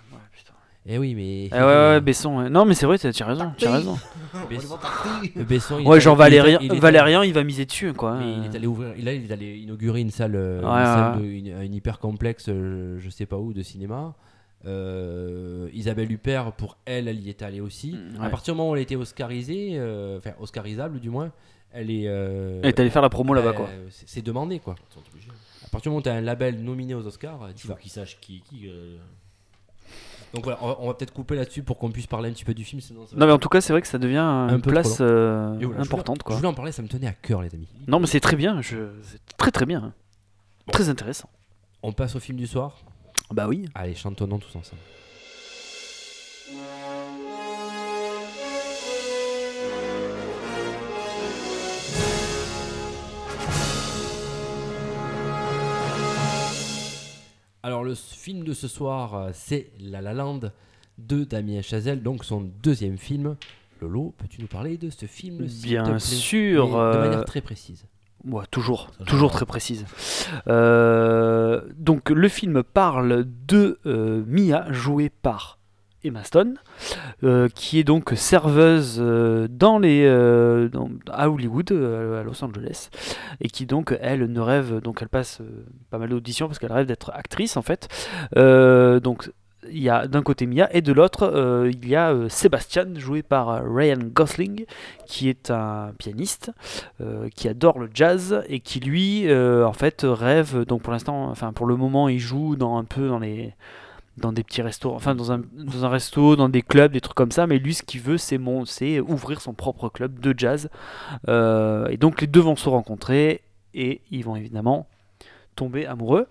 Eh 0.89 0.99
oui, 0.99 1.17
mais. 1.17 1.47
Eh 1.47 1.51
ouais, 1.53 1.59
ouais, 1.59 1.67
ouais, 1.67 2.01
Besson. 2.01 2.39
ouais. 2.39 2.49
Non, 2.49 2.65
mais 2.65 2.75
c'est 2.75 2.87
vrai, 2.87 2.97
t'as- 2.97 3.13
tu 3.13 3.21
as 3.25 3.27
raison. 3.27 3.51
Tu 3.59 3.67
as 3.67 3.73
raison. 3.73 3.99
Besson, 4.49 4.79
Besson, 5.35 5.79
il 5.81 5.89
Ouais, 5.89 6.01
genre 6.01 6.15
Valérien, 6.15 6.59
il 6.63 6.73
est- 6.73 6.79
Valérien, 6.79 7.25
il 7.25 7.33
va 7.33 7.43
miser 7.43 7.65
dessus, 7.67 7.93
quoi. 7.93 8.15
mais 8.21 8.35
il 8.35 8.45
est 8.45 8.55
allé 8.57 8.69
ouvrir, 8.69 8.91
là, 9.03 9.13
il 9.13 9.29
est 9.29 9.33
allé 9.33 9.57
inaugurer 9.57 10.01
une 10.01 10.13
salle, 10.13 10.37
euh, 10.37 10.61
une, 10.61 10.67
Ouais, 10.69 10.85
salle 10.85 11.17
ouais. 11.17 11.23
de- 11.23 11.29
une, 11.29 11.63
une 11.63 11.75
hyper 11.75 11.99
complexe, 11.99 12.45
euh, 12.49 12.99
je 13.01 13.11
sais 13.11 13.27
pas 13.27 13.37
où, 13.37 13.53
de 13.53 13.63
cinéma. 13.63 14.15
Euh, 14.65 15.69
Isabelle 15.73 16.11
Huppert, 16.13 16.53
pour 16.53 16.77
elle, 16.87 17.09
elle 17.09 17.21
y 17.21 17.31
est 17.31 17.43
allée 17.43 17.61
aussi. 17.61 17.93
Mm, 17.93 18.23
À 18.23 18.29
partir 18.31 18.55
du 18.55 18.59
moment 18.59 18.71
où 18.71 18.77
elle 18.77 18.83
était 18.83 18.97
oscarisée, 18.97 19.71
euh, 19.75 20.19
enfin 20.19 20.31
oscarisable 20.41 21.01
du 21.01 21.11
moins, 21.11 21.31
elle 21.77 21.91
est. 21.91 22.05
euh, 22.07 22.61
Elle 22.63 22.71
est 22.71 22.81
allée 22.81 22.91
faire 22.91 23.03
la 23.03 23.09
promo 23.11 23.35
là-bas, 23.35 23.53
quoi. 23.53 23.69
c'est- 23.91 24.23
demandé, 24.23 24.59
quoi. 24.59 24.75
À 25.65 25.69
partir 25.69 25.83
du 25.83 25.89
moment 25.91 25.99
où 25.99 26.03
tu 26.03 26.09
as 26.09 26.15
un 26.15 26.21
label 26.21 26.63
nominé 26.63 26.95
aux 26.95 27.07
Oscars, 27.07 27.43
euh, 27.43 27.49
Il 27.51 27.55
t'y 27.55 27.67
faut 27.67 27.75
qu'ils 27.75 27.91
sachent 27.91 28.19
qui 28.21 28.37
est 28.37 28.41
qui. 28.41 28.69
euh, 28.69 28.97
Donc 30.35 30.45
voilà, 30.45 30.59
on 30.81 30.87
va, 30.89 30.95
peut-être 30.95 31.13
couper 31.13 31.37
là-dessus 31.37 31.63
pour 31.63 31.79
qu'on 31.79 31.91
puisse 31.91 32.07
parler 32.07 32.29
un 32.29 32.33
petit 32.33 32.45
peu 32.45 32.55
du 32.55 32.65
film. 32.65 32.81
Sinon 32.81 33.07
ça 33.07 33.15
va 33.15 33.21
Non, 33.21 33.27
mais 33.27 33.33
en 33.33 33.39
tout 33.39 33.49
cas, 33.49 33.61
c'est 33.61 33.73
vrai 33.73 33.81
que 33.83 33.89
ça 33.89 33.99
devient 33.99 34.17
Un 34.19 34.49
une 34.57 34.61
peu 34.61 34.71
place 34.71 34.95
trop 34.95 35.05
euh, 35.05 35.59
je 35.61 35.67
importante, 35.81 36.19
voulais- 36.19 36.25
quoi. 36.25 36.33
Je 36.35 36.37
voulais 36.39 36.49
en 36.49 36.55
parler, 36.55 36.73
ça 36.73 36.83
me 36.83 36.89
tenait 36.89 37.07
à 37.07 37.13
cœur, 37.13 37.43
les 37.43 37.55
amis. 37.55 37.69
Non, 37.87 38.01
mais 38.01 38.07
c'est 38.07 38.21
très 38.21 38.37
bien. 38.37 38.61
Je... 38.63 38.77
C'est 39.03 39.21
très 39.37 39.51
très 39.51 39.67
bien. 39.67 39.93
Très 40.73 40.89
intéressant. 40.89 41.29
On 41.83 41.93
passe 41.93 42.17
au 42.17 42.21
film 42.21 42.39
du 42.39 42.47
soir? 42.47 42.81
Bah 43.33 43.47
oui. 43.49 43.67
Allez, 43.75 43.95
chantonnons 43.95 44.39
tous 44.39 44.55
ensemble. 44.57 44.81
Alors 57.67 57.83
le 57.83 57.97
film 57.97 58.45
de 58.45 58.53
ce 58.53 58.69
soir, 58.69 59.15
euh, 59.17 59.31
c'est 59.33 59.73
La 59.81 60.01
La 60.01 60.15
Land 60.15 60.39
de 60.99 61.25
Damien 61.25 61.63
Chazelle, 61.63 62.01
donc 62.01 62.25
son 62.25 62.49
deuxième 62.63 62.97
film. 62.97 63.35
Lolo, 63.81 64.15
peux-tu 64.19 64.41
nous 64.41 64.47
parler 64.47 64.77
de 64.77 64.89
ce 64.89 65.07
film 65.07 65.45
Bien 65.65 65.83
te 65.83 65.89
plaît? 65.89 65.99
sûr, 65.99 66.69
De 66.69 66.75
euh, 66.77 67.01
manière 67.01 67.25
très 67.25 67.41
précise. 67.41 67.85
Ouais, 68.25 68.45
toujours, 68.53 68.93
toujours 69.05 69.33
très 69.33 69.47
précise. 69.47 69.85
Euh, 70.47 71.61
donc 71.77 72.11
le 72.11 72.29
film 72.29 72.63
parle 72.63 73.27
de 73.49 73.81
euh, 73.85 74.23
Mia, 74.29 74.71
jouée 74.71 75.11
par 75.11 75.59
Emma 76.07 76.23
euh, 77.25 77.49
qui 77.55 77.79
est 77.79 77.85
donc 77.85 78.13
serveuse 78.15 78.99
euh, 79.01 79.49
dans 79.51 79.79
les, 79.79 80.05
euh, 80.05 80.69
à 81.11 81.31
Hollywood, 81.31 81.73
à 81.73 82.23
Los 82.23 82.45
Angeles, 82.45 82.91
et 83.41 83.49
qui 83.49 83.67
donc 83.67 83.97
elle 84.01 84.31
ne 84.31 84.41
rêve, 84.41 84.81
donc 84.81 84.99
elle 85.03 85.09
passe 85.09 85.41
pas 85.91 85.99
mal 85.99 86.09
d'auditions 86.09 86.47
parce 86.47 86.59
qu'elle 86.59 86.73
rêve 86.73 86.87
d'être 86.87 87.11
actrice 87.15 87.57
en 87.57 87.63
fait. 87.63 87.89
Donc 88.35 89.31
il 89.69 89.83
y 89.83 89.89
a 89.89 90.07
d'un 90.07 90.23
côté 90.23 90.47
Mia 90.47 90.69
et 90.73 90.81
de 90.81 90.93
l'autre 90.93 91.69
il 91.73 91.89
y 91.89 91.97
a 91.97 92.15
Sébastien 92.29 92.87
joué 92.95 93.23
par 93.23 93.65
Ryan 93.65 93.99
Gosling 93.99 94.65
qui 95.07 95.29
est 95.29 95.51
un 95.51 95.93
pianiste 95.99 96.53
qui 97.35 97.49
adore 97.49 97.81
le 97.81 97.91
jazz 97.93 98.45
et 98.49 98.61
qui 98.61 98.79
lui 98.79 99.27
en 99.33 99.73
fait 99.73 100.03
rêve 100.05 100.65
donc 100.67 100.83
pour 100.83 100.93
l'instant 100.93 101.31
enfin 101.31 101.53
pour 101.53 101.67
le 101.67 101.75
moment 101.77 102.09
il 102.09 102.21
joue 102.21 102.55
dans 102.55 102.77
un 102.77 102.85
peu 102.85 103.09
dans 103.09 103.19
les 103.19 103.55
dans 104.17 104.33
des 104.33 104.43
petits 104.43 104.63
restos 104.63 104.93
enfin 104.95 105.15
dans 105.15 105.31
un, 105.33 105.43
dans 105.53 105.85
un 105.85 105.89
resto 105.89 106.37
dans 106.37 106.49
des 106.49 106.63
clubs 106.63 106.93
des 106.93 107.01
trucs 107.01 107.17
comme 107.17 107.33
ça 107.33 107.47
mais 107.47 107.59
lui 107.59 107.75
ce 107.75 107.83
qu'il 107.83 108.01
veut 108.01 108.19
c'est 108.19 108.39
mon 108.39 108.65
c'est 108.65 109.01
ouvrir 109.01 109.41
son 109.41 109.53
propre 109.53 109.89
club 109.89 110.19
de 110.21 110.35
jazz 110.37 110.69
Euh, 111.29 111.89
et 111.89 111.97
donc 111.97 112.21
les 112.21 112.27
deux 112.27 112.41
vont 112.41 112.57
se 112.57 112.69
rencontrer 112.69 113.43
et 113.75 114.01
ils 114.11 114.25
vont 114.25 114.37
évidemment 114.37 114.87
tomber 115.55 115.87
amoureux 115.87 116.27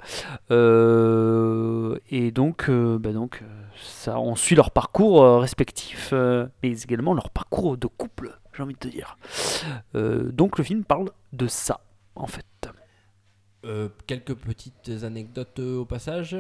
Euh, 0.52 1.98
et 2.10 2.32
donc 2.32 2.70
euh, 2.70 2.98
bah 2.98 3.12
donc 3.12 3.44
ça 3.82 4.20
on 4.20 4.36
suit 4.36 4.56
leur 4.56 4.72
parcours 4.72 5.40
respectif 5.40 6.14
mais 6.64 6.72
également 6.84 7.14
leur 7.14 7.30
parcours 7.30 7.78
de 7.78 7.88
couple 7.88 8.40
j'ai 8.56 8.64
envie 8.64 8.74
de 8.74 8.80
te 8.80 8.88
dire 8.88 9.18
donc 9.94 10.58
le 10.58 10.64
film 10.64 10.84
parle 10.86 11.10
de 11.34 11.48
ça, 11.48 11.82
en 12.16 12.28
fait. 12.28 12.46
Quelques 14.08 14.36
petites 14.36 14.92
anecdotes 15.04 15.60
au 15.60 15.86
passage. 15.86 16.38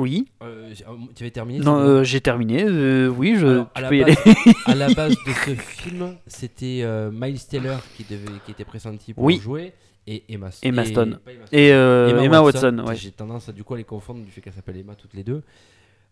Oui. 0.00 0.26
Euh, 0.42 0.72
tu 1.14 1.22
avais 1.22 1.30
terminé 1.30 1.60
Non, 1.60 1.76
euh, 1.76 2.02
j'ai 2.04 2.20
terminé. 2.20 2.64
euh, 2.64 3.08
oui, 3.08 3.36
je, 3.38 3.46
Alors, 3.46 3.68
tu 3.74 3.82
peux 3.88 3.96
y 3.96 4.04
base- 4.04 4.16
aller. 4.26 4.36
à 4.66 4.74
la 4.74 4.92
base 4.94 5.12
de 5.12 5.32
ce 5.46 5.54
film, 5.54 6.16
c'était 6.26 6.80
euh, 6.82 7.10
Miles 7.12 7.44
Taylor 7.46 7.80
qui, 7.96 8.04
devait, 8.04 8.38
qui 8.44 8.50
était 8.52 8.64
pressenti 8.64 9.14
pour 9.14 9.24
Oui. 9.24 9.38
jouer 9.38 9.72
et 10.06 10.24
Emma, 10.32 10.48
Emma 10.62 10.84
Stone. 10.84 11.20
Et 11.52 11.72
euh, 11.72 12.18
Emma, 12.20 12.40
Watson. 12.42 12.82
ouais. 12.86 12.96
J'ai 12.96 13.12
tendance 13.12 13.48
à 13.48 13.52
du 13.52 13.62
coup 13.62 13.74
à 13.74 13.76
les 13.76 13.84
confondre 13.84 14.24
du 14.24 14.30
fait 14.30 14.40
qu'elles 14.40 14.54
s'appellent 14.54 14.78
Emma 14.78 14.94
toutes 14.94 15.14
les 15.14 15.22
deux. 15.22 15.42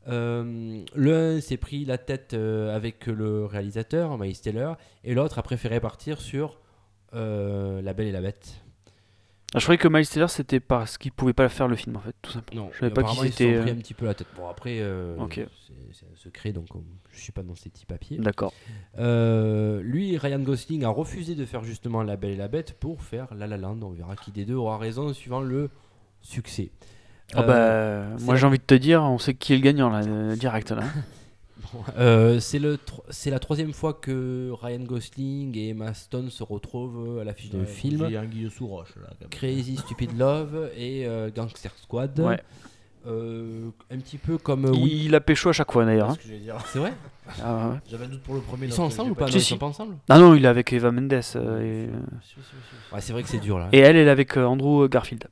Euh, 0.08 0.82
L'un 0.94 1.40
s'est 1.40 1.56
pris 1.56 1.84
la 1.84 1.98
tête 1.98 2.32
euh, 2.34 2.74
avec 2.74 3.06
le 3.06 3.44
réalisateur, 3.44 4.16
Miles 4.18 4.38
Taylor, 4.40 4.76
et 5.04 5.14
l'autre 5.14 5.38
a 5.38 5.42
préféré 5.42 5.80
partir 5.80 6.20
sur 6.20 6.58
euh, 7.14 7.82
La 7.82 7.92
Belle 7.94 8.06
et 8.08 8.12
la 8.12 8.20
Bête. 8.20 8.62
Ah, 9.54 9.58
je 9.60 9.64
croyais 9.64 9.78
que 9.78 9.88
Miles 9.88 10.06
Taylor, 10.06 10.28
c'était 10.28 10.60
parce 10.60 10.98
qu'il 10.98 11.10
pouvait 11.10 11.32
pas 11.32 11.48
faire 11.48 11.68
le 11.68 11.76
film, 11.76 11.96
en 11.96 12.00
fait, 12.00 12.14
tout 12.20 12.30
simplement. 12.32 12.64
Non, 12.64 12.70
Je 12.74 12.80
savais 12.80 12.92
pas 12.92 13.02
qu'ils 13.02 13.18
ils 13.24 13.26
étaient, 13.28 13.54
sont 13.56 13.62
pris 13.62 13.70
euh, 13.70 13.74
un 13.74 13.76
petit 13.78 13.94
peu 13.94 14.04
la 14.04 14.12
tête. 14.14 14.26
Bon, 14.36 14.46
après, 14.46 14.76
euh, 14.80 15.16
Ok. 15.18 15.40
c'est 15.92 16.04
un 16.04 16.16
secret, 16.16 16.52
donc 16.52 16.66
euh, 16.74 16.80
je 17.12 17.20
suis 17.20 17.32
pas 17.32 17.42
dans 17.42 17.54
ces 17.54 17.70
petits 17.70 17.86
papiers. 17.86 18.18
D'accord. 18.18 18.52
Euh, 18.98 19.80
lui, 19.82 20.18
Ryan 20.18 20.40
Gosling 20.40 20.84
a 20.84 20.90
refusé 20.90 21.34
de 21.34 21.46
faire 21.46 21.64
justement 21.64 22.02
La 22.02 22.16
Belle 22.16 22.32
et 22.32 22.36
la 22.36 22.48
Bête 22.48 22.74
pour 22.78 23.02
faire 23.02 23.28
La 23.34 23.46
La 23.46 23.56
Land. 23.56 23.78
On 23.82 23.90
verra 23.90 24.16
qui 24.16 24.32
des 24.32 24.44
deux 24.44 24.54
aura 24.54 24.76
raison 24.76 25.14
suivant 25.14 25.40
le 25.40 25.70
succès. 26.20 26.70
Euh, 27.36 28.10
bah, 28.16 28.16
moi, 28.24 28.36
j'ai 28.36 28.46
envie 28.46 28.58
de 28.58 28.64
te 28.64 28.74
dire, 28.74 29.02
on 29.02 29.16
sait 29.18 29.32
qui 29.34 29.54
est 29.54 29.56
le 29.56 29.62
gagnant, 29.62 29.88
là, 29.88 30.36
direct, 30.36 30.72
là. 30.72 30.82
Euh, 31.98 32.40
c'est 32.40 32.58
le 32.58 32.76
tro- 32.78 33.04
c'est 33.10 33.30
la 33.30 33.38
troisième 33.38 33.72
fois 33.72 33.92
que 33.94 34.50
Ryan 34.60 34.80
Gosling 34.84 35.56
et 35.56 35.68
Emma 35.70 35.92
Stone 35.94 36.30
se 36.30 36.42
retrouvent 36.42 37.18
à 37.20 37.24
l'affiche 37.24 37.50
d'un 37.50 37.60
Ouais, 37.60 37.66
film. 37.66 38.06
J'ai 38.08 38.16
un 38.16 38.24
guillot 38.24 38.50
sous 38.50 38.66
roche 38.66 38.94
là. 38.96 39.08
quand 39.10 39.20
même. 39.20 39.28
Crazy 39.30 39.76
Stupid 39.76 40.16
Love 40.18 40.70
et 40.76 41.06
euh, 41.06 41.30
Gangster 41.34 41.70
Squad. 41.82 42.18
Ouais. 42.20 42.40
Euh, 43.06 43.70
un 43.90 43.98
petit 43.98 44.18
peu 44.18 44.38
comme 44.38 44.66
euh, 44.66 44.70
oui. 44.72 45.02
Il 45.06 45.14
a 45.14 45.20
pécho 45.20 45.48
à 45.48 45.52
chaque 45.52 45.70
fois 45.72 45.84
d'ailleurs. 45.84 46.08
C'est 46.08 46.12
hein. 46.12 46.16
ce 46.20 46.26
que 46.26 46.28
je 46.28 46.32
vais 46.34 46.40
dire. 46.40 46.56
C'est 46.66 46.78
vrai 46.78 46.92
Ah, 47.42 47.68
ouais. 47.70 47.76
J'avais 47.88 48.04
un 48.04 48.08
doute 48.08 48.22
pour 48.22 48.34
le 48.34 48.40
premier. 48.40 48.66
Ils 48.66 48.68
donc, 48.70 48.76
sont 48.76 48.82
euh, 48.82 48.86
ensemble 48.86 49.12
ou 49.12 49.14
pas 49.14 49.26
pas 49.26 49.26
Non, 49.26 49.32
Si, 49.32 49.38
ils 49.38 49.42
si. 49.42 49.48
sont 49.50 49.58
pas 49.58 49.66
ensemble 49.66 49.96
Ah 50.08 50.18
non, 50.18 50.34
il 50.34 50.44
est 50.44 50.48
avec 50.48 50.72
Eva 50.72 50.90
Mendes. 50.90 51.12
euh, 51.36 51.60
et. 51.86 52.94
Ouais, 52.94 53.00
c'est 53.00 53.12
vrai 53.12 53.22
que 53.22 53.28
c'est 53.28 53.38
dur 53.38 53.58
là. 53.58 53.68
et 53.72 53.78
elle, 53.78 53.96
elle 53.96 54.08
est 54.08 54.10
avec 54.10 54.36
euh, 54.36 54.44
Andrew 54.44 54.88
Garfield. 54.88 55.26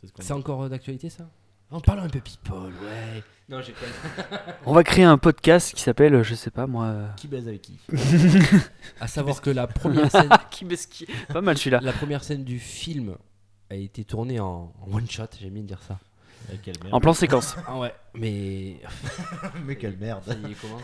C'est 0.00 0.08
ce 0.08 0.12
qu'on 0.12 0.22
C'est 0.22 0.34
dit. 0.34 0.38
encore 0.40 0.64
euh, 0.64 0.68
d'actualité 0.68 1.08
ça? 1.08 1.24
En 1.70 1.80
parlant 1.80 2.02
un 2.02 2.08
peu 2.08 2.20
people, 2.20 2.56
ouais. 2.82 3.22
Non, 3.52 3.60
j'ai 3.60 3.74
On 4.66 4.72
va 4.72 4.82
créer 4.82 5.04
un 5.04 5.18
podcast 5.18 5.74
qui 5.74 5.82
s'appelle, 5.82 6.22
je 6.22 6.34
sais 6.34 6.50
pas 6.50 6.66
moi. 6.66 6.86
euh, 6.86 7.06
Qui 7.16 7.28
baise 7.28 7.46
avec 7.46 7.60
qui 7.60 7.78
À 9.00 9.06
savoir 9.06 9.42
que 9.42 9.50
la 9.50 9.66
première 9.66 10.10
scène, 10.10 10.30
qui 10.50 10.64
baisse 10.64 10.86
qui 10.86 11.06
Pas 11.28 11.42
mal 11.42 11.58
celui-là. 11.58 11.80
la 11.82 11.92
première 11.92 12.24
scène 12.24 12.44
du 12.44 12.58
film 12.58 13.14
a 13.70 13.74
été 13.74 14.04
tournée 14.04 14.40
en, 14.40 14.72
en 14.80 14.96
one 14.96 15.08
shot, 15.08 15.24
j'aime 15.38 15.50
bien 15.52 15.62
dire 15.64 15.82
ça. 15.86 15.98
Quelle 16.64 16.74
En 16.92 17.00
plan 17.00 17.12
séquence. 17.12 17.54
Ah 17.68 17.78
ouais, 17.78 17.94
mais 18.14 18.76
Mais 19.66 19.76
quelle 19.76 19.96
merde. 19.98 20.22
ça 20.26 20.32
y 20.34 20.36
est, 20.46 20.48
il 20.48 20.56
commence. 20.56 20.82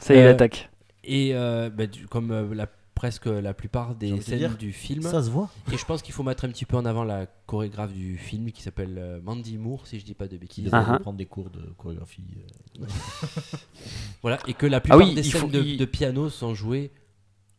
Ça 0.00 0.14
y 0.14 0.16
est, 0.16 0.20
il 0.22 0.26
Euh, 0.26 0.32
attaque. 0.32 0.70
Et 1.04 1.30
euh, 1.34 1.68
bah, 1.70 1.86
du- 1.86 2.06
comme 2.08 2.30
euh, 2.32 2.54
la, 2.54 2.66
presque 2.98 3.26
la 3.26 3.54
plupart 3.54 3.94
des 3.94 4.20
scènes 4.20 4.38
dire, 4.38 4.56
du 4.58 4.72
film, 4.72 5.02
Ça 5.02 5.22
se 5.22 5.30
voit. 5.30 5.48
et 5.72 5.76
je 5.78 5.84
pense 5.84 6.02
qu'il 6.02 6.12
faut 6.12 6.24
mettre 6.24 6.44
un 6.44 6.48
petit 6.48 6.64
peu 6.64 6.76
en 6.76 6.84
avant 6.84 7.04
la 7.04 7.26
chorégraphe 7.46 7.92
du 7.92 8.18
film 8.18 8.50
qui 8.50 8.60
s'appelle 8.60 8.96
euh, 8.98 9.20
Mandy 9.22 9.56
Moore, 9.56 9.86
si 9.86 10.00
je 10.00 10.04
dis 10.04 10.14
pas 10.14 10.26
de 10.26 10.36
bêtises. 10.36 10.68
Ah 10.72 10.84
ah. 10.94 10.98
prendre 10.98 11.16
des 11.16 11.26
cours 11.26 11.48
de 11.50 11.60
chorégraphie. 11.76 12.24
euh. 12.80 12.84
Voilà, 14.22 14.38
et 14.48 14.54
que 14.54 14.66
la 14.66 14.80
plupart 14.80 14.98
oui, 14.98 15.14
des 15.14 15.22
faut- 15.22 15.38
scènes 15.38 15.50
de, 15.50 15.62
il- 15.62 15.76
de 15.76 15.84
piano 15.84 16.28
sont 16.28 16.54
jouées 16.54 16.90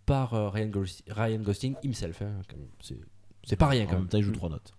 par 0.06 0.34
euh, 0.34 0.50
Ryan, 0.50 0.68
Gos- 0.68 1.04
Ryan 1.08 1.40
Gosling 1.40 1.76
himself. 1.84 2.22
hein. 2.22 2.34
C'est- 2.82 3.00
C'est 3.46 3.56
pas 3.56 3.68
rien 3.68 3.84
En 3.84 3.86
quand 3.86 3.92
même 3.94 4.00
même. 4.02 4.10
temps, 4.10 4.18
il 4.18 4.24
joue 4.24 4.32
trois 4.34 4.50
notes. 4.50 4.74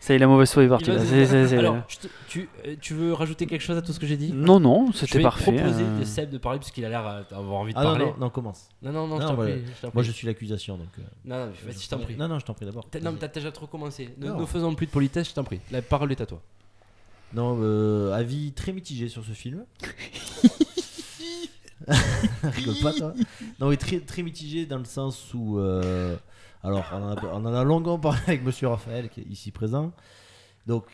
Ça 0.00 0.14
y 0.14 0.16
est, 0.16 0.18
la 0.18 0.26
mauvaise 0.26 0.50
foi 0.50 0.64
est 0.64 0.68
partie 0.68 0.86
Il 0.86 0.92
va- 0.94 0.98
là. 0.98 1.04
C'est- 1.04 1.26
c'est- 1.26 1.46
c'est- 1.48 1.58
Alors, 1.58 1.76
je 1.86 1.96
te- 1.98 2.06
tu, 2.26 2.48
euh, 2.66 2.74
tu 2.80 2.94
veux 2.94 3.12
rajouter 3.12 3.46
quelque 3.46 3.60
chose 3.60 3.76
à 3.76 3.82
tout 3.82 3.92
ce 3.92 4.00
que 4.00 4.06
j'ai 4.06 4.16
dit 4.16 4.32
Non, 4.32 4.58
non, 4.58 4.90
Je 4.92 4.98
c'était 4.98 5.18
vais 5.18 5.22
parfait. 5.24 5.52
proposer 5.52 5.84
euh. 5.84 6.00
de 6.00 6.04
Seb 6.04 6.30
de 6.30 6.38
parler 6.38 6.58
parce 6.58 6.70
qu'il 6.70 6.84
a 6.84 6.88
l'air 6.88 7.06
euh, 7.06 7.22
d'avoir 7.30 7.60
envie 7.60 7.74
de 7.74 7.78
Ah 7.78 7.84
non, 7.84 7.90
parler. 7.90 8.04
non, 8.06 8.14
non, 8.18 8.30
commence. 8.30 8.68
Non, 8.82 8.92
non, 8.92 9.06
non, 9.06 9.16
je 9.18 9.22
Non, 9.22 9.28
t'en 9.28 9.34
voilà. 9.36 9.52
prie, 9.56 9.62
je 9.66 9.80
t'en 9.82 9.86
Moi, 9.88 10.02
prie. 10.02 10.04
je 10.04 10.10
suis 10.16 10.26
l'accusation, 10.26 10.76
donc. 10.78 10.88
euh, 10.98 11.02
Non, 11.26 11.46
non, 11.46 11.52
vas-y, 11.66 11.80
je 11.82 11.88
t'en 11.88 11.98
prie. 11.98 12.16
Non, 12.16 12.28
non, 12.28 12.38
je 12.38 12.44
t'en 12.46 12.54
prie 12.54 12.64
d'abord. 12.66 12.86
T'as- 12.90 13.00
Non, 13.00 13.12
mais 13.12 13.18
t'as 13.18 13.28
déjà 13.28 13.52
trop 13.52 13.66
commencé. 13.66 14.08
Ne, 14.18 14.28
Non. 14.28 14.40
ne 14.40 14.46
faisons 14.46 14.74
plus 14.74 14.86
de 14.86 14.90
politesse, 14.90 15.28
je 15.28 15.34
t'en 15.34 15.44
prie. 15.44 15.60
La 15.70 15.82
parole 15.82 16.10
est 16.12 16.20
à 16.20 16.26
toi. 16.26 16.40
Non, 17.34 17.58
euh, 17.60 18.12
avis 18.12 18.52
très 18.52 18.72
mitigé 18.72 19.08
sur 19.08 19.22
ce 19.24 19.32
film. 19.32 19.64
Rigole 22.42 22.74
pas, 22.82 22.92
toi. 22.92 23.14
Non, 23.60 23.68
oui, 23.68 23.76
très, 23.78 24.00
très 24.00 24.22
mitigé 24.22 24.66
dans 24.66 24.78
le 24.78 24.84
sens 24.84 25.32
où. 25.34 25.58
euh, 25.58 26.16
alors, 26.62 26.84
on 26.92 27.02
en, 27.02 27.16
a, 27.16 27.26
on 27.26 27.44
en 27.44 27.54
a 27.54 27.64
longuement 27.64 27.98
parlé 27.98 28.20
avec 28.26 28.42
monsieur 28.42 28.68
Raphaël, 28.68 29.08
qui 29.08 29.20
est 29.20 29.26
ici 29.30 29.50
présent. 29.50 29.92
Donc, 30.66 30.84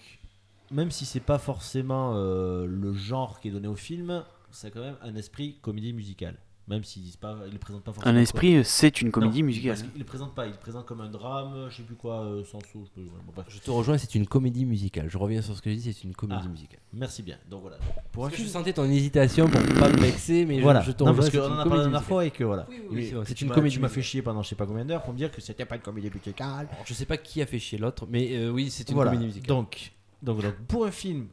même 0.70 0.90
si 0.90 1.04
c'est 1.04 1.20
pas 1.20 1.38
forcément 1.38 2.12
euh, 2.14 2.66
le 2.66 2.92
genre 2.92 3.40
qui 3.40 3.48
est 3.48 3.50
donné 3.50 3.68
au 3.68 3.76
film, 3.76 4.24
c'est 4.50 4.70
quand 4.70 4.80
même 4.80 4.96
un 5.02 5.14
esprit 5.16 5.58
comédie 5.62 5.92
musicale. 5.92 6.38
Même 6.68 6.82
s'ils 6.82 7.02
disent 7.04 7.16
pas, 7.16 7.36
ils 7.46 7.52
le 7.52 7.58
présentent 7.60 7.84
pas 7.84 7.92
forcément. 7.92 8.12
Un 8.16 8.20
esprit, 8.20 8.56
euh, 8.56 8.64
c'est 8.64 9.00
une 9.00 9.12
comédie 9.12 9.40
Non, 9.40 9.46
musicale. 9.46 9.76
Parce 9.76 9.82
qu'il 9.88 9.98
le 10.00 10.04
présente 10.04 10.34
pas, 10.34 10.46
il 10.46 10.52
le 10.52 10.58
présente 10.58 10.84
comme 10.84 11.00
un 11.00 11.08
drame, 11.08 11.68
je 11.70 11.76
sais 11.76 11.82
plus 11.84 11.94
quoi, 11.94 12.22
euh, 12.24 12.42
sans 12.42 12.58
saut, 12.72 12.84
je 12.84 12.90
peux- 12.90 13.02
ouais, 13.06 13.20
bon, 13.24 13.32
bref. 13.36 13.46
Je 13.48 13.60
te 13.60 13.70
rejoins, 13.70 13.96
c'est 13.98 14.16
une 14.16 14.26
comédie 14.26 14.64
musicale. 14.66 15.08
Je 15.08 15.16
reviens 15.16 15.42
sur 15.42 15.56
ce 15.56 15.62
que 15.62 15.70
j'ai 15.70 15.76
dit, 15.76 15.92
c'est 15.92 16.02
une 16.02 16.16
comédie 16.16 16.40
Ah. 16.44 16.48
musicale. 16.48 16.80
Merci 16.92 17.22
bien. 17.22 17.38
Donc 17.48 17.60
voilà. 17.62 17.76
Pour 18.10 18.24
Parce 18.24 18.34
que 18.34 18.42
je 18.42 18.48
sentais 18.48 18.72
ton 18.72 18.84
hésitation 18.90 19.48
pour 19.48 19.60
pas 19.78 19.88
me 19.90 19.96
vexer, 20.00 20.44
mais 20.44 20.56
je- 20.56 20.62
voilà. 20.62 20.80
je, 20.80 20.90
te 20.90 21.04
rejoins. 21.04 21.16
parce 21.16 21.30
qu'on 21.30 21.38
en 21.54 21.58
a 21.60 21.64
parlé 21.64 21.76
la 21.76 21.82
dernière 21.84 22.02
fois 22.02 22.24
et 22.24 22.32
que 22.32 22.42
voilà. 22.42 22.66
Oui, 22.68 22.80
oui, 22.90 23.12
oui, 23.14 23.20
Et 23.22 23.24
c'est 23.26 23.40
une 23.42 23.50
comédie 23.50 23.76
Tu 23.76 23.80
m'as 23.80 23.88
fait 23.88 24.02
chier 24.02 24.22
pendant 24.22 24.42
je 24.42 24.48
sais 24.48 24.56
pas 24.56 24.66
combien 24.66 24.84
d'heures 24.84 25.02
pour 25.04 25.12
me 25.12 25.18
dire 25.18 25.30
que 25.30 25.40
c'était 25.40 25.64
pas 25.66 25.76
une 25.76 25.82
comédie 25.82 26.10
musicale. 26.12 26.68
Je 26.84 26.94
sais 26.94 27.06
pas 27.06 27.16
qui 27.16 27.40
a 27.42 27.46
fait 27.46 27.60
chier 27.60 27.78
l'autre, 27.78 28.06
mais 28.10 28.36
euh, 28.36 28.50
oui, 28.50 28.70
c'est 28.70 28.88
une 28.88 28.94
Voilà. 28.96 29.12
comédie 29.12 29.26
musicale. 29.26 29.46
Donc, 29.46 29.92
donc, 30.20 30.42
donc, 30.42 30.54
pour 30.66 30.84
un 30.84 30.90
film 30.90 31.28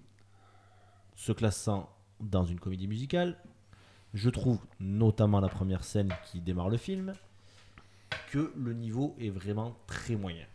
se 1.15 1.31
classant 1.31 1.89
dans 2.19 2.45
une 2.45 2.59
comédie 2.59 2.87
musicale, 2.87 3.37
je 4.13 4.29
trouve, 4.29 4.59
notamment 4.79 5.39
la 5.39 5.49
première 5.49 5.83
scène 5.83 6.13
qui 6.25 6.39
démarre 6.39 6.69
le 6.69 6.77
film, 6.77 7.13
que 8.31 8.51
le 8.55 8.73
niveau 8.73 9.15
est 9.19 9.29
vraiment 9.29 9.75
très 9.87 10.15
moyen. 10.15 10.45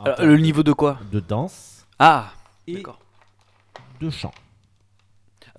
Alors, 0.00 0.20
le 0.22 0.36
niveau 0.38 0.62
de 0.62 0.72
quoi 0.72 0.98
de 1.12 1.20
danse 1.20 1.86
Ah, 1.98 2.32
et 2.66 2.74
d'accord. 2.74 3.00
de 4.00 4.10
chant. 4.10 4.32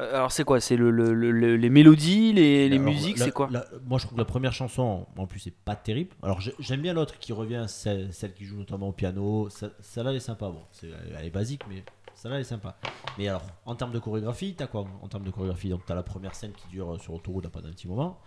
Euh, 0.02 0.16
Alors 0.16 0.32
c'est 0.34 0.44
quoi? 0.44 0.60
C'est 0.60 0.76
le, 0.76 0.92
le- 0.92 1.14
le- 1.14 1.32
le- 1.32 1.56
les 1.56 1.70
mélodies, 1.70 2.34
les, 2.34 2.68
les 2.68 2.76
Alors, 2.78 2.88
musiques, 2.92 3.18
la- 3.18 3.26
c'est 3.26 3.32
quoi? 3.32 3.48
la- 3.50 3.66
Moi, 3.86 3.98
je 3.98 4.06
trouve 4.06 4.16
que 4.18 4.22
la 4.22 4.26
première 4.26 4.52
chanson, 4.52 5.08
en 5.16 5.26
plus, 5.28 5.40
c'est 5.40 5.54
pas 5.56 5.76
terrible. 5.78 6.14
Alors, 6.22 6.42
j'ai- 6.42 6.56
j'aime 6.60 6.82
bien 6.82 6.94
l'autre 6.94 7.18
qui 7.18 7.32
revient, 7.32 7.64
celle, 7.70 8.14
celle 8.14 8.34
qui 8.34 8.44
joue 8.44 8.58
notamment 8.58 8.90
au 8.90 8.92
piano. 8.92 9.48
Ça- 9.50 9.70
Celle-là, 9.80 10.10
elle 10.12 10.18
est 10.18 10.20
sympa. 10.20 10.50
Bon, 10.50 10.64
c'est- 10.74 10.90
elle 11.18 11.26
est 11.26 11.30
basique, 11.30 11.62
mais 11.70 11.84
celle-là, 12.26 12.38
elle 12.38 12.42
est 12.42 12.46
sympa. 12.46 12.76
Mais 13.20 13.28
alors, 13.28 13.44
en 13.68 13.76
termes 13.76 13.92
de 13.92 14.00
chorégraphie, 14.00 14.56
t'as 14.58 14.66
quoi 14.66 14.86
en 15.04 15.08
termes 15.08 15.24
de 15.24 15.30
chorégraphie? 15.30 15.70
Donc, 15.70 15.82
t'as 15.86 15.94
la 15.94 16.02
première 16.02 16.34
scène 16.34 16.54
qui 16.54 16.68
dure 16.70 16.96
euh, 16.96 16.98
sur 16.98 17.14
autoroute 17.14 17.48
pendant 17.50 17.68
un 17.68 17.72
petit 17.72 17.88
moment. 17.88 18.20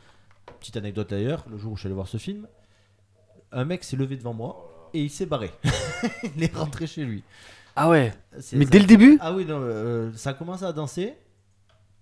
Petite 0.60 0.76
anecdote 0.76 1.10
d'ailleurs, 1.10 1.44
le 1.50 1.58
jour 1.58 1.72
où 1.72 1.76
je 1.76 1.80
suis 1.80 1.86
allé 1.88 1.94
voir 1.96 2.06
ce 2.06 2.16
film, 2.16 2.46
un 3.50 3.64
mec 3.64 3.82
s'est 3.82 3.96
levé 3.96 4.16
devant 4.16 4.34
moi 4.34 4.90
et 4.94 5.02
il 5.02 5.10
s'est 5.10 5.26
barré. 5.26 5.50
il 6.36 6.44
est 6.44 6.54
rentré 6.54 6.86
chez 6.86 7.04
lui. 7.04 7.24
Ah 7.74 7.88
ouais 7.88 8.12
Mais 8.34 8.40
ça- 8.40 8.70
dès 8.70 8.78
le 8.78 8.86
début? 8.86 9.18
Ah 9.20 9.32
oui, 9.34 9.44
non, 9.44 9.58
euh, 9.60 10.12
ça 10.14 10.30
a 10.30 10.34
commencé 10.34 10.64
à 10.64 10.72
danser. 10.72 11.14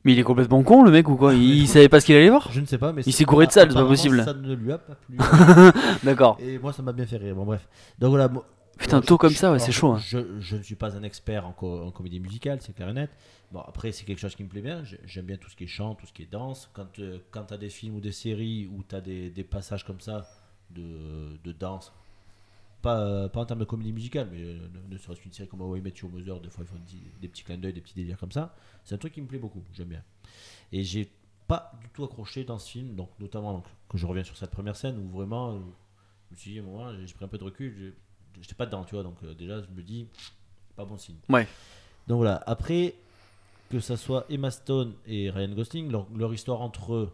Mais 0.05 0.13
il 0.13 0.19
est 0.19 0.23
complètement 0.23 0.63
con 0.63 0.83
le 0.85 0.91
mec 0.91 1.09
ou 1.09 1.17
quoi? 1.17 1.33
Il, 1.33 1.61
il 1.63 1.67
savait 1.67 1.89
pas 1.89 2.01
ce 2.01 2.07
qu'il 2.07 2.15
allait 2.15 2.29
voir? 2.29 2.53
Je 2.53 2.61
ne 2.61 2.67
sais 2.67 2.79
pas, 2.79 2.93
mais 2.93 3.03
Il 3.07 3.13
s'est 3.15 3.25
couré 3.25 3.47
de 3.47 3.53
salle, 3.53 3.71
c'est 3.71 3.75
pas 3.75 3.87
possible. 3.87 4.23
Ça 4.23 4.35
ne 4.35 4.55
lui 4.55 4.71
a 4.71 4.77
pas 4.79 4.95
plu. 4.97 5.17
D'accord. 6.05 6.37
Et 6.41 6.59
moi, 6.59 6.75
ça 6.75 6.83
m'a 6.83 6.93
bien 6.93 7.07
fait 7.07 7.17
rire. 7.17 7.35
Bon, 7.35 7.45
bref. 7.47 7.67
Donc 7.99 8.11
voilà. 8.11 8.31
Moi- 8.77 8.85
Putain, 8.85 9.01
tôt 9.01 9.15
je- 9.15 9.19
comme 9.19 9.33
ça, 9.33 9.53
ouais, 9.53 9.59
c'est 9.59 9.73
je- 9.73 9.79
chaud. 9.79 9.93
hein. 9.93 9.99
Je, 9.99 10.41
je 10.41 10.57
ne 10.57 10.63
suis 10.63 10.75
pas 10.75 10.97
un 10.97 11.03
expert 11.03 11.47
en, 11.47 11.53
co- 11.53 11.83
en 11.83 11.91
comédie 11.91 12.21
musicale, 12.21 12.61
c'est 12.61 12.75
clair 12.75 12.89
et 12.89 12.93
net. 12.93 13.11
Bon, 13.53 13.61
après, 13.61 13.93
c'est 13.93 14.05
quelque 14.05 14.19
chose 14.19 14.35
qui 14.35 14.45
me 14.45 14.49
plaît 14.49 14.61
bien. 14.63 14.85
J'ai- 14.85 15.01
J'aime 15.05 15.27
bien 15.27 15.37
tout 15.37 15.49
ce 15.51 15.57
qui 15.57 15.65
est 15.65 15.69
chant, 15.69 15.95
tout 15.95 16.07
ce 16.07 16.13
qui 16.13 16.23
est 16.23 16.31
danse. 16.31 16.71
Quand, 16.75 16.99
euh, 16.99 17.19
quand 17.31 17.45
tu 17.45 17.55
as 17.55 17.59
des 17.59 17.71
films 17.71 17.97
ou 17.97 18.01
des 18.01 18.13
séries 18.13 18.67
où 18.67 18.83
tu 18.89 18.95
as 18.95 19.01
des, 19.01 19.31
des 19.31 19.45
passages 19.45 19.85
comme 19.85 20.01
ça 20.01 20.27
de, 20.71 21.37
de 21.43 21.53
danse, 21.53 21.93
pas, 22.83 23.01
euh, 23.01 23.29
pas 23.29 23.41
en 23.41 23.47
termes 23.47 23.61
de 23.61 23.65
comédie 23.65 23.93
musicale, 23.93 24.29
mais 24.31 24.43
euh, 24.43 24.59
ne, 24.89 24.93
ne 24.95 24.99
serait-ce 24.99 25.21
qu'une 25.21 25.33
série 25.33 25.49
comme 25.49 25.63
How 25.63 25.77
I 25.77 25.81
Met 25.81 25.95
Your 26.03 26.11
Mother, 26.11 26.41
des 26.41 26.51
fois 26.51 26.65
ils 26.65 26.69
font 26.69 26.77
des, 26.87 27.21
des 27.21 27.29
petits 27.29 27.43
clins 27.45 27.57
d'œil, 27.57 27.73
des 27.73 27.81
petits 27.81 27.95
délires 27.95 28.19
comme 28.19 28.33
ça. 28.33 28.55
C'est 28.85 28.95
un 28.95 28.99
truc 28.99 29.13
qui 29.15 29.21
me 29.23 29.27
plaît 29.27 29.39
beaucoup, 29.39 29.63
j'aime 29.73 29.89
bien. 29.89 30.03
Et 30.73 30.83
j'ai 30.85 31.11
pas 31.49 31.73
du 31.81 31.89
tout 31.91 32.05
accroché 32.05 32.45
dans 32.45 32.59
ce 32.59 32.71
film, 32.71 32.95
donc 32.95 33.09
notamment 33.21 33.55
donc, 33.55 33.65
que 33.89 33.97
je 33.97 34.05
reviens 34.07 34.25
sur 34.25 34.37
cette 34.37 34.51
première 34.51 34.77
scène 34.77 34.99
où 34.99 35.09
vraiment, 35.09 35.53
euh, 35.55 35.59
je 36.31 36.35
me 36.35 36.39
suis 36.39 36.51
dit, 36.53 36.59
un 36.59 36.63
moment, 36.63 36.93
j'ai 37.05 37.15
pris 37.15 37.25
un 37.25 37.29
peu 37.29 37.39
de 37.39 37.45
recul, 37.45 37.95
j'étais 38.43 38.55
pas 38.55 38.67
dedans, 38.67 38.85
tu 38.85 38.95
vois, 38.95 39.03
donc 39.05 39.17
euh, 39.25 39.35
déjà 39.35 39.61
je 39.63 39.67
me 39.75 39.83
dis, 39.83 40.07
pas 40.77 40.85
bon 40.85 40.99
signe. 40.99 41.17
Ouais. 41.29 41.47
Donc 42.07 42.19
voilà, 42.19 42.43
après, 42.47 42.95
que 43.71 43.81
ça 43.81 43.97
soit 43.97 44.27
Emma 44.29 44.51
Stone 44.51 44.95
et 45.07 45.31
Ryan 45.31 45.55
Gosling, 45.55 45.91
leur, 45.91 46.07
leur 46.17 46.33
histoire 46.33 46.61
entre 46.61 46.95
eux, 46.95 47.13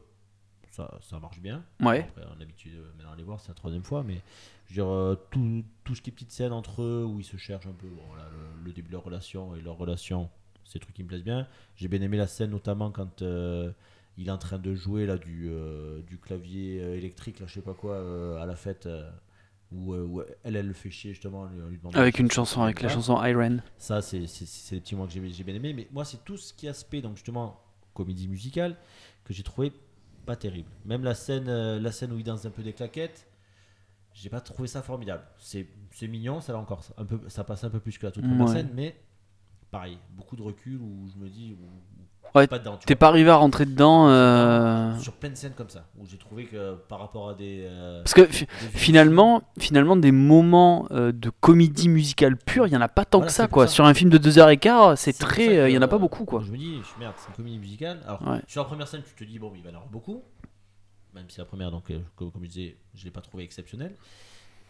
ça, 0.71 0.99
ça 1.03 1.19
marche 1.19 1.41
bien. 1.41 1.65
Ouais. 1.81 2.01
Après, 2.01 2.23
on 2.29 2.33
a 2.33 2.39
l'habitude 2.39 2.75
euh, 2.75 2.93
maintenant 2.97 3.13
à 3.13 3.17
les 3.17 3.23
voir, 3.23 3.41
c'est 3.41 3.49
la 3.49 3.55
troisième 3.55 3.85
fois, 3.85 4.03
mais 4.03 4.21
je 4.67 4.71
veux 4.71 4.75
dire, 4.87 4.93
euh, 4.93 5.15
tout, 5.31 5.65
tout 5.85 5.95
ce 5.95 6.03
qui 6.03 6.11
est 6.11 6.13
petites 6.13 6.33
scènes 6.33 6.53
entre 6.53 6.83
eux 6.83 7.05
où 7.05 7.21
ils 7.21 7.25
se 7.25 7.37
cherchent 7.37 7.67
un 7.67 7.73
peu, 7.73 7.89
bon, 7.89 8.03
voilà, 8.09 8.25
le, 8.31 8.65
le 8.65 8.73
début 8.73 8.89
de 8.89 8.93
leur 8.93 9.05
relation 9.05 9.55
et 9.55 9.61
leur 9.61 9.77
relation, 9.77 10.29
c'est 10.65 10.75
des 10.79 10.81
trucs 10.81 10.95
qui 10.97 11.03
me 11.03 11.09
plaisent 11.09 11.25
bien. 11.25 11.47
J'ai 11.77 11.89
bien 11.89 12.01
aimé 12.01 12.17
la 12.17 12.27
scène 12.27 12.51
notamment 12.51 12.91
quand 12.91 13.23
il 14.19 14.29
est 14.29 14.31
en 14.31 14.39
train 14.39 14.59
de 14.59 14.75
jouer 14.75 15.07
là 15.07 15.17
du, 15.17 15.49
euh, 15.51 16.03
du 16.03 16.19
clavier 16.19 16.77
électrique, 16.99 17.41
là, 17.41 17.47
je 17.47 17.55
sais 17.55 17.63
pas 17.63 17.75
quoi, 17.75 17.95
euh, 17.95 18.37
à 18.43 18.47
la 18.47 18.57
fête. 18.57 18.85
euh, 18.87 19.11
où, 19.75 19.95
euh, 19.95 20.05
où 20.05 20.23
elle, 20.45 20.57
elle 20.57 20.67
le 20.67 20.73
fait 20.75 20.91
chier 20.91 21.13
justement. 21.13 21.43
en 21.43 21.47
lui- 21.69 21.79
Avec 21.95 22.19
une 22.19 22.31
chanson, 22.31 22.63
avec 22.63 22.83
la 22.83 22.89
chanson 22.89 23.23
Iron. 23.25 23.59
Ça, 23.79 24.03
c'est 24.03 24.21
des 24.21 24.81
petits 24.81 24.95
mots 24.97 25.07
que 25.07 25.13
j'ai 25.13 25.31
j'ai 25.31 25.45
bien 25.45 25.55
aimé. 25.55 25.73
Mais 25.73 25.89
moi, 25.93 26.05
c'est 26.05 26.25
tout 26.25 26.37
ce 26.37 26.53
qui 26.53 26.67
est 26.67 26.71
aspect, 26.71 27.01
donc 27.03 27.17
justement, 27.17 27.61
comédie 27.95 28.29
musicale, 28.29 28.77
que 29.25 29.33
j'ai 29.33 29.43
trouvé 29.43 29.73
pas 30.27 30.37
terrible. 30.37 30.71
Même 30.85 31.03
la 31.05 31.15
scène, 31.15 31.49
euh, 31.49 31.81
la 31.81 31.93
scène 31.93 32.13
où 32.13 32.19
il 32.19 32.25
danse 32.25 32.45
un 32.47 32.51
peu 32.51 32.63
des 32.63 32.73
claquettes, 32.73 33.27
j'ai 34.15 34.29
pas 34.29 34.41
trouvé 34.41 34.69
ça 34.69 34.83
formidable. 34.83 35.25
C'est 35.39 35.67
mignon, 36.03 36.41
ça 36.41 36.53
va 36.53 36.59
encore, 36.59 36.85
un 36.97 37.05
peu, 37.05 37.21
ça 37.29 37.45
passe 37.45 37.65
un 37.65 37.71
peu 37.71 37.81
plus 37.81 37.99
que 37.99 38.07
la 38.07 38.13
toute 38.13 38.25
première 38.25 38.47
Ouais. 38.47 38.53
scène, 38.53 38.71
mais 38.75 38.95
pareil, 39.71 39.99
beaucoup 40.11 40.37
de 40.37 40.43
recul 40.43 40.81
où 40.81 41.09
je 41.13 41.17
me 41.19 41.29
dis, 41.29 41.57
Ouais, 42.35 42.47
pas 42.47 42.59
dedans. 42.59 42.79
T'es 42.85 42.95
pas 42.95 43.09
arrivé 43.09 43.29
à 43.31 43.37
rentrer 43.37 43.67
dedans 43.67 44.09
euh, 44.09 44.97
Sur 44.99 45.13
plein 45.15 45.29
de 45.31 45.35
scènes 45.35 45.53
comme 45.53 45.69
ça, 45.69 45.85
où 45.99 46.07
j'ai 46.07 46.17
trouvé 46.17 46.47
que 46.47 46.75
par 46.89 46.99
rapport 47.01 47.29
à 47.29 47.35
des. 47.35 47.67
euh, 47.69 48.03
Parce 48.03 48.15
que 48.15 48.23
des 48.23 48.47
finalement, 48.75 49.43
finalement, 49.59 49.97
des 49.97 50.13
moments 50.13 50.87
euh, 50.93 51.13
de 51.13 51.29
comédie 51.31 51.89
musicale 51.91 52.37
pure, 52.37 52.67
il 52.67 52.73
y 52.73 52.77
en 52.77 52.81
a 52.81 52.89
pas 52.89 53.05
tant 53.05 53.19
Voilà, 53.19 53.29
que 53.29 53.35
ça 53.35 53.49
quoi. 53.49 53.67
ça. 53.67 53.75
Sur 53.75 53.85
un 53.85 53.95
film 53.95 54.09
de 54.11 54.19
2h15, 54.19 54.97
c'est 54.97 55.13
très. 55.19 55.71
Il 55.71 55.75
y 55.75 55.79
en 55.79 55.83
a 55.83 55.89
pas 55.89 55.99
beaucoup 55.99 56.25
quoi. 56.25 56.41
Je 56.45 56.51
me 56.51 56.57
dis, 56.57 56.77
je- 56.79 56.99
merde, 57.01 57.15
c'est 57.19 57.29
une 57.29 57.35
comédie 57.35 57.59
musicale. 57.59 58.01
Alors, 58.07 58.27
Ouais. 58.27 58.41
sur 58.47 58.63
la 58.63 58.67
première 58.67 58.89
scène, 58.89 59.03
tu 59.07 59.15
te 59.15 59.29
dis, 59.31 59.39
bon, 59.39 59.53
il 59.55 59.63
va 59.63 59.69
y 59.69 59.73
en 59.73 59.77
avoir 59.77 59.91
beaucoup. 59.91 60.23
Même 61.15 61.29
si 61.29 61.39
la 61.39 61.45
première, 61.45 61.71
donc, 61.71 61.93
comme, 62.17 62.31
je 62.43 62.49
disais, 62.49 62.77
je 62.95 63.05
l'ai 63.05 63.11
pas 63.11 63.21
trouvé 63.21 63.45
exceptionnelle. 63.45 63.95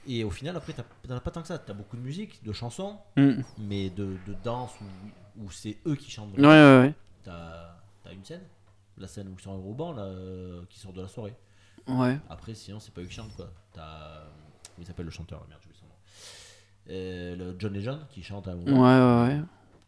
Et 0.09 0.25
au 0.25 0.31
final, 0.31 0.57
après, 0.57 0.73
t'as- 0.73 0.83
t'en 1.07 1.15
as 1.15 1.21
pas 1.21 1.31
tant 1.31 1.43
que 1.43 1.47
ça. 1.47 1.59
Tu 1.59 1.71
as 1.71 1.75
beaucoup 1.75 1.97
de 1.97 2.03
musique, 2.03 2.43
de 2.45 2.53
chansons, 2.53 2.97
Mm. 3.17 3.43
mais 3.59 3.89
de, 3.91 4.17
de 4.27 4.35
danse 4.43 4.73
où, 4.81 5.45
où 5.45 5.51
c'est 5.53 5.77
eux 5.87 5.95
qui 5.95 6.11
chantent. 6.11 6.37
Ouais, 6.37 6.43
ouais, 6.45 6.81
ouais. 6.81 6.95
T'as 7.25 8.13
une 8.13 8.25
scène. 8.25 8.43
La 8.99 9.07
scène 9.09 9.29
où 9.29 9.35
ils 9.39 9.41
sont 9.43 9.53
au 9.53 9.63
ruban, 9.69 9.93
là, 9.93 10.03
euh, 10.03 10.63
qui 10.69 10.79
sort 10.79 10.93
de 10.93 11.01
la 11.03 11.09
soirée. 11.09 11.35
Ouais. 11.89 12.19
Après, 12.29 12.55
sinon, 12.55 12.79
c'est 12.79 12.93
pas 12.93 13.01
eux 13.01 13.07
qui 13.07 13.15
chantent, 13.15 13.35
quoi. 13.35 13.51
T'as. 13.73 13.83
euh, 13.83 14.25
Comment 14.75 14.85
il 14.85 14.87
s'appelle 14.87 15.07
le 15.07 15.11
chanteur 15.11 15.45
Merde, 15.49 15.61
j'ai 15.63 15.69
oublié 15.69 15.81
son 15.81 15.87
nom. 15.87 15.93
Euh, 16.91 17.37
le 17.37 17.57
John 17.59 17.73
Legend 17.73 18.07
qui 18.11 18.23
chante 18.23 18.49
à 18.49 18.53
un 18.53 18.57
Ouais, 18.57 18.73
ouais, 18.73 19.37
ouais. 19.39 19.43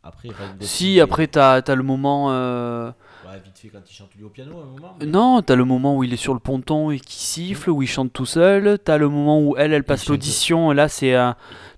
Après, 0.06 0.28
Si, 0.60 1.00
après, 1.00 1.26
t'as 1.26 1.62
as 1.66 1.74
le 1.74 1.82
moment. 1.82 2.26
euh, 2.30 2.90
Ouais, 3.26 3.40
vite 3.42 3.58
fait 3.58 3.68
quand 3.68 3.78
il 3.88 3.94
chante 3.94 4.10
lui 4.16 4.24
au 4.24 4.28
piano 4.28 4.58
à 4.58 4.62
un 4.62 4.66
moment. 4.66 4.96
mais- 5.00 5.06
Non, 5.06 5.40
t'as 5.40 5.54
le 5.56 5.64
moment 5.64 5.96
où 5.96 6.04
il 6.04 6.12
est 6.12 6.16
sur 6.18 6.34
le 6.34 6.40
ponton 6.40 6.90
et 6.90 7.00
qui 7.00 7.16
siffle, 7.16 7.70
où 7.70 7.80
il 7.82 7.86
chante 7.88 8.12
tout 8.12 8.26
seul. 8.26 8.78
T'as 8.84 8.98
le 8.98 9.08
moment 9.08 9.40
où 9.40 9.56
elle, 9.56 9.72
elle 9.72 9.82
passe 9.84 10.08
l'audition. 10.08 10.72
Là, 10.72 10.88
c'est 10.88 11.14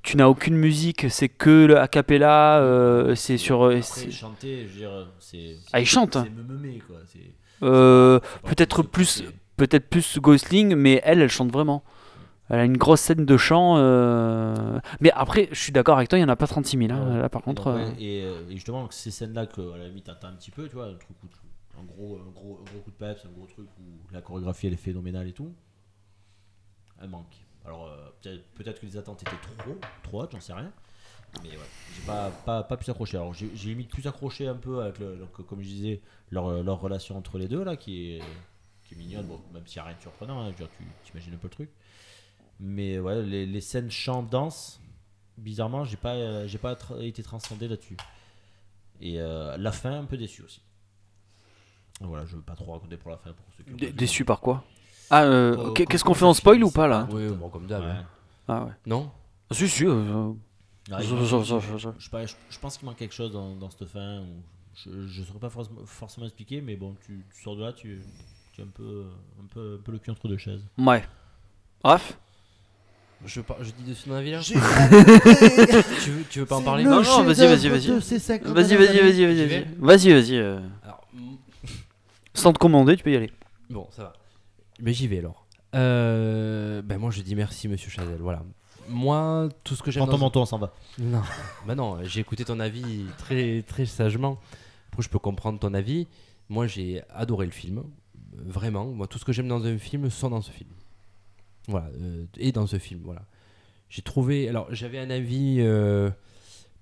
tu 0.03 0.17
n'as 0.17 0.27
aucune 0.27 0.57
musique, 0.57 1.07
c'est 1.09 1.29
que 1.29 1.67
le 1.67 1.79
a 1.79 1.87
cappella. 1.87 2.59
euh, 2.59 3.15
c'est 3.15 3.39
sur. 3.39 3.63
Après, 3.65 4.11
chanter, 4.11 4.67
je 4.67 4.73
veux 4.73 4.79
dire, 4.81 5.07
c'est. 5.21 5.57
Ah, 5.73 5.81
il 5.81 5.87
chante. 5.87 6.15
C'est 6.15 6.31
me 6.31 6.81
quoi. 6.81 8.21
Peut-être 8.43 8.83
plus-. 8.83 9.23
Peut-être 9.57 9.89
plus 9.89 10.19
Gosling, 10.19 10.75
mais 10.75 11.01
elle, 11.05 11.23
elle 11.23 11.31
chante 11.31 11.51
vraiment. 11.51 11.83
Elle 12.49 12.61
a 12.61 12.65
une 12.65 12.77
grosse 12.77 13.01
scène 13.01 13.25
de 13.27 13.37
chant. 13.37 13.75
euh, 13.79 14.79
Mais 15.01 15.11
après, 15.13 15.49
je 15.53 15.61
suis 15.61 15.73
d'accord 15.73 15.97
avec 15.97 16.09
toi, 16.09 16.19
il 16.19 16.23
n'y 16.23 16.27
en 16.27 16.33
a 16.33 16.37
pas 16.37 16.47
36 16.47 16.79
000. 16.79 16.93
hein. 16.93 17.13
Ouais. 17.15 17.19
Là, 17.23 17.29
par 17.29 17.43
Et 17.43 17.45
contre. 17.45 17.65
donc, 17.73 17.77
euh, 17.81 17.91
ouais, 17.93 17.97
euh, 18.01 18.49
et 18.49 18.55
justement, 18.55 18.89
ces 18.91 19.11
scènes-là, 19.11 19.47
que 19.47 19.73
à 19.73 19.79
la 19.79 19.89
limite, 19.89 20.05
t'attends 20.05 20.29
un 20.29 20.35
petit 20.35 20.51
peu, 20.53 20.69
tu 20.69 20.75
vois, 20.77 20.87
un, 20.87 20.95
truc 20.95 21.17
où 21.25 21.81
un, 21.81 21.85
gros, 21.85 22.17
un, 22.25 22.31
gros, 22.31 22.61
un 22.61 22.71
gros 22.71 22.81
coup 22.85 22.91
de 22.91 22.97
peps, 22.97 23.25
un 23.25 23.31
gros 23.37 23.47
truc 23.47 23.67
où 23.81 24.13
la 24.13 24.21
chorégraphie 24.23 24.67
elle 24.69 24.73
est 24.75 24.77
phénoménale 24.77 25.27
et 25.29 25.33
tout, 25.33 25.53
elle 27.03 27.09
manque. 27.09 27.35
Alors, 27.65 27.89
euh, 27.89 28.33
peut-être 28.55 28.81
que 28.81 28.87
les 28.87 28.97
attentes 28.97 29.23
étaient 29.23 29.33
trop, 29.43 29.77
trop 30.05 30.23
hautes, 30.23 30.31
j'en 30.33 30.41
sais 30.41 30.53
rien. 30.53 30.71
Mais 31.43 31.51
ouais, 31.51 31.57
j'ai 31.95 32.07
pas, 32.07 32.31
pas, 32.47 32.63
pas 32.63 32.77
pu 32.77 32.89
accrocher. 32.91 33.17
Alors, 33.17 33.35
j'ai 33.35 33.49
limite 33.69 33.91
plus 33.91 34.07
accroché 34.07 34.47
un 34.47 34.55
peu 34.55 34.81
avec, 34.83 35.01
le, 35.01 35.17
donc, 35.17 35.33
comme 35.47 35.61
je 35.61 35.67
disais, 35.67 36.01
leur, 36.31 36.63
leur 36.63 36.81
relation 36.81 37.19
entre 37.19 37.39
les 37.39 37.49
deux, 37.49 37.65
là, 37.65 37.77
qui 37.77 38.13
est, 38.13 38.23
qui 38.85 38.95
est 38.95 38.97
mignonne, 38.97 39.27
bon, 39.27 39.41
même 39.53 39.67
s'il 39.67 39.79
n'y 39.81 39.85
a 39.85 39.89
rien 39.89 39.97
de 39.97 40.01
surprenant, 40.01 40.47
hein, 40.47 40.53
tu 40.57 41.11
imagines 41.13 41.35
un 41.35 41.39
peu 41.39 41.49
le 41.49 41.53
truc. 41.53 41.71
Mais 42.61 42.99
ouais, 42.99 43.23
les, 43.23 43.47
les 43.47 43.61
scènes 43.61 43.91
chant-danse, 43.91 44.81
bizarrement, 45.37 45.85
j'ai 45.85 45.97
pas, 45.97 46.15
euh, 46.15 46.47
j'ai 46.47 46.59
pas 46.59 46.75
tra- 46.75 47.03
été 47.03 47.23
transcendé 47.23 47.69
là-dessus. 47.69 47.97
Et 49.01 49.21
euh, 49.21 49.57
la 49.59 49.73
fin, 49.73 49.99
un 50.01 50.05
peu 50.05 50.17
déçu 50.17 50.43
aussi. 50.43 50.63
Voilà, 52.01 52.25
je 52.27 52.37
veux 52.37 52.43
pas 52.43 52.55
trop 52.55 52.73
raconter 52.73 52.97
pour 52.97 53.11
la 53.11 53.17
fin 53.19 53.33
pour 53.33 53.45
ceux 53.57 53.65
qui 53.65 53.73
ont 53.73 53.77
dé- 53.77 53.87
pas 53.87 53.93
vu. 53.93 53.97
Déçu 53.99 54.25
par 54.25 54.41
quoi? 54.41 54.65
Ah, 55.11 55.23
euh, 55.25 55.57
Oh, 55.59 55.73
qu'est- 55.73 55.87
qu'est-ce 55.87 56.05
qu'on 56.05 56.15
fait 56.15 56.25
en 56.25 56.35
spoil 56.35 56.63
ou 56.65 56.71
pas 56.71 56.87
là? 56.89 57.07
Oui, 57.11 57.29
bon, 57.29 57.49
comme 57.49 57.67
d'hab. 57.67 57.83
Ouais. 57.85 57.91
hein. 57.91 58.07
Ah 58.49 58.65
ouais. 58.65 58.73
Non? 58.87 59.11
Ah, 59.51 59.55
Si, 59.55 59.69
si. 59.69 59.85
euh, 59.85 60.05
je- 60.05 60.11
manque- 60.11 61.03
je- 61.03 61.17
je- 61.17 61.43
je- 61.61 61.77
je- 61.79 61.89
je, 61.99 62.05
sais 62.05 62.11
pas, 62.11 62.27
je, 62.27 62.35
je 62.51 62.59
pense 62.59 62.77
qu'il 62.79 62.87
manque 62.87 62.97
quelque 62.97 63.15
chose 63.15 63.33
dans, 63.33 63.55
dans 63.55 63.71
cette 63.71 63.87
fin. 63.89 64.25
Je 64.75 64.91
ne 64.91 65.25
saurais 65.25 65.39
pas 65.39 65.49
forcément, 65.51 65.87
forcément 65.87 66.27
expliquer, 66.27 66.61
mais 66.61 66.77
bon, 66.77 66.95
tu, 67.07 67.25
tu 67.35 67.43
sors 67.43 67.57
de 67.57 67.63
là, 67.63 67.73
tu, 67.73 68.03
tu 68.53 68.61
es 68.61 68.65
un 68.65 68.69
peu, 68.69 69.07
un, 69.43 69.47
peu, 69.47 69.79
un 69.81 69.83
peu 69.83 69.93
le 69.93 69.99
cul 69.99 70.11
entre 70.11 70.29
deux 70.29 70.37
chaises. 70.37 70.65
Ouais. 70.77 71.03
Bref. 71.83 72.19
Je, 73.25 73.41
par- 73.41 73.63
je 73.63 73.71
dis 73.71 73.95
de 74.07 74.13
avis 74.13 74.31
là 74.31 74.41
J'ai 74.41 74.55
tu, 74.55 74.61
veux, 76.11 76.25
tu 76.31 76.39
veux 76.41 76.47
pas 76.47 76.57
en 76.57 76.63
parler 76.63 76.85
Non, 76.85 77.03
non, 77.03 77.23
vas-y, 77.25 77.47
vas-y, 77.47 77.69
vas-y. 77.69 77.89
Vas-y, 77.89 78.77
vas-y, 78.77 78.77
vas-y, 78.77 79.25
vas-y. 79.25 79.67
Vas-y, 79.79 80.13
vas-y. 80.13 80.37
euh, 80.37 80.61
Alors, 80.85 81.01
Sans 82.35 82.53
te 82.53 82.59
commander, 82.59 82.97
tu 82.97 83.03
peux 83.05 83.13
y 83.13 83.17
aller. 83.17 83.31
Bon, 83.71 83.89
ça 83.91 84.03
va. 84.05 84.13
Mais 84.81 84.93
j'y 84.93 85.09
vais 85.09 85.19
alors. 85.19 85.47
Euh, 85.75 86.81
ben 86.83 86.99
moi 86.99 87.11
je 87.11 87.21
dis 87.23 87.35
merci 87.35 87.69
Monsieur 87.69 87.91
Chazelle. 87.91 88.21
Voilà. 88.21 88.43
Moi 88.89 89.49
tout 89.65 89.75
ce 89.75 89.83
que 89.83 89.91
j'aime. 89.91 90.03
Prends 90.03 90.13
ton 90.13 90.19
dans- 90.19 90.25
manteau, 90.27 90.41
on 90.41 90.47
s'en 90.47 90.59
va. 90.59 90.73
Non, 90.99 91.23
bah 91.67 91.75
non. 91.75 91.99
J'ai 92.05 92.21
écouté 92.21 92.45
ton 92.45 92.61
avis 92.61 93.05
très 93.19 93.63
très 93.63 93.85
sagement. 93.87 94.39
Après 94.93 95.03
je 95.03 95.09
peux 95.09 95.19
comprendre 95.19 95.59
ton 95.59 95.75
avis. 95.75 96.07
Moi 96.49 96.67
j'ai 96.67 97.03
adoré 97.15 97.47
le 97.47 97.53
film. 97.53 97.83
Vraiment. 98.45 98.85
Moi 98.87 99.07
tout 99.07 99.19
ce 99.19 99.25
que 99.25 99.33
j'aime 99.33 99.49
dans 99.49 99.65
un 99.67 99.79
film 99.79 100.09
sont 100.11 100.31
dans 100.31 100.43
ce 100.43 100.51
film. 100.51 100.71
Euh, 101.75 102.27
et 102.39 102.53
dans 102.53 102.67
ce 102.67 102.79
film. 102.79 103.01
Voilà. 103.05 103.23
J'ai 103.89 104.03
trouvé. 104.03 104.49
Alors 104.49 104.67
j'avais 104.71 104.99
un 104.99 105.11
avis 105.11 105.57
euh, 105.61 106.11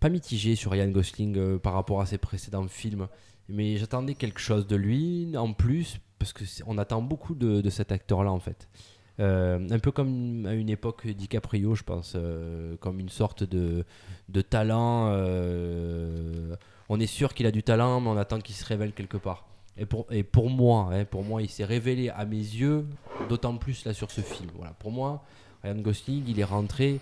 pas 0.00 0.08
mitigé 0.08 0.56
sur 0.56 0.72
Ryan 0.72 0.88
Gosling 0.88 1.36
euh, 1.36 1.58
par 1.58 1.74
rapport 1.74 2.00
à 2.00 2.06
ses 2.06 2.18
précédents 2.18 2.66
films, 2.68 3.08
mais 3.48 3.76
j'attendais 3.76 4.14
quelque 4.14 4.40
chose 4.40 4.66
de 4.66 4.76
lui 4.76 5.36
en 5.36 5.52
plus 5.52 5.98
parce 6.18 6.32
que 6.32 6.44
c'est- 6.44 6.64
on 6.66 6.78
attend 6.78 7.02
beaucoup 7.02 7.34
de, 7.34 7.68
cet 7.70 7.92
acteur-là 7.92 8.30
en 8.30 8.40
fait. 8.40 8.68
Un 9.18 9.78
peu 9.78 9.92
comme 9.92 10.44
à 10.46 10.54
une 10.54 10.68
époque 10.70 11.06
DiCaprio, 11.06 11.74
je 11.76 11.84
pense, 11.84 12.16
comme 12.80 12.98
une 12.98 13.08
sorte 13.10 13.44
de, 13.44 13.84
talent. 14.42 15.12
on 16.88 17.00
est 17.00 17.06
sûr 17.06 17.32
qu'il 17.34 17.46
a 17.46 17.52
du 17.52 17.62
talent, 17.62 18.00
mais 18.00 18.08
on 18.08 18.16
attend 18.16 18.40
qu'il 18.40 18.56
se 18.56 18.64
révèle 18.64 18.92
quelque 18.92 19.16
part. 19.18 19.46
Et 19.76 19.86
pour, 19.86 20.06
et 20.10 20.22
pour 20.22 20.50
moi, 20.50 20.90
hein, 20.92 21.04
pour 21.04 21.24
moi, 21.24 21.42
il 21.42 21.48
s'est 21.48 21.64
révélé 21.64 22.08
à 22.08 22.24
mes 22.24 22.36
yeux, 22.36 22.86
d'autant 23.28 23.56
plus 23.56 23.84
là 23.84 23.92
sur 23.92 24.10
ce 24.10 24.20
film. 24.20 24.50
Voilà, 24.54 24.72
pour 24.72 24.92
moi, 24.92 25.24
Ryan 25.62 25.76
Gosling, 25.76 26.24
il 26.28 26.38
est 26.38 26.44
rentré. 26.44 27.00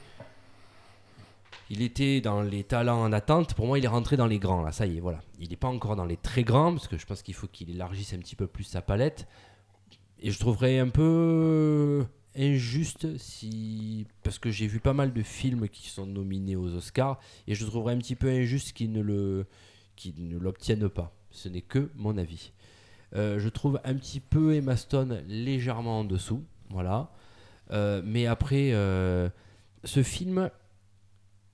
Il 1.68 1.83
était 1.83 2.20
dans 2.20 2.43
les 2.43 2.64
talents 2.64 3.03
en 3.03 3.12
attente. 3.12 3.55
Pour 3.55 3.66
moi, 3.66 3.79
il 3.79 3.85
est 3.85 3.89
rentré 3.89 4.16
dans 4.16 4.27
les 4.27 4.39
grands. 4.39 4.62
Là, 4.62 4.73
ça 4.73 4.87
y 4.87 4.97
est, 4.97 5.01
voilà. 5.01 5.20
Il 5.39 5.51
n'est 5.51 5.57
pas 5.57 5.68
encore 5.68 5.97
dans 5.97 6.05
les 6.05 6.16
très 6.16 6.45
grands 6.45 6.73
parce 6.73 6.89
que 6.89 6.99
je 6.99 7.07
pense 7.07 7.23
qu'il 7.23 7.35
faut 7.35 7.47
qu'il 7.47 7.70
élargisse 7.70 8.12
un 8.14 8.18
petit 8.18 8.37
peu 8.37 8.47
plus 8.47 8.64
sa 8.64 8.83
palette. 8.83 9.27
Et 10.20 10.31
je 10.31 10.39
trouverais 10.39 10.79
un 10.79 10.89
peu 10.89 12.05
injuste 12.37 13.18
si 13.18 14.07
parce 14.23 14.39
que 14.39 14.51
j'ai 14.51 14.66
vu 14.66 14.81
pas 14.81 14.95
mal 14.95 15.12
de 15.12 15.23
films 15.23 15.68
qui 15.68 15.89
sont 15.89 16.07
nominés 16.07 16.57
aux 16.57 16.75
Oscars 16.75 17.18
et 17.47 17.55
je 17.55 17.66
trouverais 17.66 17.93
un 17.95 17.99
petit 17.99 18.14
peu 18.14 18.29
injuste 18.29 18.73
qu'ils 18.73 18.93
ne 18.93 19.03
le 19.03 19.47
qu'ils 19.97 20.29
ne 20.29 20.39
l'obtiennent 20.39 20.89
pas. 20.89 21.14
Ce 21.31 21.49
n'est 21.49 21.62
que 21.62 21.91
mon 21.97 22.16
avis. 22.18 22.53
Euh, 23.15 23.39
je 23.39 23.49
trouve 23.49 23.81
un 23.85 23.95
petit 23.95 24.21
peu 24.21 24.55
Emma 24.55 24.77
Stone 24.77 25.23
légèrement 25.29 26.01
en 26.01 26.05
dessous, 26.05 26.45
voilà. 26.71 27.11
Euh, 27.71 28.03
mais 28.05 28.27
après, 28.27 28.71
euh, 28.73 29.29
ce 29.85 30.03
film, 30.03 30.51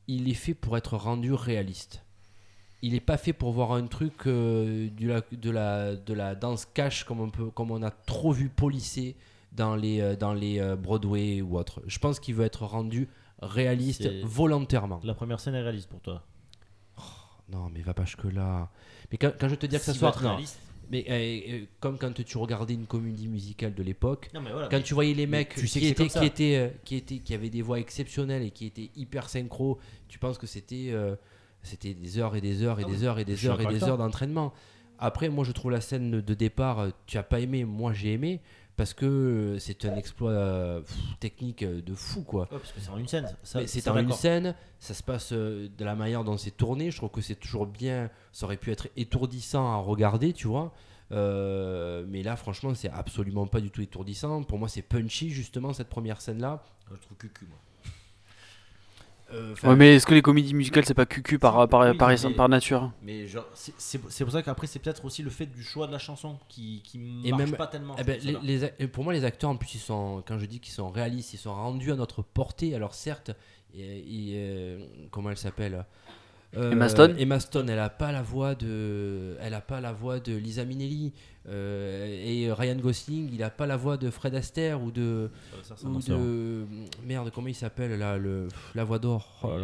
il 0.06 0.28
est 0.28 0.34
fait 0.34 0.54
pour 0.54 0.76
être 0.76 0.96
rendu 0.96 1.32
réaliste. 1.32 2.02
Il 2.80 2.92
n'est 2.92 3.00
pas 3.00 3.16
fait 3.16 3.32
pour 3.32 3.50
voir 3.52 3.72
un 3.72 3.86
truc 3.88 4.14
euh, 4.26 4.88
du 4.90 5.08
la- 5.08 5.22
de, 5.32 5.50
la, 5.50 5.96
de 5.96 6.14
la 6.14 6.34
danse 6.36 6.64
cash 6.64 7.02
comme 7.04 7.20
on, 7.20 7.30
peut, 7.30 7.50
comme 7.50 7.72
on 7.72 7.82
a 7.82 7.90
trop 7.90 8.30
vu 8.32 8.48
polisser 8.48 9.16
dans 9.52 9.74
les, 9.74 10.16
dans 10.16 10.32
les 10.34 10.76
Broadway 10.76 11.42
ou 11.42 11.58
autre. 11.58 11.82
Je 11.86 11.98
pense 11.98 12.20
qu'il 12.20 12.34
veut 12.36 12.44
être 12.44 12.64
rendu 12.64 13.08
réaliste 13.42 14.08
volontairement. 14.24 15.00
La 15.02 15.14
première 15.14 15.40
scène 15.40 15.54
est 15.56 15.62
réaliste 15.62 15.88
pour 15.88 16.00
toi. 16.00 16.22
Non, 17.50 17.68
mais 17.72 17.80
va 17.80 17.94
pas 17.94 18.04
jusque 18.04 18.24
là. 18.24 18.68
Mais 19.10 19.16
quand, 19.18 19.32
quand 19.40 19.48
je 19.48 19.54
te 19.54 19.66
dis 19.66 19.76
que 19.76 19.82
ça 19.82 19.94
soit 19.94 20.14
non, 20.22 20.28
réaliste. 20.30 20.58
Mais 20.90 21.04
euh, 21.08 21.52
euh, 21.52 21.64
comme 21.80 21.98
quand 21.98 22.12
tu 22.24 22.38
regardais 22.38 22.74
une 22.74 22.86
comédie 22.86 23.28
musicale 23.28 23.74
de 23.74 23.82
l'époque, 23.82 24.30
voilà. 24.32 24.68
quand 24.68 24.82
tu 24.82 24.94
voyais 24.94 25.14
les 25.14 25.26
mecs 25.26 25.54
tu 25.54 25.66
sais 25.66 25.80
qui, 25.80 25.88
étaient, 25.88 26.08
qui, 26.08 26.54
euh, 26.54 26.68
qui, 26.84 26.96
étaient, 26.96 27.18
qui 27.18 27.34
avaient 27.34 27.50
des 27.50 27.62
voix 27.62 27.78
exceptionnelles 27.78 28.42
et 28.42 28.50
qui 28.50 28.66
étaient 28.66 28.90
hyper 28.96 29.28
synchro, 29.28 29.78
tu 30.08 30.18
penses 30.18 30.38
que 30.38 30.46
c'était 30.46 30.88
euh, 30.90 31.16
c'était 31.62 31.94
des 31.94 32.18
heures 32.18 32.36
et 32.36 32.40
des 32.40 32.62
heures 32.62 32.80
et 32.80 32.84
des 32.84 33.04
heures 33.04 33.18
et 33.18 33.24
des 33.24 33.46
heures 33.46 33.60
et 33.60 33.66
des 33.66 33.84
heures 33.84 33.98
d'entraînement. 33.98 34.52
Après, 35.00 35.28
moi, 35.28 35.44
je 35.44 35.52
trouve 35.52 35.70
la 35.70 35.80
scène 35.80 36.20
de 36.20 36.34
départ, 36.34 36.88
tu 37.06 37.18
as 37.18 37.22
pas 37.22 37.38
aimé, 37.38 37.64
moi 37.64 37.92
j'ai 37.92 38.14
aimé, 38.14 38.40
parce 38.78 38.94
que 38.94 39.04
euh, 39.04 39.58
c'est 39.58 39.84
un 39.86 39.96
exploit 39.96 40.30
euh, 40.30 40.80
pff, 40.82 40.96
technique 41.18 41.64
euh, 41.64 41.82
de 41.82 41.94
fou, 41.94 42.22
quoi. 42.22 42.42
Ouais, 42.42 42.58
parce 42.58 42.70
que 42.70 42.80
c'est 42.80 42.90
en 42.90 42.96
une 42.96 43.08
scène. 43.08 43.28
C'est 43.42 43.88
en 43.88 43.98
une 43.98 44.12
scène, 44.12 44.54
ça 44.78 44.94
se 44.94 45.02
passe 45.02 45.32
euh, 45.32 45.68
de 45.76 45.84
la 45.84 45.96
manière 45.96 46.22
dont 46.22 46.36
c'est 46.36 46.52
tourné. 46.56 46.92
Je 46.92 46.96
trouve 46.96 47.10
que 47.10 47.20
c'est 47.20 47.34
toujours 47.34 47.66
bien. 47.66 48.08
Ça 48.30 48.46
aurait 48.46 48.56
pu 48.56 48.70
être 48.70 48.86
étourdissant 48.96 49.66
à 49.72 49.76
regarder, 49.76 50.32
tu 50.32 50.46
vois. 50.46 50.72
Euh, 51.10 52.04
mais 52.06 52.22
là, 52.22 52.36
franchement, 52.36 52.72
c'est 52.74 52.88
absolument 52.88 53.48
pas 53.48 53.60
du 53.60 53.70
tout 53.72 53.82
étourdissant. 53.82 54.44
Pour 54.44 54.58
moi, 54.58 54.68
c'est 54.68 54.82
punchy, 54.82 55.30
justement, 55.30 55.72
cette 55.72 55.88
première 55.88 56.20
scène-là. 56.20 56.62
Je 56.88 56.96
trouve 57.02 57.18
cucu, 57.18 57.46
moi. 57.46 57.58
Euh, 59.32 59.54
Ouais, 59.62 59.76
mais 59.76 59.96
est-ce 59.96 60.06
que 60.06 60.14
les 60.14 60.22
comédies 60.22 60.54
musicales, 60.54 60.84
c'est 60.86 60.94
pas 60.94 61.04
cucu 61.04 61.38
par, 61.38 61.68
par, 61.68 61.80
Oui, 61.90 61.96
par, 61.96 62.08
mais- 62.08 62.34
par 62.34 62.48
nature 62.48 62.92
Mais 63.02 63.26
genre, 63.26 63.44
c'est- 63.52 63.98
pour 64.24 64.32
ça 64.32 64.42
qu'après, 64.42 64.66
c'est 64.66 64.78
peut-être 64.78 65.04
aussi 65.04 65.22
le 65.22 65.28
fait 65.30 65.44
du 65.46 65.62
choix 65.62 65.86
de 65.86 65.92
la 65.92 65.98
chanson 65.98 66.38
qui, 66.48 66.80
qui 66.82 66.98
Et 67.24 67.30
marche 67.30 67.42
même- 67.44 67.56
pas 67.56 67.66
tellement. 67.66 67.94
eh 67.98 68.04
ben, 68.04 68.18
les, 68.42 68.58
les 68.78 68.86
pour 68.88 69.04
moi, 69.04 69.12
les 69.12 69.24
acteurs, 69.24 69.50
en 69.50 69.56
plus, 69.56 69.74
ils 69.74 69.80
sont, 69.80 70.22
quand 70.26 70.38
je 70.38 70.46
dis 70.46 70.60
qu'ils 70.60 70.72
sont 70.72 70.88
réalistes, 70.88 71.34
ils 71.34 71.38
sont 71.38 71.52
rendus 71.54 71.92
à 71.92 71.96
notre 71.96 72.22
portée. 72.22 72.74
Alors, 72.74 72.94
certes, 72.94 73.32
et- 73.74 73.80
et, 73.98 74.32
euh, 74.36 74.78
comment 75.10 75.30
elle 75.30 75.36
s'appelle 75.36 75.84
Euh, 76.56 76.72
Emma 76.72 76.88
Stone 76.88 77.14
Emma 77.18 77.40
Stone, 77.40 77.68
elle 77.68 77.78
a 77.78 77.90
pas 77.90 78.10
la 78.10 78.22
voix 78.22 78.54
de, 78.54 79.36
elle 79.42 79.52
a 79.52 79.60
pas 79.60 79.82
la 79.82 79.92
voix 79.92 80.18
de 80.20 80.34
Lisa 80.34 80.64
Minnelli. 80.64 81.12
Euh, 81.48 82.06
et 82.06 82.52
Ryan 82.52 82.76
Gosling, 82.76 83.30
il 83.32 83.42
a 83.42 83.50
pas 83.50 83.66
la 83.66 83.76
voix 83.76 83.96
de 83.96 84.10
Fred 84.10 84.34
Astaire 84.34 84.82
ou 84.82 84.90
de, 84.90 85.30
ça. 85.62 85.76
Ça, 85.76 85.82
ça 85.82 85.88
ou 85.88 85.92
m'en 85.92 86.00
sort. 86.00 86.18
de, 86.18 86.66
merde, 87.04 87.30
comment 87.34 87.48
il 87.48 87.54
s'appelle 87.54 87.98
là, 87.98 88.18
le, 88.18 88.48
la 88.74 88.84
voix 88.84 88.98
d'or, 88.98 89.40
oh 89.42 89.56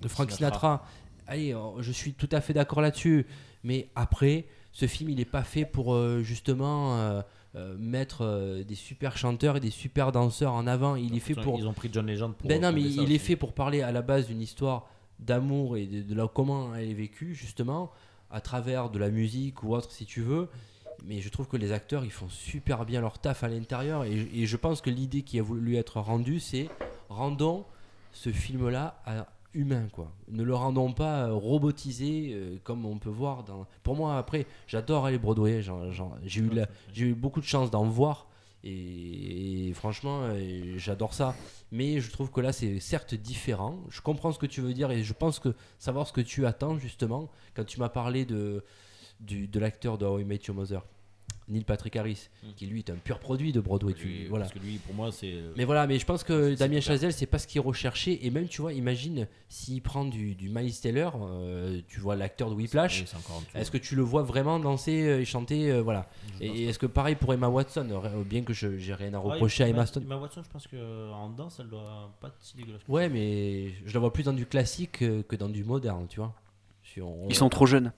de 0.00 0.08
Frank 0.08 0.30
Sinatra. 0.30 0.58
Sinatra. 0.58 0.86
Allez, 1.26 1.54
oh, 1.54 1.76
je 1.80 1.90
suis 1.90 2.12
tout 2.12 2.28
à 2.32 2.40
fait 2.40 2.52
d'accord 2.52 2.80
là-dessus. 2.80 3.26
Mais 3.64 3.88
après, 3.94 4.46
ce 4.72 4.86
film, 4.86 5.10
il 5.10 5.16
n'est 5.16 5.24
pas 5.24 5.42
fait 5.42 5.64
pour 5.64 5.94
euh, 5.94 6.22
justement 6.22 7.22
euh, 7.56 7.76
mettre 7.78 8.22
euh, 8.22 8.64
des 8.64 8.74
super 8.74 9.16
chanteurs 9.16 9.56
et 9.56 9.60
des 9.60 9.70
super 9.70 10.10
danseurs 10.10 10.52
en 10.52 10.66
avant. 10.66 10.96
Il 10.96 11.16
est 11.16 11.20
fait 11.20 11.34
pour. 11.34 11.58
Ils 11.58 11.68
ont 11.68 11.72
pris 11.72 11.88
John 11.92 12.06
Legend 12.06 12.34
pour. 12.34 12.48
Ben 12.48 12.60
non, 12.60 12.72
mais 12.72 12.82
il 12.82 13.12
est 13.12 13.18
fait 13.18 13.36
pour 13.36 13.52
parler 13.52 13.80
à 13.80 13.92
la 13.92 14.02
base 14.02 14.26
d'une 14.26 14.40
histoire 14.40 14.88
d'amour 15.20 15.76
et 15.76 15.86
de, 15.86 16.02
de 16.02 16.14
la, 16.14 16.26
comment 16.26 16.74
elle 16.74 16.90
est 16.90 16.94
vécue, 16.94 17.34
justement, 17.34 17.92
à 18.30 18.40
travers 18.40 18.90
de 18.90 18.98
la 18.98 19.08
musique 19.08 19.62
ou 19.62 19.74
autre, 19.74 19.92
si 19.92 20.04
tu 20.04 20.20
veux. 20.20 20.48
Mais 21.04 21.20
je 21.20 21.28
trouve 21.28 21.48
que 21.48 21.56
les 21.56 21.72
acteurs 21.72 22.04
ils 22.04 22.10
font 22.10 22.28
super 22.28 22.84
bien 22.84 23.00
leur 23.00 23.18
taf 23.18 23.44
à 23.44 23.48
l'intérieur. 23.48 24.04
Et, 24.04 24.46
je 24.46 24.56
pense 24.56 24.80
que 24.80 24.90
l'idée 24.90 25.22
qui 25.22 25.38
a 25.38 25.42
voulu 25.42 25.76
être 25.76 26.00
rendue 26.00 26.40
c'est 26.40 26.68
rendons 27.08 27.64
ce 28.12 28.30
film 28.30 28.68
là 28.68 29.02
humain 29.54 29.88
quoi. 29.92 30.12
Ne 30.28 30.42
le 30.42 30.54
rendons 30.54 30.92
pas 30.92 31.26
euh, 31.26 31.32
robotisé 31.32 32.32
euh, 32.32 32.56
comme 32.64 32.84
on 32.84 32.98
peut 32.98 33.10
voir 33.10 33.44
dans 33.44 33.66
pour 33.82 33.94
moi 33.94 34.18
après 34.18 34.46
j'adore 34.66 35.06
aller 35.06 35.18
Broadway 35.18 35.62
j'ai 36.22 37.04
eu 37.04 37.14
beaucoup 37.14 37.40
de 37.40 37.46
chance 37.46 37.70
d'en 37.70 37.84
voir. 37.84 38.26
Et, 38.66 39.68
et 39.68 39.72
franchement 39.74 40.22
euh, 40.22 40.74
j'adore 40.76 41.14
ça. 41.14 41.34
Mais 41.70 42.00
je 42.00 42.10
trouve 42.10 42.30
que 42.30 42.40
là 42.40 42.52
c'est 42.52 42.80
certes 42.80 43.14
différent. 43.14 43.78
Je 43.90 44.00
comprends 44.00 44.32
ce 44.32 44.38
que 44.38 44.46
tu 44.46 44.60
veux 44.60 44.74
dire 44.74 44.90
et 44.90 45.02
je 45.02 45.12
pense 45.12 45.38
que 45.38 45.54
savoir 45.78 46.06
ce 46.06 46.12
que 46.12 46.20
tu 46.20 46.46
attends 46.46 46.78
justement 46.78 47.30
quand 47.54 47.64
tu 47.64 47.78
m'as 47.78 47.88
parlé 47.88 48.24
de 48.24 48.64
du, 49.26 49.46
de 49.48 49.58
l'acteur 49.60 49.98
de 49.98 50.04
How 50.06 50.20
I 50.20 50.24
Met 50.24 50.40
Your 50.46 50.56
Mother 50.56 50.84
Neil 51.46 51.64
Patrick 51.64 51.94
Harris 51.96 52.30
qui 52.56 52.66
lui 52.66 52.78
est 52.78 52.88
un 52.88 52.94
pur 52.96 53.18
produit 53.18 53.52
de 53.52 53.60
Broadway 53.60 53.92
tu- 53.92 54.26
voilà 54.30 54.46
Parce 54.46 54.58
que 54.58 54.64
lui, 54.64 54.78
pour 54.78 54.94
moi, 54.94 55.12
c'est. 55.12 55.30
euh, 55.34 55.52
mais 55.58 55.66
voilà, 55.66 55.86
mais 55.86 55.98
je 55.98 56.06
pense 56.06 56.24
que 56.24 56.54
Damien. 56.54 56.80
Chazelle, 56.80 57.12
c'est 57.12 57.26
pas 57.26 57.38
ce 57.38 57.46
qu'il 57.46 57.60
recherchait. 57.60 58.18
Et 58.22 58.30
même, 58.30 58.48
tu 58.48 58.62
vois, 58.62 58.72
imagine 58.72 59.26
s'il 59.50 59.82
prend 59.82 60.06
du, 60.06 60.34
du 60.34 60.48
Miles 60.48 60.72
Taylor, 60.80 61.18
euh, 61.22 61.82
tu 61.86 62.00
vois 62.00 62.16
l'acteur 62.16 62.48
de 62.48 62.54
Whiplash, 62.54 63.04
oui, 63.04 63.60
est-ce 63.60 63.70
que 63.70 63.76
tu 63.76 63.94
le 63.94 64.00
vois 64.00 64.22
vraiment 64.22 64.58
danser 64.58 65.02
euh, 65.06 65.20
et 65.20 65.26
chanter 65.26 65.70
euh, 65.70 65.82
Voilà. 65.82 66.08
Je 66.40 66.44
Et, 66.44 66.64
est-ce 66.64 66.78
que 66.78 66.86
pareil 66.86 67.14
pour 67.14 67.34
Emma 67.34 67.48
Watson 67.48 67.86
Bien 68.24 68.42
que 68.42 68.54
je 68.54 68.78
j'ai 68.78 68.94
rien 68.94 69.08
à 69.08 69.12
pas. 69.12 69.18
reprocher 69.18 69.64
Ouais, 69.64 69.68
à 69.68 69.70
Emma 69.74 69.84
Stone. 69.84 70.04
Emma 70.04 70.16
Watson, 70.16 70.42
je 70.42 70.48
pense 70.48 70.66
qu'en 70.66 71.28
danse, 71.28 71.58
elle 71.60 71.68
doit 71.68 72.10
pas 72.22 72.28
être 72.28 72.38
si 72.40 72.56
dégueulasse. 72.56 72.84
que 72.84 72.90
Ouais, 72.90 73.10
mais 73.10 73.68
je 73.84 73.92
la 73.92 74.00
vois 74.00 74.14
plus 74.14 74.22
dans 74.22 74.32
du 74.32 74.46
classique 74.46 74.92
que, 74.92 75.20
que 75.20 75.36
dans 75.36 75.50
du 75.50 75.62
moderne, 75.62 76.06
tu 76.08 76.20
vois. 76.20 76.32
Si 76.82 77.02
on- 77.02 77.28
Ils 77.28 77.34
sont 77.34 77.50
trop 77.50 77.66
jeunes. 77.66 77.92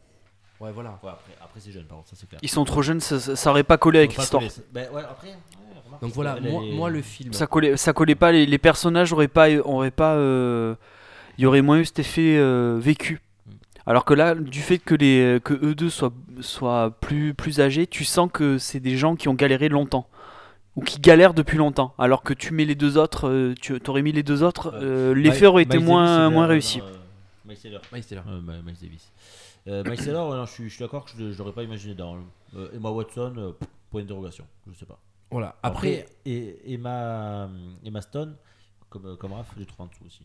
Ouais, 0.60 0.72
voilà. 0.72 0.98
Ouais, 1.02 1.10
après, 1.10 1.32
après 1.42 1.60
c'est 1.60 1.70
jeune, 1.72 1.84
par 1.84 1.98
contre, 1.98 2.10
ça 2.10 2.16
c'est 2.18 2.28
clair. 2.28 2.40
Ils 2.42 2.48
sont 2.48 2.64
trop 2.64 2.82
jeunes, 2.82 3.00
ça, 3.00 3.20
ça, 3.20 3.36
ça 3.36 3.50
aurait 3.50 3.62
pas 3.64 3.76
collé 3.78 3.98
avec 3.98 4.16
l'histoire. 4.16 4.42
Ben 4.72 4.88
ouais, 4.92 5.02
après. 5.02 5.36
remarque, 5.84 6.02
Donc 6.02 6.12
voilà, 6.12 6.38
moi, 6.40 6.88
le 6.90 7.02
film. 7.02 7.32
Ça 7.32 7.46
collait, 7.46 7.76
ça 7.76 7.92
collait 7.92 8.14
pas. 8.14 8.32
Les, 8.32 8.46
les 8.46 8.58
personnages 8.58 9.12
auraient 9.12 9.28
pas, 9.28 9.50
auraient 9.64 9.90
pas. 9.90 10.14
euh, 10.14 10.74
Il 11.38 11.42
y 11.42 11.46
aurait 11.46 11.60
moins 11.62 11.78
eu 11.78 11.84
cet 11.84 11.98
effet 11.98 12.36
euh, 12.38 12.78
vécu. 12.80 13.20
Alors 13.88 14.04
que 14.04 14.14
là, 14.14 14.34
du 14.34 14.60
fait 14.62 14.78
que 14.78 14.94
les 14.94 15.38
que 15.44 15.54
eux 15.54 15.74
deux 15.74 15.90
soient 15.90 16.12
soient 16.40 16.90
plus 17.00 17.34
plus 17.34 17.60
âgés, 17.60 17.86
tu 17.86 18.04
sens 18.04 18.28
que 18.32 18.58
c'est 18.58 18.80
des 18.80 18.96
gens 18.96 19.14
qui 19.14 19.28
ont 19.28 19.34
galéré 19.34 19.68
longtemps 19.68 20.08
ou 20.74 20.82
qui 20.82 20.98
galèrent 21.00 21.34
depuis 21.34 21.56
longtemps. 21.56 21.94
Alors 21.98 22.22
que 22.22 22.34
tu 22.34 22.52
mets 22.52 22.64
les 22.64 22.74
deux 22.74 22.98
autres, 22.98 23.28
euh, 23.28 23.54
tu 23.60 23.78
aurais 23.86 24.02
mis 24.02 24.10
les 24.12 24.22
deux 24.24 24.42
autres, 24.42 24.72
euh, 24.74 25.14
l'effet 25.14 25.46
aurait 25.46 25.62
été 25.62 25.78
moins 25.78 26.30
moins 26.30 26.46
réussi. 26.46 26.80
euh, 26.80 26.94
Taylor. 28.08 28.24
Euh, 28.28 28.40
Miles 28.64 28.76
Davis. 28.82 29.12
Euh, 29.68 29.82
Miles 29.84 29.96
Taylor, 29.98 30.28
ouais, 30.30 30.36
non, 30.36 30.46
je 30.46 30.52
suis, 30.52 30.64
je 30.68 30.74
suis 30.74 30.84
d'accord 30.84 31.04
que 31.04 31.10
je 31.16 31.22
ne 31.24 31.34
l'aurais 31.34 31.52
pas 31.52 31.62
imaginé 31.64 31.94
dans. 31.94 32.16
euh, 32.54 32.70
Emma 32.74 32.90
Watson, 32.90 33.34
euh, 33.36 33.52
point 33.90 34.02
d'interrogation, 34.02 34.44
je 34.68 34.74
sais 34.78 34.86
pas. 34.86 34.98
Voilà. 35.30 35.56
Après, 35.62 36.06
et 36.24 36.72
Emma, 36.72 37.48
Emma 37.84 38.00
Stone, 38.00 38.36
comme, 38.88 39.16
comme 39.16 39.32
Raph, 39.32 39.52
j'ai 39.58 39.66
trouvé 39.66 39.84
en 39.84 39.86
dessous 39.90 40.04
aussi. 40.06 40.22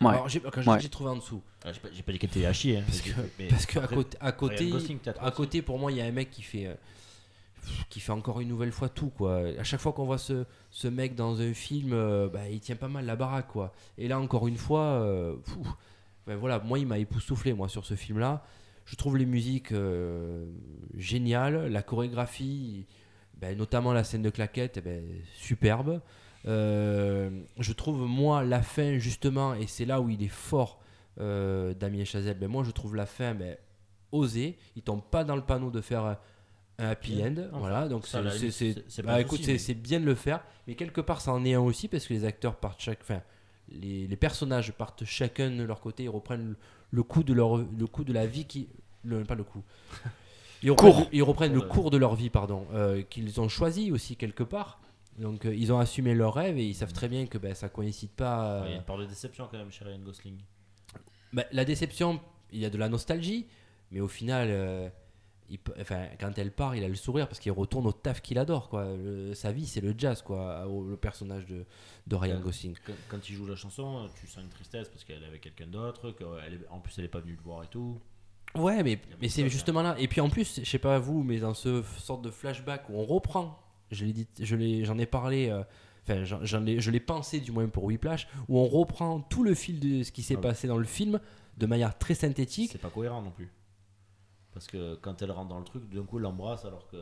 Ouais. 0.00 0.08
alors, 0.10 0.28
j'ai 0.28 0.40
quand 0.40 0.62
j'ai 0.62 0.70
Ouais. 0.70 0.80
j'ai 0.80 0.88
trouvé 0.88 1.10
en 1.10 1.16
dessous. 1.16 1.42
Ah, 1.64 1.72
j'ai 1.72 1.80
pas, 1.80 1.88
j'ai 1.92 2.02
pas 2.02 2.12
dit 2.12 2.18
qu'elle 2.18 2.30
était 2.30 2.46
à 2.46 2.52
chier. 2.52 2.78
Hein, 2.78 2.84
Parce 2.86 3.00
que, 3.02 3.10
mais- 3.38 3.48
parce 3.48 3.66
que 3.66 3.78
à 3.80 3.86
côté, 3.88 4.16
à 4.20 4.32
côté, 4.32 4.70
Gosling, 4.70 4.98
à 5.06 5.62
pour 5.62 5.78
moi, 5.78 5.90
il 5.92 5.98
y 5.98 6.00
a 6.00 6.04
un 6.06 6.12
mec 6.12 6.30
qui 6.30 6.42
fait, 6.42 6.66
euh, 6.68 6.74
qui 7.90 7.98
fait 8.00 8.12
encore 8.12 8.40
une 8.40 8.48
nouvelle 8.48 8.70
fois 8.72 8.88
tout, 8.88 9.10
quoi. 9.10 9.40
À 9.58 9.64
chaque 9.64 9.80
fois 9.80 9.92
qu'on 9.92 10.06
voit 10.06 10.16
ce, 10.18 10.44
ce 10.70 10.88
mec 10.88 11.14
dans 11.16 11.40
un 11.40 11.52
film, 11.52 11.92
euh, 11.92 12.28
bah, 12.28 12.48
il 12.48 12.60
tient 12.60 12.76
pas 12.76 12.88
mal 12.88 13.04
la 13.06 13.16
baraque, 13.16 13.48
quoi. 13.48 13.72
Et 13.98 14.06
là, 14.08 14.18
encore 14.20 14.46
une 14.46 14.56
fois, 14.56 14.82
euh, 14.82 15.34
ben 16.28 16.36
voilà, 16.36 16.58
moi, 16.60 16.78
il 16.78 16.86
m'a 16.86 16.98
époustouflé, 16.98 17.54
moi, 17.54 17.68
sur 17.68 17.86
ce 17.86 17.94
film-là. 17.94 18.44
Je 18.84 18.96
trouve 18.96 19.16
les 19.16 19.26
musiques 19.26 19.72
euh, 19.72 20.44
géniales, 20.94 21.68
la 21.72 21.82
chorégraphie, 21.82 22.86
ben, 23.34 23.56
notamment 23.56 23.94
la 23.94 24.04
scène 24.04 24.22
de 24.22 24.30
claquette, 24.30 24.76
eh 24.76 24.80
ben, 24.82 25.02
superbe. 25.34 26.02
Euh, 26.46 27.30
je 27.58 27.72
trouve, 27.72 28.06
moi, 28.06 28.44
la 28.44 28.60
fin, 28.60 28.98
justement, 28.98 29.54
et 29.54 29.66
c'est 29.66 29.86
là 29.86 30.02
où 30.02 30.10
il 30.10 30.22
est 30.22 30.28
fort, 30.28 30.80
euh, 31.18 31.72
Damien 31.72 32.04
Chazelle, 32.04 32.38
ben, 32.38 32.48
moi, 32.48 32.62
je 32.62 32.70
trouve 32.72 32.94
la 32.94 33.06
fin 33.06 33.34
ben, 33.34 33.56
osée. 34.12 34.58
Il 34.76 34.82
tombe 34.82 35.02
pas 35.02 35.24
dans 35.24 35.36
le 35.36 35.42
panneau 35.42 35.70
de 35.70 35.80
faire 35.80 36.04
un, 36.04 36.18
happy 36.78 37.22
end. 37.24 37.48
Voilà, 37.54 37.88
donc 37.88 38.06
c'est- 38.06 39.02
bah, 39.02 39.20
écoute, 39.20 39.40
mais- 39.46 39.74
bien 39.74 39.98
de 39.98 40.04
le 40.04 40.14
faire, 40.14 40.44
mais 40.66 40.74
quelque 40.74 41.00
part, 41.00 41.22
ça 41.22 41.32
en 41.32 41.44
est 41.44 41.54
un 41.54 41.60
aussi 41.60 41.88
parce 41.88 42.06
que 42.06 42.12
les 42.12 42.24
acteurs 42.24 42.56
partent 42.56 42.80
chaque. 42.80 43.00
Enfin, 43.00 43.22
les, 43.70 44.06
les 44.06 44.16
personnages 44.16 44.72
partent 44.72 45.04
chacun 45.04 45.50
de 45.50 45.62
leur 45.62 45.80
côté, 45.80 46.04
ils 46.04 46.08
reprennent 46.08 46.48
le, 46.50 46.56
le 46.90 47.02
coup 47.02 47.22
de 47.22 47.32
leur 47.32 47.56
le 47.58 47.86
coup 47.86 48.04
de 48.04 48.12
la 48.12 48.26
vie 48.26 48.44
qui 48.46 48.68
le, 49.04 49.24
pas 49.24 49.34
le 49.34 49.44
coup. 49.44 49.62
Ils 50.64 50.72
reprennent, 50.72 50.92
Cours. 50.92 51.06
ils 51.12 51.22
reprennent 51.22 51.54
le 51.54 51.60
cours 51.60 51.90
de 51.92 51.96
leur 51.98 52.16
vie, 52.16 52.30
pardon, 52.30 52.66
euh, 52.72 53.02
qu'ils 53.02 53.40
ont 53.40 53.48
choisi 53.48 53.92
aussi 53.92 54.16
quelque 54.16 54.42
part. 54.42 54.80
Donc 55.16 55.44
euh, 55.46 55.54
ils 55.54 55.72
ont 55.72 55.78
assumé 55.78 56.14
leur 56.14 56.34
rêve 56.34 56.58
et 56.58 56.64
ils 56.66 56.74
savent 56.74 56.92
très 56.92 57.06
bien 57.08 57.26
que 57.26 57.38
ben, 57.38 57.54
ça 57.54 57.68
coïncide 57.68 58.10
pas. 58.10 58.62
Ouais, 58.62 58.66
Il 58.66 58.70
y 58.70 58.72
a 58.72 58.74
euh, 58.74 58.78
une 58.80 58.84
part 58.84 58.98
de 58.98 59.04
déception 59.06 59.46
quand 59.48 59.56
même 59.56 59.70
chez 59.70 59.84
Ryan 59.84 60.00
Gosling. 60.00 60.36
bah, 61.32 61.44
la 61.52 61.64
déception, 61.64 62.18
il 62.52 62.58
y 62.58 62.64
a 62.64 62.70
de 62.70 62.76
la 62.78 62.88
nostalgie, 62.88 63.46
mais 63.92 64.00
au 64.00 64.08
final, 64.08 64.48
euh, 64.50 64.88
il 65.50 65.58
peut- 65.58 65.74
enfin, 65.80 66.06
quand 66.20 66.36
elle 66.38 66.52
part, 66.52 66.76
il 66.76 66.84
a 66.84 66.88
le 66.88 66.94
sourire 66.94 67.26
parce 67.28 67.38
qu'il 67.40 67.52
retourne 67.52 67.86
au 67.86 67.92
taf 67.92 68.20
qu'il 68.20 68.38
adore. 68.38 68.68
Quoi. 68.68 68.84
Le- 68.96 69.34
sa 69.34 69.50
vie, 69.52 69.66
c'est 69.66 69.80
le 69.80 69.94
jazz, 69.96 70.22
quoi, 70.22 70.66
le 70.66 70.96
personnage 70.96 71.46
de, 71.46 71.64
de 72.06 72.16
Ryan. 72.16 72.40
Gosling. 72.40 72.74
Quand, 72.86 72.92
quand 73.08 73.28
il 73.30 73.34
joue 73.34 73.46
la 73.46 73.56
chanson, 73.56 74.08
tu 74.20 74.26
sens 74.26 74.42
une 74.44 74.50
tristesse 74.50 74.88
parce 74.88 75.04
qu'elle 75.04 75.22
est 75.22 75.26
avec 75.26 75.40
quelqu'un 75.40 75.66
d'autre, 75.66 76.12
qu'elle 76.12 76.60
en 76.70 76.80
plus 76.80 76.94
elle 76.98 77.04
est 77.06 77.08
pas 77.08 77.20
venue 77.20 77.34
le 77.36 77.42
voir 77.42 77.64
et 77.64 77.68
tout. 77.68 78.00
Ouais, 78.54 78.82
mais, 78.82 78.98
mais 79.20 79.28
c'est 79.28 79.48
justement 79.48 79.82
là. 79.82 79.94
Et 79.98 80.08
puis 80.08 80.20
en 80.20 80.28
plus, 80.30 80.60
je 80.62 80.68
sais 80.68 80.78
pas 80.78 80.98
vous, 80.98 81.22
mais 81.22 81.38
dans 81.38 81.54
ce 81.54 81.82
sorte 81.98 82.22
de 82.22 82.30
flashback 82.30 82.88
où 82.88 82.94
on 82.98 83.04
reprend, 83.04 83.58
je 83.90 84.04
l'ai 84.04 84.12
dit, 84.12 84.26
je 84.40 84.56
l'ai, 84.56 84.84
j'en 84.84 84.98
ai 84.98 85.06
parlé. 85.06 85.48
euh, 85.50 85.62
Enfin, 86.10 86.24
j'en- 86.24 86.42
j'en 86.42 86.64
ai- 86.64 86.80
je 86.80 86.90
l'ai 86.90 87.00
pensé 87.00 87.38
du 87.38 87.52
moins 87.52 87.68
pour 87.68 87.84
Whiplash, 87.84 88.28
où 88.48 88.58
on 88.58 88.64
reprend 88.66 89.20
tout 89.20 89.44
le 89.44 89.52
fil 89.54 89.78
de 89.78 90.02
ce 90.02 90.10
qui 90.10 90.22
s'est 90.22 90.36
Ah 90.38 90.40
passé 90.40 90.66
dans 90.66 90.78
le 90.78 90.86
film 90.86 91.20
de 91.58 91.66
manière 91.66 91.98
très 91.98 92.14
synthétique. 92.14 92.70
C'est 92.72 92.80
pas 92.80 92.88
cohérent 92.88 93.20
non 93.20 93.30
plus. 93.30 93.50
Parce 94.54 94.66
que 94.66 94.96
quand 94.96 95.22
elle 95.22 95.30
rentre 95.30 95.50
dans 95.50 95.58
le 95.58 95.64
truc, 95.64 95.88
d'un 95.88 96.02
coup 96.02 96.16
elle 96.18 96.24
l'embrasse 96.24 96.64
alors 96.64 96.88
que. 96.88 96.96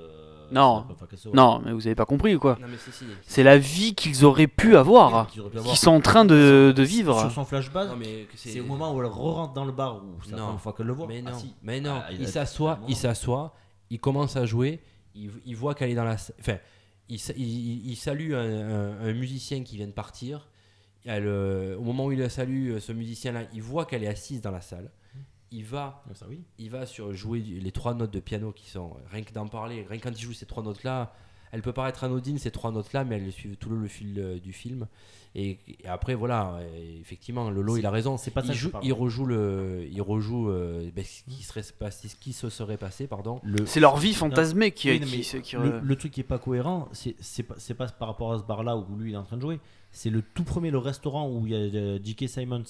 Non. 0.53 0.85
c'est 1.11 1.17
se 1.17 1.29
voit. 1.29 1.37
Non, 1.37 1.63
mais 1.65 1.73
vous 1.73 1.87
avez 1.87 1.95
pas 1.95 2.05
compris 2.05 2.35
ou 2.35 2.39
quoi 2.39 2.59
Non, 2.61 2.67
mais 2.69 2.77
si, 2.77 2.93
si. 2.93 3.05
C'est 3.23 3.43
la 3.43 3.57
vie 3.57 3.95
qu'ils 3.95 4.25
auraient 4.27 4.47
pu 4.49 4.77
avoir, 4.77 5.27
Qu'ils 5.29 5.77
sont 5.77 5.93
en 5.93 6.01
train 6.01 6.25
de, 6.25 6.75
de 6.77 6.83
vivre. 6.83 7.19
Sur 7.21 7.31
son 7.31 7.45
flashback, 7.45 7.89
c'est 8.35 8.61
au 8.61 8.65
moment 8.67 8.93
où 8.95 9.01
elle 9.01 9.07
re-rentre 9.07 9.55
dans 9.55 9.65
le 9.65 9.73
bar 9.73 9.97
où 9.97 10.19
c'est 10.25 10.33
la 10.33 10.37
Non. 10.39 10.43
première 10.47 10.61
fois 10.61 10.73
qu'elle 10.75 10.87
le 10.87 10.93
voit. 10.93 11.07
Mais 11.07 11.23
Ah, 11.27 11.31
non, 11.31 11.39
si. 11.39 11.55
mais 11.63 11.81
non. 11.81 12.03
Ah, 12.05 12.13
il 12.13 12.29
s'assoit, 12.29 12.79
il 12.89 12.97
s'assoit, 12.97 13.55
il 13.91 14.01
commence 14.01 14.37
à 14.37 14.45
jouer, 14.45 14.81
il, 15.15 15.31
il 15.47 15.57
voit 15.57 15.75
qu'elle 15.75 15.91
est 15.91 15.95
dans 15.95 16.05
la, 16.05 16.17
enfin, 16.41 16.59
il, 17.09 17.21
il- 17.37 17.97
salue 17.97 18.35
un, 18.35 18.39
un- 18.39 19.01
un 19.09 19.13
musicien 19.15 19.63
qui 19.63 19.77
vient 19.77 19.87
de 19.87 19.93
partir. 19.93 20.49
Elle, 21.07 21.27
euh, 21.27 21.77
au 21.79 21.83
moment 21.83 22.07
où 22.07 22.13
il 22.13 22.19
la 22.19 22.29
salue, 22.29 22.73
euh, 22.73 22.81
ce 22.81 22.93
musicien-là, 22.93 23.43
il 23.55 23.63
voit 23.63 23.87
qu'elle 23.87 24.03
est 24.03 24.09
assise 24.09 24.41
dans 24.43 24.51
la 24.51 24.61
salle. 24.61 24.91
Il 25.53 25.65
va, 25.65 26.03
Ça 26.15 26.27
oui. 26.29 26.43
il 26.59 26.71
va 26.71 26.87
sur 26.87 27.13
jouer 27.15 27.41
les 27.41 27.71
trois 27.73 27.95
notes 27.95 28.11
de 28.13 28.21
piano 28.21 28.53
qui 28.53 28.69
sont 28.69 28.97
rien 29.11 29.23
que 29.23 29.33
d'en 29.33 29.47
parler, 29.47 29.87
rien 29.89 29.99
que 29.99 30.05
quand 30.09 30.11
il 30.19 30.21
joue 30.21 30.33
ces 30.33 30.47
trois 30.47 30.63
notes-là. 30.63 31.13
Elle 31.53 31.63
peut 31.63 31.73
paraître 31.73 32.03
anodine 32.03 32.39
ces 32.39 32.51
trois 32.51 32.73
notes-là, 32.73 33.05
mais 33.05 33.17
elles 33.17 33.31
suivent 33.33 33.57
tout 33.57 33.71
le, 33.71 33.79
le 33.79 33.87
fil 33.87 34.19
euh, 34.19 34.39
du 34.41 34.53
film. 34.53 34.89
Et, 35.37 35.59
et 35.69 35.87
après 35.87 36.15
voilà, 36.17 36.59
et 36.77 36.99
effectivement, 37.01 37.49
Lolo, 37.51 37.77
il 37.77 37.87
a 37.87 37.91
raison. 37.91 38.17
c'est 38.17 38.33
pas 38.33 38.43
ça 38.43 38.53
il, 38.53 38.59
joue, 38.59 38.71
il 38.83 38.93
rejoue 38.93 39.25
le, 39.27 39.87
il 39.91 40.03
rejoue 40.03 40.51
euh, 40.51 40.91
ben, 40.95 41.05
ce 41.05 41.23
qui 41.23 41.43
serait 41.45 41.63
passé, 41.79 42.09
ce 42.09 42.17
qui 42.17 42.33
se 42.33 42.49
serait 42.51 42.77
passé, 42.77 43.07
pardon. 43.07 43.41
Le, 43.45 43.65
C'est 43.65 43.79
leur 43.81 43.97
vie 43.97 44.13
fantasmée 44.15 44.73
qui, 44.73 44.91
Oui, 44.91 45.01
qui, 45.01 45.17
mais 45.17 45.23
qui- 45.23 45.43
qui- 45.43 45.57
le, 45.57 45.79
le 45.79 45.97
truc 45.97 46.11
qui 46.13 46.21
est 46.21 46.25
pas 46.25 46.39
cohérent, 46.41 46.89
c'est 46.93 47.15
c'est 47.21 47.45
pas, 47.45 47.55
c'est 47.59 47.75
pas 47.75 47.87
par 47.87 48.09
rapport 48.09 48.33
à 48.33 48.39
ce 48.39 48.45
bar-là 48.45 48.77
où 48.77 48.97
lui 48.97 49.13
il 49.13 49.15
est 49.15 49.19
en 49.19 49.23
train 49.25 49.37
de 49.37 49.43
jouer. 49.43 49.61
C'est 49.93 50.11
le 50.11 50.23
tout 50.23 50.45
premier, 50.45 50.71
le 50.73 50.79
restaurant 50.79 51.31
où 51.31 51.47
il 51.47 51.53
y 51.53 51.55
a 51.55 51.59
euh, 51.59 51.99
J.K. 52.03 52.29
Simons. 52.29 52.65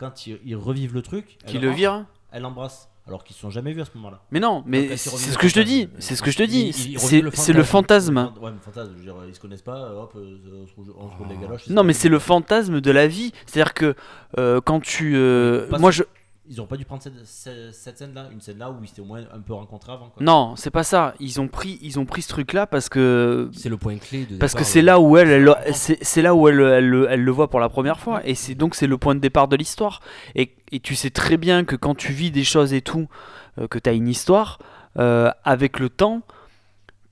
Quand 0.00 0.26
ils, 0.26 0.40
ils 0.44 0.56
revivent 0.56 0.94
le 0.94 1.02
truc, 1.02 1.36
qui 1.46 1.58
le 1.58 1.70
vire. 1.70 2.06
Elle 2.32 2.42
l'embrasse. 2.42 2.88
Alors 3.06 3.24
qu'ils 3.24 3.34
se 3.34 3.40
sont 3.42 3.50
jamais 3.50 3.72
vus 3.72 3.80
à 3.80 3.84
ce 3.84 3.90
moment-là. 3.96 4.22
Mais 4.30 4.38
non, 4.40 4.62
mais 4.66 4.96
c'est 4.96 5.10
ce 5.10 5.36
que 5.38 5.48
je 5.48 5.54
te 5.54 5.60
dis. 5.60 5.88
C'est 5.98 6.14
ce 6.14 6.22
que 6.22 6.30
je 6.30 6.36
te 6.38 6.42
dis. 6.42 6.72
C'est 6.98 7.52
le 7.52 7.62
fantasme. 7.64 8.30
Ouais, 8.40 8.50
mais 8.52 8.58
fantasme, 8.60 8.92
je 8.92 8.98
veux 8.98 9.04
dire, 9.04 9.14
ils 9.28 9.34
se 9.34 9.40
connaissent 9.40 9.62
pas, 9.62 9.90
hop, 9.94 10.12
euh, 10.16 10.38
on 10.62 10.66
se 10.66 10.74
roule- 10.74 11.28
les 11.28 11.36
galoches. 11.36 11.68
Non, 11.68 11.82
mais 11.82 11.92
c'est 11.92 12.08
le 12.08 12.18
fantasme 12.18 12.80
de 12.80 12.90
la 12.90 13.06
vie. 13.08 13.32
C'est-à-dire 13.46 13.74
que 13.74 13.94
euh, 14.38 14.60
quand 14.60 14.80
tu. 14.80 15.16
euh, 15.16 15.66
moi, 15.78 15.90
je. 15.90 16.02
Ils 16.52 16.60
ont 16.60 16.66
pas 16.66 16.76
dû 16.76 16.84
prendre 16.84 17.00
cette, 17.00 17.24
cette, 17.24 17.72
cette 17.72 17.98
scène-là, 17.98 18.28
une 18.32 18.40
scène-là 18.40 18.72
où 18.72 18.74
ils 18.82 18.88
s'étaient 18.88 19.02
au 19.02 19.04
moins 19.04 19.22
un 19.32 19.38
peu 19.40 19.52
rencontrés 19.54 19.92
avant. 19.92 20.08
Quoi. 20.08 20.20
Non, 20.22 20.56
c'est 20.56 20.70
pas 20.72 20.82
ça. 20.82 21.14
Ils 21.20 21.40
ont 21.40 21.46
pris, 21.46 21.78
ils 21.80 22.00
ont 22.00 22.04
pris 22.04 22.22
ce 22.22 22.28
truc-là 22.28 22.66
parce 22.66 22.88
que 22.88 23.48
C'est 23.52 23.68
le 23.68 23.76
point 23.76 23.96
clé 23.98 24.24
de 24.26 24.36
parce 24.36 24.54
que 24.54 24.58
départ, 24.58 24.70
c'est 24.72 24.82
là 24.82 24.98
où 24.98 25.16
elle, 25.16 25.30
elle- 25.30 25.74
c'est 25.74 26.22
là 26.22 26.34
où 26.34 26.48
elle, 26.48 26.58
elle, 26.60 26.88
le- 26.88 27.06
elle 27.08 27.22
le 27.22 27.30
voit 27.30 27.48
pour 27.48 27.60
la 27.60 27.68
première 27.68 28.00
fois 28.00 28.20
et 28.26 28.34
c'est 28.34 28.56
donc 28.56 28.74
c'est 28.74 28.88
le 28.88 28.98
point 28.98 29.14
de 29.14 29.20
départ 29.20 29.46
de 29.46 29.54
l'histoire. 29.54 30.00
Et, 30.34 30.56
et 30.72 30.80
tu 30.80 30.96
sais 30.96 31.10
très 31.10 31.36
bien 31.36 31.64
que 31.64 31.76
quand 31.76 31.94
tu 31.94 32.12
vis 32.12 32.32
des 32.32 32.42
choses 32.44 32.72
et 32.72 32.82
tout, 32.82 33.06
euh, 33.58 33.68
que 33.68 33.78
tu 33.78 33.88
as 33.88 33.92
une 33.92 34.08
histoire, 34.08 34.58
euh, 34.98 35.30
avec 35.44 35.78
le 35.78 35.88
temps, 35.88 36.22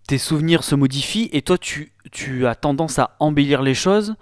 tes 0.09 0.19
souvenirs 0.19 0.65
se 0.65 0.74
modifient 0.74 1.28
et 1.32 1.43
toi 1.43 1.59
tu, 1.59 1.93
tu 2.10 2.44
as 2.47 2.56
tendance 2.56 2.98
à 2.98 3.15
embellir 3.20 3.62
les 3.62 3.74
choses 3.74 4.16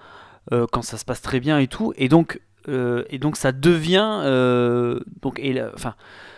euh, 0.53 0.67
quand 0.71 0.83
ça 0.83 0.99
se 0.99 1.05
passe 1.07 1.23
très 1.23 1.41
bien 1.41 1.59
et 1.59 1.69
tout. 1.69 1.93
Et 1.97 2.09
donc, 2.09 2.41
euh, 2.69 3.05
et 3.11 3.19
donc 3.19 3.37
ça 3.37 3.53
devient. 3.53 4.21
euh, 4.25 5.01
donc, 5.23 5.39
et 5.41 5.53
la- 5.53 5.71
enfin, 5.75 5.95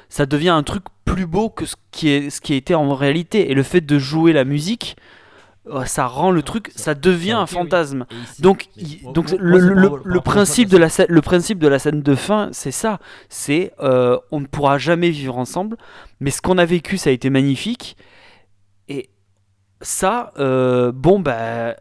ça 0.09 0.27
devient 0.27 0.49
un 0.51 0.63
truc 0.63 0.85
plus 1.05 1.27
beau 1.27 1.51
que 1.51 1.65
ce 1.67 1.77
qui, 1.91 2.09
est, 2.11 2.31
ce 2.31 2.41
qui 2.41 2.53
a 2.53 2.57
été 2.57 2.75
en 2.75 2.95
réalité. 2.95 3.51
Et 3.51 3.55
le 3.55 3.63
fait 3.63 3.81
de 3.81 3.99
jouer 3.99 4.33
la 4.33 4.45
musique, 4.45 4.97
euh, 5.71 5.85
ça 5.85 6.07
rend 6.07 6.31
le 6.31 6.43
truc, 6.43 6.71
ça 6.77 6.95
devient 6.95 7.33
un 7.33 7.47
fantasme. 7.47 8.07
Donc, 8.41 8.69
il- 8.77 9.01
donc 9.13 9.31
le, 9.39 10.21
principe 10.21 10.69
de 10.71 10.79
la 10.79 10.89
scène, 10.89 11.07
le 11.11 11.21
principe 11.21 11.59
de 11.59 11.69
la 11.69 11.79
scène 11.79 12.01
de 12.03 12.15
fin, 12.15 12.49
c'est 12.53 12.71
ça. 12.71 13.01
C'est 13.29 13.73
euh, 13.81 14.19
on 14.31 14.41
ne 14.41 14.47
pourra 14.47 14.79
jamais 14.79 15.11
vivre 15.11 15.37
ensemble, 15.37 15.77
mais 16.21 16.31
ce 16.31 16.41
qu'on 16.41 16.57
a 16.59 16.65
vécu, 16.65 16.97
ça 16.99 17.11
a 17.11 17.13
été 17.13 17.29
magnifique. 17.31 17.97
Ça, 19.81 20.33
euh, 20.39 20.91
bon 20.93 21.21
bah, 21.21 21.77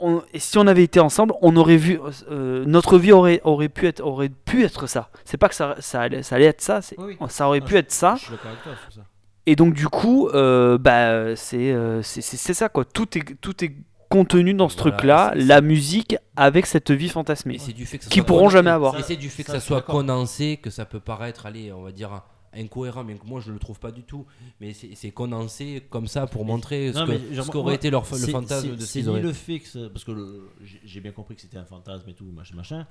on- 0.00 0.22
si 0.34 0.56
on 0.56 0.66
avait 0.66 0.84
été 0.84 1.00
ensemble, 1.00 1.34
on 1.42 1.54
aurait 1.56 1.76
vu 1.76 2.00
euh, 2.30 2.64
notre 2.66 2.98
vie 2.98 3.12
aurait 3.12 3.42
aurait 3.44 3.68
pu 3.68 3.86
être 3.86 4.00
aurait 4.00 4.30
pu 4.30 4.64
être 4.64 4.86
ça. 4.86 5.10
C'est 5.26 5.36
pas 5.36 5.50
que 5.50 5.54
ça 5.54 5.76
ça 5.78 6.00
allait, 6.00 6.22
ça 6.22 6.36
allait 6.36 6.46
être 6.46 6.62
ça, 6.62 6.80
c'est 6.80 6.98
Oui, 6.98 7.16
oui. 7.20 7.26
ça 7.28 7.46
aurait 7.46 7.60
Ah, 7.62 7.66
pu 7.66 7.76
être 7.76 7.92
ça. 7.92 8.14
Je 8.16 8.24
suis 8.24 8.36
toi 8.36 8.50
ça. 8.90 9.00
Et 9.44 9.54
donc 9.54 9.74
du 9.74 9.86
coup, 9.88 10.28
euh, 10.28 10.78
bah, 10.78 11.36
c'est 11.36 11.72
euh, 11.72 12.00
c'est- 12.02 12.22
c'est 12.22 12.38
c'est 12.38 12.54
ça 12.54 12.70
quoi. 12.70 12.86
Tout 12.86 13.18
est, 13.18 13.36
tout 13.42 13.62
est 13.62 13.72
contenu 14.08 14.54
dans 14.54 14.68
ce 14.70 14.76
Voilà, 14.78 14.92
truc-là, 14.96 15.30
c'est- 15.34 15.44
la 15.44 15.60
musique 15.60 16.16
avec 16.36 16.64
cette 16.64 16.90
vie 16.90 17.08
fantasmée. 17.10 17.56
Et 17.56 17.58
c'est 17.58 17.72
du 17.74 17.84
fait 17.84 17.98
que 17.98 18.04
ça 18.04 18.10
Qui 18.10 18.20
soit 18.20 18.26
pourront 18.26 18.40
condensé. 18.40 18.56
jamais 18.56 18.70
avoir. 18.70 18.98
Et 18.98 19.02
c'est 19.02 19.16
du 19.16 19.28
fait 19.28 19.42
que 19.42 19.48
Ça, 19.48 19.54
ça, 19.54 19.58
je 19.58 19.62
suis 19.64 19.68
soit 19.68 19.78
d'accord. 19.78 19.96
condensé 19.96 20.58
que 20.62 20.70
ça 20.70 20.86
peut 20.86 21.00
paraître, 21.00 21.44
allez, 21.44 21.70
on 21.72 21.82
va 21.82 21.92
dire 21.92 22.22
incohérent, 22.54 23.04
bien 23.04 23.16
que 23.16 23.26
moi 23.26 23.40
je 23.40 23.50
le 23.52 23.58
trouve 23.58 23.78
pas 23.80 23.92
du 23.92 24.02
tout. 24.02 24.26
Mais 24.60 24.72
c'est 24.72 25.10
condensé 25.10 25.82
comme 25.90 26.06
ça 26.06 26.26
pour 26.26 26.44
montrer 26.44 26.92
ce 26.92 26.98
Non, 26.98 27.44
qu'aurait 27.50 27.74
été 27.76 27.90
leur, 27.90 28.02
le 28.10 28.26
fantasme 28.26 28.76
de 28.76 28.80
ce 28.80 28.86
C'est 28.86 28.92
qu'ils 29.00 29.02
ni 29.04 29.08
auraient. 29.10 29.22
le 29.22 29.32
fait 29.32 29.60
que. 29.60 29.88
Parce 29.88 30.04
que 30.04 30.48
j'ai 30.84 31.00
bien 31.00 31.12
compris 31.12 31.34
que 31.34 31.40
c'était 31.42 31.58
un 31.58 31.64
fantasme 31.64 32.08
et 32.08 32.14
tout, 32.14 32.24
machin, 32.26 32.54
machin. 32.56 32.86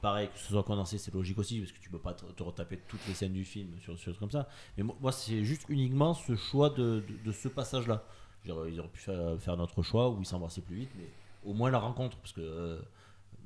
Pareil, 0.00 0.28
que 0.32 0.38
ce 0.38 0.46
soit 0.48 0.62
condensé, 0.62 0.96
c'est 0.96 1.12
logique 1.12 1.38
aussi, 1.38 1.58
parce 1.60 1.72
que 1.72 1.78
tu 1.78 1.90
peux 1.90 1.98
pas 1.98 2.14
te, 2.14 2.24
te 2.24 2.42
retaper 2.42 2.78
toutes 2.88 3.06
les 3.06 3.12
scènes 3.12 3.34
du 3.34 3.44
film 3.44 3.68
sur 3.82 3.98
sur 3.98 4.18
comme 4.18 4.30
ça. 4.30 4.48
Mais 4.78 4.82
moi, 4.82 4.96
moi, 5.00 5.12
c'est 5.12 5.44
juste 5.44 5.64
uniquement 5.68 6.14
ce 6.14 6.36
choix 6.36 6.70
de, 6.70 7.04
de, 7.06 7.16
de 7.26 7.32
ce 7.32 7.48
passage-là. 7.48 8.04
Ils 8.46 8.50
auraient 8.52 8.88
pu 8.88 9.00
faire, 9.00 9.38
faire 9.38 9.56
notre 9.58 9.82
choix 9.82 10.08
où 10.08 10.16
ils 10.20 10.24
s'embrassaient 10.26 10.62
plus 10.62 10.76
vite, 10.76 10.90
mais 10.96 11.10
au 11.44 11.52
moins 11.52 11.70
la 11.70 11.78
rencontre, 11.78 12.16
parce 12.18 12.32
que. 12.32 12.40
euh, 12.40 12.80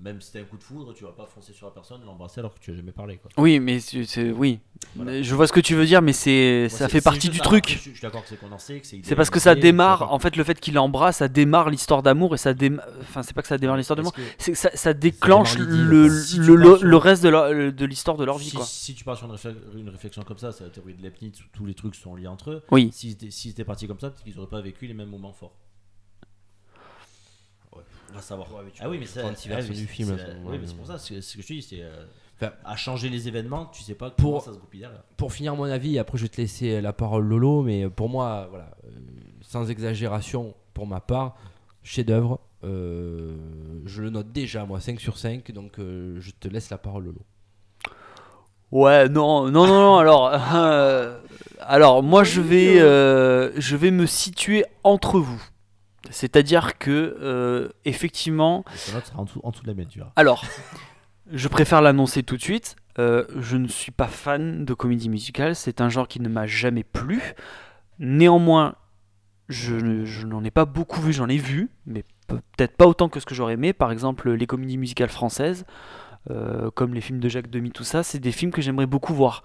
même 0.02 0.20
si 0.20 0.26
c'était 0.28 0.40
un 0.40 0.44
coup 0.44 0.56
de 0.56 0.62
foudre, 0.62 0.92
tu 0.94 1.04
vas 1.04 1.12
pas 1.12 1.26
foncer 1.26 1.52
sur 1.52 1.66
la 1.66 1.72
personne 1.72 2.02
et 2.02 2.04
l'embrasser 2.04 2.40
alors 2.40 2.54
que 2.54 2.60
tu 2.60 2.70
as 2.70 2.74
jamais 2.74 2.92
parlé. 2.92 3.16
Quoi. 3.18 3.30
Oui, 3.38 3.60
mais 3.60 3.80
c'est 3.80 4.30
oui. 4.30 4.60
Voilà. 4.96 5.22
Je 5.22 5.34
vois 5.34 5.46
ce 5.46 5.52
que 5.52 5.60
tu 5.60 5.74
veux 5.74 5.86
dire, 5.86 6.02
mais 6.02 6.12
c'est 6.12 6.68
ça 6.68 6.88
fait 6.88 7.00
partie 7.00 7.28
du 7.30 7.38
ça. 7.38 7.44
truc. 7.44 7.64
Après, 7.64 7.76
Je, 7.78 7.90
je 7.90 7.94
suis 7.94 8.02
d'accord 8.02 8.22
que 8.22 8.28
c'est 8.28 8.38
condensé, 8.38 8.80
que 8.80 8.86
c'est. 8.86 9.00
C'est 9.02 9.16
parce 9.16 9.30
que 9.30 9.40
ça 9.40 9.54
démarre, 9.54 10.12
en 10.12 10.18
fait, 10.18 10.36
le 10.36 10.44
fait 10.44 10.58
qu'il 10.60 10.78
embrasse, 10.78 11.16
ça 11.18 11.28
démarre 11.28 11.70
l'histoire 11.70 12.02
d'amour 12.02 12.34
et 12.34 12.38
ça 12.38 12.54
démarre. 12.54 12.86
Enfin, 13.00 13.22
c'est 13.22 13.34
pas 13.34 13.42
que 13.42 13.48
ça 13.48 13.58
démarre 13.58 13.76
l'histoire 13.76 13.96
d'amour, 13.96 14.12
c'est 14.38 14.54
ça, 14.54 14.70
ça 14.74 14.92
déclenche 14.94 15.56
le. 15.58 16.08
Si 16.10 16.38
le, 16.38 16.46
pars 16.46 16.56
le- 16.56 16.76
sur- 16.78 16.86
le 16.86 16.96
reste 16.96 17.22
de, 17.24 17.84
l'histoire 17.86 18.16
de 18.16 18.24
leur 18.24 18.38
vie, 18.38 18.50
si, 18.50 18.56
quoi. 18.56 18.64
si 18.66 18.94
tu 18.94 19.04
pars 19.04 19.16
sur 19.16 19.26
une, 19.26 19.32
réflexion, 19.32 19.60
une 19.76 19.88
réflexion 19.88 20.22
comme 20.22 20.38
ça, 20.38 20.52
c'est 20.52 20.64
la 20.64 20.70
théorie 20.70 20.94
de 20.94 21.02
Leibniz, 21.02 21.40
où 21.40 21.44
tous 21.52 21.66
les 21.66 21.74
trucs 21.74 21.94
sont 21.94 22.14
liés 22.14 22.26
entre 22.26 22.50
eux. 22.50 22.62
Oui. 22.70 22.90
Si 22.92 23.10
c'était 23.10 23.30
si 23.30 23.48
c'était 23.50 23.64
parti 23.64 23.86
comme 23.86 24.00
ça, 24.00 24.10
peut-être 24.10 24.24
qu'ils 24.24 24.34
n'auraient 24.36 24.48
pas 24.48 24.60
vécu 24.60 24.86
les 24.86 24.94
mêmes 24.94 25.08
moments 25.10 25.32
forts. 25.32 25.56
Va 28.14 28.20
savoir. 28.22 28.52
Ouais, 28.54 28.60
mais 28.64 28.70
tu 28.70 28.80
ah 28.82 28.88
oui, 28.88 28.98
mais 28.98 29.06
c'est 29.06 29.20
ah 29.20 29.26
oui, 29.28 29.34
versions 29.48 29.68
mais 29.70 29.74
du 29.74 29.86
c'est- 29.86 29.92
film, 29.92 30.16
Oui, 30.46 30.58
mais 30.60 30.72
pour 30.72 30.86
ça, 30.86 30.98
ce 30.98 31.08
que 31.14 31.20
je 31.42 31.46
te 31.46 31.52
dis, 31.52 31.62
c'est 31.62 31.82
euh, 31.82 32.04
Enfin, 32.36 32.52
à 32.64 32.74
changer 32.76 33.08
les 33.08 33.28
événements, 33.28 33.66
tu 33.66 33.82
sais 33.82 33.94
pas 33.94 34.10
Pour- 34.10 34.30
comment 34.30 34.40
ça 34.40 34.52
se 34.52 34.58
goupille 34.58 34.80
derrière. 34.80 35.02
pour 35.16 35.32
finir 35.32 35.54
mon 35.54 35.64
avis, 35.64 35.98
après 36.00 36.18
je 36.18 36.24
vais 36.24 36.28
te 36.28 36.40
laisser 36.40 36.80
la 36.80 36.92
parole 36.92 37.24
Lolo, 37.26 37.62
mais 37.62 37.88
pour 37.88 38.08
moi, 38.08 38.46
voilà, 38.50 38.70
euh, 38.86 38.90
sans 39.40 39.70
exagération, 39.70 40.54
pour 40.74 40.86
ma 40.86 41.00
part, 41.00 41.36
chef-d'œuvre, 41.84 42.40
euh, 42.64 43.36
je 43.86 44.02
le 44.02 44.10
note 44.10 44.32
déjà, 44.32 44.64
moi, 44.64 44.80
5 44.80 44.98
sur 45.00 45.16
5, 45.18 45.52
donc 45.52 45.78
euh, 45.78 46.16
je 46.20 46.30
te 46.32 46.48
laisse 46.48 46.70
la 46.70 46.78
parole 46.78 47.04
Lolo. 47.04 47.20
Ouais, 48.72 49.08
non, 49.08 49.50
non, 49.50 49.66
non, 49.68 49.80
non. 49.80 49.96
Alors, 49.98 50.32
euh, 50.54 51.20
alors 51.60 52.02
moi, 52.02 52.24
je 52.24 52.40
vais, 52.40 52.80
euh, 52.80 53.52
je 53.60 53.76
vais 53.76 53.92
me 53.92 54.06
situer 54.06 54.64
entre 54.82 55.20
vous. 55.20 55.40
C'est-à-dire 56.10 56.78
que, 56.78 57.16
euh, 57.20 57.68
effectivement, 57.84 58.64
sera 58.74 59.00
en 59.16 59.24
dessous, 59.24 59.40
en 59.42 59.50
dessous 59.50 59.62
de 59.64 59.72
la 59.72 59.84
tu 59.84 60.00
alors, 60.16 60.44
je 61.32 61.48
préfère 61.48 61.80
l'annoncer 61.82 62.22
tout 62.22 62.36
de 62.36 62.42
suite. 62.42 62.76
euh, 62.98 63.24
je 63.40 63.56
ne 63.56 63.66
suis 63.66 63.90
pas 63.92 64.06
fan 64.06 64.64
de 64.64 64.74
comédie 64.74 65.08
musicale. 65.08 65.56
C'est 65.56 65.80
un 65.80 65.88
genre 65.88 66.06
qui 66.06 66.20
ne 66.20 66.28
m'a 66.28 66.46
jamais 66.46 66.84
plu. 66.84 67.20
Néanmoins, 67.98 68.74
je, 69.48 69.74
ne- 69.74 70.04
je 70.04 70.26
n'en 70.26 70.44
ai 70.44 70.50
pas 70.50 70.64
beaucoup 70.64 71.00
vu. 71.00 71.12
J'en 71.12 71.28
ai 71.28 71.36
vu, 71.38 71.70
mais 71.86 72.04
pe- 72.28 72.34
peut-être 72.56 72.76
pas 72.76 72.86
autant 72.86 73.08
que 73.08 73.20
ce 73.20 73.26
que 73.26 73.34
j'aurais 73.34 73.54
aimé. 73.54 73.72
Par 73.72 73.90
exemple, 73.92 74.30
les 74.32 74.46
comédies 74.46 74.78
musicales 74.78 75.08
françaises. 75.10 75.64
euh, 76.30 76.70
comme 76.70 76.94
les 76.94 77.02
films 77.02 77.20
de 77.20 77.28
Jacques 77.28 77.50
Demy, 77.50 77.70
tout 77.70 77.84
ça, 77.84 78.02
c'est 78.02 78.18
des 78.18 78.32
films 78.32 78.50
que 78.50 78.62
j'aimerais 78.62 78.86
beaucoup 78.86 79.12
voir. 79.12 79.42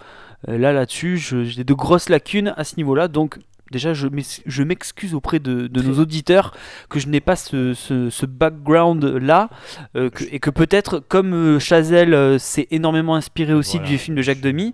Euh, 0.48 0.58
là, 0.58 0.72
là-dessus, 0.72 1.18
j'ai 1.18 1.66
de 1.66 1.74
grosses 1.74 2.08
lacunes 2.08 2.54
à 2.56 2.64
ce 2.64 2.78
niveau-là, 2.78 3.10
donc 3.10 3.38
déjà, 3.72 3.94
je 3.94 4.08
m'ex- 4.08 4.42
je 4.46 4.64
m'excuse 4.64 5.14
auprès 5.14 5.40
de, 5.40 5.68
de 5.68 5.82
nos 5.82 6.00
auditeurs 6.00 6.56
que 6.90 7.00
je 7.00 7.08
n'ai 7.08 7.20
pas 7.22 7.36
ce, 7.36 7.74
ce- 7.74 8.10
ce 8.10 8.26
background-là, 8.26 9.50
euh, 9.96 10.10
et 10.32 10.40
que 10.40 10.50
peut-être, 10.50 11.00
comme 11.00 11.34
euh, 11.34 11.60
Chazelle 11.60 12.14
euh, 12.14 12.38
s'est 12.40 12.68
énormément 12.72 13.16
inspiré 13.16 13.54
aussi 13.54 13.78
Voilà. 13.78 13.92
du 13.92 13.98
film 13.98 14.18
de 14.18 14.22
Jacques 14.22 14.42
Demy, 14.42 14.74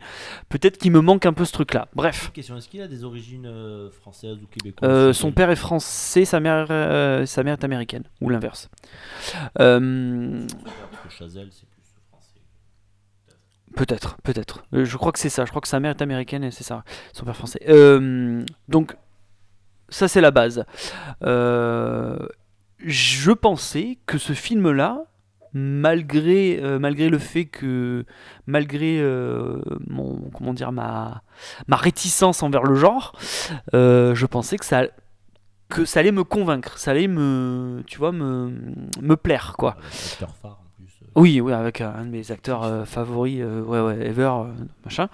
peut-être 0.50 0.78
qu'il 0.78 0.92
me 0.92 1.02
manque 1.02 1.26
un 1.26 1.34
peu 1.34 1.46
ce 1.46 1.52
truc-là. 1.54 1.88
Bref. 1.96 2.32
Question 2.34 2.58
est-ce 2.58 2.68
qu'il 2.70 2.82
a 2.82 2.88
des 2.88 3.04
origines 3.04 3.46
euh, 3.46 3.90
françaises 3.92 4.38
ou 4.42 4.48
québécoises 4.48 5.12
son 5.16 5.32
père 5.32 5.50
est 5.50 5.56
français, 5.56 6.26
sa 6.26 6.40
mère, 6.40 6.68
sa 7.28 7.44
mère 7.44 7.54
est 7.54 7.64
américaine, 7.64 8.04
ou 8.22 8.30
l'inverse. 8.30 8.70
Parce 9.54 9.80
que 9.80 11.10
Chazelle, 11.18 11.50
c'est. 11.52 11.66
Peut-être, 13.76 14.18
peut-être. 14.24 14.64
Euh, 14.74 14.86
je 14.86 14.98
crois 14.98 15.12
que 15.12 15.20
c'est 15.20 15.30
ça. 15.30 15.46
Je 15.46 15.50
crois 15.50 15.62
que 15.62 15.68
sa 15.68 15.80
mère 15.80 15.92
est 15.92 16.02
américaine 16.02 16.44
et 16.44 16.52
c'est 16.52 16.64
ça. 16.64 16.84
Son 17.14 17.26
père 17.26 17.36
français. 17.36 17.60
Euh, 17.68 18.44
donc, 18.70 18.96
ça 19.90 20.08
c'est 20.08 20.22
la 20.22 20.32
base. 20.32 20.66
Euh, 21.24 22.18
je 22.80 23.32
pensais 23.32 23.98
que 24.06 24.18
ce 24.18 24.34
film-là, 24.34 25.04
malgré, 25.54 26.62
malgré 26.80 27.10
le 27.10 27.18
fait 27.18 27.46
que, 27.46 28.06
malgré 28.46 29.02
mon, 29.88 30.30
comment 30.34 30.54
dire, 30.54 30.72
ma, 30.72 31.24
ma 31.68 31.76
réticence 31.78 32.44
envers 32.44 32.64
le 32.64 32.76
genre, 32.76 33.18
je 33.74 34.26
pensais 34.26 34.58
que 34.58 34.66
ça, 34.66 34.84
que 35.70 35.86
ça 35.86 36.02
allait 36.02 36.12
me 36.12 36.24
convaincre, 36.24 36.78
ça 36.78 36.92
allait 36.92 37.08
me, 37.08 37.84
tu 37.88 37.98
vois, 37.98 38.12
me, 38.12 38.54
me 39.02 39.16
plaire, 39.16 39.56
quoi. 39.58 39.78
Oui, 41.16 41.40
oui, 41.40 41.54
avec 41.54 41.80
un, 41.80 42.04
de 42.04 42.10
mes 42.10 42.30
acteurs 42.32 42.64
euh, 42.64 42.84
favoris, 42.84 43.40
euh, 43.40 43.62
ouais, 43.62 43.80
ouais, 43.80 44.06
ever, 44.06 44.24
euh, 44.24 44.44
machin. 44.84 45.08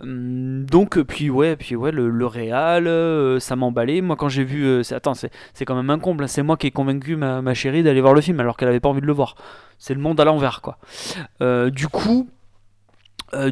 Hum, 0.00 0.64
donc, 0.64 1.00
puis 1.02 1.28
ouais, 1.28 1.56
puis 1.56 1.74
ouais, 1.74 1.90
le, 1.90 2.08
le 2.08 2.26
euh, 2.26 3.40
ça 3.40 3.56
m'emballait. 3.56 4.00
Moi, 4.00 4.14
quand 4.14 4.28
j'ai 4.28 4.44
vu, 4.44 4.80
attends, 4.92 5.14
c'est 5.14 5.30
quand 5.64 5.74
même 5.74 5.90
un 5.90 5.98
comble. 5.98 6.22
hein. 6.22 6.28
C'est 6.28 6.44
moi 6.44 6.56
qui 6.56 6.68
ai 6.68 6.70
convaincu 6.70 7.16
ma, 7.16 7.42
ma 7.42 7.54
chérie 7.54 7.82
d'aller 7.82 8.00
voir 8.00 8.14
le 8.14 8.20
film, 8.20 8.38
alors 8.38 8.56
qu'elle 8.56 8.68
avait 8.68 8.78
pas 8.78 8.88
envie 8.88 9.00
de 9.00 9.06
le 9.06 9.12
voir. 9.12 9.34
C'est 9.78 9.94
le 9.94 10.00
monde 10.00 10.20
à 10.20 10.24
l'envers, 10.24 10.60
quoi. 10.62 10.78
Du 11.70 11.88
coup. 11.88 12.28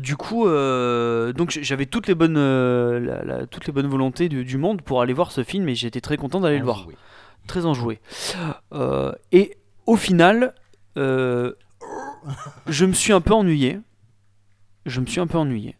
du 0.01 0.17
coup, 0.17 0.45
donc 0.47 1.51
j'avais 1.51 1.87
toutes 1.87 2.07
les 2.07 2.15
bonnes, 2.15 2.39
la- 2.39 3.25
la- 3.25 3.47
toutes 3.47 3.67
les 3.67 3.73
bonnes 3.73 3.89
volontés 3.89 4.29
du, 4.29 4.45
du 4.45 4.57
monde 4.59 4.83
pour 4.83 5.03
aller 5.03 5.13
voir 5.13 5.33
ce 5.33 5.43
film 5.43 5.69
et 5.69 5.75
j'étais 5.75 6.01
très 6.01 6.17
content 6.17 6.41
d'aller 6.41 6.59
le 6.59 6.65
voir 6.65 6.87
très 7.49 7.67
enjoué. 7.67 7.99
Et 9.33 9.57
au 9.87 9.97
final, 9.97 10.55
je 12.67 12.85
me 12.85 12.93
suis 12.93 13.13
un 13.13 13.21
peu 13.21 13.35
ennuyé. 13.35 13.81
Je 14.87 15.01
me 15.01 15.07
suis 15.07 15.21
un 15.21 15.27
peu 15.27 15.39
ennuyé. 15.39 15.77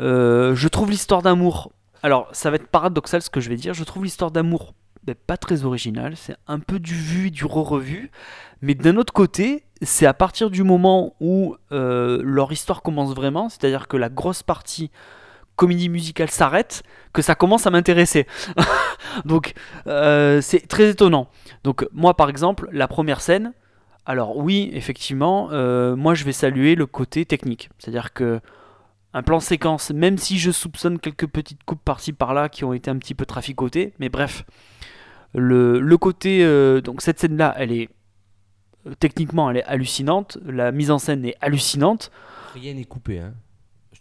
Euh, 0.00 0.54
je 0.54 0.68
trouve 0.68 0.90
l'histoire 0.90 1.22
d'amour. 1.22 1.72
Alors, 2.02 2.28
ça 2.32 2.50
va 2.50 2.56
être 2.56 2.68
paradoxal 2.68 3.22
ce 3.22 3.30
que 3.30 3.40
je 3.40 3.48
vais 3.48 3.56
dire. 3.56 3.74
Je 3.74 3.84
trouve 3.84 4.04
l'histoire 4.04 4.30
d'amour 4.30 4.74
ben, 5.04 5.14
pas 5.14 5.36
très 5.36 5.64
originale. 5.64 6.16
C'est 6.16 6.36
un 6.46 6.58
peu 6.58 6.78
du 6.78 6.94
vu, 6.94 7.30
du 7.30 7.44
re-revu. 7.44 8.10
Mais 8.62 8.74
d'un 8.74 8.96
autre 8.96 9.12
côté, 9.12 9.64
c'est 9.82 10.06
à 10.06 10.14
partir 10.14 10.50
du 10.50 10.62
moment 10.62 11.14
où 11.20 11.56
euh, 11.72 12.20
leur 12.24 12.50
histoire 12.52 12.82
commence 12.82 13.14
vraiment, 13.14 13.48
c'est-à-dire 13.48 13.88
que 13.88 13.96
la 13.96 14.08
grosse 14.08 14.42
partie 14.42 14.90
comédie 15.56 15.88
musicale 15.88 16.30
s'arrête, 16.30 16.82
que 17.12 17.22
ça 17.22 17.34
commence 17.34 17.66
à 17.66 17.70
m'intéresser. 17.70 18.26
Donc, 19.24 19.52
euh, 19.86 20.40
c'est 20.40 20.66
très 20.66 20.90
étonnant. 20.90 21.28
Donc, 21.62 21.86
moi, 21.92 22.14
par 22.14 22.28
exemple, 22.28 22.68
la 22.72 22.88
première 22.88 23.20
scène, 23.20 23.52
alors 24.06 24.36
oui, 24.36 24.70
effectivement, 24.72 25.48
euh, 25.52 25.96
moi, 25.96 26.14
je 26.14 26.24
vais 26.24 26.32
saluer 26.32 26.74
le 26.74 26.86
côté 26.86 27.24
technique. 27.24 27.70
C'est-à-dire 27.78 28.12
que 28.12 28.40
un 29.14 29.22
plan 29.22 29.40
séquence, 29.40 29.90
même 29.90 30.18
si 30.18 30.38
je 30.38 30.50
soupçonne 30.50 30.98
quelques 30.98 31.26
petites 31.26 31.62
coupes 31.64 31.82
par-ci 31.82 32.12
par-là 32.12 32.48
qui 32.48 32.64
ont 32.64 32.72
été 32.72 32.90
un 32.90 32.98
petit 32.98 33.14
peu 33.14 33.24
traficotées, 33.24 33.94
mais 34.00 34.08
bref, 34.08 34.44
le, 35.34 35.96
côté, 35.96 36.44
euh, 36.44 36.80
donc 36.80 37.00
cette 37.00 37.20
scène-là, 37.20 37.54
elle 37.56 37.72
est 37.72 37.88
euh, 38.86 38.94
techniquement, 38.98 39.50
elle 39.50 39.58
est 39.58 39.64
hallucinante. 39.64 40.38
La 40.44 40.72
mise 40.72 40.90
en 40.90 40.98
scène 40.98 41.24
est 41.24 41.36
hallucinante. 41.40 42.10
Rien 42.54 42.74
n'est 42.74 42.84
coupé, 42.84 43.20
hein. 43.20 43.34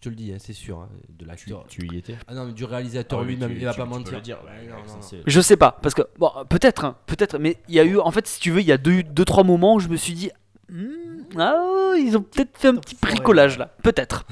Je 0.03 0.09
te 0.09 0.09
le 0.09 0.15
dis, 0.17 0.33
hein, 0.33 0.37
c'est 0.37 0.51
sûr, 0.51 0.79
hein, 0.79 0.89
de 1.07 1.23
Tu, 1.23 1.25
l'acteur. 1.25 1.65
tu 1.69 1.87
y 1.87 1.97
étais 1.97 2.17
Ah 2.27 2.33
non, 2.33 2.43
mais 2.47 2.51
du 2.51 2.65
réalisateur 2.65 3.19
Ah 3.19 3.21
oui, 3.21 3.35
lui-même, 3.35 3.51
tu- 3.51 3.55
il 3.59 3.63
va 3.63 3.71
tu- 3.71 3.77
pas 3.79 3.83
tu 3.85 3.89
peux 3.89 3.97
mentir. 3.99 4.13
le 4.15 4.21
dire, 4.21 4.37
ouais, 4.43 4.49
Ouais, 4.51 4.73
ouais, 4.73 4.77
non, 4.81 4.85
ça, 4.85 4.93
non, 4.95 4.99
non. 4.99 5.01
c'est- 5.01 5.21
Je 5.25 5.39
sais 5.39 5.55
pas, 5.55 5.79
parce 5.81 5.95
que 5.95 6.01
bon, 6.19 6.29
peut-être, 6.49 6.83
hein, 6.83 6.97
peut-être, 7.05 7.37
mais 7.39 7.55
il 7.69 7.75
y 7.75 7.79
a 7.79 7.85
eu, 7.85 7.97
en 7.99 8.11
fait, 8.11 8.27
si 8.27 8.41
tu 8.41 8.51
veux, 8.51 8.59
il 8.59 8.67
y 8.67 8.73
a 8.73 8.77
deux, 8.77 9.01
deux 9.03 9.23
trois 9.23 9.45
moments 9.45 9.75
où 9.75 9.79
je 9.79 9.87
me 9.87 9.95
suis 9.95 10.11
dit, 10.13 10.29
Hmm, 10.69 10.89
ah, 11.39 11.93
ils 11.97 12.17
ont 12.17 12.21
peut-être 12.21 12.57
fait 12.57 12.67
un 12.67 12.75
petit 12.75 12.95
bricolage 13.01 13.57
là, 13.57 13.67
peut-être. 13.81 14.25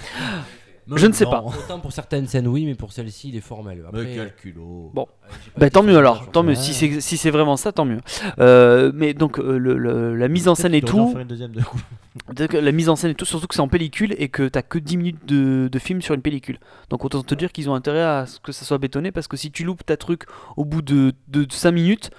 Je 0.93 1.07
ne 1.07 1.13
sais 1.13 1.25
Non. 1.25 1.31
pas. 1.31 1.41
Autant 1.43 1.79
pour 1.79 1.91
certaines 1.91 2.27
scènes, 2.27 2.47
oui, 2.47 2.65
mais 2.65 2.75
pour 2.75 2.91
celle-ci, 2.91 3.29
il 3.29 3.35
est 3.35 3.41
formel. 3.41 3.83
Après, 3.87 4.03
Mais 4.03 4.15
quel 4.15 4.35
culot. 4.35 4.91
Bon. 4.93 5.03
euh, 5.23 5.27
pas 5.53 5.59
Bah, 5.59 5.69
tant 5.69 5.83
mieux 5.83 5.97
alors, 5.97 6.29
tant 6.31 6.43
mieux. 6.43 6.55
Si 6.55 6.73
c'est 6.73 6.99
si 7.01 7.17
c'est 7.17 7.29
vraiment 7.29 7.55
ça, 7.55 7.71
tant 7.71 7.85
mieux. 7.85 7.99
Euh, 8.39 8.91
mais 8.93 9.13
donc 9.13 9.39
euh, 9.39 9.57
le- 9.57 9.77
le- 9.77 10.15
la 10.15 10.27
mise 10.27 10.47
en 10.47 10.55
scène 10.55 10.73
et 10.73 10.81
tout, 10.81 11.11
faire 11.11 11.21
une 11.21 11.27
deuxième 11.27 11.51
de 11.53 11.61
la 12.59 12.71
mise 12.71 12.89
en 12.89 12.95
scène 12.95 13.11
et 13.11 13.15
tout, 13.15 13.25
surtout 13.25 13.47
que 13.47 13.55
c'est 13.55 13.61
en 13.61 13.67
pellicule 13.67 14.15
et 14.17 14.27
que 14.29 14.47
t'as 14.47 14.63
que 14.63 14.79
10 14.79 14.97
minutes 14.97 15.25
de, 15.25 15.69
de 15.71 15.79
film 15.79 16.01
sur 16.01 16.13
une 16.15 16.21
pellicule. 16.21 16.57
Donc 16.89 17.05
autant 17.05 17.21
te 17.23 17.35
dire 17.35 17.51
qu'ils 17.51 17.69
ont 17.69 17.75
intérêt 17.75 18.01
à 18.03 18.25
ce 18.25 18.39
que 18.39 18.51
ça 18.51 18.65
soit 18.65 18.77
bétonné 18.79 19.11
parce 19.11 19.27
que 19.27 19.37
si 19.37 19.51
tu 19.51 19.63
loupes 19.63 19.85
ta 19.85 19.95
truc 19.97 20.23
au 20.57 20.65
bout 20.65 20.81
de, 20.81 21.13
de 21.29 21.45
5 21.49 21.71
minutes, 21.71 22.11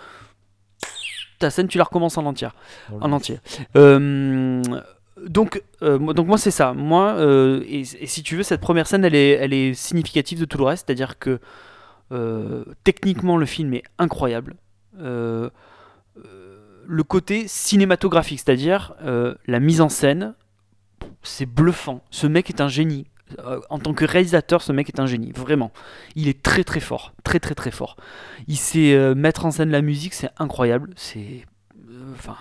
ta 1.39 1.51
scène 1.51 1.69
tu 1.69 1.79
la 1.79 1.85
recommences 1.85 2.17
en 2.17 2.25
entière. 2.27 2.55
En 3.01 3.13
entier. 3.13 3.41
Euh, 3.77 4.63
donc, 5.21 5.63
euh, 5.83 5.99
donc 6.13 6.27
moi 6.27 6.39
c'est 6.39 6.51
ça. 6.51 6.73
Moi, 6.73 7.15
euh, 7.19 7.63
et, 7.69 7.85
si 7.85 8.23
tu 8.23 8.37
veux, 8.37 8.43
cette 8.43 8.61
première 8.61 8.87
scène, 8.87 9.05
elle 9.05 9.15
est, 9.15 9.31
elle 9.31 9.53
est 9.53 9.75
significative 9.75 10.41
de 10.41 10.45
tout 10.45 10.59
le 10.59 10.65
reste. 10.65 10.87
C'est-à-dire 10.87 11.19
que 11.19 11.39
euh, 12.13 12.65
techniquement, 12.85 13.37
le 13.37 13.47
film 13.47 13.75
est 13.75 13.85
incroyable. 13.99 14.57
Le 14.99 15.51
côté 17.05 17.47
cinématographique, 17.47 18.41
c'est-à-dire 18.41 18.95
la 19.47 19.61
mise 19.61 19.81
en 19.81 19.89
scène, 19.89 20.35
c'est 21.23 21.47
bluffant. 21.47 22.03
Ce 22.11 22.27
mec 22.27 22.51
est 22.51 22.61
un 22.61 22.69
génie. 22.69 23.07
En 23.71 23.79
tant 23.79 23.95
que 23.95 24.05
réalisateur, 24.05 24.61
ce 24.61 24.73
mec 24.73 24.91
est 24.91 25.01
un 25.01 25.07
génie, 25.07 25.33
vraiment. 25.33 25.73
Il 26.17 26.29
est 26.29 26.43
très 26.43 26.65
très 26.65 26.81
fort, 26.81 27.15
très 27.25 27.41
très 27.41 27.55
très 27.55 27.71
fort. 27.71 27.97
Il 28.47 28.59
sait 28.59 29.15
mettre 29.15 29.47
en 29.47 29.51
scène 29.51 29.71
la 29.71 29.81
musique, 29.81 30.13
c'est 30.13 30.29
incroyable. 30.39 30.91
C'est, 30.97 31.47
enfin, 32.13 32.37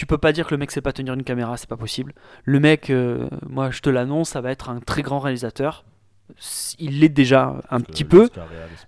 tu 0.00 0.06
peux 0.06 0.16
pas 0.16 0.32
dire 0.32 0.46
que 0.46 0.54
le 0.54 0.56
mec 0.56 0.70
sait 0.70 0.80
pas 0.80 0.94
tenir 0.94 1.12
une 1.12 1.24
caméra, 1.24 1.58
c'est 1.58 1.68
pas 1.68 1.76
possible. 1.76 2.14
Le 2.44 2.58
mec, 2.58 2.88
euh, 2.88 3.28
moi 3.46 3.70
je 3.70 3.82
te 3.82 3.90
l'annonce, 3.90 4.30
ça 4.30 4.40
va 4.40 4.50
être 4.50 4.70
un 4.70 4.80
très 4.80 5.02
grand 5.02 5.18
réalisateur. 5.18 5.84
Il 6.78 7.00
l'est 7.00 7.10
déjà 7.10 7.56
un 7.70 7.80
petit 7.82 8.04
peu. 8.04 8.30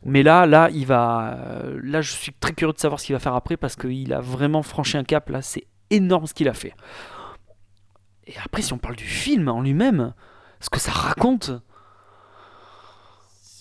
Mais 0.07 0.23
là, 0.23 0.47
là, 0.47 0.71
il 0.73 0.87
va. 0.87 1.35
euh, 1.37 1.79
Là, 1.83 2.01
je 2.01 2.13
suis 2.13 2.33
très 2.33 2.55
curieux 2.55 2.73
de 2.73 2.79
savoir 2.79 2.99
ce 2.99 3.05
qu'il 3.05 3.15
va 3.15 3.19
faire 3.19 3.35
après 3.35 3.59
parce 3.59 3.77
qu'il 3.77 4.11
a 4.15 4.23
vraiment 4.23 4.63
franchi 4.63 4.97
un 4.97 5.05
cap. 5.05 5.29
Là, 5.29 5.43
c'est 5.43 5.67
énorme 5.91 6.27
ce 6.27 6.33
qu'il 6.33 6.49
a 6.49 6.55
fait. 6.55 6.73
Et 8.27 8.33
après, 8.43 8.63
si 8.63 8.73
on 8.73 8.79
parle 8.79 8.97
du 8.97 9.05
film 9.05 9.49
en 9.51 9.61
lui-même, 9.61 10.15
ce 10.61 10.71
que 10.71 10.81
ça 10.81 10.93
raconte, 10.93 11.51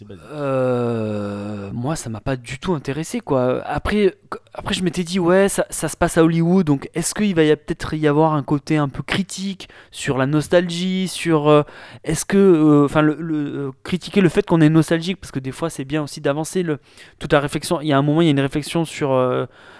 euh, 0.10 1.70
moi, 1.74 1.96
ça 1.96 2.10
m'a 2.10 2.22
pas 2.22 2.36
du 2.36 2.60
tout 2.60 2.74
intéressé, 2.74 3.20
quoi. 3.20 3.62
Après, 3.66 4.16
après 4.54 4.74
je 4.74 4.84
m'étais 4.84 5.04
dit, 5.04 5.18
ouais, 5.18 5.48
ça, 5.48 5.66
ça 5.70 5.88
se 5.88 5.96
passe 5.96 6.18
à 6.18 6.24
Hollywood, 6.26 6.66
donc 6.66 6.90
est-ce 6.94 7.16
qu'il 7.16 7.34
va 7.36 7.44
peut-être 7.56 7.94
y 7.94 8.06
avoir 8.06 8.34
un 8.34 8.44
côté 8.44 8.76
un 8.76 8.90
peu 8.90 9.02
critique 9.02 9.70
sur 9.92 10.18
la 10.18 10.26
nostalgie, 10.26 11.08
sur 11.08 11.48
euh, 11.48 11.64
est-ce 12.04 12.26
que, 12.26 12.38
euh, 12.38 12.86
enfin, 12.86 13.02
le, 13.02 13.16
euh, 13.22 13.72
critiquer 13.84 14.20
le 14.20 14.28
fait 14.28 14.46
qu'on 14.46 14.60
est 14.60 14.70
nostalgique, 14.70 15.22
parce 15.22 15.32
que 15.32 15.40
des 15.40 15.54
fois, 15.54 15.70
c'est 15.70 15.86
bien 15.86 16.04
aussi 16.04 16.20
d'avancer 16.20 16.64
le 16.64 16.80
toute 17.20 17.32
la 17.32 17.40
réflexion. 17.40 17.80
Il 17.80 17.88
y 17.88 17.94
a 17.94 17.98
un 17.98 18.02
moment, 18.02 18.22
il 18.22 18.26
y 18.26 18.28
a 18.28 18.32
une 18.32 18.40
réflexion 18.42 18.84
sur 18.84 19.12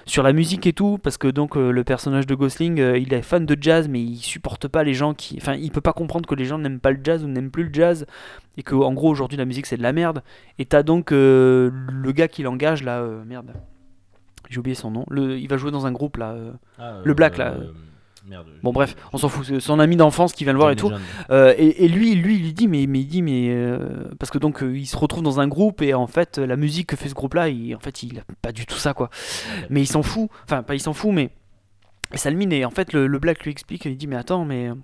sur 0.06 0.24
la 0.24 0.34
musique 0.34 0.66
et 0.68 0.74
tout, 0.74 0.98
parce 1.04 1.18
que 1.18 1.28
donc 1.28 1.56
le 1.56 1.84
personnage 1.84 2.26
de 2.26 2.36
Gosling, 2.36 2.78
il 2.78 3.14
est 3.14 3.22
fan 3.22 3.46
de 3.46 3.58
jazz, 3.60 3.88
mais 3.90 4.02
il 4.02 4.20
supporte 4.20 4.68
pas 4.68 4.84
les 4.84 4.94
gens 4.94 5.14
qui, 5.14 5.38
enfin, 5.42 5.56
il 5.56 5.72
peut 5.72 5.82
pas 5.82 5.94
comprendre 5.94 6.28
que 6.28 6.36
les 6.36 6.46
gens 6.46 6.58
n'aiment 6.58 6.80
pas 6.80 6.92
le 6.92 7.00
jazz 7.04 7.24
ou 7.24 7.28
n'aiment 7.28 7.52
plus 7.52 7.66
le 7.66 7.74
jazz 7.74 8.06
et 8.58 8.64
que 8.64 8.76
en 8.76 8.94
gros 8.94 9.10
aujourd'hui 9.10 9.38
la 9.38 9.46
musique 9.46 9.66
c'est 9.66 9.78
de 9.78 9.84
la 9.84 9.94
merde 9.94 10.24
et 10.60 10.66
t'as 10.66 10.84
donc 10.84 11.12
le 11.12 11.72
gars 12.12 12.28
qui 12.28 12.44
l'engage 12.44 12.84
là 12.84 13.06
merde 13.26 13.54
j'ai 14.52 14.60
oublié 14.60 14.76
son 14.76 14.92
nom 14.92 15.06
le, 15.10 15.40
il 15.40 15.48
va 15.48 15.58
jouer 15.58 15.72
dans 15.72 15.86
un 15.88 15.92
groupe 15.92 16.18
là 16.18 16.32
euh. 16.34 16.52
Ah, 16.78 17.00
le 17.04 17.14
black, 17.14 17.38
là. 17.38 17.56
Merde. 18.30 18.46
bon 18.62 18.72
bref 18.72 18.96
on 19.14 19.18
s'en 19.18 19.30
fout 19.30 19.44
c'est 19.48 19.60
son 19.60 19.80
ami 19.80 19.96
d'enfance 19.96 20.34
qui 20.34 20.44
vient 20.44 20.54
le 20.54 20.60
voir 20.60 20.70
et 20.70 20.76
tout 20.76 20.92
Euh, 21.32 21.56
et, 21.58 21.86
et 21.86 21.88
lui 21.88 22.14
lui 22.14 22.36
il 22.36 22.44
lui 22.44 22.54
dit 22.54 22.68
mais, 22.68 22.86
mais 22.86 23.00
il 23.00 23.08
dit 23.08 23.24
mais 23.24 23.48
euh, 23.50 23.80
parce 24.20 24.30
que 24.30 24.38
donc 24.38 24.62
euh, 24.62 24.78
il 24.78 24.86
se 24.86 24.96
retrouve 24.96 25.24
dans 25.24 25.40
un 25.40 25.48
groupe 25.48 25.82
et 25.82 25.96
en 25.96 26.06
fait 26.06 26.38
la 26.38 26.56
musique 26.56 26.86
que 26.88 26.96
fait 26.96 27.10
ce 27.10 27.16
groupe 27.16 27.34
là 27.34 27.50
il, 27.50 27.76
en 27.76 27.80
fait 27.80 28.04
il 28.04 28.20
a 28.20 28.24
pas 28.44 28.52
du 28.52 28.68
tout 28.68 28.76
ça 28.78 28.94
quoi 28.94 29.10
mais 29.72 29.82
il 29.82 29.88
s'en 29.88 30.04
fout 30.04 30.30
enfin 30.44 30.62
pas 30.62 30.76
il 30.76 30.80
s'en 30.80 30.94
fout 30.94 31.12
mais 31.12 31.32
ça 32.14 32.30
le 32.30 32.38
mine 32.38 32.52
et 32.54 32.64
en 32.64 32.70
fait 32.70 32.94
le, 32.94 33.08
le 33.08 33.18
black 33.20 33.44
lui 33.44 33.50
explique 33.52 33.86
il 33.86 33.98
dit 33.98 34.06
mais 34.06 34.18
attends 34.18 34.46
mais 34.46 34.70
euh, 34.70 34.76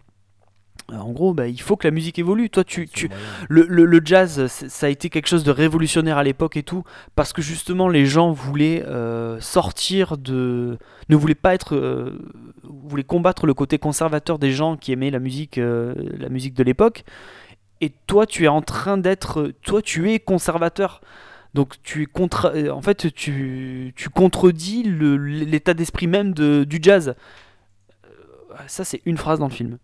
en 0.93 1.11
gros 1.11 1.33
bah, 1.33 1.47
il 1.47 1.59
faut 1.61 1.75
que 1.75 1.85
la 1.87 1.91
musique 1.91 2.17
évolue 2.17 2.49
toi 2.49 2.63
tu, 2.63 2.87
tu, 2.87 3.09
le, 3.49 3.65
le- 3.67 3.83
le 3.85 4.01
jazz, 4.05 4.47
ça 4.47 4.85
a 4.87 4.89
été 4.89 5.09
quelque 5.09 5.27
chose 5.27 5.43
de 5.43 5.51
révolutionnaire 5.51 6.17
à 6.17 6.23
l'époque 6.23 6.55
et 6.57 6.63
tout, 6.63 6.83
parce 7.15 7.33
que 7.33 7.41
justement 7.41 7.89
les 7.89 8.05
gens 8.05 8.31
voulaient 8.31 8.83
euh, 8.87 9.39
sortir 9.41 10.17
de. 10.17 10.77
ne 11.09 11.15
voulaient 11.15 11.35
pas 11.35 11.53
être. 11.53 11.75
euh, 11.75 12.17
voulaient 12.63 13.03
combattre 13.03 13.45
le 13.47 13.53
côté 13.53 13.77
conservateur 13.79 14.39
des 14.39 14.51
gens 14.51 14.77
qui 14.77 14.91
aimaient 14.93 15.11
la 15.11 15.19
musique, 15.19 15.57
euh, 15.57 15.93
la 16.17 16.29
musique 16.29 16.53
de 16.53 16.63
l'époque. 16.63 17.03
Et 17.81 17.91
toi, 18.07 18.25
tu 18.25 18.45
es 18.45 18.47
en 18.47 18.61
train 18.61 18.97
d'être. 18.97 19.51
Toi, 19.63 19.81
tu 19.81 20.11
es 20.11 20.19
conservateur. 20.19 21.01
Donc, 21.53 21.75
tu 21.83 22.01
es 22.03 22.05
contre. 22.05 22.53
En 22.71 22.81
fait, 22.81 23.13
tu, 23.13 23.93
tu 23.95 24.09
contredis 24.09 24.83
l'état 24.83 25.73
d'esprit 25.73 26.07
même 26.07 26.33
de, 26.33 26.63
du 26.63 26.79
jazz. 26.81 27.13
Ça, 28.67 28.83
c'est 28.83 29.01
une 29.05 29.17
phrase 29.17 29.39
dans 29.39 29.47
le 29.47 29.53
film. 29.53 29.77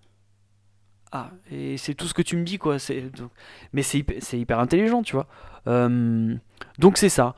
Ah, 1.15 1.29
et 1.51 1.77
c'est 1.77 1.93
tout 1.93 2.07
ce 2.07 2.13
que 2.15 2.23
tu 2.23 2.35
me 2.35 2.43
dis, 2.43 2.57
quoi. 2.57 2.77
Donc- 3.15 3.29
mais 3.71 3.83
c'est 3.83 3.99
hyper, 4.33 4.59
intelligent, 4.59 5.03
tu 5.03 5.13
vois. 5.15 5.27
Euh, 5.67 6.35
donc 6.79 6.97
c'est 6.97 7.07
ça. 7.09 7.35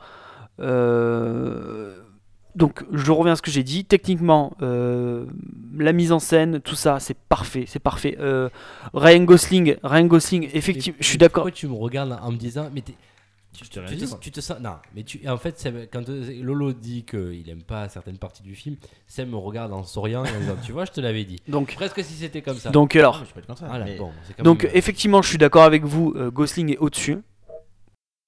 Euh, 0.60 1.98
donc 2.54 2.84
je 2.90 3.12
reviens 3.12 3.34
à 3.34 3.36
ce 3.36 3.42
que 3.42 3.50
j'ai 3.50 3.62
dit. 3.62 3.84
Techniquement, 3.84 4.56
euh, 4.62 5.26
la 5.76 5.92
mise 5.92 6.10
en 6.10 6.18
scène, 6.18 6.60
tout 6.60 6.74
ça, 6.74 7.00
c'est 7.00 7.18
parfait, 7.28 7.64
c'est 7.68 7.78
parfait. 7.78 8.16
Euh, 8.18 8.48
Ryan 8.94 9.24
Gosling, 9.24 9.76
Ryan 9.82 10.06
Gosling, 10.06 10.48
effectivement, 10.54 10.96
je 10.98 11.06
suis 11.06 11.18
d'accord. 11.18 11.44
Pourquoi 11.44 11.58
tu 11.58 11.68
me 11.68 11.74
regardes 11.74 12.18
en 12.22 12.32
me 12.32 12.38
disant, 12.38 12.70
mais 12.72 12.80
t'es- 12.80 12.94
tu, 13.58 13.64
Je 13.64 13.70
tu 13.70 13.96
te, 13.98 14.16
tu 14.20 14.30
te 14.30 14.40
sens. 14.40 14.58
Non, 14.60 14.74
mais 14.94 15.02
tu, 15.02 15.26
en 15.28 15.36
fait, 15.36 15.58
Sam- 15.58 15.86
quand 15.92 16.08
euh, 16.08 16.42
Lolo 16.42 16.72
dit 16.72 17.04
qu'il 17.04 17.48
aime 17.48 17.62
pas 17.62 17.88
certaines 17.88 18.18
parties 18.18 18.42
du 18.42 18.54
film, 18.54 18.76
Sam 19.06 19.30
me 19.30 19.36
regarde 19.36 19.72
en 19.72 19.82
souriant 19.84 20.24
et 20.24 20.30
en 20.30 20.40
disant, 20.40 20.56
tu 20.64 20.72
vois, 20.72 20.84
je 20.84 20.92
te 20.92 21.00
l'avais 21.00 21.24
dit. 21.24 21.40
Donc, 21.48 21.74
Presque 21.74 22.02
si 22.04 22.14
c'était 22.14 22.42
comme 22.42 22.58
ça. 22.58 22.70
donc 22.70 22.94
alors, 22.96 23.24
je 23.24 23.32
peux 23.32 23.40
être 23.40 23.46
comme 23.46 23.56
ça. 23.56 23.66
voilà, 23.66 23.84
mais- 23.84 23.96
bon, 23.98 24.10
c'est 24.26 24.34
quand 24.36 24.42
donc 24.42 24.62
même- 24.64 24.72
effectivement, 24.74 25.22
je 25.22 25.28
suis 25.28 25.38
d'accord 25.38 25.62
avec 25.64 25.84
vous. 25.84 26.12
euh, 26.16 26.30
Gosling 26.30 26.72
est 26.72 26.78
au-dessus. 26.78 27.18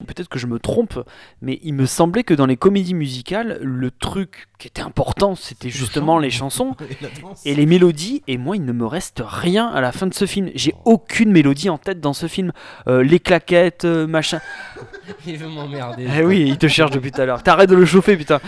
Peut-être 0.09 0.27
que 0.27 0.39
je 0.39 0.47
me 0.47 0.57
trompe, 0.57 0.99
mais 1.43 1.59
il 1.61 1.75
me 1.75 1.85
semblait 1.85 2.23
que 2.23 2.33
dans 2.33 2.47
les 2.47 2.57
comédies 2.57 2.95
musicales, 2.95 3.59
le 3.61 3.91
truc 3.91 4.47
qui 4.57 4.67
était 4.67 4.81
important, 4.81 5.35
c'était 5.35 5.69
justement 5.69 6.17
les 6.17 6.31
chansons. 6.31 6.75
Et 7.45 7.53
les 7.53 7.67
mélodies, 7.67 8.23
et 8.27 8.39
moi 8.39 8.55
il 8.55 8.65
ne 8.65 8.71
me 8.71 8.87
reste 8.87 9.21
rien 9.23 9.67
à 9.67 9.81
la 9.81 9.91
fin 9.91 10.07
de 10.07 10.13
ce 10.15 10.25
film. 10.25 10.49
J'ai 10.55 10.73
aucune 10.83 11.31
mélodie 11.31 11.69
en 11.69 11.77
tête 11.77 11.99
dans 12.01 12.13
ce 12.13 12.25
film. 12.25 12.51
Euh, 12.87 13.03
les 13.03 13.19
claquettes, 13.19 13.85
euh, 13.85 14.07
machin. 14.07 14.39
Il 15.27 15.37
veut 15.37 15.47
m'emmerder. 15.47 16.07
Eh 16.17 16.23
oui, 16.23 16.43
il 16.47 16.57
te 16.57 16.67
cherche 16.67 16.91
depuis 16.91 17.11
tout 17.11 17.21
à 17.21 17.25
l'heure. 17.25 17.43
T'arrêtes 17.43 17.69
de 17.69 17.75
le 17.75 17.85
chauffer, 17.85 18.17
putain. 18.17 18.39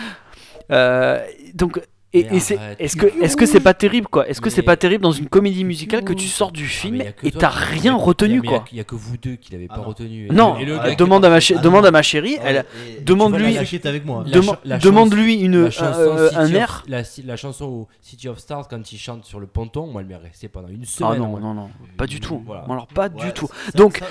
Euh, 0.72 1.24
donc, 1.54 1.80
et, 2.14 2.40
c'est, 2.40 2.60
est-ce 2.80 2.96
que, 2.98 3.06
est-ce 3.24 3.38
que 3.38 3.46
c'est 3.46 3.60
pas 3.62 3.74
terrible, 3.74 4.08
quoi? 4.08 4.28
Est-ce 4.28 4.42
que 4.42 4.50
c'est 4.50 4.62
pas 4.62 4.76
terrible 4.76 5.02
dans 5.04 5.12
une 5.14 5.28
comédie 5.30 5.64
musicale 5.64 6.04
que 6.04 6.14
tu 6.14 6.28
sors 6.28 6.52
du 6.52 6.66
Ah, 6.66 6.68
film 6.68 6.98
mais 6.98 7.06
y 7.06 7.08
a 7.08 7.12
que 7.14 7.28
et 7.28 7.32
t'as 7.32 7.50
rien 7.50 7.96
retenu, 7.96 8.42
quoi? 8.42 8.66
Il 8.72 8.78
y 8.78 8.82
a 8.82 8.84
que 8.84 8.96
vous 8.96 9.16
deux 9.18 9.36
qui 9.36 9.52
l'avez 9.54 9.68
Ah 9.70 9.76
pas 9.76 9.82
non. 9.82 9.88
retenu. 9.88 10.28
Non, 10.32 10.58
Et 10.60 10.66
le 10.66 10.74
euh, 10.74 10.78
gars 10.78 10.84
qui 10.88 10.92
est 10.92 10.96
demande, 10.98 11.24
à 11.26 11.30
ma, 11.30 11.40
chérie- 11.40 11.60
Ah 11.60 11.64
demande 11.64 11.86
à 11.86 11.92
ma 11.92 12.02
chérie. 12.02 12.38
Ah 12.42 12.44
elle, 12.46 12.56
ouais, 12.58 12.66
et- 12.98 13.02
demande-lui- 13.02 13.46
tu 13.46 13.52
vois, 13.52 13.60
la 13.62 13.66
qui 13.66 13.76
est 13.76 13.86
avec 13.86 14.06
moi. 14.06 14.24
La 14.28 14.32
Dema- 14.40 14.46
cha- 14.52 14.60
la 14.66 14.78
demande-lui 14.78 15.36
une, 15.36 15.56
euh, 15.56 15.72
City 15.72 15.84
un 16.36 16.54
air. 16.54 16.84
la, 16.88 17.02
la 17.26 17.36
chanson 17.38 17.66
au 17.66 17.88
City 18.02 18.28
of 18.28 18.40
Stars 18.40 18.68
quand 18.68 18.92
il 18.92 18.98
chante 18.98 19.26
sur 19.26 19.40
le 19.40 19.48
ponton, 19.48 19.88
moi 19.88 20.02
elle 20.02 20.08
m'est 20.08 20.16
restée 20.18 20.48
pendant 20.50 20.68
une 20.68 20.84
semaine. 20.86 21.12
Ah 21.16 21.18
non, 21.18 21.40
non, 21.40 21.54
non, 21.54 21.70
pas 21.98 22.08
du 22.08 22.20
tout. 22.20 22.44
Alors, 22.70 22.88
pas 22.88 23.08
du 23.10 23.32
tout. 23.34 23.48
Donc. 23.76 24.02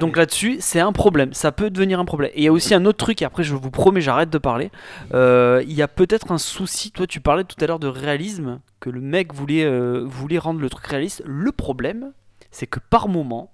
Donc 0.00 0.16
là-dessus, 0.16 0.56
c'est 0.60 0.80
un 0.80 0.92
problème. 0.92 1.32
Ça 1.32 1.52
peut 1.52 1.70
devenir 1.70 2.00
un 2.00 2.04
problème. 2.04 2.30
Et 2.34 2.40
il 2.40 2.44
y 2.44 2.48
a 2.48 2.52
aussi 2.52 2.74
un 2.74 2.84
autre 2.86 2.98
truc, 2.98 3.22
et 3.22 3.24
après 3.24 3.44
je 3.44 3.54
vous 3.54 3.70
promets, 3.70 4.00
j'arrête 4.00 4.30
de 4.30 4.38
parler. 4.38 4.70
Euh, 5.14 5.62
Il 5.66 5.72
y 5.74 5.82
a 5.82 5.88
peut-être 5.88 6.32
un 6.32 6.38
souci, 6.38 6.90
toi 6.90 7.06
tu 7.06 7.19
parlais 7.20 7.44
tout 7.44 7.56
à 7.62 7.66
l'heure 7.66 7.78
de 7.78 7.88
réalisme, 7.88 8.60
que 8.80 8.90
le 8.90 9.00
mec 9.00 9.32
voulait, 9.34 9.64
euh, 9.64 10.04
voulait 10.04 10.38
rendre 10.38 10.60
le 10.60 10.70
truc 10.70 10.86
réaliste. 10.86 11.22
Le 11.26 11.52
problème, 11.52 12.12
c'est 12.50 12.66
que 12.66 12.80
par 12.80 13.08
moment, 13.08 13.52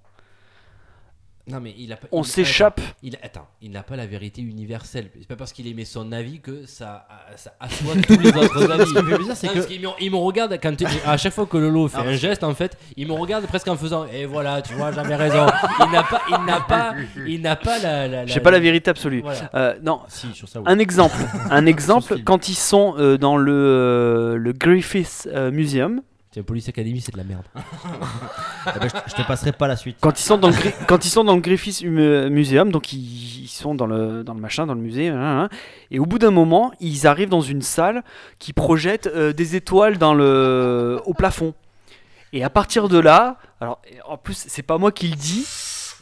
Non, 1.49 1.59
mais 1.61 1.73
il 1.77 1.91
a 1.93 1.97
pas- 1.97 2.07
on 2.11 2.21
il- 2.23 2.25
s'échappe. 2.27 2.79
attends, 2.79 2.93
Il, 3.03 3.17
attends, 3.23 3.47
il 3.61 3.71
n'a 3.71 3.83
pas 3.83 3.95
la 3.95 4.05
vérité 4.05 4.41
universelle. 4.41 5.09
C'est 5.17 5.27
pas 5.27 5.35
parce 5.35 5.53
qu'il 5.53 5.65
émet 5.67 5.85
son 5.85 6.11
avis 6.11 6.39
que 6.41 6.65
ça, 6.65 7.07
ça 7.35 7.53
assoit 7.59 7.93
tous 8.07 8.19
les 8.19 8.29
autres 8.29 8.69
avis. 8.71 8.85
Ce 8.85 8.99
qui 8.99 9.05
fait 9.05 9.35
c'est 9.35 9.47
Non, 9.47 9.53
que- 9.53 9.57
parce 9.59 9.67
qu'il 9.67 9.81
me- 9.81 9.87
il 10.01 10.11
me 10.11 10.17
regarde 10.17 10.57
quand 10.61 10.75
à 11.05 11.17
chaque 11.17 11.33
fois 11.33 11.45
que 11.45 11.57
Lolo 11.57 11.87
fait 11.87 11.97
Ah, 11.99 12.07
un 12.09 12.13
geste 12.13 12.43
en 12.43 12.53
fait, 12.53 12.77
il 12.95 13.07
me 13.07 13.13
regarde 13.13 13.45
presque 13.47 13.67
en 13.67 13.77
faisant 13.77 14.05
et 14.07 14.25
voilà, 14.25 14.61
tu 14.61 14.73
vois, 14.73 14.91
j'avais 14.91 15.15
raison. 15.15 15.45
Il 15.85 15.91
n'a 15.91 16.03
pas, 16.03 16.21
il 16.29 16.45
n'a 16.45 16.59
pas, 16.61 16.93
il 17.27 17.41
n'a 17.41 17.55
pas 17.55 17.79
la, 17.79 18.07
la, 18.07 18.25
J'ai 18.25 18.39
pas 18.39 18.51
la 18.51 18.59
vérité 18.59 18.89
absolue. 18.89 19.21
Voilà. 19.21 19.49
Euh, 19.55 19.75
non, 19.81 20.01
Si, 20.09 20.27
sur 20.33 20.47
ça, 20.49 20.59
oui. 20.59 20.65
un 20.67 20.79
exemple. 20.79 21.17
un 21.49 21.65
exemple, 21.73 22.19
quand 22.25 22.49
ils 22.49 22.55
sont 22.55 22.95
euh, 22.97 23.17
dans 23.17 23.37
le, 23.37 23.51
euh, 23.53 24.35
le 24.37 24.53
Griffith 24.53 25.29
euh, 25.31 25.51
Museum, 25.51 26.01
Tiens, 26.31 26.43
Police 26.43 26.67
Academy, 26.67 26.99
c'est 26.99 27.11
de 27.13 27.17
la 27.17 27.23
merde. 27.23 27.43
Eh 28.75 28.79
ben, 28.79 28.89
je, 28.89 29.11
je 29.11 29.15
te 29.15 29.25
passerai 29.25 29.53
pas 29.53 29.67
la 29.69 29.77
suite. 29.77 29.95
Quand 30.01 30.19
ils 30.19 30.23
sont 30.23 30.37
dans 30.37 30.49
le, 30.49 30.53
Gri- 30.53 30.73
quand 30.87 31.05
ils 31.05 31.09
sont 31.09 31.23
dans 31.23 31.35
le 31.35 31.41
Griffith 31.41 31.81
Mu- 31.83 32.29
Museum, 32.29 32.69
donc 32.69 32.91
ils, 32.91 33.43
ils 33.43 33.47
sont 33.47 33.73
dans 33.75 33.85
le, 33.87 34.23
dans 34.25 34.33
le 34.33 34.41
machin, 34.41 34.65
dans 34.67 34.73
le 34.73 34.81
musée, 34.81 35.07
hein, 35.07 35.43
hein, 35.43 35.49
et 35.89 35.99
au 35.99 36.05
bout 36.05 36.19
d'un 36.19 36.31
moment, 36.31 36.73
ils 36.81 37.07
arrivent 37.07 37.29
dans 37.29 37.39
une 37.41 37.61
salle 37.61 38.03
qui 38.39 38.51
projette 38.51 39.07
euh, 39.07 39.31
des 39.31 39.55
étoiles 39.55 39.97
dans 39.97 40.13
le, 40.13 40.99
au 41.05 41.13
plafond. 41.13 41.53
Et 42.33 42.43
à 42.43 42.49
partir 42.49 42.89
de 42.89 42.99
là, 42.99 43.37
alors 43.61 43.79
en 44.05 44.17
plus, 44.17 44.35
c'est 44.49 44.63
pas 44.63 44.77
moi 44.77 44.91
qui 44.91 45.07
le 45.07 45.15
dis, 45.15 45.45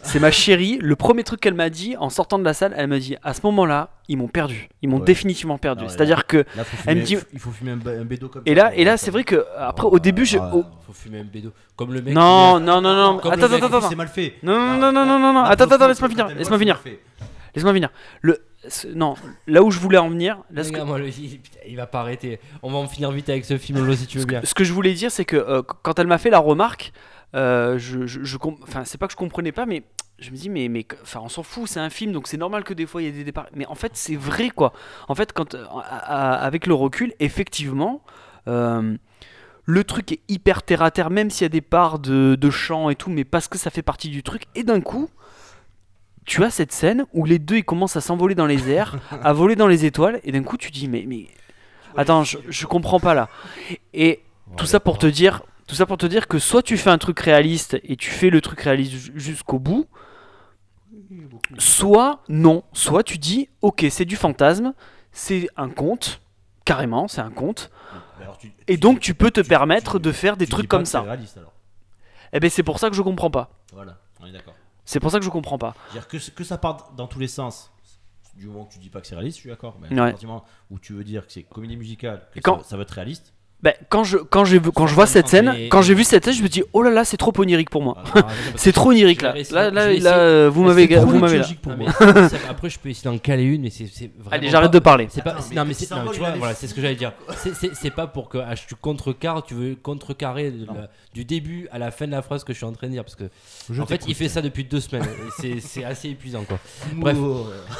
c'est 0.06 0.20
ma 0.20 0.32
chérie. 0.32 0.78
Le 0.82 0.96
premier 0.96 1.24
truc 1.24 1.40
qu'elle 1.42 1.54
m'a 1.54 1.70
dit 1.70 1.96
en 1.98 2.10
sortant 2.10 2.40
de 2.40 2.44
la 2.44 2.54
salle, 2.54 2.74
elle 2.78 2.88
m'a 2.88 3.00
dit 3.00 3.16
à 3.24 3.34
ce 3.34 3.42
moment-là, 3.44 3.90
ils 4.08 4.18
m'ont 4.18 4.28
perdu. 4.28 4.70
Ils 4.82 4.90
m'ont 4.90 5.00
Ouais. 5.00 5.06
définitivement 5.06 5.58
perdu. 5.58 5.84
Ah 5.84 5.88
ouais, 5.88 5.94
C'est-à-dire 5.94 6.26
que. 6.28 6.38
Là, 6.56 6.64
Elle 6.86 7.00
me 7.00 7.04
dit- 7.04 7.18
il 7.34 7.40
faut 7.40 7.52
fumer 7.52 7.72
un, 7.72 7.80
un 8.02 8.06
bédo 8.06 8.30
comme 8.30 8.44
Et 8.46 8.56
ça, 8.56 8.56
là, 8.56 8.76
et 8.76 8.84
là 8.84 8.98
c'est 8.98 9.12
vrai 9.12 9.24
que 9.24 9.46
après, 9.58 9.88
au 9.88 10.00
début, 10.00 10.26
je. 10.26 10.38
Au- 10.38 10.64
Faut 10.86 10.94
fumer 10.94 11.20
un 11.20 11.24
bédo. 11.24 11.52
Comme 11.76 11.94
le 11.94 12.02
mec. 12.02 12.14
Non, 12.14 12.60
non, 12.60 12.82
non, 12.82 12.94
non. 12.96 13.20
Comme 13.20 13.34
Attends, 13.34 13.46
attends, 13.52 13.66
attends. 13.66 13.90
C'est 13.90 13.96
mal 13.96 14.08
fait. 14.08 14.36
Non, 14.44 14.78
non, 14.78 14.92
non, 14.92 15.06
non, 15.06 15.20
non, 15.20 15.34
là, 15.34 15.44
Attends, 15.50 15.66
attends, 15.66 15.88
laisse-moi 15.88 16.10
finir. 16.10 16.28
Laisse-moi 16.30 16.60
finir. 16.60 16.82
Laisse-moi 17.56 17.74
finir. 17.74 17.90
Le. 18.22 18.42
Non, 18.96 19.14
là 19.46 19.62
où 19.62 19.70
je 19.70 19.80
voulais 19.80 20.00
en 20.00 20.10
venir. 20.10 20.40
Là, 20.52 20.64
ce 20.64 20.70
que- 20.70 20.74
Regarde-moi 20.74 20.98
le- 21.00 21.10
il, 21.68 21.76
va 21.76 21.86
pas 21.86 22.00
arrêter. 22.02 22.40
On 22.64 22.72
va 22.72 22.80
en 22.80 22.88
finir 22.88 23.12
vite 23.12 23.30
avec 23.30 23.46
ce 23.46 23.58
film, 23.60 23.78
Lolo, 23.78 23.94
si 23.94 24.08
tu 24.08 24.18
veux 24.18 24.26
bien. 24.26 24.42
Ce 24.44 24.56
que 24.56 24.64
je 24.64 24.74
voulais 24.74 24.94
dire, 24.94 25.12
c'est 25.12 25.24
que 25.26 25.36
euh, 25.36 25.62
quand 25.62 26.00
elle 26.00 26.08
m'a 26.08 26.18
fait 26.18 26.32
la 26.32 26.40
remarque, 26.40 26.92
euh, 27.36 27.78
je, 27.78 28.06
je, 28.08 28.38
enfin, 28.64 28.84
c'est 28.86 28.98
pas 28.98 29.08
que 29.08 29.12
je 29.14 29.18
comprenais 29.18 29.52
pas, 29.52 29.66
mais 29.66 29.84
je 30.20 30.32
me 30.32 30.36
dis, 30.38 30.50
mais, 30.50 30.70
mais, 30.70 30.86
enfin, 31.02 31.20
on 31.24 31.30
s'en 31.30 31.44
fout, 31.44 31.68
c'est 31.68 31.80
un 31.80 31.90
film, 31.90 32.12
donc 32.14 32.28
c'est 32.28 32.38
normal 32.38 32.64
que 32.64 32.74
des 32.74 32.86
fois 32.86 33.02
il 33.02 33.06
y 33.06 33.08
ait 33.10 33.12
des 33.12 33.24
départs. 33.26 33.48
Mais 33.54 33.66
en 33.66 33.76
fait, 33.76 33.92
c'est 33.96 34.16
vrai, 34.16 34.50
quoi. 34.50 34.72
En 35.10 35.16
fait, 35.16 35.34
quand, 35.34 35.54
euh, 35.56 35.66
à- 35.84 36.34
à- 36.34 36.46
avec 36.46 36.68
le 36.68 36.74
recul, 36.74 37.14
effectivement, 37.20 38.02
euh, 38.48 38.96
le 39.66 39.84
truc 39.84 40.12
est 40.14 40.20
hyper 40.30 40.64
terre 40.64 40.82
à 40.84 40.92
terre, 40.92 41.10
même 41.10 41.30
s'il 41.30 41.44
y 41.44 41.46
a 41.46 41.50
des 41.50 41.60
parts 41.62 42.00
de, 42.00 42.36
de 42.40 42.50
chant 42.50 42.90
et 42.90 42.96
tout, 42.96 43.10
mais 43.10 43.24
parce 43.26 43.48
que 43.48 43.58
ça 43.58 43.70
fait 43.72 43.82
partie 43.82 44.10
du 44.10 44.24
truc. 44.24 44.44
Et 44.56 44.64
d'un 44.64 44.80
coup, 44.80 45.10
tu 46.26 46.44
as 46.44 46.50
cette 46.50 46.72
scène 46.72 47.06
où 47.14 47.26
les 47.26 47.40
deux 47.40 47.58
ils 47.58 47.66
commencent 47.66 47.96
à 47.98 48.02
s'envoler 48.02 48.36
dans 48.36 48.46
les 48.46 48.70
airs, 48.70 48.98
à 49.24 49.34
voler 49.34 49.56
dans 49.56 49.68
les 49.68 49.86
étoiles, 49.86 50.22
et 50.24 50.32
d'un 50.32 50.44
coup 50.44 50.58
tu 50.58 50.72
dis, 50.72 50.88
mais, 50.88 51.04
mais 51.08 51.28
attends, 51.98 52.24
je, 52.24 52.38
je 52.48 52.66
comprends 52.66 53.00
pas 53.00 53.14
là. 53.14 53.28
Et 53.94 54.22
tout 54.56 54.66
ça 54.66 54.80
pour 54.80 54.98
te 54.98 55.06
dire, 55.08 55.42
tout 55.68 55.76
ça 55.76 55.86
pour 55.86 55.98
te 55.98 56.06
dire 56.06 56.28
que 56.28 56.38
soit 56.40 56.62
tu 56.62 56.78
fais 56.78 56.90
un 56.92 56.98
truc 56.98 57.20
réaliste 57.20 57.78
et 57.84 57.96
tu 57.96 58.10
fais 58.12 58.30
le 58.30 58.40
truc 58.42 58.62
réaliste 58.62 58.92
ju- 58.94 59.12
jusqu'au 59.16 59.60
bout, 59.60 59.88
soit 61.58 62.24
non, 62.30 62.64
soit 62.74 63.04
tu 63.04 63.18
dis, 63.18 63.50
ok, 63.62 63.86
c'est 63.90 64.06
du 64.06 64.16
fantasme, 64.16 64.74
c'est 65.12 65.48
un 65.58 65.70
conte, 65.70 66.22
carrément, 66.66 67.08
c'est 67.08 67.22
un 67.22 67.32
conte, 67.32 67.72
tu- 68.40 68.52
et 68.68 68.78
donc 68.78 69.00
tu 69.00 69.14
peux 69.14 69.32
te 69.32 69.42
tu- 69.42 69.48
permettre 69.48 70.00
de 70.00 70.12
faire 70.12 70.38
des 70.38 70.48
trucs 70.48 70.68
comme 70.68 70.86
ça. 70.86 71.02
réaliste, 71.02 71.38
alors. 71.38 71.54
Et 72.34 72.40
ben 72.40 72.50
c'est 72.50 72.64
pour 72.64 72.80
ça 72.80 72.90
que 72.90 72.96
je 72.96 73.02
comprends 73.02 73.32
pas. 73.32 73.52
Voilà, 73.74 73.98
on 74.20 74.26
est 74.26 74.32
d'accord. 74.32 74.56
C'est 74.84 75.00
pour 75.00 75.10
ça 75.12 75.20
que 75.20 75.26
je 75.26 75.30
comprends 75.30 75.58
pas. 75.58 75.74
Que, 76.10 76.18
que 76.32 76.44
ça 76.44 76.58
parte 76.58 76.96
dans 76.96 77.08
tous 77.08 77.20
les 77.20 77.28
sens. 77.28 77.72
Du 78.36 78.48
moment 78.48 78.66
que 78.66 78.74
tu 78.74 78.80
dis 78.80 78.90
pas 78.90 79.00
que 79.00 79.08
c'est 79.08 79.16
réaliste, 79.16 79.38
je 79.38 79.42
suis 79.42 79.50
d'accord. 79.50 79.78
Mais 79.82 79.88
Ouais. 79.88 80.00
à 80.00 80.04
partir 80.12 80.20
du 80.20 80.28
moment 80.28 80.44
où 80.70 80.78
tu 80.78 80.92
veux 80.92 81.06
dire 81.06 81.26
que 81.26 81.32
c'est 81.32 81.44
comédie 81.44 81.78
musicale, 81.78 82.28
que 82.34 82.40
Et 82.40 82.42
quand- 82.42 82.62
ça, 82.64 82.72
ça 82.72 82.76
va 82.78 82.84
être 82.84 82.92
réaliste, 82.92 83.34
Ben, 83.64 83.74
quand 83.90 84.04
je 84.04 84.18
quand 84.18 84.46
j'ai 84.46 84.60
vu 84.60 84.72
quand 84.72 84.86
je 84.86 84.94
vois 84.94 85.08
cette 85.08 85.28
scène, 85.28 85.52
quand 85.70 85.82
j'ai 85.82 85.96
vu 85.96 86.04
cette 86.04 86.24
scène, 86.26 86.34
je 86.34 86.44
me 86.44 86.48
dis 86.48 86.64
oh 86.74 86.84
là 86.84 86.92
là, 86.92 87.04
c'est 87.04 87.18
trop 87.18 87.34
onirique 87.38 87.70
pour 87.70 87.82
moi. 87.82 87.98
Parce 88.14 88.26
C'est 88.58 88.72
trop 88.72 88.90
onirique 88.92 89.22
là. 89.22 89.34
Là 89.52 89.72
là, 89.72 90.18
euh, 90.18 90.50
vous 90.54 90.64
m'avez 90.64 90.86
vous 90.98 91.18
m'avez 91.18 91.40
là. 91.40 91.48
pour 91.62 91.76
moi. 91.76 91.90
Après, 92.50 92.70
je 92.70 92.78
peux 92.78 92.90
essayer 92.90 93.10
d'en 93.10 93.18
caler 93.18 93.44
une, 93.44 93.64
mais 93.64 93.70
c'est 93.70 93.88
c'est 93.92 94.12
vraiment. 94.18 94.32
Allez, 94.32 94.50
j'arrête 94.50 94.72
pas- 94.72 94.78
de 94.78 94.84
parler. 94.84 95.08
C'est 95.10 95.24
pas, 95.24 95.32
Attends, 95.32 95.56
non, 95.56 95.66
mais 95.66 95.74
c'est, 95.74 95.88
tu 95.88 96.20
vois, 96.20 96.32
voilà, 96.32 96.54
c'est 96.54 96.68
ce 96.68 96.74
que 96.74 96.82
j'allais 96.82 96.96
dire. 96.96 97.14
C'est, 97.38 97.90
pas 97.90 98.08
pour 98.08 98.30
que 98.30 98.38
ah, 98.38 98.56
tu 98.56 98.76
contrecarres, 98.76 99.44
tu 99.44 99.54
veux 99.54 99.76
contrecarrer 99.76 100.54
du 101.14 101.26
début 101.26 101.68
à 101.72 101.80
la 101.80 101.92
fin 101.92 102.06
de 102.06 102.12
la 102.12 102.22
phrase 102.22 102.44
que 102.44 102.54
je 102.54 102.58
suis 102.58 102.66
en 102.66 102.74
train 102.74 102.88
de 102.88 102.92
dire, 102.92 103.04
parce 103.04 103.16
que 103.16 103.26
Je 103.70 103.82
en 103.82 103.86
fait, 103.86 104.04
il 104.08 104.16
fait 104.16 104.30
ça 104.30 104.42
depuis 104.42 104.64
deux 104.64 104.80
semaines. 104.80 105.06
c'est, 105.40 105.60
c'est 105.60 105.84
assez 105.84 106.10
épuisant, 106.10 106.44
quoi. 106.44 106.60
Bref, 106.94 107.18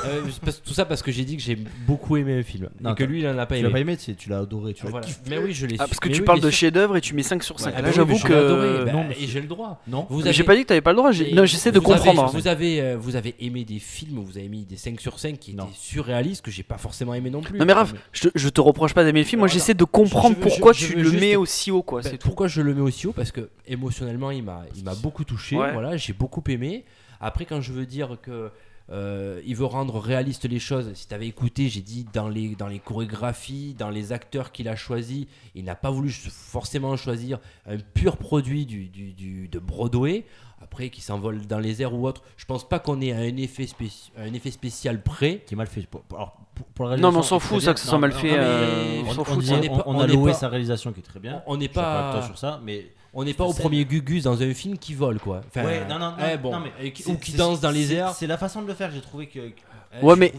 Euh, 0.06 0.22
tout 0.64 0.74
ça 0.74 0.86
parce 0.86 1.02
que 1.04 1.12
j'ai 1.12 1.26
dit 1.26 1.38
que 1.38 1.44
j'ai 1.44 1.58
beaucoup 1.86 2.18
aimé 2.18 2.40
un 2.40 2.44
film 2.44 2.70
et 2.80 2.96
que 2.96 3.04
lui, 3.04 3.20
il 3.20 3.28
en 3.28 3.38
a 3.38 3.46
pas 3.46 3.56
tu 3.56 3.60
aime 3.60 3.68
l'as 3.68 3.72
pas 3.72 3.80
aimé, 3.80 3.98
tu 3.98 4.30
l'as 4.30 4.40
adoré, 4.40 4.74
tu 4.74 4.86
l'as. 4.86 5.02
Mais 5.30 5.38
oui, 5.38 5.54
je 5.66 5.70
l'ai 5.72 5.76
Ah, 5.80 5.84
su- 5.86 5.90
parce 5.90 6.00
que 6.00 6.08
mais 6.08 6.14
tu 6.16 6.22
oui, 6.22 6.26
parles 6.26 6.40
bien 6.40 6.48
de 6.48 6.52
sûr. 6.52 6.60
chef-d'œuvre 6.60 6.98
et 6.98 7.02
tu 7.02 7.14
mets 7.14 7.24
5 7.24 7.44
sur 7.44 7.60
5. 7.60 7.74
Ah 7.76 7.78
là, 7.78 7.82
bah 7.82 7.88
oui, 7.90 7.94
j'avoue 7.96 8.14
mais 8.14 8.18
je 8.20 8.28
l'ai 8.28 8.34
adoré. 8.36 8.68
que. 8.80 8.84
Bah, 8.86 8.92
Non, 8.94 9.06
mais 9.10 9.16
et 9.20 9.28
j'ai 9.28 9.42
le 9.42 9.48
droit. 9.48 9.82
Non, 9.88 10.08
Vous 10.10 10.18
Mais 10.18 10.24
avez- 10.26 10.34
J'ai 10.34 10.44
pas 10.44 10.56
dit 10.56 10.62
que 10.64 10.68
t'avais 10.68 10.82
pas 10.82 10.92
le 10.92 10.98
droit. 10.98 11.12
j'ai- 11.12 11.34
Non, 11.34 11.46
j'essaie 11.46 11.72
de 11.72 11.80
vous 11.80 11.92
avez- 11.92 12.00
comprendre. 12.00 12.24
hein. 12.26 12.32
vous, 12.34 12.48
avez, 12.48 12.82
euh, 12.82 12.98
vous 12.98 13.16
avez 13.16 13.36
aimé 13.40 13.64
des 13.66 13.80
films, 13.80 14.20
vous 14.20 14.38
avez 14.38 14.48
mis 14.48 14.64
des 14.64 14.78
5 14.78 15.00
sur 15.02 15.20
5 15.20 15.38
qui 15.40 15.54
Non. 15.54 15.66
étaient 15.66 15.74
surréalistes 15.76 16.44
que 16.46 16.52
j'ai 16.52 16.64
pas 16.64 16.78
forcément 16.78 17.14
aimé 17.14 17.30
non 17.30 17.42
plus. 17.42 17.58
Non 17.60 17.66
mais 17.66 17.74
Raph, 17.74 17.94
je, 18.12 18.30
je 18.34 18.50
te 18.50 18.62
reproche 18.62 18.94
pas 18.94 19.04
d'aimer 19.04 19.20
le 19.22 19.26
film. 19.26 19.40
Moi, 19.40 19.48
j'essaie 19.48 19.74
de 19.74 19.84
comprendre 19.84 20.36
je 20.36 20.42
veux- 20.44 20.50
pourquoi 20.50 20.74
je- 20.74 20.80
je 20.82 20.88
tu 20.88 20.94
veux 20.96 21.04
le 21.04 21.10
juste- 21.10 21.22
mets 21.22 21.36
aussi 21.36 21.72
haut, 21.72 21.84
quoi. 21.84 22.02
Ben, 22.02 22.10
c'est 22.12 22.18
tout. 22.18 22.28
pourquoi 22.28 22.48
je 22.48 22.62
le 22.62 22.74
mets 22.74 22.82
aussi 22.82 23.08
haut? 23.08 23.14
Parce 23.14 23.32
que 23.32 23.50
émotionnellement, 23.68 24.32
il 24.32 24.44
m'a, 24.44 24.64
il 24.76 24.84
m'a 24.84 24.96
beaucoup 24.96 25.24
touché. 25.24 25.56
Ouais. 25.56 25.72
Voilà, 25.74 25.98
j'ai 25.98 26.14
beaucoup 26.14 26.44
aimé. 26.48 26.86
Après, 27.22 27.46
quand 27.46 27.62
je 27.62 27.72
veux 27.72 27.86
dire 27.86 28.18
que 28.22 28.52
euh, 28.92 29.42
il 29.46 29.56
veut 29.56 29.66
rendre 29.66 29.98
réaliste 30.00 30.46
les 30.48 30.60
choses, 30.60 30.92
si 30.94 31.08
tu 31.08 31.14
avais 31.14 31.28
écouté, 31.28 31.70
j'ai 31.70 31.82
dit 31.82 32.06
dans 32.14 32.28
les, 32.30 32.56
dans 32.56 32.68
les 32.68 32.80
chorégraphies, 32.80 33.74
dans 33.78 33.90
les 33.90 34.12
acteurs 34.12 34.52
qu'il 34.52 34.68
a 34.70 34.76
choisis, 34.76 35.26
il 35.56 35.64
n'a 35.64 35.76
pas 35.76 35.90
voulu 35.90 36.12
forcément 36.12 36.96
choisir 36.96 37.40
un 37.68 37.78
pur 37.78 38.18
produit 38.18 38.66
du, 38.66 38.86
du- 38.90 39.14
du- 39.14 39.48
de 39.48 39.60
Broadway. 39.60 40.26
Après, 40.62 40.90
qui 40.90 41.02
s'envole 41.02 41.46
dans 41.46 41.60
les 41.60 41.82
airs 41.82 41.94
ou 41.94 42.08
autre, 42.08 42.24
je 42.38 42.46
pense 42.46 42.68
pas 42.68 42.80
qu'on 42.80 43.00
ait 43.02 43.12
un 43.12 43.38
effet, 43.38 43.66
spéci- 43.66 44.10
un 44.18 44.34
effet 44.34 44.50
spécial 44.52 45.02
près. 45.04 45.44
qui 45.46 45.54
est 45.54 45.58
mal 45.58 45.68
fait. 45.68 45.82
Pour, 45.86 46.02
pour- 46.02 46.18
alors, 46.18 46.38
pour- 46.56 46.66
pour 46.68 46.86
la 46.86 46.98
Non, 46.98 47.12
mais 47.12 47.18
on 47.18 47.22
s'en 47.24 47.40
fout, 47.40 47.62
ça, 47.62 47.74
que 47.74 47.80
ce 47.80 47.88
soit 47.88 48.00
mal 48.00 48.12
non, 48.12 48.18
fait. 48.18 48.32
euh, 48.36 49.02
on- 49.02 49.06
On 49.06 49.10
On, 49.10 49.14
s'en 49.14 49.22
on 49.22 49.26
fout. 49.26 49.40
disait- 49.40 49.54
on 49.56 49.62
est 49.62 49.68
pas- 49.70 49.84
on 49.86 49.96
on 49.96 50.00
a 50.00 50.08
loué 50.08 50.32
pas- 50.32 50.38
sa 50.38 50.48
réalisation 50.48 50.92
qui 50.92 51.02
est 51.02 51.04
très 51.04 51.20
bien. 51.20 51.44
On 51.46 51.58
n'est 51.58 51.66
avec 51.66 51.74
pas, 51.74 52.14
toi 52.14 52.22
sur 52.24 52.38
ça, 52.38 52.60
mais 52.64 52.88
on 53.16 53.24
n'est 53.24 53.34
pas 53.34 53.46
au 53.46 53.54
premier 53.54 53.84
Gugus 53.86 54.24
dans 54.24 54.42
un 54.44 54.54
film 54.54 54.78
qui 54.78 54.94
vole 54.94 55.18
quoi. 55.20 55.42
Enfin, 55.48 55.66
Ouais, 55.66 55.82
non, 55.90 55.98
non, 55.98 56.12
non, 56.12 56.16
eh, 56.34 56.38
bon, 56.38 56.52
non, 56.52 56.60
mais 56.60 56.86
et 56.86 56.92
qui- 56.92 57.02
c'est- 57.04 57.12
ou 57.12 57.18
qui 57.18 57.32
danse 57.32 57.60
dans 57.62 57.72
les 57.72 57.94
airs. 57.94 58.12
C'est 58.14 58.28
la 58.28 58.38
façon 58.38 58.62
de 58.62 58.68
le 58.68 58.74
faire, 58.74 58.92
j'ai 58.92 59.02
trouvé 59.02 59.28
que. 59.28 59.40
Ouais, 59.40 60.14
j'ai 60.14 60.16
mais-. 60.20 60.34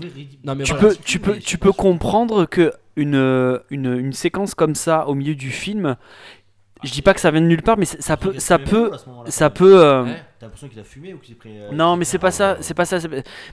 Non, 0.45 0.55
mais 0.55 0.65
tu 0.65 0.73
voilà. 0.75 0.89
peux, 0.89 0.97
tu 1.03 1.19
peux, 1.19 1.39
tu 1.39 1.57
peux 1.59 1.73
comprendre 1.73 2.45
que 2.45 2.73
une, 2.95 3.15
euh, 3.17 3.59
une, 3.71 3.87
une 3.99 4.13
séquence 4.13 4.55
comme 4.55 4.75
ça 4.75 5.09
au 5.09 5.15
milieu 5.15 5.35
du 5.35 5.51
film, 5.51 5.97
je 6.85 6.91
dis 6.93 7.03
pas 7.03 7.15
que 7.15 7.21
ça 7.21 7.31
vient 7.31 7.41
de 7.41 7.47
nulle 7.47 7.63
part, 7.63 7.79
mais 7.79 7.87
ça 7.87 7.97
ça 8.01 8.17
peut, 8.19 8.39
ça 8.39 8.59
peut, 8.59 8.91
ça 9.29 9.49
peut. 9.51 9.83
euh, 9.83 10.05
Ouais. 10.05 10.25
L'impression 10.47 10.69
qu'il 10.69 10.79
a 10.79 10.85
fumé 10.85 11.13
ou 11.13 11.19
qu'il 11.19 11.35
s'est 11.35 11.39
pris. 11.39 11.59
euh, 11.59 11.73
Non, 11.73 11.97
mais 11.97 12.05
c'est 12.05 12.19
pas 12.19 12.31
ça, 12.31 12.57
c'est 12.61 12.75
pas 12.75 12.85
ça. 12.85 12.99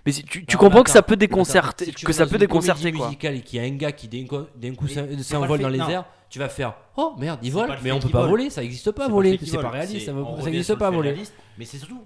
Mais 0.05 0.11
si- 0.11 0.23
tu, 0.23 0.45
tu 0.45 0.55
Non, 0.55 0.59
comprends 0.59 0.83
que 0.83 0.89
ça 0.91 1.01
peut 1.01 1.15
déconcerter, 1.15 1.85
Si 1.85 1.91
que 2.05 2.13
ça 2.13 2.25
peut 2.27 2.37
déconcerter 2.37 2.91
quoi. 2.91 3.07
musicale 3.07 3.35
et 3.35 3.41
qu'il 3.41 3.59
y 3.61 3.65
a 3.65 3.67
un 3.67 3.75
gars 3.75 3.91
qui 3.91 4.07
d'un 4.07 4.25
coup, 4.25 4.87
s'envole 4.87 5.57
le 5.57 5.63
dans 5.63 5.69
les 5.69 5.79
airs, 5.79 6.05
tu 6.29 6.39
vas 6.39 6.49
faire 6.49 6.75
Oh 6.95 7.15
merde, 7.17 7.39
il 7.43 7.51
vole, 7.51 7.75
mais 7.83 7.91
on 7.91 7.99
peut 7.99 8.09
pas 8.09 8.21
vole. 8.21 8.29
voler, 8.29 8.49
ça 8.49 8.63
existe 8.63 8.91
pas 8.91 9.07
voler, 9.07 9.39
c'est 9.43 9.57
pas 9.57 9.69
réaliste, 9.69 10.05
ça, 10.05 10.13
on 10.13 10.21
va- 10.23 10.23
ça 10.23 10.31
revient 10.37 10.47
existe 10.49 10.65
sur 10.67 10.75
le 10.75 10.79
pas 10.79 10.89
voler. 10.91 11.15
Mais 11.57 11.65
c'est 11.65 11.77
surtout, 11.77 12.03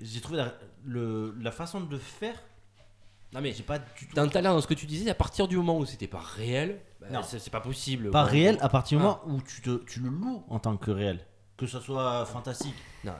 j'ai 0.00 0.20
trouvé 0.20 0.44
la, 0.86 1.50
façon 1.50 1.80
de 1.80 1.98
faire. 1.98 2.34
Non 3.32 3.40
mais 3.40 3.52
J'ai 3.52 3.62
pas 3.64 3.78
du 3.78 3.84
tout. 4.08 4.14
dans 4.14 4.60
ce 4.60 4.66
que 4.66 4.74
tu 4.74 4.86
disais, 4.86 5.10
à 5.10 5.14
partir 5.14 5.48
du 5.48 5.56
moment 5.56 5.78
où 5.78 5.84
c'était 5.84 6.06
pas 6.06 6.20
réel, 6.20 6.80
bah, 7.00 7.08
Non. 7.12 7.20
c'est 7.22 7.50
pas 7.50 7.60
possible. 7.60 8.10
Pas 8.10 8.22
réel 8.22 8.56
à 8.60 8.68
partir 8.68 8.98
du 8.98 9.04
Ah. 9.04 9.20
moment 9.26 9.36
où 9.36 9.42
tu, 9.42 9.60
te, 9.62 9.84
tu 9.84 10.00
le 10.00 10.08
loues 10.10 10.44
en 10.48 10.58
tant 10.58 10.76
que 10.76 10.90
réel. 10.90 11.20
Que 11.56 11.66
ça 11.66 11.80
soit 11.80 12.26
fantastique. 12.26 12.74
Non, 13.02 13.12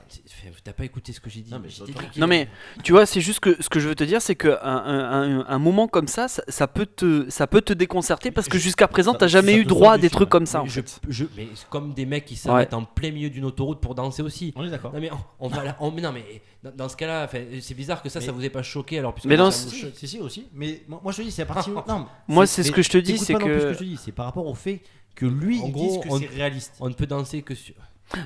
t'as 0.63 0.73
pas 0.73 0.85
écouté 0.85 1.11
ce 1.11 1.19
que 1.19 1.27
j'ai 1.27 1.41
dit. 1.41 1.51
Non, 1.51 2.27
mais 2.27 2.45
Non 2.45 2.81
tu 2.83 2.91
vois, 2.91 3.07
c'est 3.07 3.19
juste 3.21 3.39
que 3.39 3.59
ce 3.59 3.67
que 3.67 3.79
je 3.79 3.87
veux 3.89 3.95
te 3.95 4.03
dire, 4.03 4.21
c'est 4.21 4.35
que 4.35 4.49
un, 4.61 4.75
un- 4.75 5.39
un- 5.39 5.45
un 5.47 5.59
moment 5.59 5.87
comme 5.87 6.07
ça, 6.07 6.27
ça, 6.27 6.43
ça 6.47 6.67
peut 6.67 6.85
te, 6.85 7.27
ça 7.31 7.47
peut 7.47 7.61
te 7.61 7.73
déconcerter 7.73 8.29
parce 8.29 8.47
que 8.47 8.59
jusqu'à 8.59 8.87
présent, 8.87 9.13
ça- 9.13 9.17
t'as 9.19 9.27
jamais 9.27 9.53
ça 9.53 9.57
eu 9.57 9.65
droit 9.65 9.93
à 9.93 9.97
des 9.97 10.11
trucs 10.11 10.29
comme 10.29 10.45
ça. 10.45 10.61
en 10.61 10.65
je, 10.67 10.81
fait. 10.81 10.99
je- 11.09 11.25
mais 11.35 11.47
c'est 11.55 11.67
comme 11.69 11.93
des 11.95 12.05
mecs 12.05 12.25
qui 12.25 12.35
s'arrêtent 12.35 12.75
en 12.75 12.83
plein 12.83 13.09
milieu 13.11 13.31
d'une 13.31 13.45
autoroute 13.45 13.79
pour 13.79 13.95
danser 13.95 14.21
aussi. 14.21 14.53
On 14.55 14.63
est 14.63 14.69
d'accord. 14.69 14.93
Non 14.93 14.99
mais 14.99 15.09
on, 15.11 15.17
on 15.39 15.47
va 15.47 15.63
là- 15.63 15.77
on- 15.79 15.89
mais 15.89 16.01
non 16.01 16.11
mais 16.11 16.41
dans, 16.61 16.71
dans 16.75 16.89
ce 16.89 16.95
cas-là, 16.97 17.27
c'est 17.61 17.73
bizarre 17.75 18.03
que 18.03 18.09
ça, 18.09 18.19
ça 18.21 18.27
Mais- 18.27 18.33
vous 18.33 18.45
ait 18.45 18.49
pas 18.51 18.61
choqué 18.63 18.99
alors 18.99 19.13
puisque 19.15 19.25
Mais 19.27 19.37
non, 19.37 19.49
ça 19.49 19.67
Si, 19.69 19.85
si, 19.95 20.07
si, 20.07 20.19
aussi. 20.19 20.47
Mais 20.53 20.83
moi, 20.87 20.99
moi, 21.01 21.11
je 21.11 21.17
te 21.17 21.21
dis, 21.23 21.31
c'est 21.31 21.41
à 21.41 21.45
partir 21.47 21.73
du 21.83 21.89
non, 21.89 22.05
Moi, 22.27 22.45
c'est 22.45 22.61
ce 22.61 22.67
mais 22.69 22.75
que 22.75 22.81
je 22.83 22.89
te 22.89 22.97
dis, 22.99 23.17
c'est 23.17 23.33
que- 23.33 23.39
ce 23.41 23.65
que 23.67 23.73
je 23.73 23.79
te 23.79 23.83
dis, 23.83 23.97
c'est 23.97 24.11
par 24.11 24.25
rapport 24.27 24.45
au 24.45 24.53
fait 24.53 24.81
que 25.15 25.25
lui, 25.25 25.59
En 25.61 25.67
il 25.67 25.71
gros, 25.71 25.87
dise 25.87 25.97
que 26.03 26.09
on- 26.09 26.19
c'est 26.19 26.27
réaliste. 26.27 26.73
On 26.79 26.89
ne 26.89 26.93
peut 26.93 27.07
danser 27.07 27.41
que 27.41 27.55
sur. 27.55 27.73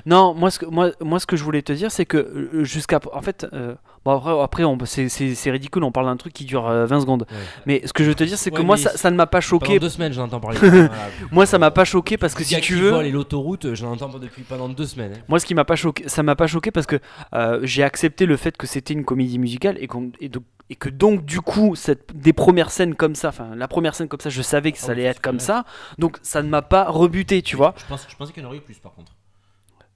Non, 0.06 0.34
moi 0.34 0.50
ce 0.50 0.58
que 0.58 0.66
moi, 0.66 0.90
moi 1.00 1.18
ce 1.18 1.26
que 1.26 1.36
je 1.36 1.44
voulais 1.44 1.62
te 1.62 1.72
dire, 1.72 1.90
c'est 1.90 2.06
que 2.06 2.16
euh, 2.16 2.64
jusqu'à 2.64 3.00
en 3.12 3.20
fait, 3.20 3.46
euh, 3.52 3.74
bon 4.04 4.12
après, 4.16 4.40
après 4.42 4.64
on- 4.64 4.78
c'est- 4.84 5.08
c'est 5.08 5.34
c'est 5.34 5.50
ridicule, 5.50 5.82
on 5.84 5.90
parle 5.92 6.06
d'un 6.06 6.16
truc 6.16 6.32
qui 6.32 6.44
dure 6.44 6.68
euh, 6.68 6.86
20 6.86 7.00
secondes. 7.00 7.26
Ouais. 7.30 7.36
Mais 7.66 7.82
ce 7.86 7.92
que 7.92 8.04
je 8.04 8.08
veux 8.08 8.14
te 8.14 8.24
dire, 8.24 8.38
c'est 8.38 8.50
que 8.50 8.56
Ouais, 8.58 8.64
moi 8.64 8.76
ça, 8.76 8.96
ça 8.96 9.10
ne 9.10 9.16
m'a 9.16 9.26
pas 9.26 9.40
Pendant 9.40 9.64
choqué. 9.66 9.78
deux 9.78 9.88
semaines, 9.88 10.12
j'en 10.12 10.24
entends 10.24 10.40
parler. 10.40 10.58
Voilà. 10.62 10.90
Moi 11.30 11.46
ça 11.46 11.58
m'a 11.58 11.70
pas 11.70 11.84
choqué 11.84 12.16
parce 12.16 12.34
que 12.34 12.44
si 12.44 12.60
tu 12.60 12.76
veux. 12.76 12.90
vole 12.90 13.06
et 13.06 13.10
l'autoroute, 13.10 13.74
je 13.74 13.84
l'entends 13.84 14.08
pas 14.10 14.18
depuis 14.18 14.42
pendant 14.42 14.68
deux 14.68 14.86
semaines. 14.86 15.12
hein. 15.16 15.22
Moi, 15.28 15.38
ce 15.40 15.46
qui 15.46 15.54
m'a 15.54 15.64
pas 15.64 15.76
choqué, 15.76 16.08
ça 16.08 16.22
m'a 16.22 16.36
pas 16.36 16.46
choqué 16.46 16.70
parce 16.70 16.86
que 16.86 16.98
euh, 17.34 17.60
j'ai 17.62 17.82
accepté 17.82 18.26
le 18.26 18.36
fait 18.36 18.56
que 18.56 18.66
c'était 18.66 18.94
une 18.94 19.04
comédie 19.04 19.38
musicale 19.38 19.76
et, 19.80 19.86
qu'on- 19.88 20.12
et, 20.20 20.28
donc- 20.28 20.44
et 20.70 20.76
que 20.76 20.88
donc 20.88 21.24
du 21.24 21.40
coup, 21.40 21.74
cette, 21.74 22.16
des 22.16 22.32
premières 22.32 22.70
scènes 22.70 22.94
comme 22.94 23.14
ça, 23.14 23.28
enfin 23.28 23.50
la 23.56 23.68
première 23.68 23.94
scène 23.94 24.08
comme 24.08 24.20
ça, 24.20 24.30
je 24.30 24.42
savais 24.42 24.72
que 24.72 24.78
ça 24.78 24.86
Ah 24.86 24.88
oui, 24.90 24.92
allait 25.00 25.02
être 25.10 25.20
comme 25.20 25.40
ça, 25.40 25.64
donc 25.98 26.18
ça 26.22 26.42
ne 26.42 26.48
m'a 26.48 26.62
pas 26.62 26.84
rebuté, 26.88 27.42
tu 27.42 27.56
vois. 27.56 27.74
Je, 27.76 27.84
pense, 27.86 28.06
je 28.08 28.16
pensais 28.16 28.32
qu'il 28.32 28.42
y 28.42 28.46
en 28.46 28.48
aurait 28.48 28.58
eu 28.58 28.62
plus 28.62 28.78
par 28.78 28.92
contre. 28.94 29.12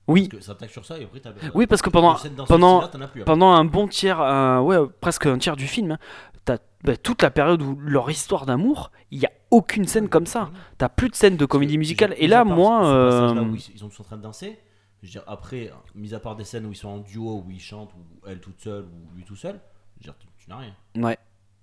Oui, 0.09 0.29
Parce 0.29 0.39
que 0.41 0.47
ça 0.47 0.53
attaque 0.53 0.71
sur 0.71 0.85
ça 0.85 0.99
et 0.99 1.05
après 1.05 1.21
t'as. 1.21 1.33
Oui, 1.55 1.67
parce 1.67 1.83
que 1.83 1.91
pendant- 1.91 2.17
pendant- 2.47 2.87
plus, 2.89 3.03
après. 3.05 3.25
pendant 3.25 3.51
un 3.53 3.65
bon 3.65 3.89
tiers, 3.89 4.21
ouais, 4.65 4.79
presque 5.01 5.27
un 5.27 5.39
tiers 5.39 5.57
du 5.57 5.67
film, 5.67 5.93
hein, 5.93 5.99
t'as 6.45 6.59
bah, 6.85 6.97
toute 6.97 7.23
la 7.23 7.31
période 7.31 7.61
où 7.63 7.77
leur 7.81 8.09
histoire 8.11 8.47
d'amour, 8.47 8.93
il 9.11 9.19
y 9.19 9.27
a 9.27 9.31
aucune 9.51 9.87
scène 9.87 10.09
comme 10.09 10.27
ça. 10.27 10.51
T'as 10.79 10.89
plus 10.89 11.09
de 11.09 11.15
scène 11.17 11.37
de 11.37 11.45
comédie 11.45 11.79
musicale. 11.79 12.15
Et 12.19 12.29
là, 12.29 12.45
moi, 12.45 12.87
euh, 12.87 13.11
passage-là 13.11 13.43
où 13.43 13.55
ils, 13.57 13.71
ils 13.75 13.79
sont 13.79 13.89
tous 13.89 14.01
en 14.01 14.05
train 14.05 14.17
de 14.17 14.23
danser. 14.23 14.59
Je 15.03 15.07
veux 15.09 15.11
dire, 15.11 15.25
après, 15.27 15.73
mis 15.95 16.15
à 16.15 16.21
part 16.21 16.37
des 16.37 16.45
scènes 16.45 16.67
où 16.67 16.73
ils 16.73 16.77
sont 16.77 16.89
en 16.89 16.99
duo, 16.99 17.43
où 17.47 17.51
ils 17.51 17.61
chantent, 17.61 17.93
ou 17.95 18.27
elle 18.29 18.41
toute 18.41 18.61
seule, 18.61 18.85
ou 18.85 19.17
lui 19.17 19.25
tout 19.25 19.37
seul, 19.37 19.61
je 20.01 20.01
veux 20.01 20.13
dire, 20.13 20.15
tu, 20.19 20.27
tu 20.39 20.49
n'as 20.51 20.57
rien. 20.59 20.75
ouais, 20.97 21.19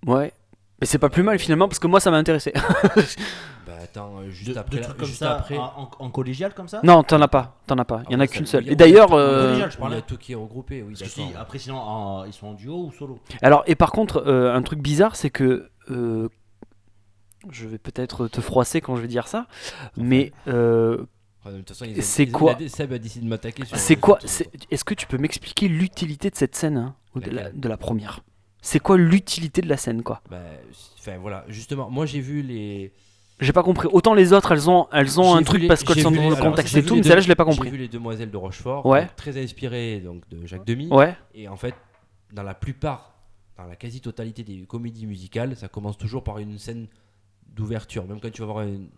ouais. 0.06 0.32
Mais 0.84 0.88
c'est 0.88 0.98
pas 0.98 1.08
plus 1.08 1.22
mal 1.22 1.38
finalement 1.38 1.66
parce 1.66 1.78
que 1.78 1.86
moi 1.86 1.98
ça 1.98 2.10
m'a 2.10 2.18
intéressé. 2.18 2.52
Bah 3.66 3.72
attends, 3.82 4.18
euh, 4.18 4.28
juste 4.28 4.50
De, 4.52 4.58
après. 4.58 4.76
de 4.76 4.80
la- 4.82 4.86
trucs 4.88 4.98
comme 4.98 5.06
juste 5.08 5.20
ça 5.20 5.36
après. 5.38 5.56
en, 5.56 5.62
en- 5.64 5.90
en 5.98 6.10
collégial 6.10 6.52
comme 6.52 6.68
ça? 6.68 6.80
Non, 6.84 7.02
t'en 7.02 7.18
as 7.22 7.28
pas, 7.28 7.56
t'en 7.66 7.78
as 7.78 7.86
pas. 7.86 8.02
Il 8.10 8.12
y 8.12 8.16
en 8.16 8.20
a 8.20 8.26
qu'une 8.26 8.44
seule. 8.44 8.64
il 8.64 8.66
y 8.66 8.68
a- 8.68 8.72
Et 8.74 8.76
d'ailleurs, 8.76 9.14
euh, 9.14 9.44
collégial, 9.46 9.70
je 9.70 9.76
Il 9.76 9.78
y 9.78 9.80
parlais. 9.80 9.96
a 9.96 10.00
tout 10.02 10.18
qui 10.18 10.32
est 10.32 10.34
regroupé, 10.34 10.82
oui. 10.82 10.94
Parce 10.98 11.10
que 11.10 11.16
d'accord. 11.18 11.32
si, 11.32 11.38
après 11.38 11.58
sinon 11.58 11.76
en- 11.78 12.24
ils 12.26 12.34
sont 12.34 12.48
en 12.48 12.52
duo 12.52 12.88
ou 12.88 12.92
solo 12.92 13.18
alors 13.40 13.62
et 13.66 13.74
par 13.74 13.92
contre, 13.92 14.22
euh, 14.26 14.54
un 14.54 14.60
truc 14.60 14.80
bizarre, 14.80 15.16
c'est 15.16 15.30
que 15.30 15.70
euh, 15.90 16.28
je 17.50 17.66
vais 17.66 17.78
peut-être 17.78 18.28
te 18.28 18.42
froisser 18.42 18.82
quand 18.82 18.96
je 18.96 19.00
vais 19.00 19.08
dire 19.08 19.26
ça, 19.28 19.46
mais 19.96 20.32
euh, 20.46 20.98
de 21.46 21.56
toute 21.60 21.68
façon, 21.70 21.86
ils 21.86 21.98
ont- 21.98 22.02
C'est 22.02 22.24
ils- 22.24 22.32
quoi 22.32 22.58
Seb 22.68 22.92
a 22.92 22.98
décidé 22.98 23.24
de 23.24 23.30
m'attaquer. 23.30 23.64
sur- 23.64 23.78
c'est 23.78 23.94
sur 23.94 24.00
quoi 24.02 24.18
tout, 24.18 24.26
c'est- 24.26 24.50
Est-ce 24.70 24.84
que 24.84 24.92
tu 24.92 25.06
peux 25.06 25.16
m'expliquer 25.16 25.68
l'utilité 25.68 26.28
de 26.28 26.36
cette 26.36 26.54
scène 26.54 26.76
hein, 26.76 26.94
ou 27.14 27.20
de, 27.20 27.30
la, 27.30 27.44
Laquelle 27.44 27.60
de 27.60 27.68
la 27.70 27.76
première? 27.78 28.20
C'est 28.66 28.80
quoi 28.80 28.96
l'utilité 28.96 29.60
de 29.60 29.68
la 29.68 29.76
scène 29.76 30.02
quoi 30.02 30.22
Bah, 30.30 30.40
enfin 30.98 31.18
voilà, 31.18 31.44
justement, 31.48 31.90
moi 31.90 32.06
j'ai 32.06 32.20
vu 32.20 32.40
les. 32.42 32.92
J'ai 33.40 33.52
pas 33.52 33.62
compris. 33.62 33.88
Autant 33.92 34.14
les 34.14 34.32
autres, 34.32 34.52
elles 34.52 34.70
ont, 34.70 34.86
elles 34.92 35.20
ont 35.20 35.32
J'ai 35.34 35.38
un 35.40 35.42
truc 35.42 35.62
les- 35.62 35.68
parce 35.68 35.82
qu'elles 35.84 35.96
j'ai 35.96 36.02
sont 36.02 36.10
dans 36.12 36.30
le 36.30 36.36
contexte 36.36 36.72
j'ai 36.72 36.80
et 36.80 36.84
tout, 36.84 36.94
mais 36.96 37.02
celle-là 37.02 37.20
je 37.20 37.28
l'ai 37.28 37.34
pas 37.34 37.44
J'ai 37.44 37.50
compris. 37.50 37.68
vu 37.70 37.76
les 37.76 37.88
Demoiselles 37.88 38.30
de 38.30 38.36
Rochefort, 38.36 38.86
Ouais. 38.86 39.02
donc 39.02 39.16
très 39.16 39.42
inspirées 39.42 40.00
donc 40.00 40.26
de 40.30 40.46
Jacques 40.46 40.64
Demy. 40.66 40.88
Ouais. 40.90 41.14
Et 41.34 41.46
en 41.48 41.56
fait, 41.56 41.74
dans 42.32 42.42
la 42.44 42.54
plupart, 42.54 43.14
dans 43.58 43.64
la 43.66 43.76
quasi-totalité 43.76 44.44
des 44.44 44.62
comédies 44.66 45.06
musicales, 45.06 45.56
ça 45.56 45.68
commence 45.68 45.98
toujours 45.98 46.22
par 46.24 46.38
une 46.38 46.58
scène 46.58 46.86
d'ouverture. 47.48 48.06
Même 48.06 48.20
quand 48.20 48.30
tu 48.32 48.40
vas 48.42 48.46
voir 48.46 48.62
une, 48.62 48.88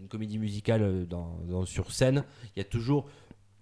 une 0.00 0.08
comédie 0.08 0.38
musicale 0.38 0.82
euh, 0.82 1.04
dans, 1.04 1.38
dans- 1.48 1.64
sur 1.66 1.92
scène, 1.92 2.24
il 2.56 2.58
y 2.58 2.62
a 2.62 2.64
toujours 2.64 3.06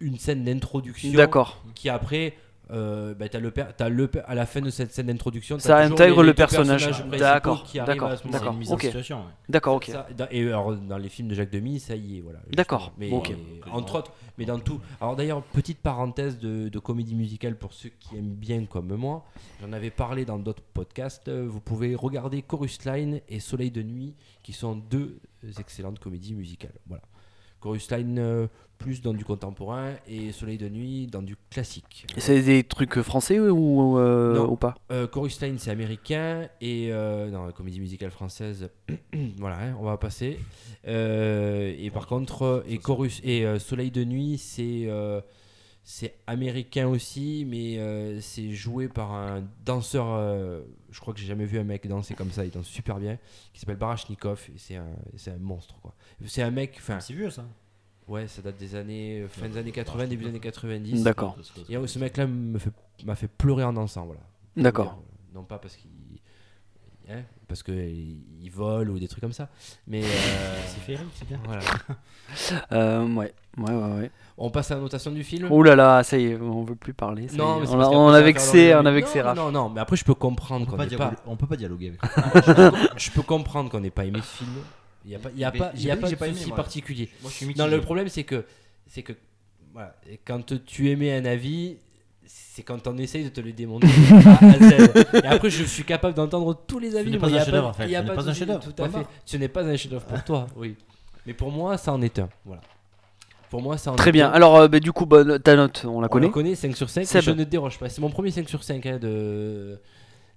une 0.01 0.17
scène 0.19 0.45
d'introduction 0.45 1.13
D'accord. 1.13 1.63
qui 1.75 1.89
après. 1.89 2.35
Euh, 2.73 3.13
bah, 3.15 3.29
t'as 3.29 3.39
le, 3.39 3.51
per- 3.51 3.67
t'as 3.77 3.89
le 3.91 4.09
per- 4.09 4.23
à 4.27 4.35
la 4.35 4.47
fin 4.47 4.61
de 4.63 4.71
cette 4.71 4.93
scène 4.95 5.07
d'introduction, 5.09 5.59
Ça 5.59 5.77
intègre 5.93 6.17
les- 6.23 6.23
les 6.23 6.27
le 6.29 6.35
personnage. 6.35 6.87
D'accord, 7.19 7.67
d'accord, 7.87 8.09
d'accord. 8.33 8.55
D'accord, 9.49 9.75
ok. 9.77 9.85
Ça, 9.93 10.07
dans- 10.17 10.27
et 10.31 10.47
alors, 10.49 10.75
dans 10.77 10.97
les 10.97 11.09
films 11.11 11.29
de 11.29 11.35
Jacques 11.35 11.51
Demy, 11.51 11.81
ça 11.81 11.95
y 11.97 12.17
est, 12.19 12.21
voilà. 12.23 12.39
D'accord. 12.51 12.93
Mais 12.97 13.11
ok. 13.13 13.35
entre 13.73 13.99
autres, 13.99 14.13
mais 14.39 14.47
dans 14.47 14.59
tout. 14.59 14.81
Alors 15.03 15.17
d'ailleurs, 15.17 15.43
petite 15.43 15.79
parenthèse 15.81 16.39
de, 16.39 16.69
de 16.71 16.79
comédie 16.79 17.15
musicale 17.15 17.57
pour 17.57 17.75
ceux 17.75 17.91
qui 18.01 18.17
aiment 18.17 18.35
bien 18.35 18.65
comme 18.65 18.95
moi. 18.95 19.25
J'en 19.61 19.73
avais 19.73 19.91
parlé 19.91 20.25
dans 20.25 20.39
d'autres 20.39 20.63
podcasts. 20.73 21.29
euh, 21.29 21.47
Vous 21.47 21.61
pouvez 21.61 21.95
regarder 21.95 22.41
Chorus 22.43 22.85
Line 22.87 23.21
et 23.29 23.39
Soleil 23.41 23.71
de 23.71 23.83
nuit, 23.83 24.15
qui 24.43 24.53
sont 24.55 24.77
deux 24.77 25.19
excellentes 25.59 25.99
comédies 25.99 26.35
musicales. 26.35 26.73
Voilà. 26.87 27.03
Chorus 27.63 27.91
Line 27.91 28.19
euh, 28.19 28.47
plus 28.79 29.01
dans 29.01 29.15
du 29.15 29.25
contemporain 29.25 29.93
et 30.09 30.33
Soleil 30.33 30.59
de 30.59 30.69
nuit 30.69 31.07
dans 31.07 31.23
du 31.23 31.37
classique. 31.51 32.05
C'est 32.19 32.43
des 32.43 32.65
trucs 32.65 33.01
français 33.03 33.39
ou, 33.39 33.97
euh, 33.99 34.35
Non. 34.35 34.51
ou 34.51 34.57
pas? 34.57 34.75
Euh, 34.91 35.07
Chorus 35.07 35.41
Line, 35.41 35.59
c'est 35.59 35.71
américain. 35.71 36.49
Et 36.61 36.89
euh, 36.91 37.31
non, 37.31 37.47
la 37.47 37.53
comédie 37.53 37.79
musicale 37.79 38.11
française, 38.11 38.69
voilà, 39.39 39.59
hein, 39.61 39.77
on 39.81 39.85
va 39.85 39.97
passer. 39.99 40.39
Euh, 40.89 41.75
et 41.79 41.91
par 41.91 42.07
contre, 42.09 42.43
euh, 42.43 42.63
et 42.69 42.79
Chorus 42.79 43.21
et 43.23 43.47
euh, 43.47 43.59
Soleil 43.61 43.91
de 43.93 44.05
nuit, 44.05 44.37
c'est 44.39 44.87
euh, 44.87 45.21
c'est 45.85 46.15
américain 46.27 46.87
aussi, 46.87 47.45
mais 47.49 47.79
euh, 47.79 48.21
c'est 48.21 48.53
joué 48.53 48.89
par 48.89 49.13
un 49.13 49.43
danseur. 49.65 50.07
euh, 50.11 50.63
je 50.91 51.01
crois 51.01 51.13
que 51.15 51.21
j'ai 51.21 51.27
jamais 51.27 51.45
vu 51.45 51.59
un 51.59 51.65
mec 51.65 51.87
danser 51.89 52.15
comme 52.15 52.31
ça. 52.31 52.45
Il 52.45 52.51
danse 52.51 52.67
super 52.67 52.99
bien. 52.99 53.19
Qui 53.53 53.61
s'appelle 53.61 53.77
Barashnikov. 53.77 54.49
Et 54.55 54.59
c'est 54.59 54.77
un, 54.77 54.87
c'est 55.17 55.31
un 55.33 55.39
monstre, 55.39 55.75
quoi. 55.81 55.95
C'est 56.27 56.43
un 56.43 56.51
mec. 56.51 56.75
Enfin, 56.79 57.01
c'est 57.01 57.15
vieux 57.15 57.31
ça 57.31 57.45
ouais, 58.09 58.27
ça 58.29 58.43
date 58.43 58.59
des 58.59 58.75
années 58.75 59.25
fin 59.29 59.49
des 59.49 59.57
années 59.57 59.73
80, 59.73 60.07
début 60.07 60.25
des 60.25 60.31
années 60.31 60.41
90. 60.41 61.03
D'accord. 61.03 61.37
Et 61.69 61.77
euh, 61.77 61.87
ce 61.87 61.99
mec-là 61.99 62.27
me 62.27 62.59
fait- 62.59 62.73
m'a 63.05 63.15
fait 63.17 63.29
pleurer 63.29 63.65
en 63.65 63.73
dansant, 63.73 64.05
voilà. 64.05 64.21
D'accord. 64.57 64.99
Euh, 65.01 65.35
Non 65.35 65.45
pas 65.45 65.59
parce 65.59 65.77
qu'il 65.77 65.91
hein, 67.11 67.23
parce 67.49 67.63
que 67.63 67.73
il 67.73 68.51
vole 68.51 68.91
ou 68.91 68.99
des 68.99 69.09
trucs 69.09 69.21
comme 69.23 69.33
ça, 69.33 69.49
mais 69.87 70.03
euh, 70.03 70.07
c'est 70.67 70.81
féerique 70.81 71.07
c'est 71.15 71.27
bien 71.29 71.41
voilà. 71.45 71.63
Euh, 72.73 73.07
ouais. 73.15 73.33
Ouais, 73.59 73.71
ouais, 73.75 73.93
ouais. 74.01 74.11
On 74.39 74.51
passe 74.51 74.71
à 74.71 74.77
la 74.77 74.81
notation 74.81 75.11
du 75.11 75.23
film? 75.23 75.49
Oh 75.51 75.63
là 75.63 75.77
là, 75.77 76.03
ça 76.03 76.17
y 76.17 76.27
est, 76.29 76.37
on 76.41 76.63
veut 76.65 76.75
plus 76.77 76.95
parler. 76.95 77.29
ça 77.29 77.35
y 77.35 77.37
non, 77.37 77.59
est. 77.59 77.61
mais 77.61 77.67
c'est 77.67 77.73
on, 77.75 77.77
parce 77.77 77.89
a, 77.89 77.91
qu'après, 77.91 77.97
on 77.99 78.09
ça 78.09 78.15
a 78.17 78.21
va 78.21 78.25
vexé, 78.27 78.53
faire 78.69 78.81
on 78.81 78.87
a 78.87 78.91
vexé 78.91 79.19
non, 79.19 79.25
Raph. 79.27 79.37
non, 79.37 79.53
non, 79.53 79.69
mais 79.69 79.81
après 79.83 79.97
je 79.97 80.05
peux 80.05 80.15
comprendre 80.15 80.63
on 80.63 80.65
peut 80.65 80.71
qu'on 80.71 80.77
pas, 80.79 80.87
n'ait 80.87 80.97
pas. 80.97 81.09
dialoguer- 81.11 81.23
on 81.27 81.37
peut 81.37 81.47
pas 81.47 81.57
dialoguer 81.57 81.89
avec 81.89 82.01
Je 82.97 83.11
peux 83.11 83.21
comprendre 83.23 83.71
qu'on 83.71 83.81
n'ait 83.81 83.91
pas 83.91 84.07
aimé 84.07 84.21
ce 84.23 84.39
film. 84.39 84.51
Il 85.05 85.11
y 85.11 85.15
a 85.15 85.19
pas, 85.19 85.31
il 85.35 85.39
y 85.41 85.45
a 85.45 85.51
Mais 85.53 85.59
pas, 85.59 85.73
il 85.75 85.83
y 85.85 85.91
a 85.91 85.97
pas 85.97 86.03
que 86.03 86.09
j'ai 86.09 86.15
de 86.15 86.19
pas 86.21 86.27
aimé, 86.29 86.37
souci 86.37 86.49
moi. 86.49 86.57
particulier. 86.57 87.11
moi 87.21 87.31
je 87.31 87.37
suis 87.37 87.55
Non, 87.55 87.67
le 87.67 87.81
problème 87.83 88.09
c'est 88.09 88.25
que, 88.25 88.47
c'est 88.87 89.03
que, 89.03 89.13
voilà, 89.75 89.95
et 90.09 90.19
quand 90.25 90.55
tu 90.65 90.89
émets 90.89 91.13
un 91.15 91.25
avis, 91.27 91.77
c'est 92.55 92.63
quand 92.63 92.87
on 92.87 92.99
essaye 92.99 93.25
de 93.25 93.31
te 93.31 93.41
le 93.41 93.53
démonter 93.53 93.87
A 94.27 94.45
à 94.47 94.59
Z. 94.59 95.15
Et 95.25 95.27
après, 95.27 95.49
je 95.49 95.65
suis 95.65 95.85
capable 95.85 96.15
d'entendre 96.15 96.53
tous 96.67 96.79
les 96.79 96.95
avis. 96.97 97.11
n'est 97.11 97.19
moi, 97.19 97.31
pas 97.31 97.35
un 97.35 97.39
chef-d'œuvre, 97.45 97.69
en 97.69 97.73
fait. 97.73 97.85
Ce 97.85 97.89
n'est 97.89 98.03
de 98.03 98.13
pas 98.15 98.29
un 98.29 98.35
chef-d'œuvre, 98.35 98.61
Tout 98.75 98.83
à 98.83 98.89
fait. 98.91 99.07
Ce 99.25 99.37
n'est 99.39 99.49
pas 99.49 99.63
un 99.65 99.77
chef-d'œuvre 99.77 100.05
pour 100.05 100.23
toi, 100.25 100.47
oui. 100.57 100.77
Mais 101.25 101.33
pour 101.33 101.51
moi, 101.51 101.79
ça 101.79 101.93
en 101.95 102.03
est 102.03 102.19
un. 102.19 102.29
Voilà. 102.45 102.61
Pour 103.49 103.63
moi, 103.63 103.79
ça 103.79 103.93
en 103.93 103.97
Très 103.97 104.11
est 104.11 104.13
bien. 104.13 104.29
un. 104.29 104.33
Alors, 104.33 104.57
euh, 104.57 104.69
bah, 104.69 104.81
du 104.81 104.93
coup, 104.93 105.07
bah, 105.07 105.39
ta 105.39 105.57
note, 105.57 105.85
on 105.87 106.01
la 106.03 106.07
On 106.07 106.11
connaît. 106.11 106.27
la 106.27 106.33
connaît, 106.33 106.55
5 106.55 106.77
sur 106.77 106.91
5. 106.91 107.07
Seb. 107.07 107.23
Je 107.23 107.31
ne 107.31 107.45
déroge 107.45 107.79
pas. 107.79 107.89
C'est 107.89 108.01
mon 108.03 108.11
premier 108.11 108.31
5 108.31 108.47
sur 108.49 108.63
5 108.65 108.85
hein, 108.87 108.99
de. 109.01 109.81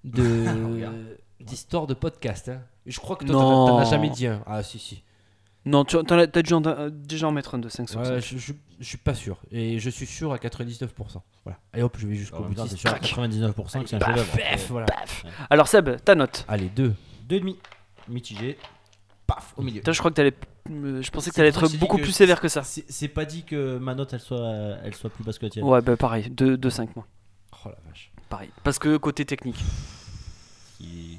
de 0.06 0.46
d'histoire 1.42 1.86
de 1.88 1.94
podcast. 1.96 2.50
hein. 2.50 2.62
Je 2.86 3.00
crois 3.00 3.16
que 3.18 3.26
toi, 3.26 3.36
t'en 3.36 3.78
as- 3.80 3.86
jamais 3.90 4.10
dit 4.10 4.28
un. 4.28 4.42
Ah, 4.46 4.64
si, 4.64 4.80
si. 4.80 5.04
Non, 5.66 5.84
tu 5.84 5.98
as 5.98 6.28
déjà, 6.28 6.56
en- 6.58 6.90
déjà 6.90 7.28
en 7.28 7.32
mettre 7.32 7.56
un 7.56 7.58
de 7.60 7.68
5 7.70 7.90
sur 7.90 8.00
Ouais, 8.00 8.06
5. 8.06 8.20
je, 8.20 8.38
je, 8.38 8.54
je 8.80 8.86
suis 8.86 8.98
pas 8.98 9.16
sûr. 9.16 9.40
Et 9.52 9.80
je 9.80 9.90
suis 9.90 10.06
sûr 10.06 10.32
à 10.32 10.38
99%. 10.38 10.88
Voilà. 11.46 11.60
Allez 11.74 11.84
hop, 11.84 11.96
je 11.98 12.08
vais 12.08 12.16
jusqu'au 12.16 12.44
bout. 12.44 12.54
c'est 12.58 12.70
ce 12.70 12.76
sûr 12.78 12.90
à 12.90 12.94
track. 13.00 13.04
99% 13.14 13.84
que 13.84 13.90
c'est 13.90 13.96
un. 13.96 14.00
Paf, 14.00 14.68
voilà. 14.70 14.88
Alors, 15.50 15.68
Seb, 15.68 16.02
ta 16.04 16.16
note. 16.16 16.44
Allez, 16.48 16.70
2. 16.70 16.94
Deux 17.30 17.36
et 17.36 17.40
demi. 17.40 17.58
Mitigé. 18.10 18.58
Paf, 19.28 19.54
au 19.58 19.62
milieu. 19.62 19.80
Putain, 19.80 19.92
je 19.92 20.00
crois 20.00 20.12
que 20.12 20.16
t'allais. 20.16 20.34
euh, 20.70 21.02
Je 21.02 21.10
pensais 21.12 21.30
que 21.30 21.36
C'est 21.36 21.42
t'allais 21.42 21.50
être 21.50 21.78
beaucoup 21.78 21.98
plus 21.98 22.12
sévère 22.12 22.42
que 22.42 22.48
ça. 22.48 22.64
C'est 22.64 23.08
pas 23.08 23.26
dit 23.26 23.44
que 23.44 23.78
ma 23.78 23.96
note 23.96 24.14
elle 24.14 24.20
soit, 24.20 24.78
elle 24.84 24.94
soit 24.96 25.10
plus 25.10 25.24
basse 25.24 25.38
que 25.40 25.46
la 25.46 25.50
tienne. 25.52 25.66
Ouais, 25.66 25.82
bah 25.82 25.96
pareil, 25.98 26.30
2 26.30 26.58
de 26.58 26.70
5 26.70 26.96
moi. 26.96 27.06
Oh 27.66 27.70
la 27.70 27.78
vache. 27.90 28.12
Pareil. 28.30 28.50
Parce 28.64 28.78
que 28.80 28.98
côté 28.98 29.26
technique. 29.26 29.64
Qui. 30.78 31.15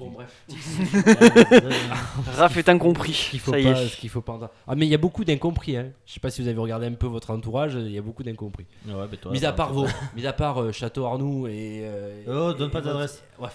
Bon, 0.00 0.10
bref. 0.10 0.44
Raph 2.36 2.56
est 2.56 2.68
incompris. 2.68 3.12
Ce 3.12 3.30
qu'il 3.30 3.40
faut, 3.40 3.52
Ça 3.52 3.58
y 3.58 3.64
pas, 3.64 3.70
est. 3.82 3.88
ce 3.88 3.96
qu'il 3.96 4.08
faut 4.08 4.22
pas 4.22 4.32
entendre. 4.32 4.50
Ah, 4.66 4.74
mais 4.74 4.86
il 4.86 4.88
y 4.88 4.94
a 4.94 4.98
beaucoup 4.98 5.24
d'incompris. 5.24 5.76
Hein. 5.76 5.90
Je 6.06 6.14
sais 6.14 6.20
pas 6.20 6.30
si 6.30 6.40
vous 6.42 6.48
avez 6.48 6.58
regardé 6.58 6.86
un 6.86 6.94
peu 6.94 7.06
votre 7.06 7.30
entourage, 7.30 7.74
il 7.74 7.90
y 7.92 7.98
a 7.98 8.02
beaucoup 8.02 8.22
d'incompris. 8.22 8.64
Ouais, 8.86 8.94
bah, 8.94 9.16
toi, 9.20 9.30
mis 9.32 9.44
à 9.44 9.50
bah, 9.50 9.56
part 9.56 9.72
vos, 9.74 9.86
mis 10.16 10.26
à 10.26 10.32
part 10.32 10.60
euh, 10.62 10.72
Château 10.72 11.04
Arnoux 11.04 11.46
et. 11.46 11.82
euh, 11.84 12.22
Oh, 12.26 12.52
donne 12.54 12.68
et- 12.68 12.72
pas 12.72 12.80
votre- 12.80 12.92
d'adresse. 12.94 13.22
Ouais. 13.38 13.48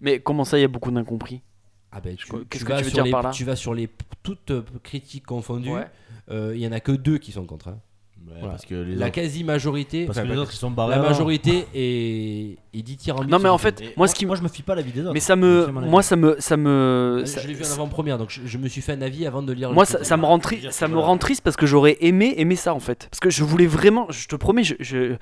Mais 0.00 0.20
comment 0.20 0.44
ça, 0.44 0.58
il 0.58 0.62
y 0.62 0.64
a 0.64 0.68
beaucoup 0.68 0.90
d'incompris? 0.90 1.42
Ah 1.90 2.00
ben, 2.00 2.14
tu, 2.16 2.26
Qu'est-ce 2.48 2.64
que 2.64 2.72
vas 2.72 2.78
tu 2.78 2.84
veux 2.84 2.90
sur 2.90 2.94
dire 2.96 3.04
les, 3.04 3.10
par 3.10 3.22
là? 3.22 3.30
Tu 3.30 3.44
vas 3.44 3.56
sur 3.56 3.74
les 3.74 3.88
toutes 4.22 4.50
euh, 4.50 4.62
critiques 4.82 5.26
confondues. 5.26 5.70
Ouais. 5.72 5.86
euh, 6.30 6.52
Il 6.54 6.60
y 6.60 6.66
en 6.66 6.72
a 6.72 6.80
que 6.80 6.92
deux 6.92 7.18
qui 7.18 7.32
sont 7.32 7.44
contre. 7.44 7.68
hein. 7.68 7.78
Ouais, 8.26 8.34
Voilà. 8.40 8.48
Parce 8.50 8.66
que 8.66 8.74
les 8.74 8.94
La 8.94 9.06
autres, 9.06 9.14
quasi-majorité. 9.14 10.04
parce 10.06 10.18
que 10.18 10.24
les 10.24 10.34
pas- 10.34 10.40
autres 10.40 10.52
ils 10.52 10.56
sont 10.58 10.70
barrés. 10.70 10.96
la 10.96 11.02
majorité 11.02 11.66
est, 11.74 12.58
est 12.78 12.82
dithyrambique. 12.82 13.30
Non, 13.30 13.38
mais 13.38 13.48
en 13.48 13.58
fait, 13.58 13.82
moi, 13.96 14.06
ce 14.08 14.14
qui 14.14 14.26
moi 14.26 14.36
je 14.36 14.42
me 14.42 14.48
fie 14.48 14.62
pas 14.62 14.72
à 14.74 14.76
l'avis 14.76 14.92
des 14.92 15.00
autres. 15.02 15.12
Mais 15.14 15.20
ça 15.20 15.36
me, 15.36 15.66
moi 15.70 16.02
ça 16.02 16.16
me, 16.16 16.36
ça 16.38 16.56
me, 16.56 17.22
ça- 17.26 17.40
je 17.40 17.48
l'ai 17.48 17.54
vu 17.54 17.64
en 17.64 17.72
avant-première, 17.72 18.18
donc 18.18 18.30
je, 18.30 18.40
je 18.44 18.58
me 18.58 18.68
suis 18.68 18.80
fait 18.82 18.92
un 18.92 19.02
avis 19.02 19.26
avant 19.26 19.42
de 19.42 19.52
lire 19.52 19.72
moi 19.72 19.84
le 19.84 19.86
ça, 19.86 19.98
film. 19.98 20.04
ça 20.04 20.16
me 20.16 20.24
rend 20.24 20.38
triste, 20.38 20.70
ça 20.70 20.88
me 20.88 20.98
rend 20.98 21.18
triste 21.18 21.42
parce 21.42 21.56
que 21.56 21.66
j'aurais 21.66 21.96
aimé 22.00 22.34
aimer 22.38 22.56
ça 22.56 22.74
en 22.74 22.80
fait, 22.80 23.08
parce 23.10 23.20
que 23.20 23.30
je 23.30 23.44
voulais 23.44 23.66
vraiment, 23.66 24.06
je 24.10 24.26
te 24.28 24.36
promets, 24.36 24.64
je, 24.64 24.74
je- 24.80 25.14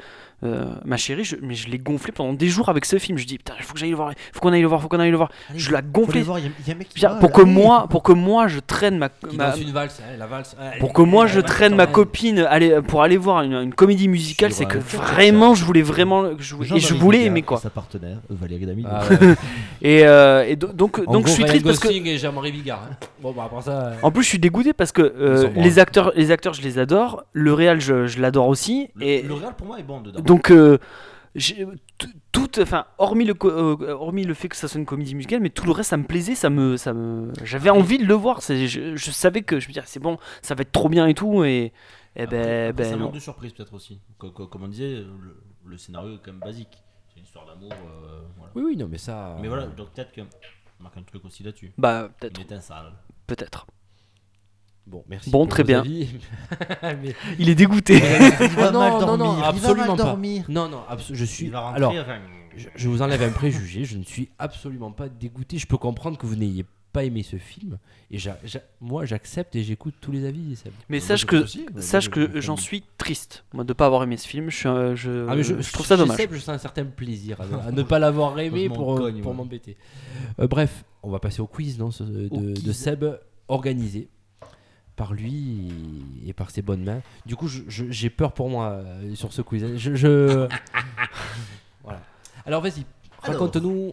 euh, 0.45 0.67
ma 0.85 0.99
chérie, 0.99 1.25
je, 1.25 1.37
mais 1.41 1.55
je 1.55 1.69
l'ai 1.71 1.79
gonflé 1.79 2.13
pendant 2.13 2.35
des 2.35 2.49
jours 2.49 2.69
avec 2.69 2.85
ce 2.85 2.99
film. 2.99 3.17
Je 3.17 3.25
dis 3.25 3.39
putain, 3.39 3.55
il 3.59 3.65
faut 3.65 3.73
que 3.73 3.81
j'aille 3.81 3.89
le 3.91 3.97
voir, 3.97 4.13
faut 4.35 4.41
qu'on 4.41 4.53
aille 4.53 4.61
le 4.61 4.67
voir, 4.69 4.83
faut 4.83 4.89
qu'on 4.89 5.01
aille 5.01 5.11
le 5.11 5.17
voir. 5.17 5.31
Allez, 5.49 5.59
je 5.59 5.73
la 5.73 5.79
faut 5.79 5.85
gonflais. 5.93 6.17
aller 6.19 6.23
voir, 6.25 6.39
Il 6.39 6.45
y, 6.45 6.49
a- 6.49 6.51
il 6.61 6.69
y 6.69 6.71
a 6.71 6.75
un 6.75 6.79
mec 6.79 6.89
qui 6.91 6.95
Putain, 6.97 7.09
va, 7.09 7.15
pour 7.17 7.31
là, 7.31 7.35
que 7.37 7.41
allez. 7.41 7.51
moi, 7.53 7.87
pour 7.89 8.03
que 8.03 8.13
moi 8.13 8.47
je 8.47 8.61
traîne 8.61 8.99
ma, 8.99 9.09
Qui 9.09 9.35
ma- 9.37 9.51
danse 9.53 9.61
une 9.63 9.71
valse, 9.73 9.99
hein, 10.03 10.17
la 10.19 10.27
valse. 10.27 10.55
hein, 10.61 10.73
pour 10.79 10.93
que 10.93 11.01
moi 11.01 11.27
je 11.27 11.41
traîne 11.41 11.75
ma 11.75 11.85
elle- 11.85 11.93
copine 11.93 12.41
aller, 12.41 12.83
pour 12.87 13.03
aller 13.03 13.17
voir 13.17 13.43
une, 13.45 13.73
comédie 13.73 14.09
musicale, 14.09 14.53
c'est 14.53 14.67
que 14.67 14.77
vraiment 14.77 15.55
je 15.55 15.65
voulais 15.65 15.81
vraiment, 15.83 16.27
et 16.27 16.81
je 16.81 16.95
voulais 16.95 17.25
aimer 17.25 17.41
quoi. 17.47 17.59
Sa 17.59 17.71
partenaire, 17.71 18.19
Valérie 18.29 18.67
Damido. 18.67 18.89
Ah 18.93 19.09
ouais. 19.09 19.35
Et, 19.83 20.05
euh, 20.07 20.45
et 20.47 20.57
do- 20.57 20.73
donc, 20.73 20.99
En 21.07 21.13
donc 21.13 21.23
gros, 21.25 21.27
je 21.29 21.33
suis 21.33 21.45
triste 21.45 21.65
parce 21.65 21.79
que 21.79 21.89
et 21.89 22.19
Jean-Marie 22.19 22.53
Bigard. 22.53 22.83
hein. 22.91 22.97
Bon, 23.23 23.33
bah, 23.33 23.45
après 23.47 23.63
ça. 23.63 23.87
euh, 23.89 23.95
En 24.03 24.11
plus, 24.11 24.23
je 24.23 24.29
suis 24.29 24.39
dégoûté 24.39 24.73
parce 24.73 24.93
que 24.93 25.03
euh, 25.03 25.49
les 25.57 25.79
acteurs, 25.79 26.13
les 26.17 26.31
acteurs, 26.31 26.53
je 26.55 26.63
les 26.63 26.79
adore. 26.79 27.25
Le 27.33 27.53
réal, 27.55 27.81
je, 27.81 28.07
je 28.07 28.21
l'adore 28.21 28.49
aussi. 28.49 28.89
Le, 28.95 29.03
et 29.07 29.23
le 29.23 29.35
Real 29.35 29.55
pour 29.57 29.67
moi 29.67 29.79
est 29.79 29.83
bon 29.83 30.01
dedans. 30.01 30.21
donc, 30.21 30.51
euh, 30.51 30.79
j'ai- 31.35 31.67
t- 31.99 32.07
tout, 32.33 32.49
enfin, 32.61 32.87
hormis 32.99 33.25
le, 33.27 33.35
euh, 33.45 33.93
hormis 33.93 34.25
le 34.25 34.35
fait 34.35 34.49
que 34.49 34.57
ça 34.57 34.69
soit 34.69 34.79
une 34.79 34.87
comédie 34.87 35.15
musicale, 35.15 35.41
mais 35.41 35.51
tout 35.51 35.65
le 35.67 35.73
reste, 35.73 35.91
ça 35.91 35.97
me 35.97 36.05
plaisait, 36.05 36.35
ça 36.35 36.49
me, 36.51 36.77
ça 36.77 36.93
me, 36.95 37.31
j'avais 37.45 37.71
envie 37.71 37.99
de 37.99 38.05
le 38.07 38.15
voir. 38.15 38.41
Je, 38.41 38.95
je 38.97 39.11
savais 39.11 39.43
que 39.43 39.61
je 39.61 39.69
me 39.69 39.73
disais, 39.75 39.85
c'est 39.87 40.01
bon, 40.01 40.17
ça 40.43 40.55
va 40.55 40.63
être 40.63 40.73
trop 40.73 40.89
bien 40.89 41.07
et 41.07 41.15
tout. 41.15 41.45
Et, 41.45 41.73
et 42.17 42.23
Après- 42.23 42.27
ben, 42.27 42.71
après, 42.71 42.73
ben 42.73 42.91
ça 42.91 42.97
manque 42.97 43.15
de 43.15 43.21
surprise 43.21 43.53
peut-être 43.53 43.75
aussi. 43.75 44.01
Co- 44.19 44.31
co- 44.31 44.47
Comme 44.47 44.65
on 44.65 44.69
disait, 44.69 44.95
le, 44.97 45.37
le 45.67 45.77
scénario 45.77 46.15
est 46.15 46.19
quand 46.25 46.33
même 46.33 46.41
basique. 46.41 46.83
Histoire 47.39 47.47
d'amour. 47.55 47.73
euh, 47.73 48.21
voilà. 48.37 48.53
Oui, 48.55 48.63
oui, 48.67 48.77
non, 48.77 48.89
mais 48.91 48.99
ça. 48.99 49.37
Mais 49.41 49.49
voilà, 49.49 49.67
donc 49.67 49.91
peut-être 49.91 50.13
que 50.13 50.23
marque 50.81 50.97
un 50.97 51.03
truc 51.03 51.25
aussi 51.25 51.43
là-dessus. 51.43 51.73
Bah, 51.77 52.09
peut-être, 52.19 52.39
Une 52.39 52.45
étincelle. 52.45 52.93
peut-être. 53.27 53.67
Bon, 54.87 55.05
merci. 55.09 55.31
Bon, 55.31 55.41
pour 55.41 55.49
très 55.49 55.63
vos 55.65 55.67
bien. 55.67 55.81
avis. 55.81 56.09
Mais- 56.83 57.15
Il 57.39 57.49
est 57.49 57.55
dégoûté. 57.57 58.01
Ah, 58.59 58.71
non, 58.73 59.01
non, 59.01 59.17
non, 59.17 59.43
absolument 59.43 59.97
pas. 59.97 60.03
dormir. 60.05 60.45
Non, 60.49 60.69
non, 60.69 60.83
abso- 60.89 61.13
je 61.15 61.25
suis. 61.25 61.47
Il 61.47 61.51
va 61.51 61.61
rentrer, 61.61 61.77
Alors, 61.77 61.93
enfin, 61.93 62.21
je, 62.57 62.69
je 62.75 62.89
vous 62.89 63.03
enlève 63.03 63.23
un 63.23 63.31
préjugé, 63.33 63.85
je 63.85 63.99
ne 63.99 64.05
suis 64.05 64.31
absolument 64.39 64.93
pas 64.93 65.09
dégoûté. 65.09 65.59
Je 65.59 65.67
peux 65.67 65.77
comprendre 65.77 66.17
que 66.17 66.25
vous 66.27 66.37
n'ayez 66.37 66.65
pas 66.97 67.05
aimé 67.05 67.23
ce 67.23 67.37
film. 67.37 67.79
Et 68.11 68.19
moi, 68.81 69.05
j'accepte 69.05 69.55
et 69.55 69.63
j'écoute 69.63 69.95
tous 70.01 70.13
les 70.13 70.25
avis. 70.25 70.57
Seb. 70.57 70.73
Mais 70.89 70.99
sache 71.01 71.27
que, 71.27 71.37
aussi, 71.37 71.67
sache 71.79 72.09
que 72.09 72.31
je- 72.35 72.41
j'en 72.41 72.57
suis 72.57 72.83
triste, 72.97 73.45
moi, 73.53 73.65
de 73.65 73.73
pas 73.75 73.85
avoir 73.87 74.03
aimé 74.03 74.17
ce 74.17 74.27
film. 74.27 74.49
Je, 74.51 74.57
suis, 74.57 74.69
un- 74.69 74.95
je, 74.95 75.27
Ah, 75.29 75.41
je 75.43 75.73
trouve 75.73 75.85
ça 75.87 75.97
dommage. 75.97 76.17
Je 76.31 76.39
sens 76.39 76.49
un 76.49 76.59
certain 76.59 76.85
plaisir 76.85 77.41
à, 77.41 77.47
ne- 77.47 77.69
à 77.69 77.71
ne 77.73 77.83
pas 77.93 77.99
l'avoir 77.99 78.39
aimé 78.39 78.69
pour, 78.69 78.97
cogne, 78.97 79.21
pour 79.21 79.35
moi. 79.35 79.45
m'embêter. 79.45 79.77
Euh, 80.41 80.47
bref, 80.49 80.85
on 81.03 81.11
va 81.11 81.19
passer 81.19 81.41
au 81.41 81.47
quiz 81.47 81.79
non, 81.79 81.91
ce- 81.91 82.03
de, 82.03 82.29
Au 82.31 82.41
de. 82.41 82.73
Seb, 82.73 83.05
organisé 83.49 84.09
par 84.97 85.13
lui 85.13 85.69
et 86.27 86.33
par 86.33 86.51
ses 86.51 86.63
bonnes 86.63 86.83
mains. 86.85 87.03
Du 87.27 87.37
coup, 87.37 87.49
j'ai 87.69 88.09
peur 88.11 88.33
pour 88.33 88.49
moi 88.49 88.71
euh, 88.71 89.15
sur 89.15 89.33
ce 89.35 89.43
quiz. 89.43 89.77
Je, 89.77 89.95
je- 89.95 90.49
voilà. 91.85 92.01
Alors 92.47 92.63
vas-y, 92.63 92.85
Alors, 93.23 93.41
raconte-nous 93.41 93.93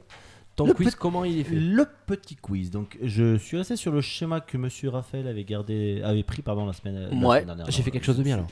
ton 0.56 0.66
le 0.68 0.74
quiz, 0.74 0.92
pe- 0.94 1.00
comment 1.00 1.24
il 1.26 1.40
est 1.40 1.44
fait. 1.44 1.56
Le 1.56 1.86
petit 2.06 2.36
quiz. 2.36 2.70
Donc, 2.72 2.98
je 3.02 3.38
suis 3.38 3.58
resté 3.58 3.76
sur 3.76 3.92
le 3.92 4.02
schéma 4.02 4.40
que 4.42 4.58
Monsieur 4.58 4.90
Raphaël 4.90 5.28
avait 5.28 5.44
gardé, 5.44 6.02
avait 6.04 6.24
pris 6.24 6.42
pardon 6.42 6.66
la 6.66 6.74
semaine, 6.74 6.96
la 6.96 7.08
Ouais. 7.28 7.42
semaine 7.42 7.46
dernière. 7.46 7.72
J'ai 7.72 7.82
fait 7.84 7.92
quelque 7.92 8.06
chose 8.06 8.18
de 8.18 8.24
bien 8.24 8.36
alors. 8.36 8.48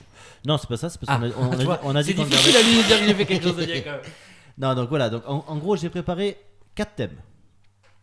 Non, 0.45 0.57
c'est 0.57 0.67
pas 0.67 0.77
ça. 0.77 0.89
C'est 0.89 0.99
parce 0.99 1.11
Ah, 1.11 1.19
qu'on 1.29 1.43
a, 1.43 1.47
on 1.47 1.51
a 1.51 1.51
tu 1.51 1.57
dit, 1.59 1.63
vois, 1.65 1.79
on 1.83 1.95
a 1.95 2.01
dit 2.03 2.09
C'est 2.09 2.13
difficile 2.23 2.53
gardait- 2.53 2.67
à 2.67 2.71
lui 2.71 2.77
de 2.81 2.87
dire 2.87 2.99
que 2.99 3.05
j'ai 3.05 3.13
fait 3.13 3.25
quelque 3.25 3.43
chose 3.43 3.55
de 3.57 3.65
bien 3.65 3.81
quand 3.81 3.91
même. 3.91 4.01
Non, 4.57 4.75
donc 4.75 4.89
voilà. 4.89 5.09
Donc, 5.09 5.23
en, 5.27 5.45
en 5.47 5.57
gros, 5.57 5.75
j'ai 5.77 5.89
préparé 5.89 6.37
quatre 6.75 6.93
thèmes. 6.95 7.15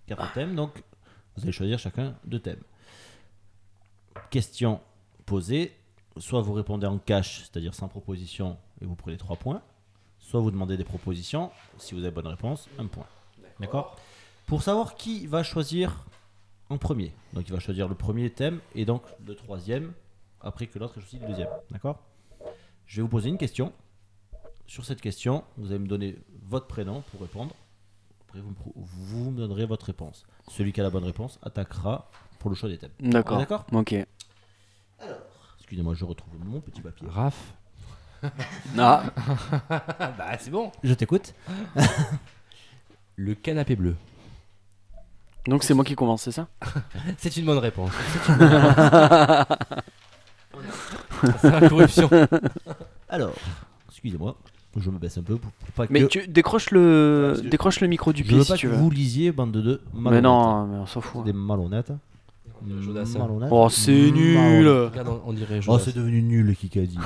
Quatre 0.07 0.23
Ah. 0.25 0.31
thèmes. 0.35 0.55
Donc, 0.55 0.83
vous 1.37 1.43
allez 1.43 1.53
choisir 1.53 1.79
chacun 1.79 2.15
deux 2.25 2.39
thèmes. 2.41 2.61
Question 4.31 4.81
posée. 5.27 5.73
Soit 6.17 6.41
vous 6.41 6.53
répondez 6.53 6.87
en 6.87 6.99
cash, 6.99 7.41
c'est-à-dire 7.43 7.75
sans 7.75 7.87
proposition, 7.87 8.57
et 8.81 8.85
vous 8.87 8.97
prenez 8.97 9.17
trois 9.17 9.37
points. 9.37 9.63
Soit 10.19 10.41
vous 10.41 10.51
demandez 10.51 10.77
des 10.77 10.85
propositions. 10.85 11.51
Si 11.79 11.95
vous 11.95 12.01
avez 12.01 12.11
bonne 12.11 12.27
réponse, 12.27 12.69
un 12.79 12.87
point. 12.87 13.07
D'accord 13.61 13.97
Pour 14.47 14.63
savoir 14.63 14.95
qui 14.95 15.27
va 15.27 15.43
choisir 15.43 16.05
en 16.71 16.79
premier. 16.79 17.13
Donc, 17.33 17.45
il 17.49 17.53
va 17.53 17.61
choisir 17.61 17.89
le 17.89 17.95
premier 17.95 18.31
thème 18.31 18.61
et 18.75 18.85
donc 18.85 19.03
le 19.27 19.35
troisième 19.35 19.93
après 20.41 20.67
que 20.67 20.79
l'autre 20.79 20.99
ait 20.99 21.01
choisi 21.01 21.19
le 21.19 21.27
deuxième. 21.29 21.49
D'accord 21.71 21.99
Je 22.87 22.97
vais 22.97 23.03
vous 23.03 23.09
poser 23.09 23.29
une 23.29 23.39
question. 23.39 23.73
Sur 24.67 24.85
cette 24.85 25.01
question, 25.01 25.45
vous 25.57 25.69
allez 25.71 25.79
me 25.79 25.87
donner 25.89 26.17
votre 26.47 26.67
prénom 26.67 27.03
pour 27.11 27.21
répondre. 27.23 27.55
Après, 28.29 28.41
vous 28.41 28.51
me, 28.51 28.55
pro- 28.55 28.73
vous 28.77 29.31
me 29.31 29.39
donnerez 29.39 29.65
votre 29.65 29.87
réponse. 29.87 30.27
Celui 30.49 30.73
qui 30.73 30.81
a 30.81 30.85
la 30.85 30.91
bonne 30.91 31.05
réponse 31.05 31.39
attaquera 31.43 32.11
pour 32.39 32.51
le 32.51 32.57
choix 32.57 32.69
des 32.69 32.77
thèmes. 32.77 32.91
D'accord. 33.01 33.39
D'accord 33.39 33.65
Ok. 33.73 33.95
Excusez-moi, 35.59 35.95
je 35.95 36.05
retrouve 36.05 36.35
mon 36.45 36.61
petit 36.61 36.83
papier. 36.83 37.09
Raph 37.11 37.55
Ah, 38.79 39.05
Bah 40.19 40.37
c'est 40.39 40.51
bon. 40.51 40.71
Je 40.83 40.93
t'écoute. 40.95 41.33
Le 43.21 43.35
canapé 43.35 43.75
bleu. 43.75 43.97
donc 45.49 45.65
c'est 45.65 45.75
moi 45.75 45.85
qui 45.85 45.97
commence, 45.97 46.23
c'est 46.23 46.31
ça 46.31 46.47
C'est 47.19 47.37
une 47.37 47.47
bonne 47.47 47.59
réponse. 47.59 47.91
C'est 48.25 48.33
une 48.33 48.39
bonne 48.39 48.49
réponse. 48.49 49.57
C'est 51.41 51.51
la 51.51 51.69
corruption. 51.69 52.09
Alors, 53.09 53.33
excusez-moi, 53.91 54.37
je 54.77 54.89
me 54.91 54.99
baisse 54.99 55.19
un 55.19 55.23
peu 55.25 55.37
pour, 55.37 55.51
pour 55.51 55.69
pas 55.73 55.87
Mais 55.91 56.03
que. 56.03 56.07
tu 56.07 56.29
décroches 56.29 56.71
le, 56.71 57.41
décroche 57.45 57.81
le 57.81 57.89
micro 57.89 58.13
du 58.13 58.23
je 58.23 58.29
pied 58.29 58.37
veux 58.39 58.45
si 58.45 58.53
pas 58.53 58.57
tu 58.57 58.69
que 58.69 58.73
veux. 58.73 58.79
vous 58.79 58.91
lisiez, 58.91 59.33
bande 59.33 59.51
de 59.51 59.61
deux. 59.63 59.83
Mais 59.95 60.01
malhonnêtes. 60.03 60.23
non, 60.23 60.67
mais 60.69 60.77
on 60.79 60.87
s'en 60.87 61.01
C'est 61.01 61.09
fout. 61.09 61.25
des 61.25 61.33
malhonnêtes. 61.33 61.93
Jodassin. 62.81 63.19
Malhonnêtes. 63.19 63.49
Oh, 63.53 63.69
c'est 63.69 63.91
Malhonnêtes. 63.91 64.15
nul. 64.15 64.69
Regarde, 64.69 65.09
on, 65.09 65.23
on 65.27 65.33
dirait. 65.33 65.59
Oh, 65.59 65.63
Jonas. 65.63 65.79
c'est 65.85 65.95
devenu 65.97 66.23
nul, 66.23 66.55
qui 66.57 66.79
a 66.79 66.87
dit. 66.87 66.99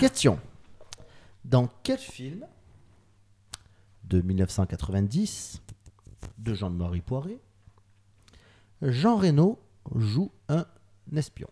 Question. 0.00 0.38
Dans 1.44 1.68
quel 1.82 1.98
film 1.98 2.44
de 4.12 4.20
1990 4.20 5.62
de 6.36 6.54
Jean-Marie 6.54 7.00
Poiré, 7.00 7.40
Jean 8.82 9.16
Reno 9.16 9.58
joue 9.94 10.30
un 10.48 10.66
espion. 11.16 11.48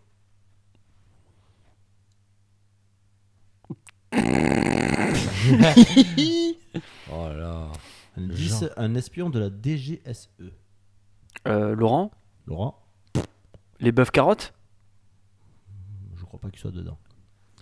Oh 7.11 7.27
là. 7.27 7.71
Un 8.77 8.95
espion 8.95 9.29
de 9.29 9.39
la 9.39 9.49
DGSE. 9.49 10.29
Euh, 11.47 11.75
Laurent, 11.75 12.11
Laurent, 12.45 12.79
les 13.79 13.91
bœufs 13.91 14.11
carottes? 14.11 14.53
Je 16.15 16.23
crois 16.23 16.39
pas 16.39 16.49
qu'il 16.49 16.59
soit 16.59 16.71
dedans. 16.71 16.97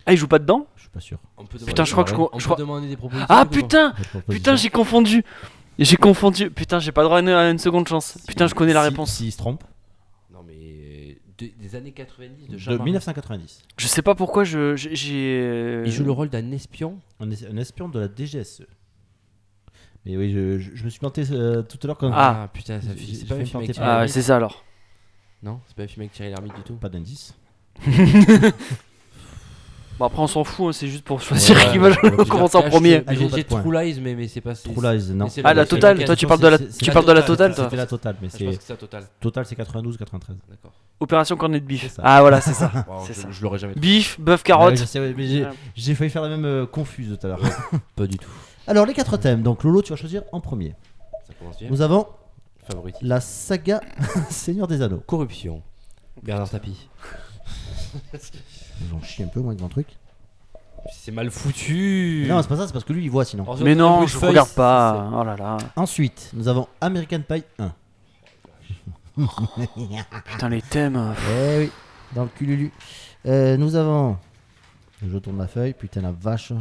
Ah, 0.06 0.14
il 0.14 0.18
joue 0.18 0.28
pas 0.28 0.40
dedans 0.40 0.68
Je 0.76 0.82
suis 0.82 0.90
pas 0.90 1.00
sûr. 1.00 1.20
On 1.38 1.46
peut 1.46 1.58
Putain, 1.60 1.84
je 1.86 1.92
crois 1.92 2.04
que 2.04 2.10
je, 2.12 2.16
on 2.16 2.28
je 2.34 2.38
peut 2.38 2.44
crois- 2.46 2.56
demander 2.58 2.88
des 2.88 2.98
propositions. 2.98 3.28
Ah 3.30 3.42
ou 3.42 3.46
pas 3.46 3.52
putain 3.52 3.94
Putain, 4.28 4.56
j'ai 4.56 4.70
confondu. 4.70 5.24
J'ai 5.78 5.96
confondu. 5.98 6.50
Putain, 6.50 6.80
j'ai 6.80 6.92
pas 6.92 7.04
droit 7.04 7.18
à 7.18 7.22
une, 7.22 7.30
à 7.30 7.50
une 7.52 7.60
seconde 7.60 7.88
chance. 7.88 8.18
Putain, 8.28 8.48
je 8.48 8.54
connais 8.56 8.74
la 8.74 8.82
réponse. 8.82 9.14
S'il 9.14 9.32
se 9.32 9.38
trompe, 9.38 9.64
Non 10.34 10.44
mais 10.46 11.18
de- 11.38 11.52
des 11.62 11.76
années 11.76 11.92
90 11.92 12.48
de 12.48 12.54
de 12.54 12.58
Jean-Marie. 12.58 12.84
1990. 12.86 13.62
Je 13.78 13.88
sais 13.88 14.02
pas 14.02 14.16
pourquoi 14.16 14.44
je 14.44 14.76
j'ai- 14.76 14.96
j'ai. 14.96 15.84
Il 15.86 15.92
joue 15.92 16.04
le 16.04 16.12
rôle 16.12 16.30
d'un 16.30 16.52
espion. 16.52 17.00
Un, 17.20 17.30
es- 17.32 17.46
un 17.48 17.58
espion 17.58 17.88
de 17.88 18.00
la 18.00 18.08
DGSE. 18.08 18.64
Mais 20.06 20.18
oui, 20.18 20.32
je, 20.34 20.58
je- 20.60 20.72
je 20.76 20.84
me 20.86 20.90
suis 20.90 21.00
planté 21.00 21.24
euh, 21.32 21.62
tout 21.62 21.78
à 21.84 21.88
l'heure 21.88 21.98
quand 21.98 22.10
Ah. 22.14 22.50
putain, 22.54 22.82
ça 22.82 22.88
c'est 22.98 23.28
pas 23.28 23.36
film 23.44 23.58
avec 23.62 23.72
Thierry 23.74 23.90
Ah, 23.90 24.08
c'est 24.08 24.22
ça 24.22 24.38
alors. 24.38 24.64
Non, 25.44 25.60
c'est 25.68 25.76
pas 25.76 25.84
un 25.84 25.88
film 25.88 26.02
avec 26.02 26.14
Thierry 26.14 26.32
Lhermitte 26.32 26.56
du 26.56 26.62
tout. 26.64 26.76
Pas 26.76 26.90
d'indice. 26.90 27.34
Bon, 30.00 30.06
après, 30.06 30.22
on 30.22 30.28
s'en 30.28 30.46
fout, 30.46 30.68
hein, 30.70 30.72
c'est 30.72 30.88
juste 30.88 31.04
pour 31.04 31.20
choisir 31.22 31.58
Ouais, 31.58 31.72
qui 31.74 31.78
va 31.78 31.90
ouais, 31.90 32.16
ouais, 32.16 32.26
commencer 32.26 32.56
en 32.58 32.62
premier. 32.64 33.04
Ah, 33.06 33.14
ils 33.14 33.20
J'ai 33.20 33.30
j'ai. 33.30 33.44
True 33.44 33.72
Lies, 33.84 34.00
mais, 34.02 34.16
mais 34.16 34.30
c'est 34.30 34.40
pas. 34.40 34.56
c'est- 34.56 34.72
True 34.74 34.82
Lies, 34.82 35.12
non. 35.14 35.26
mais 35.26 35.30
c'est 35.30 35.42
Ah, 35.44 35.54
la 35.54 35.66
totale, 35.66 36.06
toi 36.06 36.16
tu 36.16 36.26
parles 36.26 36.40
de 36.40 36.48
la, 36.48 36.58
c'est- 36.58 36.72
c'est 36.72 36.78
tu 36.86 36.92
parles 36.92 37.06
de 37.06 37.12
la 37.12 37.22
totale, 37.22 37.50
totale, 37.52 37.56
toi. 37.56 37.64
C'était 37.66 37.76
la 37.76 37.86
totale, 37.86 38.16
mais 38.22 38.28
Ah, 38.32 38.38
je 38.40 38.44
pense 38.46 38.54
c'est 38.54 38.58
que 38.60 38.64
c'est 38.66 38.74
la 38.74 38.78
totale. 38.78 39.04
total, 39.20 39.46
c'est 39.46 39.56
92 39.56 39.98
93. 39.98 40.38
D'accord. 40.50 40.72
Opération 41.02 41.36
cornet 41.36 41.60
de 41.60 41.66
C'est 41.66 41.68
bif. 41.68 41.92
ça. 41.92 42.02
Ah, 42.06 42.22
voilà, 42.22 42.40
c'est 42.40 42.54
ça. 42.54 42.72
Wow, 42.88 43.04
C'est 43.06 43.14
je, 43.14 43.20
ça. 43.22 43.28
je 43.30 43.42
l'aurais 43.44 43.58
jamais. 43.60 43.74
Bif, 43.76 44.18
bœuf, 44.22 44.40
Ouais, 44.40 44.44
carotte. 44.44 44.78
je 44.78 44.86
sais, 44.86 45.00
ouais, 45.02 45.14
mais 45.18 45.28
j'ai- 45.28 45.44
Ouais. 45.44 45.52
j'ai 45.76 45.96
failli 45.96 46.10
faire 46.10 46.22
la 46.22 46.30
même 46.30 46.46
euh, 46.46 46.66
confuse 46.66 47.18
tout 47.20 47.26
à 47.28 47.30
l'heure. 47.30 47.40
Pas 47.98 48.08
du 48.08 48.18
tout. 48.18 48.30
Alors 48.68 48.86
les 48.86 48.94
quatre 48.94 49.18
thèmes. 49.18 49.42
Donc 49.44 49.66
Lolo, 49.66 49.82
tu 49.82 49.90
vas 49.90 49.98
choisir 49.98 50.24
en 50.32 50.40
premier. 50.40 50.76
Ça 51.28 51.34
commence 51.38 51.58
bien. 51.58 51.68
Nous 51.70 51.82
avons 51.82 52.08
Favoritisme. 52.70 53.06
la 53.06 53.20
saga 53.20 53.82
Seigneur 54.30 54.68
des 54.68 54.82
Anneaux. 54.82 55.04
Corruption. 55.06 55.62
Bernard 56.24 56.50
Tapie. 56.50 56.88
J'en 58.92 59.02
chie 59.02 59.24
un 59.24 59.28
peu 59.28 59.40
moi 59.42 59.52
avec 59.52 59.62
mon 59.62 59.70
truc. 59.70 59.88
C'est 60.94 61.12
mal 61.12 61.30
foutu. 61.30 62.26
Non, 62.30 62.42
c'est 62.42 62.48
pas 62.48 62.56
ça, 62.56 62.66
c'est 62.68 62.74
parce 62.74 62.86
que 62.86 62.94
lui 62.94 63.04
il 63.04 63.10
voit 63.12 63.26
sinon. 63.26 63.46
Mais 63.62 63.76
non, 63.76 64.08
je 64.08 64.18
feuille, 64.18 64.30
regarde 64.30 64.50
pas. 64.52 65.10
Oh 65.14 65.24
là 65.24 65.36
là. 65.36 65.58
Ensuite, 65.76 66.30
nous 66.34 66.48
avons 66.48 66.68
American 66.82 67.22
Pie 67.28 67.44
1. 67.60 67.72
Putain, 70.26 70.50
les 70.50 70.62
thèmes. 70.62 71.14
Eh 71.32 71.58
oui, 71.60 71.72
dans 72.16 72.24
le 72.24 72.30
cululu. 72.30 72.72
Euh, 73.26 73.58
nous 73.58 73.76
avons. 73.76 74.18
Je 75.06 75.18
tourne 75.18 75.36
ma 75.38 75.48
feuille, 75.48 75.74
putain 75.74 76.02
la 76.02 76.12
vache. 76.12 76.52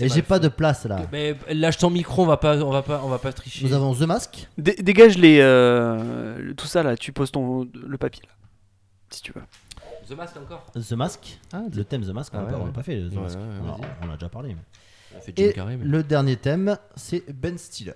Et 0.00 0.08
j'ai 0.08 0.22
pas 0.22 0.38
de 0.38 0.48
place 0.48 0.84
là. 0.84 1.00
Mais 1.12 1.36
lâche 1.50 1.78
ton 1.78 1.90
micro, 1.90 2.22
on 2.22 2.26
va 2.26 2.36
pas, 2.36 2.58
on 2.58 2.70
va 2.70 2.82
pas, 2.82 3.00
on 3.04 3.08
va 3.08 3.18
pas 3.18 3.32
tricher. 3.32 3.64
Nous 3.66 3.72
avons 3.72 3.94
The 3.94 4.02
Mask. 4.02 4.48
Dé- 4.58 4.76
dégage 4.80 5.16
les. 5.16 5.38
euh, 5.40 6.52
tout 6.54 6.66
ça 6.66 6.82
là, 6.82 6.96
tu 6.96 7.12
poses 7.12 7.30
ton, 7.32 7.66
le 7.74 7.96
papier 7.98 8.22
là. 8.26 8.32
Si 9.10 9.22
tu 9.22 9.32
veux. 9.32 9.42
The 10.08 10.12
Mask 10.16 10.36
encore. 10.36 10.64
The 10.72 10.92
Mask. 10.92 11.38
le 11.74 11.84
thème 11.84 12.02
The 12.02 12.08
Mask, 12.10 12.32
on 12.34 12.38
Ah 12.38 12.40
l'a 12.42 12.46
ouais, 12.46 12.52
pas, 12.52 12.56
on 12.56 12.60
l'a 12.60 12.66
ouais. 12.66 12.72
pas 12.72 12.82
fait. 12.82 13.00
The 13.08 13.12
Ouais, 13.14 13.20
Mask. 13.22 13.38
ouais, 13.38 13.44
ouais, 13.44 13.50
Alors, 13.64 13.78
vas-y. 13.78 13.90
on 14.08 14.10
a 14.10 14.14
déjà 14.14 14.28
parlé. 14.28 14.48
mais- 14.50 14.60
On 15.14 15.18
a 15.18 15.20
fait 15.20 15.32
Jim 15.36 15.44
Et 15.44 15.52
Carrey, 15.52 15.76
mais- 15.76 15.84
le 15.84 16.02
dernier 16.02 16.36
thème, 16.36 16.76
c'est 16.94 17.24
Ben 17.32 17.56
Stiller. 17.58 17.92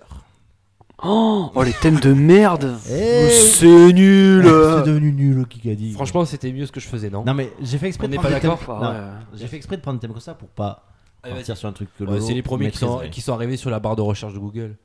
Oh, 1.03 1.51
oh, 1.55 1.63
les 1.63 1.73
thèmes 1.73 1.99
de 1.99 2.13
merde. 2.13 2.77
Eh. 2.89 3.29
C'est 3.29 3.91
nul. 3.93 4.43
C'est 4.43 4.85
devenu 4.87 5.11
nul, 5.13 5.47
qui 5.47 5.69
a 5.71 5.75
dit. 5.75 5.93
Franchement, 5.93 6.25
c'était 6.25 6.51
mieux 6.51 6.65
ce 6.67 6.71
que 6.71 6.79
je 6.79 6.87
faisais, 6.87 7.09
non 7.09 7.23
Non 7.25 7.33
mais 7.33 7.51
j'ai 7.61 7.77
fait 7.79 7.87
exprès 7.87 8.05
On 8.05 8.09
de 8.09 8.11
n'est 8.15 8.19
prendre 8.19 8.35
pas 8.35 8.39
d'accord 8.39 8.81
Ah 8.83 8.91
ouais. 8.91 9.37
J'ai 9.39 9.47
fait 9.47 9.57
exprès 9.57 9.77
de 9.77 9.81
prendre 9.81 9.97
des 9.97 10.01
thèmes 10.01 10.11
comme 10.11 10.19
ça 10.21 10.35
pour 10.35 10.49
pas 10.49 10.85
partir 11.23 11.57
sur 11.57 11.69
un 11.69 11.73
truc 11.73 11.89
que 11.97 12.03
Ouais, 12.03 12.21
c'est 12.21 12.33
les 12.35 12.43
premiers 12.43 12.69
qui 12.71 12.77
sont, 12.77 12.85
maîtriserait. 12.87 13.09
qui 13.09 13.21
sont 13.21 13.33
arrivés 13.33 13.57
sur 13.57 13.69
la 13.71 13.79
barre 13.79 13.95
de 13.95 14.01
recherche 14.01 14.33
de 14.33 14.39
Google. 14.39 14.75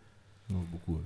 Non, 0.48 0.60
beaucoup. 0.72 0.92
ouais. 0.94 1.04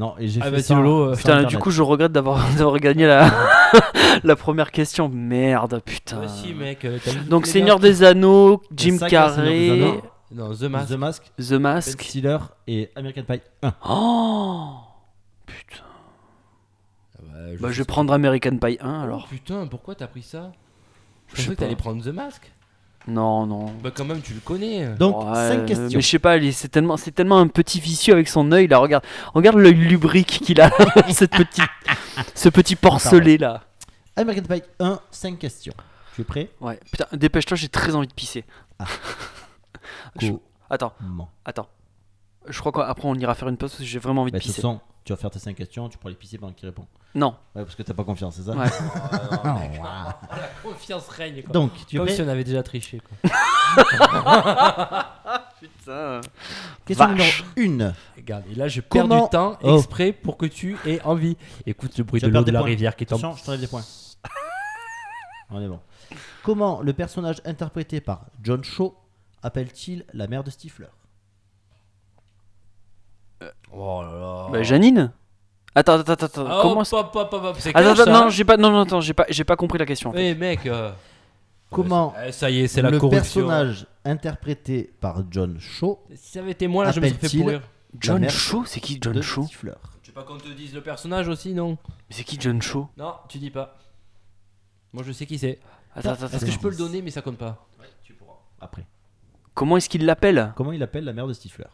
Non, 0.00 0.14
et 0.18 0.28
j'ai 0.28 0.40
Ah, 0.40 0.44
fait 0.46 0.50
vas-y, 0.52 0.62
ça. 0.62 0.74
Lolo, 0.76 1.10
euh, 1.10 1.14
Putain, 1.14 1.42
du 1.44 1.58
coup, 1.58 1.70
je 1.70 1.82
regrette 1.82 2.10
d'avoir 2.12 2.38
d'avoir 2.56 2.78
gagné 2.78 3.06
la, 3.06 3.30
la 4.24 4.34
première 4.34 4.70
question. 4.72 5.10
Merde, 5.10 5.82
putain. 5.84 6.22
Mec. 6.58 6.86
euh, 6.86 6.98
Donc, 7.28 7.46
Seigneur 7.46 7.78
des 7.78 8.02
Anneaux, 8.02 8.62
Jim 8.74 8.96
Carrey. 9.08 10.00
Non, 10.32 10.54
The 10.54 10.62
Mask. 10.62 10.88
The 10.88 10.96
Mask, 10.96 11.22
The 11.38 11.50
Ben 11.50 11.58
Mask. 11.58 12.02
Stiller 12.02 12.38
et 12.66 12.90
American 12.96 13.24
Pie 13.24 13.42
1. 13.62 13.72
Oh 13.88 14.68
Putain. 15.44 15.82
Ah 15.84 17.22
bah, 17.22 17.32
Bah, 17.60 17.68
je 17.68 17.72
sais 17.74 17.78
vais 17.80 17.84
prendre 17.84 18.12
American 18.14 18.56
Pie 18.56 18.78
1 18.80 19.00
Oh, 19.00 19.02
alors. 19.04 19.26
putain, 19.28 19.66
pourquoi 19.66 19.94
t'as 19.96 20.06
pris 20.06 20.22
ça? 20.22 20.52
Je 21.28 21.36
Je 21.36 21.42
sais 21.42 21.46
pensais 21.48 21.56
que 21.56 21.60
t'allais 21.60 21.76
prendre 21.76 22.02
The 22.02 22.08
Mask. 22.14 22.50
Non, 23.08 23.46
non. 23.46 23.66
Bah, 23.82 23.90
quand 23.94 24.04
même, 24.04 24.20
tu 24.20 24.34
le 24.34 24.40
connais. 24.40 24.86
Donc, 24.96 25.18
Ouais, 25.24 25.34
5 25.34 25.58
euh, 25.60 25.66
questions. 25.66 25.88
Mais 25.94 26.00
je 26.02 26.06
sais 26.08 26.18
pas, 26.18 26.36
c'est 26.52 26.68
tellement, 26.68 26.96
c'est 26.96 27.10
tellement 27.12 27.38
un 27.38 27.48
petit 27.48 27.80
vicieux 27.80 28.12
avec 28.12 28.28
son 28.28 28.52
œil 28.52 28.68
là. 28.68 28.78
Regarde, 28.78 29.04
regarde 29.34 29.56
l'œil 29.56 29.74
lubrique 29.74 30.40
qu'il 30.44 30.60
a, 30.60 30.70
cette 31.10 31.32
petite, 31.32 31.64
ce 32.34 32.48
petit 32.50 32.76
porcelet 32.76 33.38
là. 33.38 33.62
American 34.16 34.42
Pie 34.54 34.62
1, 34.78 35.00
5 35.10 35.38
questions. 35.38 35.72
Tu 36.14 36.20
es 36.20 36.24
prêt? 36.24 36.50
Ouais, 36.60 36.78
putain, 36.90 37.06
dépêche-toi, 37.12 37.56
j'ai 37.56 37.68
très 37.68 37.94
envie 37.94 38.08
de 38.08 38.12
pisser. 38.14 38.44
Je- 40.20 40.28
Comment 40.28 40.40
Attends, 40.68 40.92
attends. 41.44 41.68
Je 42.48 42.58
crois 42.60 42.70
qu'après 42.72 43.06
on 43.08 43.14
ira 43.16 43.34
faire 43.34 43.48
une 43.48 43.56
pause 43.56 43.70
parce 43.70 43.80
que 43.80 43.86
j'ai 43.86 43.98
vraiment 43.98 44.22
envie 44.22 44.30
de 44.30 44.36
Bah, 44.36 44.38
de 44.38 44.42
toute 44.44 44.50
pisser. 44.52 44.62
façon, 44.62 44.80
tu 45.04 45.12
vas 45.12 45.16
faire 45.16 45.30
tes 45.30 45.38
5 45.38 45.54
questions, 45.56 45.88
tu 45.88 45.98
pourras 45.98 46.10
les 46.10 46.16
pisser 46.16 46.38
pendant 46.38 46.52
qu'il 46.52 46.68
répond. 46.68 46.86
Non. 47.14 47.34
Ouais, 47.56 47.64
parce 47.64 47.74
que 47.74 47.82
t'as 47.82 47.92
pas 47.94 48.04
confiance, 48.04 48.36
c'est 48.36 48.42
ça 48.42 48.52
Ouais. 48.52 48.66
La 49.82 50.18
confiance 50.62 51.08
règne. 51.08 51.42
Quoi. 51.42 51.52
Donc, 51.52 51.72
tu 51.88 51.96
Comme 51.96 52.06
prêt 52.06 52.14
si 52.14 52.22
on 52.22 52.28
avait 52.28 52.44
déjà 52.44 52.62
triché. 52.62 53.00
Quoi. 53.00 53.30
Putain. 55.60 56.20
Question 56.86 57.14
Vache. 57.14 57.44
numéro 57.56 57.84
1. 57.90 57.94
Regarde, 58.16 58.44
et 58.50 58.54
là 58.54 58.68
je 58.68 58.80
perds 58.80 59.02
Comment- 59.02 59.24
du 59.24 59.30
temps 59.30 59.58
Oh. 59.62 59.76
exprès 59.76 60.12
pour 60.12 60.36
que 60.36 60.46
tu 60.46 60.76
aies 60.86 61.02
envie. 61.02 61.36
Écoute 61.66 61.96
le 61.98 62.04
bruit 62.04 62.20
de 62.20 62.28
l'eau 62.28 62.42
de 62.44 62.50
la 62.50 62.60
points. 62.60 62.68
rivière 62.68 62.94
qui 62.96 63.04
tombe. 63.06 63.18
Attention, 63.18 63.36
je 63.40 63.44
t'enlève 63.44 63.60
des 63.60 63.66
points. 63.66 63.82
On 65.50 65.60
est 65.60 65.68
bon. 65.68 65.80
Comment 66.44 66.80
le 66.80 66.92
personnage 66.92 67.42
interprété 67.44 68.00
par 68.00 68.26
John 68.42 68.62
Shaw 68.64 68.96
appelle-t-il 69.42 70.04
la 70.14 70.26
mère 70.28 70.44
de 70.44 70.50
Stifler? 70.50 70.86
Oh 73.72 74.02
là 74.02 74.12
là. 74.18 74.48
Bah, 74.52 74.62
Janine 74.62 75.12
Attends, 75.74 76.00
attends, 76.00 76.12
attends, 76.12 76.26
attends. 76.26 76.46
Ah, 76.48 76.58
Comment 76.62 76.80
hop, 76.80 76.86
ça 76.86 76.96
hop, 76.98 77.14
hop, 77.14 77.32
hop, 77.32 77.44
hop, 77.44 77.56
c'est 77.58 77.70
Attends, 77.70 77.78
clair, 77.80 77.90
attends, 77.92 78.04
ça, 78.04 78.10
non, 78.10 78.26
hein 78.26 78.30
j'ai 78.30 78.44
pas, 78.44 78.56
non, 78.56 78.70
non, 78.70 78.80
attends, 78.80 79.00
j'ai 79.00 79.14
pas, 79.14 79.26
j'ai 79.28 79.44
pas 79.44 79.56
compris 79.56 79.78
la 79.78 79.86
question. 79.86 80.10
en 80.10 80.12
fait. 80.12 80.30
Eh 80.30 80.34
mec. 80.34 80.66
euh, 80.66 80.90
Comment 81.70 82.12
Ça 82.32 82.50
y 82.50 82.60
est, 82.62 82.66
c'est 82.68 82.82
la 82.82 82.90
le 82.90 82.98
corruption. 82.98 83.42
personnage 83.46 83.86
interprété 84.04 84.92
par 85.00 85.22
John 85.30 85.58
Shaw 85.60 86.00
Si 86.14 86.32
ça 86.32 86.40
avait 86.40 86.50
été 86.52 86.66
moi 86.66 86.84
là, 86.84 86.90
je 86.90 86.98
me 87.00 87.06
serais 87.06 87.10
fait 87.18 87.26
Appelle-t-il 87.26 87.42
pourrir. 87.42 87.62
John 88.00 88.20
mère 88.20 88.30
Shaw, 88.30 88.64
c'est 88.66 88.80
qui 88.80 88.98
John 89.00 89.12
de 89.14 89.22
Shaw 89.22 89.44
Stifler 89.44 89.72
Tu 90.02 90.10
veux 90.10 90.14
pas 90.14 90.24
qu'on 90.24 90.38
te 90.38 90.48
dise 90.48 90.74
le 90.74 90.80
personnage 90.82 91.28
aussi, 91.28 91.54
non 91.54 91.78
Mais 92.08 92.16
c'est 92.16 92.24
qui 92.24 92.36
John 92.40 92.60
Shaw 92.60 92.88
Non, 92.96 93.14
tu 93.28 93.38
dis 93.38 93.50
pas. 93.50 93.76
Moi 94.92 95.04
je 95.06 95.12
sais 95.12 95.26
qui 95.26 95.38
c'est. 95.38 95.60
Attends, 95.94 96.10
attends, 96.10 96.26
Est-ce 96.26 96.36
attends. 96.36 96.46
que 96.46 96.52
je 96.52 96.58
peux 96.58 96.70
le 96.70 96.76
donner, 96.76 97.02
mais 97.02 97.10
ça 97.10 97.22
compte 97.22 97.38
pas 97.38 97.64
Après. 98.60 98.84
Comment 99.54 99.76
est-ce 99.76 99.88
qu'il 99.88 100.04
l'appelle? 100.04 100.52
Comment 100.56 100.72
il 100.72 100.82
appelle 100.82 101.04
la 101.04 101.12
mère 101.12 101.26
de 101.28 101.32
Stifler? 101.32 101.66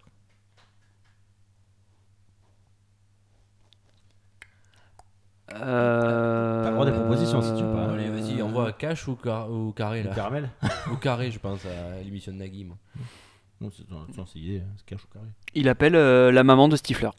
Euh... 5.63 6.63
T'as 6.65 6.69
le 6.71 6.75
droit 6.75 6.87
des 6.87 6.93
propositions, 6.93 7.43
si 7.43 7.55
tu 7.57 7.63
veux 7.65 7.73
pas. 7.73 7.93
Allez, 7.93 8.09
vas-y, 8.09 8.41
envoie 8.43 8.73
cash 8.73 9.07
ou, 9.09 9.17
car- 9.17 9.51
ou 9.51 9.73
carré 9.73 10.03
là. 10.03 10.15
Caramel 10.15 10.51
ou 10.93 10.97
carré, 11.01 11.31
je 11.31 11.39
pense, 11.39 11.65
à 11.67 12.01
l'émission 12.03 12.33
de 12.33 12.39
Nagui. 12.39 12.65
moi. 12.65 12.77
Non, 13.61 13.71
c'est 13.71 13.85
c'est 14.33 14.39
idée, 14.39 14.61
hein, 14.61 14.69
c'est 14.77 14.85
cache 14.87 15.05
ou 15.05 15.09
carré. 15.13 15.27
Il 15.55 15.69
appelle 15.69 15.95
euh, 15.97 16.31
la 16.31 16.45
maman 16.45 16.69
de 16.69 16.77
Stifler. 16.77 17.11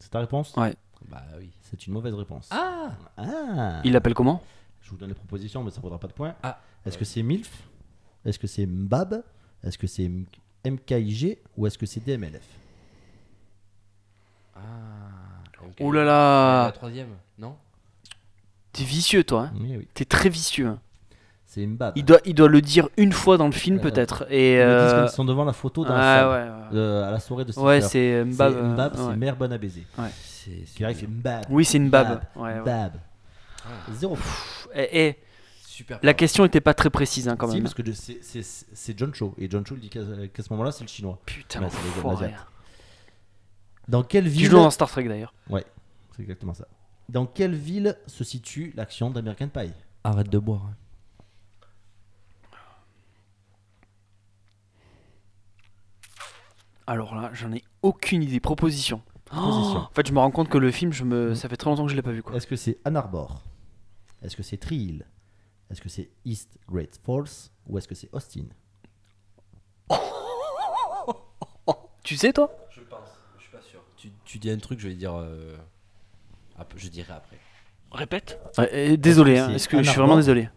C'est 0.00 0.10
ta 0.10 0.18
réponse? 0.20 0.54
Ouais. 0.56 0.74
Bah 1.08 1.22
oui. 1.38 1.50
C'est 1.62 1.86
une 1.86 1.92
mauvaise 1.92 2.14
réponse. 2.14 2.48
Ah 2.50 2.90
Ah 3.16 3.80
Il 3.84 3.92
l'appelle 3.92 4.14
comment? 4.14 4.42
Je 4.80 4.90
vous 4.90 4.96
donne 4.96 5.08
les 5.10 5.14
propositions, 5.14 5.62
mais 5.62 5.70
ça 5.70 5.78
ne 5.78 5.82
vaudra 5.82 5.98
pas 5.98 6.08
de 6.08 6.12
points. 6.12 6.34
Ah. 6.42 6.60
Est-ce 6.84 6.98
que 6.98 7.04
c'est 7.04 7.22
MILF? 7.22 7.62
Est-ce 8.24 8.38
que 8.38 8.46
c'est 8.46 8.66
Mbab? 8.66 9.22
Est-ce 9.62 9.78
que 9.78 9.86
c'est 9.86 10.10
MKIG 10.66 11.38
Ou 11.56 11.66
est-ce 11.66 11.78
que 11.78 11.86
c'est 11.86 12.04
DMLF 12.04 12.46
Ah. 14.56 14.60
Ok. 15.80 15.86
Oh 15.86 15.92
là 15.92 16.04
La 16.04 16.64
là 16.66 16.72
troisième, 16.72 17.08
non 17.38 17.56
T'es 18.72 18.84
vicieux, 18.84 19.22
toi. 19.24 19.42
hein. 19.42 19.52
Oui, 19.60 19.76
oui. 19.78 19.88
T'es 19.94 20.04
très 20.04 20.28
vicieux. 20.28 20.66
hein. 20.66 20.80
C'est 21.46 21.64
Mbab. 21.64 21.92
Il 21.96 22.04
doit, 22.04 22.18
il 22.24 22.34
doit 22.34 22.48
le 22.48 22.60
dire 22.60 22.88
une 22.96 23.12
fois 23.12 23.36
dans 23.36 23.46
le 23.46 23.52
film, 23.52 23.76
Ouais, 23.76 23.82
peut-être. 23.82 24.26
Et. 24.30 24.54
Ils 24.54 24.58
me 24.58 24.62
disent 24.82 24.92
euh, 24.94 25.02
qu'ils 25.06 25.14
sont 25.14 25.24
devant 25.24 25.44
la 25.44 25.52
photo 25.52 25.84
dans 25.84 25.94
ah, 25.94 25.98
la 25.98 26.02
salle, 26.02 26.26
ouais, 26.28 26.32
ouais. 26.72 26.78
euh, 26.80 27.08
à 27.08 27.10
la 27.12 27.20
soirée 27.20 27.44
de 27.44 27.52
Stifler. 27.52 27.66
Ouais, 27.68 27.80
c'est 27.80 27.88
C'est 27.88 28.24
Mbab. 28.24 28.52
euh, 28.56 28.62
Mbab, 28.72 28.94
ouais. 28.96 29.00
c'est 29.10 29.16
mère 29.16 29.36
bonne 29.36 29.52
à 29.52 29.58
baiser. 29.58 29.86
C'est. 30.24 30.50
Qui 30.74 30.84
arrive, 30.84 30.96
il 30.96 31.00
fait 31.02 31.06
Mbab. 31.06 31.44
Oui, 31.50 31.64
c'est 31.64 31.78
une 31.78 31.90
bab. 31.90 32.08
Bab. 32.08 32.22
Ouais, 32.34 32.54
ouais. 32.54 32.60
Bab. 32.64 32.92
Zéro. 33.92 34.14
Pff, 34.16 34.68
eh, 34.74 34.88
eh, 34.92 35.16
Super. 35.64 36.00
la 36.02 36.12
question 36.12 36.44
était 36.44 36.60
pas 36.60 36.74
très 36.74 36.90
précise 36.90 37.28
hein, 37.28 37.36
quand 37.36 37.46
Si, 37.48 37.54
même. 37.54 37.62
parce 37.62 37.74
que 37.74 37.82
de- 37.82 37.92
c'est- 37.92 38.18
c'est 38.20 38.42
c'est 38.42 38.98
John 38.98 39.14
Cho. 39.14 39.34
Et 39.38 39.48
John 39.48 39.64
Cho 39.64 39.74
il 39.76 39.80
dit 39.80 39.88
qu'à 39.90 40.00
ce 40.02 40.52
moment-là, 40.52 40.72
c'est 40.72 40.82
le 40.84 40.88
chinois. 40.88 41.18
Putain, 41.24 41.62
Ouais, 41.62 41.68
c'est 41.70 41.82
les- 41.82 41.88
enfoiré. 42.00 42.24
l'Asiate. 42.26 42.46
Dans 43.88 44.02
quelle 44.02 44.24
Qui 44.24 44.30
ville 44.30 44.50
joue 44.50 44.56
dans 44.56 44.70
Star 44.70 44.90
Trek 44.90 45.04
d'ailleurs. 45.08 45.34
C'est 45.50 46.22
exactement 46.22 46.54
ça. 46.54 46.66
Dans 47.08 47.26
quelle 47.26 47.54
ville 47.54 47.96
se 48.06 48.22
situe 48.24 48.72
l'action 48.76 49.10
d'American 49.10 49.48
Pie? 49.48 49.72
Arrête 50.04 50.28
de 50.30 50.38
boire. 50.38 50.62
hein. 50.70 50.74
Alors 56.86 57.14
là, 57.14 57.30
j'en 57.32 57.52
ai 57.52 57.62
aucune 57.82 58.22
idée. 58.22 58.40
Proposition. 58.40 59.02
Proposition. 59.24 59.78
en 59.80 59.90
fait, 59.94 60.06
je 60.06 60.12
me 60.12 60.18
rends 60.18 60.30
compte 60.30 60.48
que 60.48 60.58
le 60.58 60.70
film, 60.70 60.92
je 60.92 61.04
me... 61.04 61.30
Mm. 61.30 61.34
ça 61.34 61.48
fait 61.48 61.56
très 61.56 61.70
longtemps 61.70 61.84
que 61.86 61.90
je 61.90 61.96
l'ai 61.96 62.02
pas 62.02 62.12
vu. 62.12 62.22
Quoi. 62.22 62.36
Est-ce 62.36 62.46
que 62.46 62.56
c'est 62.56 62.78
Ann 62.84 62.96
Arbor? 62.96 63.42
Est-ce 64.22 64.36
que 64.36 64.42
c'est 64.42 64.56
Tree 64.58 64.76
Hill 64.76 65.06
Est-ce 65.70 65.80
que 65.80 65.88
c'est 65.88 66.10
East 66.24 66.58
Great 66.68 67.00
Falls? 67.04 67.50
Ou 67.66 67.78
est-ce 67.78 67.88
que 67.88 67.94
c'est 67.94 68.08
Austin? 68.12 68.44
Tu 72.02 72.16
sais, 72.18 72.34
toi 72.34 72.54
Je 72.70 72.82
pense, 72.82 72.98
je 73.38 73.42
suis 73.44 73.50
pas 73.50 73.62
sûr. 73.62 73.80
Tu, 74.04 74.10
tu 74.26 74.38
dis 74.38 74.50
un 74.50 74.58
truc, 74.58 74.80
je 74.80 74.88
vais 74.88 74.94
dire. 74.94 75.14
euh, 75.14 75.56
je 76.76 76.88
dirai 76.88 77.14
après. 77.14 77.38
Répète. 77.90 78.38
désolé, 78.98 79.32
Est-ce 79.32 79.46
que 79.46 79.50
hein, 79.50 79.54
est-ce 79.54 79.68
que 79.68 79.82
je 79.82 79.88
suis 79.88 79.98
vraiment 79.98 80.16
désolé. 80.16 80.50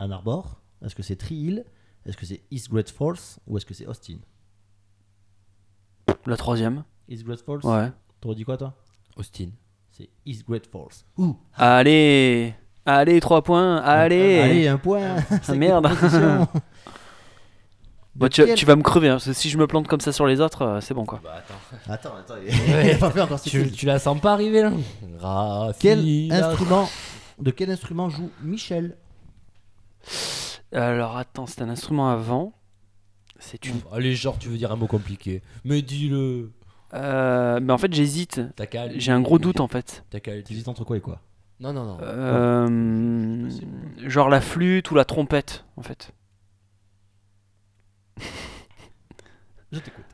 Ann 0.00 0.10
Arbor 0.10 0.60
Est-ce 0.84 0.96
que 0.96 1.04
c'est 1.04 1.14
Tree 1.14 1.36
Hill 1.36 1.64
Est-ce 2.04 2.16
que 2.16 2.26
c'est 2.26 2.42
East 2.50 2.68
Great 2.70 2.90
Falls 2.90 3.38
Ou 3.46 3.56
est-ce 3.56 3.66
que 3.66 3.72
c'est 3.72 3.86
Austin? 3.86 4.16
La 6.26 6.36
troisième. 6.36 6.82
East 7.08 7.22
Great 7.24 7.40
Falls? 7.40 7.64
Ouais. 7.64 7.92
T'aurais 8.20 8.34
dit 8.34 8.44
quoi 8.44 8.56
toi? 8.56 8.74
Austin. 9.16 9.50
C'est 9.92 10.08
East 10.24 10.44
Great 10.44 10.66
Falls. 10.66 11.04
Ouh 11.18 11.36
Allez 11.54 12.52
Allez, 12.84 13.20
trois 13.20 13.42
points 13.42 13.76
Allez, 13.76 14.40
Allez, 14.40 14.66
un 14.66 14.78
point 14.78 15.20
Cinq 15.42 15.54
merde. 15.56 15.86
Bah, 18.18 18.28
tu, 18.28 18.44
tu 18.54 18.64
vas 18.66 18.76
me 18.76 18.82
crever, 18.82 19.08
hein, 19.08 19.14
parce 19.14 19.26
que 19.26 19.32
si 19.34 19.50
je 19.50 19.58
me 19.58 19.66
plante 19.66 19.88
comme 19.88 20.00
ça 20.00 20.10
sur 20.12 20.26
les 20.26 20.40
autres, 20.40 20.62
euh, 20.62 20.80
c'est 20.80 20.94
bon 20.94 21.04
quoi. 21.04 21.20
Bah 21.22 21.34
attends. 21.38 21.54
Attends, 21.92 22.16
attends, 22.18 22.34
il 22.46 22.90
a 22.90 22.94
pas 22.96 23.10
fait 23.10 23.20
encore 23.20 23.38
six 23.38 23.50
tu, 23.50 23.70
tu 23.70 23.84
la 23.86 23.98
sens 23.98 24.20
pas 24.20 24.32
arriver 24.32 24.62
là 24.62 24.72
Rafi, 25.20 25.78
Quel 25.80 26.32
instrument 26.32 26.88
De 27.38 27.50
quel 27.50 27.70
instrument 27.70 28.08
joue 28.08 28.30
Michel? 28.42 28.96
Alors 30.72 31.16
attends, 31.16 31.46
c'est 31.46 31.62
un 31.62 31.68
instrument 31.68 32.10
avant. 32.10 32.52
C'est 33.38 33.66
une. 33.66 33.76
Allez, 33.92 34.14
genre, 34.14 34.38
tu 34.38 34.48
veux 34.48 34.56
dire 34.56 34.72
un 34.72 34.76
mot 34.76 34.86
compliqué. 34.86 35.42
Mais 35.64 35.82
dis-le. 35.82 36.50
Euh, 36.94 37.60
mais 37.62 37.72
en 37.72 37.78
fait, 37.78 37.92
j'hésite. 37.92 38.40
J'ai 38.96 39.12
un 39.12 39.20
gros 39.20 39.38
doute 39.38 39.60
en 39.60 39.68
fait. 39.68 40.04
T'as 40.10 40.20
qu'à 40.20 40.32
aller- 40.32 40.42
Tu 40.42 40.54
hésites 40.54 40.68
entre 40.68 40.84
quoi 40.84 40.96
et 40.96 41.00
quoi? 41.00 41.20
Non, 41.60 41.72
non, 41.72 41.84
non. 41.84 41.98
Euh, 42.02 43.50
genre 44.06 44.28
la 44.28 44.40
flûte 44.40 44.90
ou 44.90 44.94
la 44.94 45.04
trompette 45.04 45.64
en 45.76 45.82
fait. 45.82 46.12
Je 49.72 49.78
t'écoute. 49.80 50.04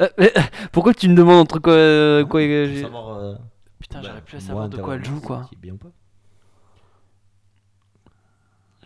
Euh, 0.00 0.08
pourquoi 0.72 0.94
tu 0.94 1.08
me 1.08 1.14
demandes 1.14 1.40
entre 1.40 1.58
quoi, 1.58 1.72
euh, 1.72 2.24
quoi 2.24 2.40
j'ai- 2.40 2.82
savoir, 2.82 3.08
euh, 3.18 3.34
Putain, 3.78 4.00
bah, 4.00 4.08
j'aurais 4.08 4.22
pu 4.22 4.36
moi, 4.36 4.40
savoir 4.44 4.68
de 4.68 4.76
quoi 4.76 4.94
elle 4.96 5.04
joue 5.04 5.20
quoi. 5.20 5.42
si 5.44 5.50
c'est 5.50 5.60
bien 5.60 5.74
ou 5.74 5.78
pas. 5.78 5.90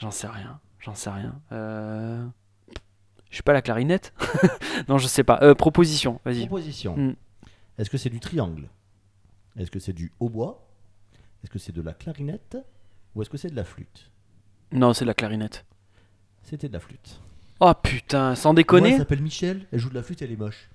J'en 0.01 0.11
sais 0.11 0.27
rien. 0.27 0.61
J'en 0.81 0.95
sais 0.95 1.11
rien. 1.11 1.41
Euh... 1.53 2.27
Je 3.31 3.37
suis 3.37 3.43
pas 3.43 3.53
la 3.53 3.63
clarinette. 3.63 4.13
non, 4.89 4.99
je 4.99 5.07
sais 5.07 5.25
pas. 5.25 5.39
Euh, 5.43 5.55
proposition, 5.55 6.21
vas-y. 6.25 6.41
Proposition. 6.47 6.97
Mm. 6.97 7.15
Est-ce 7.79 7.89
que 7.89 7.97
c'est 7.97 8.11
du 8.11 8.21
triangle? 8.21 8.69
Est-ce 9.57 9.71
que 9.71 9.79
c'est 9.79 9.93
du 9.93 10.13
hautbois? 10.21 10.69
Est-ce 11.43 11.51
que 11.51 11.59
c'est 11.59 11.73
de 11.73 11.81
la 11.83 11.95
clarinette? 11.95 12.59
Ou 13.15 13.23
est-ce 13.23 13.31
que 13.31 13.37
c'est 13.37 13.49
de 13.51 13.57
la 13.57 13.65
flûte? 13.65 14.11
Non, 14.73 14.93
c'est 14.93 15.05
la 15.05 15.15
clarinette. 15.15 15.65
C'était 16.43 16.69
de 16.69 16.73
la 16.75 16.81
flûte. 16.81 17.21
Oh 17.65 17.73
putain, 17.81 18.35
sans 18.35 18.49
Moi, 18.51 18.55
déconner. 18.57 18.91
elle 18.93 18.99
s'appelle 18.99 19.23
Michel, 19.23 19.67
elle 19.73 19.79
joue 19.79 19.89
de 19.89 19.95
la 19.95 20.03
flûte, 20.03 20.21
elle 20.21 20.33
est 20.33 20.37
moche. 20.37 20.69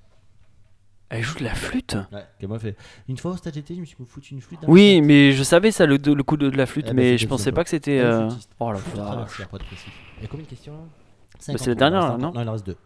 Elle 1.09 1.21
joue 1.21 1.37
de 1.39 1.43
la 1.43 1.53
flûte? 1.53 1.97
Ouais, 2.13 2.25
qu'elle 2.39 2.47
m'a 2.49 2.59
fait. 2.59 2.77
Une 3.09 3.17
fois 3.17 3.31
au 3.31 3.37
stade 3.37 3.53
je 3.67 3.73
me 3.73 3.85
suis 3.85 3.97
foutu 4.07 4.33
une 4.33 4.41
flûte. 4.41 4.59
Oui, 4.67 5.01
mais 5.01 5.33
je 5.33 5.43
savais 5.43 5.71
ça, 5.71 5.85
le, 5.85 5.97
le 5.97 6.23
coup 6.23 6.37
de, 6.37 6.49
de 6.49 6.55
la 6.57 6.65
flûte, 6.65 6.85
Eh 6.87 6.93
ben, 6.93 6.95
mais 6.95 7.17
je 7.17 7.27
pensais 7.27 7.51
pas 7.51 7.63
que 7.65 7.69
c'était. 7.69 7.99
Euh. 7.99 8.29
Oh 8.59 8.71
la 8.71 8.77
Flûte 8.79 8.95
vache. 8.95 9.41
Il 10.17 10.21
y 10.23 10.25
a 10.25 10.27
combien 10.29 10.45
de 10.45 10.49
questions 10.49 10.73
là? 10.73 10.79
50 11.39 11.59
c'est 11.61 11.69
la 11.71 11.75
dernière, 11.75 12.01
là, 12.11 12.17
non 12.17 12.31
Non, 12.33 12.41
il 12.41 12.47
en 12.49 12.51
reste 12.53 12.65
deux. 12.65 12.77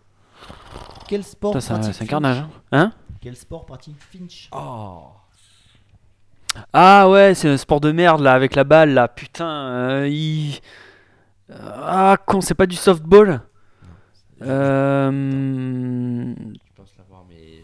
Quel 1.07 1.23
sport 1.23 1.53
Putain, 1.53 1.75
pratique 1.75 1.83
c'est 1.85 1.89
un 1.89 1.93
Finch 1.99 2.09
carnage. 2.09 2.37
hein. 2.39 2.49
Hein? 2.71 2.93
Quel 3.21 3.35
sport 3.35 3.65
pratique 3.67 3.97
Finch? 4.11 4.49
Oh 4.51 5.09
Ah 6.73 7.07
ouais, 7.09 7.33
c'est 7.35 7.49
un 7.49 7.57
sport 7.57 7.79
de 7.81 7.91
merde 7.91 8.21
là, 8.21 8.33
avec 8.33 8.55
la 8.55 8.63
balle 8.63 8.93
là. 8.95 9.07
Putain, 9.07 9.47
euh, 9.47 10.07
il. 10.09 10.59
Ah 11.53 12.17
con, 12.25 12.41
c'est 12.41 12.55
pas 12.55 12.65
du 12.65 12.75
softball? 12.75 13.41
Euh. 14.41 15.11
Je 16.35 16.73
pense 16.75 16.93
l'avoir, 16.97 17.25
mais. 17.29 17.61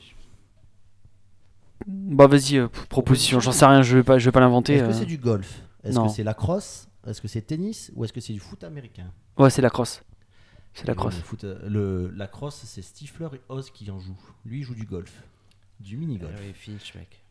Bah 1.88 2.28
vas-y, 2.28 2.58
euh, 2.58 2.68
proposition, 2.90 3.40
j'en 3.40 3.52
sais 3.52 3.66
rien, 3.66 3.82
je 3.82 3.98
vais 3.98 4.04
pas, 4.04 4.18
je 4.18 4.26
vais 4.26 4.32
pas 4.32 4.40
l'inventer. 4.40 4.74
Est-ce 4.76 4.84
que 4.84 4.90
euh. 4.90 4.94
c'est 4.94 5.06
du 5.06 5.18
golf? 5.18 5.62
Est-ce 5.84 5.96
non. 5.96 6.08
que 6.08 6.14
c'est 6.14 6.24
la 6.24 6.34
crosse 6.34 6.88
Est-ce 7.08 7.22
que 7.22 7.28
c'est 7.28 7.42
tennis? 7.42 7.92
Ou 7.96 8.04
est-ce 8.04 8.12
que 8.14 8.20
c'est 8.20 8.34
du 8.34 8.40
foot 8.40 8.64
américain? 8.64 9.12
Ouais, 9.38 9.50
c'est 9.50 9.62
la 9.62 9.70
crosse. 9.70 10.04
C'est 10.74 10.88
la 10.88 10.96
crosse. 10.96 11.16
Le, 11.16 11.22
foot, 11.24 11.44
euh, 11.44 11.60
le- 11.68 12.12
la 12.16 12.28
crosse, 12.28 12.62
c'est 12.66 12.82
Stifler 12.82 13.30
et 13.34 13.42
Oz 13.50 13.72
qui 13.72 13.90
en 13.90 14.00
jouent. 14.00 14.20
Lui, 14.46 14.60
il 14.60 14.64
joue 14.64 14.76
du 14.76 14.86
golf. 14.86 15.24
Du 15.80 15.98
mini-golf. 15.98 16.34
Ah 16.36 16.42
oui, 16.46 16.54
Finch, 16.54 16.94
mec. 16.96 17.24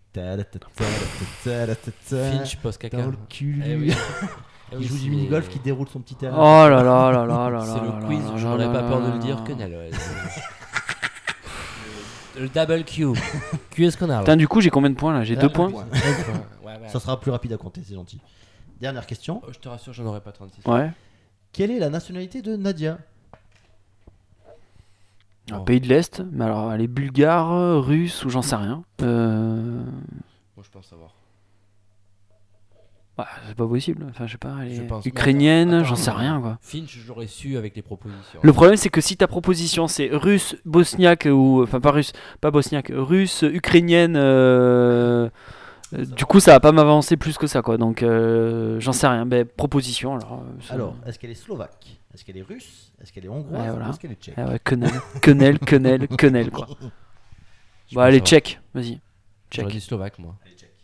Finch, 2.00 2.56
post 2.56 2.80
caca. 2.80 2.96
Dans 3.02 3.10
le 3.10 3.18
cul. 3.28 3.62
Eh 3.64 3.76
oui. 3.76 3.92
Eh 4.72 4.74
Il 4.74 4.78
oui, 4.78 4.86
joue 4.86 4.98
du 4.98 5.10
mini-golf 5.10 5.48
qui 5.48 5.58
déroule 5.60 5.88
son 5.88 6.00
petit 6.00 6.16
terrain. 6.16 6.36
Oh 6.38 6.68
là 6.68 6.82
là 6.82 7.12
là 7.12 7.24
là 7.24 7.26
là 7.26 7.50
là 7.50 7.60
C'est 7.64 7.74
là 7.76 7.82
le 7.82 7.88
là 7.88 8.06
quiz, 8.06 8.24
là 8.24 8.32
je 8.36 8.44
là 8.44 8.50
n'aurais 8.50 8.66
là 8.66 8.72
pas 8.72 8.82
peur 8.82 9.00
de 9.00 9.12
le 9.12 9.18
dire 9.18 9.44
que 9.44 9.52
le 12.38 12.48
double 12.48 12.84
Q. 12.84 13.06
Q 13.70 13.86
est-ce 13.86 13.96
qu'on 13.96 14.10
a 14.10 14.18
Putain, 14.18 14.36
du 14.36 14.48
coup, 14.48 14.60
j'ai 14.60 14.70
combien 14.70 14.90
de 14.90 14.96
points 14.96 15.14
là? 15.14 15.24
J'ai 15.24 15.36
deux 15.36 15.48
points. 15.48 15.72
Ça 16.88 17.00
sera 17.00 17.18
plus 17.20 17.30
rapide 17.30 17.52
à 17.52 17.56
compter, 17.56 17.82
c'est 17.84 17.94
gentil. 17.94 18.20
Dernière 18.80 19.06
question. 19.06 19.40
Oh, 19.46 19.50
je 19.52 19.58
te 19.58 19.68
rassure, 19.68 19.92
j'en 19.92 20.04
aurais 20.04 20.20
pas 20.20 20.32
36. 20.32 20.68
Ouais. 20.68 20.90
Quelle 21.52 21.70
est 21.70 21.78
la 21.78 21.88
nationalité 21.88 22.42
de 22.42 22.56
Nadia? 22.56 22.98
Un 25.50 25.60
pays 25.60 25.80
de 25.80 25.86
l'Est, 25.86 26.22
mais 26.32 26.44
alors 26.44 26.72
elle 26.72 26.82
est 26.82 26.88
bulgare, 26.88 27.82
russe 27.82 28.24
ou 28.24 28.30
j'en 28.30 28.42
sais 28.42 28.56
rien. 28.56 28.82
Euh... 29.02 29.82
Moi, 30.56 30.64
je 30.64 30.70
pense 30.70 30.86
savoir. 30.86 31.15
Ouais, 33.18 33.24
c'est 33.48 33.54
pas 33.56 33.66
possible. 33.66 34.06
Enfin, 34.10 34.26
je 34.26 34.32
sais 34.32 34.38
pas, 34.38 34.54
elle 34.62 34.74
Je 34.74 34.82
est 34.82 34.86
pense- 34.86 35.06
ukrainienne, 35.06 35.82
j'en 35.84 35.96
sais 35.96 36.10
rien 36.10 36.40
quoi. 36.40 36.58
Finch, 36.60 36.98
je 36.98 37.08
l'aurais 37.08 37.26
su 37.26 37.56
avec 37.56 37.74
les 37.76 37.82
propositions. 37.82 38.40
Le 38.42 38.52
problème, 38.52 38.76
c'est 38.76 38.88
que 38.90 39.00
si 39.00 39.16
ta 39.16 39.26
proposition 39.26 39.88
c'est 39.88 40.08
russe, 40.12 40.56
bosniaque 40.64 41.26
ou. 41.30 41.62
Enfin, 41.62 41.80
pas 41.80 41.90
russe, 41.92 42.12
pas 42.40 42.50
bosniaque, 42.50 42.90
russe, 42.94 43.42
ukrainienne. 43.42 44.16
euh, 44.16 45.28
euh, 45.94 46.04
Du 46.04 46.24
coup, 46.24 46.40
ça 46.40 46.52
va 46.52 46.60
pas 46.60 46.72
m'avancer 46.72 47.16
plus 47.16 47.38
que 47.38 47.46
ça 47.46 47.62
quoi. 47.62 47.78
Donc, 47.78 48.02
euh, 48.02 48.80
j'en 48.80 48.92
sais 48.92 49.06
rien. 49.06 49.24
Mais 49.24 49.44
proposition 49.44 50.16
alors. 50.16 50.42
euh, 50.42 50.74
Alors, 50.74 50.96
est-ce 51.06 51.18
qu'elle 51.18 51.30
est 51.30 51.34
slovaque? 51.34 52.00
Est-ce 52.14 52.24
qu'elle 52.24 52.38
est 52.38 52.42
russe? 52.42 52.92
Est-ce 53.02 53.12
qu'elle 53.12 53.26
est 53.26 53.28
hongroise? 53.28 53.62
Ouais, 53.62 53.70
voilà. 53.70 53.90
est-ce 53.90 54.00
qu'elle 54.00 54.12
est 54.12 54.20
tchèque? 54.22 54.34
Ah 54.38 54.46
ouais, 54.46 54.58
quenelle, 54.64 54.90
quenelle, 55.22 55.58
quenelle, 55.58 56.08
quenelle 56.08 56.50
quoi. 56.50 56.66
Je 57.88 57.94
Bah, 57.94 58.02
pense 58.02 58.08
allez, 58.08 58.18
tchèque, 58.20 58.60
vas-y. 58.74 58.98
J'aurais 59.52 59.68
Tchèque. 59.68 59.76
dit 59.76 59.80
slovaque, 59.80 60.18
moi. 60.18 60.34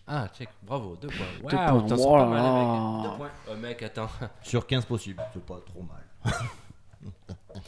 Ah, 0.07 0.29
tchèque, 0.37 0.49
bravo, 0.63 0.97
deux 1.01 1.09
points. 1.09 1.27
Deux 1.51 1.57
Waouh, 1.57 1.79
points. 1.81 1.89
t'en 1.89 1.97
sors 1.97 2.17
pas 2.19 2.27
mal, 2.27 2.43
là. 2.43 3.03
mec. 3.03 3.11
Deux 3.11 3.17
points. 3.17 3.31
Oh, 3.51 3.57
mec, 3.57 3.83
attends. 3.83 4.11
Sur 4.43 4.67
15 4.67 4.85
possibles, 4.85 5.23
c'est 5.33 5.45
pas 5.45 5.61
trop 5.65 5.83
mal. 5.83 6.35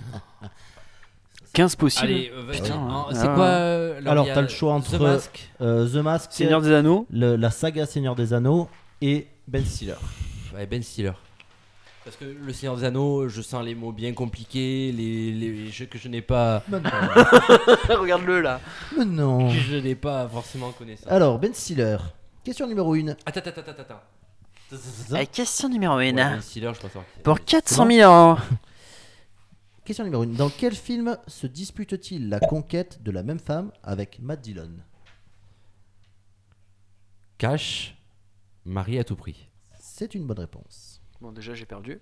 15 1.53 1.77
possibles. 1.77 2.05
Allez, 2.07 2.33
euh, 2.35 2.43
vas-y. 2.43 2.61
Putain, 2.63 2.75
ouais. 2.87 3.15
C'est 3.15 3.29
Ah. 3.29 3.35
quoi 3.35 3.45
euh, 3.45 4.01
Alors, 4.07 4.27
t'as 4.27 4.43
le 4.43 4.49
choix 4.49 4.73
entre- 4.75 4.97
The 4.99 5.01
Mask. 5.01 5.51
Euh, 5.61 5.89
The 5.89 6.03
Mask, 6.03 6.33
Seigneur 6.33 6.61
des 6.61 6.73
Anneaux. 6.73 7.07
le- 7.11 7.37
la 7.37 7.51
saga 7.51 7.87
Seigneur 7.87 8.17
des 8.17 8.33
Anneaux 8.33 8.69
et 9.01 9.29
Ben 9.47 9.65
Stiller. 9.65 9.95
Ouais, 10.55 10.67
Ben 10.67 10.83
Stiller. 10.83 11.13
Parce 12.05 12.17
que 12.17 12.25
le 12.25 12.53
Seigneur 12.53 12.77
des 12.77 12.85
Anneaux, 12.85 13.29
je 13.29 13.41
sens 13.41 13.65
les 13.65 13.75
mots 13.75 13.93
bien 13.93 14.13
compliqués, 14.13 14.93
les, 14.93 15.33
les 15.33 15.71
jeux 15.71 15.87
que 15.87 15.97
je 15.97 16.09
n'ai 16.09 16.21
pas. 16.23 16.63
Regarde-le 17.89 18.41
là. 18.41 18.61
Mais 18.99 19.05
non. 19.05 19.49
que 19.49 19.55
je 19.55 19.77
n'ai 19.77 19.95
pas 19.95 20.29
forcément 20.29 20.71
connaissance. 20.73 21.11
Alors, 21.11 21.39
Ben 21.39 21.55
Stiller. 21.55 21.97
Question 22.45 22.67
numéro 22.67 22.93
1. 22.95 23.09
Attends, 23.09 23.41
attends, 23.41 23.61
attends, 23.63 23.83
attends. 23.83 24.03
Allez, 25.13 25.27
question 25.27 25.69
numéro 25.69 25.95
1. 25.95 25.97
Ouais, 25.97 26.13
ben 26.13 26.41
Stiller, 26.43 26.73
je 26.75 26.81
pense 26.81 26.91
savoir 26.91 27.07
qui 27.07 27.13
c'est. 27.17 27.23
Pour 27.23 27.41
400 27.41 27.87
000 27.91 28.13
euros. 28.13 28.39
Question 29.85 30.05
numéro 30.05 30.25
1. 30.25 30.27
Dans 30.27 30.51
quel 30.51 30.75
film 30.75 31.17
se 31.27 31.47
dispute-t-il 31.47 32.29
la 32.29 32.41
conquête 32.41 33.03
de 33.03 33.11
la 33.11 33.23
même 33.23 33.39
femme 33.39 33.73
avec 33.83 34.19
Matt 34.21 34.43
Dillon? 34.43 34.73
Cash, 37.39 37.97
Marie 38.67 38.99
à 38.99 39.05
tout 39.05 39.17
prix. 39.17 39.49
C'est 39.81 40.15
une 40.15 40.27
bonne 40.27 40.41
réponse. 40.41 41.01
Bon, 41.23 41.33
déjà, 41.33 41.55
j'ai 41.55 41.65
perdu. 41.65 42.01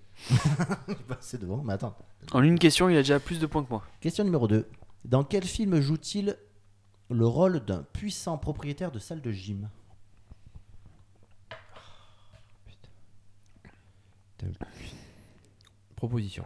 C'est 1.21 1.39
devant, 1.39 1.63
mais 1.63 1.73
attends. 1.73 1.95
En 2.33 2.43
une 2.43 2.59
question, 2.59 2.89
il 2.89 2.97
a 2.97 3.01
déjà 3.01 3.19
plus 3.21 3.39
de 3.39 3.45
points 3.45 3.63
que 3.63 3.69
moi. 3.69 3.83
Question 4.01 4.25
numéro 4.25 4.49
2. 4.49 4.67
Dans 5.05 5.23
quel 5.23 5.45
film 5.45 5.79
joue-t-il 5.79 6.37
le 7.09 7.27
rôle 7.27 7.61
d'un 7.61 7.83
puissant 7.83 8.37
propriétaire 8.37 8.91
de 8.91 8.99
salle 8.99 9.21
de 9.21 9.31
gym? 9.31 9.69
Proposition. 15.95 16.45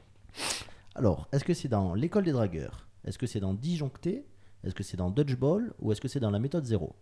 Alors, 0.95 1.27
est-ce 1.31 1.43
que 1.43 1.53
c'est 1.53 1.67
dans 1.67 1.93
l'école 1.93 2.23
des 2.23 2.31
dragueurs? 2.31 2.87
Est-ce 3.05 3.17
que 3.17 3.27
c'est 3.27 3.39
dans 3.39 3.53
Disjoncté? 3.53 4.25
Est-ce 4.63 4.75
que 4.75 4.83
c'est 4.83 4.97
dans 4.97 5.09
Dodgeball? 5.09 5.73
Ou 5.79 5.91
est-ce 5.91 6.01
que 6.01 6.07
c'est 6.07 6.19
dans 6.19 6.31
la 6.31 6.39
méthode 6.39 6.65
zéro? 6.65 6.95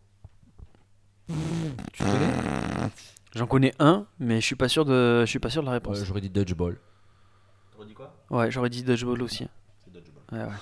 Tu 1.94 2.04
connais? 2.04 2.34
J'en 3.34 3.48
connais 3.48 3.74
un, 3.80 4.08
mais 4.20 4.40
je 4.40 4.46
suis 4.46 4.56
pas 4.56 4.70
sûr 4.70 4.86
de, 4.86 5.22
je 5.22 5.30
suis 5.30 5.40
pas 5.40 5.50
sûr 5.50 5.62
de 5.62 5.66
la 5.66 5.74
réponse. 5.74 6.00
Ouais, 6.00 6.06
J'aurais 6.06 6.22
dit 6.22 6.30
Dodgeball. 6.30 6.80
T'aurais 7.72 7.88
dit 7.88 7.94
quoi? 7.94 8.16
Ouais, 8.30 8.50
j'aurais 8.52 8.70
dit 8.70 8.84
Dodgeball 8.84 9.22
aussi. 9.24 9.48
C'est 9.84 9.92
Dodgeball. 9.92 10.24
Ouais, 10.32 10.46
ouais. 10.46 10.60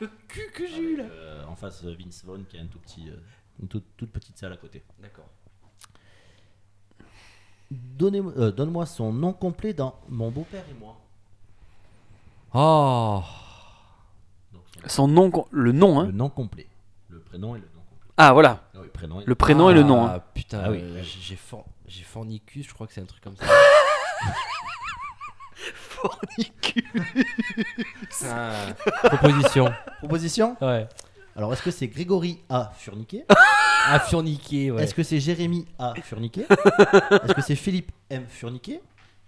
Le 0.00 0.10
cul 0.28 0.50
que 0.52 0.66
j'ai 0.66 0.80
eu 0.80 0.96
là. 0.96 1.04
Euh, 1.04 1.44
en 1.46 1.56
face, 1.56 1.84
euh, 1.84 1.94
Vince 1.98 2.24
Vaughn 2.24 2.44
qui 2.46 2.58
a 2.58 2.62
un 2.62 2.66
tout 2.66 2.78
petit, 2.78 3.08
euh, 3.10 3.16
une 3.60 3.68
toute, 3.68 3.84
toute 3.96 4.10
petite 4.10 4.38
salle 4.38 4.52
à 4.52 4.56
côté. 4.56 4.82
D'accord. 5.00 5.28
Donnez-moi- 7.70 8.32
euh, 8.38 8.50
Donne-moi 8.52 8.86
son 8.86 9.12
nom 9.12 9.32
complet 9.32 9.72
dans 9.74 9.94
Mon 10.08 10.30
beau-père 10.30 10.64
et 10.70 10.74
moi. 10.80 10.96
Oh 12.54 13.22
son- 14.86 15.08
nom, 15.08 15.30
le 15.50 15.72
nom, 15.72 16.00
hein. 16.00 16.06
Le 16.06 16.12
nom 16.12 16.28
complet. 16.30 16.66
Le 17.08 17.20
prénom 17.20 17.54
et 17.56 17.58
le 17.58 17.64
nom 17.74 17.80
complet. 17.90 18.12
Ah, 18.16 18.32
voilà. 18.32 18.62
Ah 18.74 18.78
oui, 18.80 18.88
prénom 18.92 19.20
et 19.20 19.24
Le 19.26 19.34
prénom 19.34 19.68
et 19.70 19.74
le 19.74 19.82
nom. 19.82 20.06
Ah, 20.06 20.14
hein. 20.16 20.22
putain, 20.34 20.62
Ah 20.64 20.70
oui. 20.70 20.78
euh, 20.80 21.02
j'ai 21.02 21.20
j'ai 21.20 21.36
for- 21.36 21.66
j'ai 21.86 22.04
fornicus, 22.04 22.66
je 22.68 22.72
crois 22.74 22.86
que 22.86 22.92
c'est 22.94 23.00
un 23.02 23.06
truc 23.06 23.22
comme 23.22 23.36
ça. 23.36 23.44
Ah, 28.24 28.74
proposition. 29.08 29.72
Proposition? 29.98 30.56
Ouais. 30.60 30.88
Alors, 31.38 31.52
est-ce 31.52 31.62
que 31.62 31.70
c'est 31.70 31.86
Grégory 31.86 32.40
A. 32.48 32.72
Furniquet 32.76 33.24
À 33.86 34.00
furniquer, 34.00 34.72
ouais. 34.72 34.82
Est-ce 34.82 34.92
que 34.92 35.04
c'est 35.04 35.20
Jérémy 35.20 35.66
A. 35.78 35.94
Furniquet 36.02 36.46
Est-ce 36.50 37.32
que 37.32 37.42
c'est 37.42 37.54
Philippe 37.54 37.92
M. 38.10 38.24
Furniquet 38.28 38.82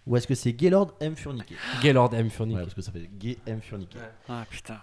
Ou 0.08 0.16
est-ce 0.16 0.26
que 0.26 0.34
c'est 0.34 0.52
Gaylord 0.52 0.92
M. 0.98 1.14
Furniquet 1.14 1.54
Gaylord 1.80 2.12
M. 2.14 2.28
Ouais, 2.40 2.54
parce 2.62 2.74
que 2.74 2.82
ça 2.82 2.90
fait 2.90 3.08
Gay 3.16 3.38
M. 3.46 3.60
Furniquet. 3.62 4.00
Ah, 4.28 4.44
putain. 4.50 4.80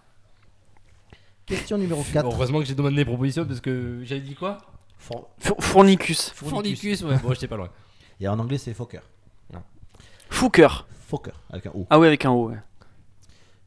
Question 1.46 1.78
numéro 1.78 2.02
4. 2.02 2.26
Heureusement 2.26 2.60
que 2.60 2.66
j'ai 2.66 2.76
demandé 2.76 2.96
des 2.96 3.06
propositions 3.06 3.46
parce 3.46 3.60
que 3.60 4.00
j'avais 4.04 4.22
dit 4.22 4.34
quoi 4.36 4.60
Four- 4.98 5.30
Fournicus. 5.60 6.30
Fournicus, 6.34 7.02
ouais. 7.04 7.18
Bon, 7.18 7.34
j'étais 7.34 7.48
pas 7.50 7.58
loin. 7.58 7.70
Et 8.22 8.28
en 8.30 8.40
anglais, 8.40 8.58
c'est 8.58 8.74
Fokker. 8.74 9.02
Fouker. 10.30 10.86
Fokker, 11.08 11.32
avec 11.50 11.66
un 11.68 11.72
O. 11.74 11.86
Ah, 11.90 12.00
ouais, 12.00 12.08
avec 12.08 12.24
un 12.24 12.32
O, 12.32 12.50
ouais. 12.50 12.58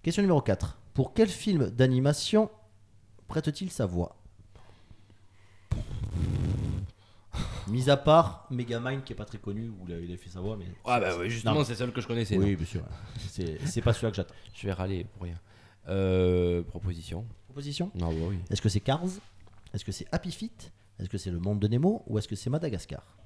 Question 0.03 0.23
numéro 0.23 0.41
4. 0.41 0.79
Pour 0.95 1.13
quel 1.13 1.29
film 1.29 1.69
d'animation 1.71 2.51
prête-t-il 3.31 3.71
sa 3.71 3.87
voix? 3.87 4.17
Mis 7.69 7.89
à 7.89 7.97
part 7.97 8.47
Megamind 8.51 9.05
qui 9.05 9.13
est 9.13 9.17
pas 9.17 9.25
très 9.25 9.39
connu, 9.39 9.69
où 9.69 9.87
il 9.87 9.95
a, 9.95 9.99
il 10.01 10.13
a 10.13 10.17
fait 10.17 10.29
sa 10.29 10.41
voix, 10.41 10.57
mais. 10.57 10.67
Ah 10.85 10.99
bah 10.99 11.13
oui, 11.19 11.31
justement, 11.31 11.63
c'est 11.63 11.77
celle 11.77 11.93
que 11.93 12.01
je 12.01 12.09
connaissais. 12.09 12.37
Oui, 12.37 12.51
non. 12.51 12.57
bien 12.57 12.67
sûr. 12.67 12.83
C'est 13.29 13.65
c'est 13.67 13.81
pas 13.81 13.93
celui-là 13.93 14.11
que 14.11 14.17
j'attends. 14.17 14.35
Je 14.53 14.67
vais 14.67 14.73
râler 14.73 15.05
pour 15.05 15.23
rien. 15.23 15.39
Euh, 15.89 16.63
proposition. 16.63 17.25
Proposition? 17.47 17.93
Non, 17.95 18.09
bah 18.13 18.27
oui. 18.29 18.39
Est-ce 18.51 18.61
que 18.61 18.69
c'est 18.69 18.81
Cars? 18.81 19.05
Est-ce 19.73 19.85
que 19.85 19.93
c'est 19.93 20.07
Happy 20.11 20.33
Feet? 20.33 20.73
Est-ce 20.99 21.09
que 21.09 21.17
c'est 21.17 21.31
Le 21.31 21.39
Monde 21.39 21.61
de 21.61 21.69
Nemo? 21.69 22.03
Ou 22.09 22.19
est-ce 22.19 22.27
que 22.27 22.35
c'est 22.35 22.51
Madagascar? 22.51 23.17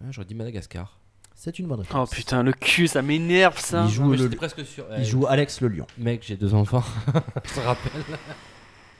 Ah, 0.00 0.10
J'aurais 0.10 0.26
dit 0.26 0.34
Madagascar. 0.34 0.98
C'est 1.40 1.60
une 1.60 1.68
bonne 1.68 1.78
Oh 1.78 1.82
réponse. 1.84 2.10
putain, 2.10 2.42
le 2.42 2.52
cul, 2.52 2.88
ça 2.88 3.00
m'énerve 3.00 3.60
ça. 3.60 3.84
Il 3.84 3.90
joue, 3.90 4.02
Non, 4.02 4.08
mais 4.08 4.16
le- 4.16 4.24
j'étais 4.24 4.34
presque 4.36 4.64
sûr. 4.66 4.84
il 4.98 5.04
joue 5.04 5.24
Alex 5.28 5.60
le 5.60 5.68
lion. 5.68 5.86
Mec, 5.96 6.24
j'ai 6.26 6.36
deux 6.36 6.52
enfants. 6.52 6.82
je 7.44 7.54
te 7.54 7.60
rappelle. 7.60 8.02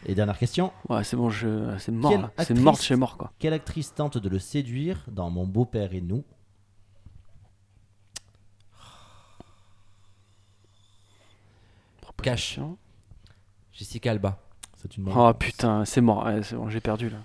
Et 0.06 0.14
dernière 0.14 0.38
question. 0.38 0.72
Ouais, 0.88 1.02
c'est 1.02 1.16
bon, 1.16 1.30
je... 1.30 1.76
c'est 1.78 1.90
mort 1.90 2.12
là. 2.16 2.30
C'est 2.44 2.54
mort 2.54 2.76
de 2.76 2.80
chez 2.82 2.94
mort 2.94 3.16
quoi. 3.16 3.32
Quelle 3.40 3.54
actrice 3.54 3.92
tente 3.92 4.18
de 4.18 4.28
le 4.28 4.38
séduire 4.38 5.04
dans 5.08 5.30
Mon 5.30 5.46
beau-père 5.48 5.92
et 5.94 6.00
nous? 6.00 6.22
Cash. 12.22 12.58
Jessica 13.72 14.10
Alba. 14.10 14.38
C'est 14.76 14.96
une 14.96 15.04
bonne 15.04 15.14
Oh 15.16 15.26
réponse. 15.26 15.38
putain, 15.38 15.84
c'est 15.84 16.00
mort. 16.00 16.24
Ouais, 16.26 16.42
c'est 16.42 16.56
bon, 16.56 16.68
j'ai 16.68 16.80
perdu 16.80 17.10
là. 17.10 17.18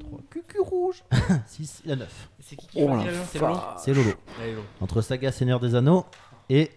Trois 0.00 0.16
cucu 0.30 0.60
rouge 0.60 1.02
6 1.46 1.82
et 1.86 1.96
9. 1.96 2.28
C'est 2.40 2.56
qui 2.56 2.66
Oh 2.76 2.88
la 2.88 3.04
C'est 3.30 3.38
Lolo 3.38 3.54
fa- 3.54 3.76
C'est 3.78 3.94
Lolo. 3.94 4.10
Allez, 4.40 4.52
Lolo. 4.52 4.64
Entre 4.80 5.00
Saga 5.02 5.30
Seigneur 5.32 5.60
des 5.60 5.74
Anneaux 5.74 6.04
et, 6.48 6.70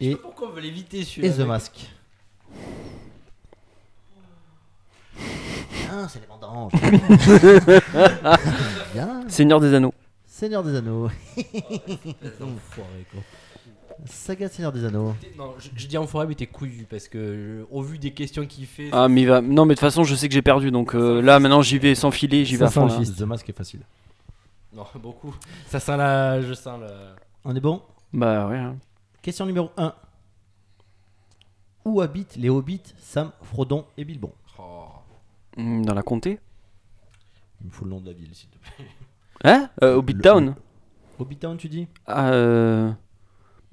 Je 0.00 0.06
sais 0.06 0.12
et, 0.12 0.16
pas 0.16 0.22
pourquoi 0.22 0.48
on 0.48 0.52
veut 0.52 0.60
l'éviter 0.60 0.98
et 1.00 1.04
celui-là. 1.04 1.32
The 1.34 1.38
mec. 1.38 1.46
Mask. 1.48 1.90
Ah, 5.90 6.06
c'est 6.08 6.20
les 6.20 6.26
vendanges. 6.26 6.72
Bien. 8.94 9.28
Seigneur 9.28 9.60
des 9.60 9.74
Anneaux. 9.74 9.94
Seigneur 10.26 10.64
des 10.64 10.74
Anneaux. 10.76 11.06
Enfoiré, 12.40 13.06
quoi. 13.12 13.20
Saga 14.06 14.48
Seigneur 14.48 14.72
des 14.72 14.84
Anneaux. 14.84 15.14
Non, 15.38 15.54
je, 15.58 15.68
je 15.74 15.86
dis 15.86 15.96
enfoiré, 15.98 16.26
mais 16.26 16.34
t'es 16.34 16.46
couillu 16.46 16.86
parce 16.88 17.08
que 17.08 17.18
euh, 17.18 17.64
au 17.70 17.82
vu 17.82 17.98
des 17.98 18.12
questions 18.12 18.44
qu'il 18.46 18.66
fait. 18.66 18.88
Ah, 18.92 19.08
mais 19.08 19.22
il 19.22 19.28
va. 19.28 19.40
Non, 19.40 19.64
mais 19.64 19.74
de 19.74 19.78
toute 19.78 19.80
façon, 19.80 20.04
je 20.04 20.14
sais 20.14 20.28
que 20.28 20.34
j'ai 20.34 20.42
perdu 20.42 20.70
donc 20.70 20.94
euh, 20.94 21.20
là 21.22 21.38
maintenant 21.40 21.62
j'y 21.62 21.78
vais 21.78 21.94
sans 21.94 22.10
filer, 22.10 22.44
j'y 22.44 22.56
vais 22.56 22.64
à 22.66 22.70
fond 22.70 22.86
là. 22.86 22.98
The 22.98 23.20
Mask 23.22 23.48
est 23.48 23.52
facile. 23.56 23.80
Non, 24.72 24.84
beaucoup. 25.00 25.34
Ça 25.68 25.80
sent 25.80 25.96
la. 25.96 26.40
Je 26.42 26.52
sens 26.54 26.80
la. 26.80 27.14
On 27.44 27.54
est 27.54 27.60
bon? 27.60 27.82
Bah 28.12 28.46
ouais. 28.48 28.58
hein. 28.58 28.76
Question 29.22 29.46
numéro 29.46 29.70
1. 29.76 29.92
Où 31.84 32.00
habitent 32.00 32.36
les 32.36 32.48
hobbits 32.50 32.82
Sam, 32.98 33.30
Frodon 33.42 33.84
et 33.96 34.04
Bilbon? 34.04 34.32
Oh. 34.58 34.84
Hmm, 35.56 35.82
Dans 35.84 35.94
la 35.94 36.02
comté? 36.02 36.38
Il 37.60 37.66
me 37.66 37.70
faut 37.72 37.84
le 37.84 37.90
nom 37.90 38.00
de 38.00 38.06
la 38.06 38.12
ville, 38.12 38.34
s'il 38.34 38.48
te 38.48 38.56
plaît. 38.58 38.86
Hein? 39.44 39.68
Euh, 39.82 39.94
Hobbit 39.96 40.14
Le- 40.14 40.20
Town 40.22 40.54
Hobbit 41.18 41.36
Town, 41.36 41.56
tu 41.56 41.68
dis? 41.68 41.86
Ah, 42.06 42.30
euh... 42.32 42.90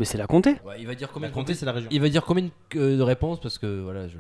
Mais 0.02 0.06
c'est 0.06 0.18
la 0.18 0.26
comté. 0.26 0.56
Ouais, 0.66 0.78
il 0.82 0.88
va 0.88 0.96
dire 0.96 1.12
combien 1.12 1.28
La 1.28 1.30
de 1.30 1.36
comté, 1.36 1.54
c'est 1.54 1.64
la 1.68 1.74
région. 1.74 1.88
Il 1.94 2.02
va 2.02 2.10
dire 2.10 2.26
combien 2.26 2.46
de, 2.46 2.52
euh, 2.80 2.98
de 2.98 3.02
réponses 3.04 3.40
parce 3.40 3.60
que 3.60 3.82
voilà, 3.82 4.08
je 4.08 4.18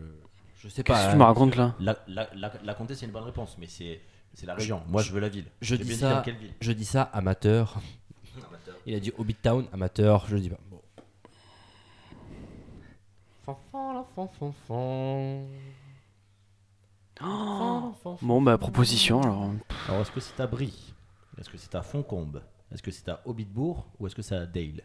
je 0.60 0.68
sais 0.70 0.84
pas. 0.84 0.94
Qu'est-ce 0.94 1.06
que 1.08 1.10
tu 1.10 1.16
hein. 1.16 1.18
me 1.18 1.24
racontes 1.24 1.56
là 1.56 1.74
La, 1.80 1.98
la, 2.08 2.30
la, 2.36 2.54
la 2.64 2.74
comté, 2.76 2.94
c'est 2.94 3.08
une 3.08 3.12
bonne 3.12 3.24
réponse, 3.24 3.58
mais 3.58 3.66
c'est 3.66 4.00
c'est 4.36 4.46
la 4.46 4.54
région. 4.54 4.84
Moi, 4.88 5.02
je 5.02 5.12
veux 5.12 5.20
la 5.20 5.28
ville. 5.30 5.46
je 5.60 5.70
J'ai 5.76 5.78
dis 5.84 5.90
bien 5.90 5.98
ça- 5.98 6.14
dans 6.18 6.22
quelle 6.22 6.36
ville. 6.38 6.54
Je 6.62 6.72
dis 6.72 6.86
ça 6.86 7.02
amateur. 7.02 7.80
Il 8.86 8.94
a 8.94 9.00
dit 9.00 9.12
Hobbit 9.18 9.34
Town 9.34 9.66
amateur, 9.74 10.28
je 10.28 10.36
le 10.36 10.42
dis 10.42 10.50
pas. 10.52 10.60
Bon. 10.70 10.82
Fanfan, 13.44 13.94
la 13.94 14.04
fanfan, 14.16 14.54
fan. 14.68 15.48
Fanfan, 17.20 17.94
fanfan. 18.04 18.26
Bon, 18.28 18.40
bah, 18.40 18.60
proposition 18.60 19.20
alors. 19.24 19.50
Alors, 19.90 20.02
est-ce 20.02 20.12
que 20.12 20.20
c'est 20.20 20.40
à 20.40 20.46
Brie? 20.46 20.94
Est-ce 21.40 21.50
que 21.50 21.58
c'est 21.58 21.74
à 21.74 21.82
Foncombe 21.82 22.44
Est-ce 22.72 22.84
que 22.84 22.92
c'est 22.92 23.10
à 23.10 23.20
Hobbitbourg 23.26 23.88
Ou 24.00 24.06
est-ce 24.06 24.14
que 24.16 24.22
c'est 24.22 24.36
à 24.36 24.46
Dale? 24.46 24.84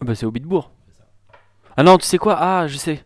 Bah, 0.00 0.14
c'est 0.14 0.26
Hobbitbourg. 0.26 0.70
Ah 1.76 1.82
non, 1.82 1.98
tu 1.98 2.06
sais 2.06 2.18
quoi? 2.18 2.36
Ah, 2.38 2.66
je 2.66 2.76
sais. 2.76 3.02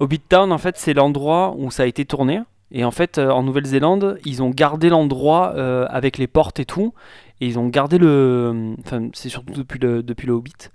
Hobbit 0.00 0.20
Town, 0.20 0.52
en 0.52 0.58
fait, 0.58 0.76
c'est 0.76 0.94
l'endroit 0.94 1.54
où 1.56 1.70
ça 1.70 1.84
a 1.84 1.86
été 1.86 2.04
tourné. 2.04 2.40
Et 2.70 2.84
en 2.84 2.90
fait, 2.90 3.18
euh, 3.18 3.30
en 3.30 3.42
Nouvelle-Zélande, 3.42 4.18
ils 4.24 4.42
ont 4.42 4.50
gardé 4.50 4.88
l'endroit 4.88 5.52
euh, 5.56 5.86
avec 5.88 6.18
les 6.18 6.26
portes 6.26 6.60
et 6.60 6.64
tout. 6.64 6.92
Et 7.40 7.46
ils 7.46 7.58
ont 7.58 7.68
gardé 7.68 7.98
le. 7.98 8.74
Enfin, 8.84 9.08
c'est 9.12 9.28
surtout 9.28 9.54
depuis 9.54 9.78
le, 9.78 10.02
depuis 10.02 10.26
le 10.26 10.32
Hobbit. 10.32 10.70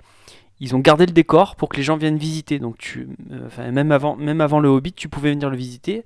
Ils 0.59 0.75
ont 0.75 0.79
gardé 0.79 1.05
le 1.05 1.11
décor 1.11 1.55
pour 1.55 1.69
que 1.69 1.77
les 1.77 1.83
gens 1.83 1.97
viennent 1.97 2.17
visiter. 2.17 2.59
Donc, 2.59 2.77
tu, 2.77 3.09
euh, 3.31 3.71
même, 3.71 3.91
avant, 3.91 4.15
même 4.15 4.41
avant 4.41 4.59
le 4.59 4.69
Hobbit, 4.69 4.93
tu 4.93 5.09
pouvais 5.09 5.31
venir 5.31 5.49
le 5.49 5.57
visiter. 5.57 6.05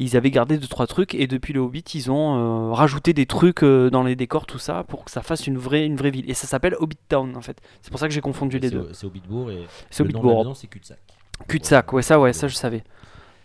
Ils 0.00 0.16
avaient 0.16 0.30
gardé 0.32 0.58
deux 0.58 0.66
trois 0.66 0.86
trucs 0.88 1.14
et 1.14 1.26
depuis 1.28 1.52
le 1.52 1.60
Hobbit, 1.60 1.84
ils 1.94 2.10
ont 2.10 2.70
euh, 2.70 2.72
rajouté 2.72 3.12
des 3.12 3.26
trucs 3.26 3.62
euh, 3.62 3.90
dans 3.90 4.02
les 4.02 4.16
décors, 4.16 4.44
tout 4.44 4.58
ça, 4.58 4.82
pour 4.82 5.04
que 5.04 5.10
ça 5.10 5.22
fasse 5.22 5.46
une 5.46 5.56
vraie, 5.56 5.86
une 5.86 5.94
vraie 5.96 6.10
ville. 6.10 6.28
Et 6.28 6.34
ça 6.34 6.48
s'appelle 6.48 6.74
Hobbit 6.80 6.98
Town 7.08 7.36
en 7.36 7.40
fait. 7.40 7.60
C'est 7.80 7.90
pour 7.90 8.00
ça 8.00 8.08
que 8.08 8.14
j'ai 8.14 8.20
confondu 8.20 8.58
les 8.58 8.70
deux. 8.70 8.88
C'est 8.92 9.06
Hobbitbourg 9.06 9.50
et 9.52 9.66
C'est 9.90 10.02
le 10.02 10.10
nom 10.10 10.18
de 10.20 10.24
la 10.24 10.30
Hobbitbourg. 10.32 10.38
maison, 10.44 10.54
c'est 10.54 10.66
cul-de-sac. 10.66 10.98
Cul-de-sac, 11.46 11.92
ouais, 11.92 12.02
ça, 12.02 12.18
ouais, 12.18 12.32
ça 12.32 12.48
je 12.48 12.56
savais. 12.56 12.82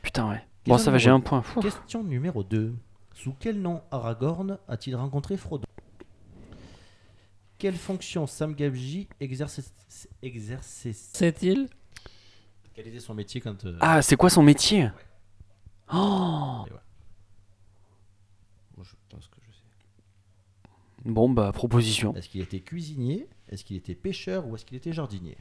Putain, 0.02 0.28
ouais. 0.30 0.42
Bon, 0.66 0.74
Question 0.76 0.78
ça 0.86 0.92
va, 0.92 0.98
j'ai 0.98 1.10
un 1.12 1.14
numéro- 1.20 1.30
point. 1.42 1.44
Ouh. 1.56 1.60
Question 1.62 2.04
numéro 2.04 2.44
2. 2.44 2.74
Sous 3.14 3.36
quel 3.40 3.62
nom 3.62 3.82
Aragorn 3.92 4.58
a-t-il 4.68 4.96
rencontré 4.96 5.38
Frodo? 5.38 5.66
Quelle 7.58 7.76
fonction 7.76 8.26
Sam 8.26 8.56
Gamgee 8.56 9.08
exerçait 9.20 9.64
exerçait 10.24 10.94
C'est-il 10.94 11.68
Quel 12.74 12.88
était 12.88 13.00
son 13.00 13.14
métier 13.14 13.42
quand 13.42 13.66
euh, 13.66 13.78
Ah, 13.82 14.02
c'est 14.02 14.16
quoi 14.16 14.30
son 14.30 14.42
métier? 14.44 14.90
Oh 15.92 16.66
Moi, 18.78 18.84
je 18.84 18.96
pense 19.10 19.28
que 19.28 19.38
je 19.48 19.52
sais. 19.52 19.64
Bon, 21.06 21.30
bah, 21.30 21.52
proposition. 21.52 22.14
Est-ce 22.16 22.30
qu'il 22.30 22.42
était 22.42 22.60
cuisinier? 22.62 23.28
Est-ce 23.50 23.64
qu'il 23.64 23.76
était 23.76 23.96
pêcheur? 23.96 24.48
Ou 24.48 24.56
est-ce 24.56 24.66
qu'il 24.66 24.78
était 24.78 24.94
jardinier? 24.94 25.38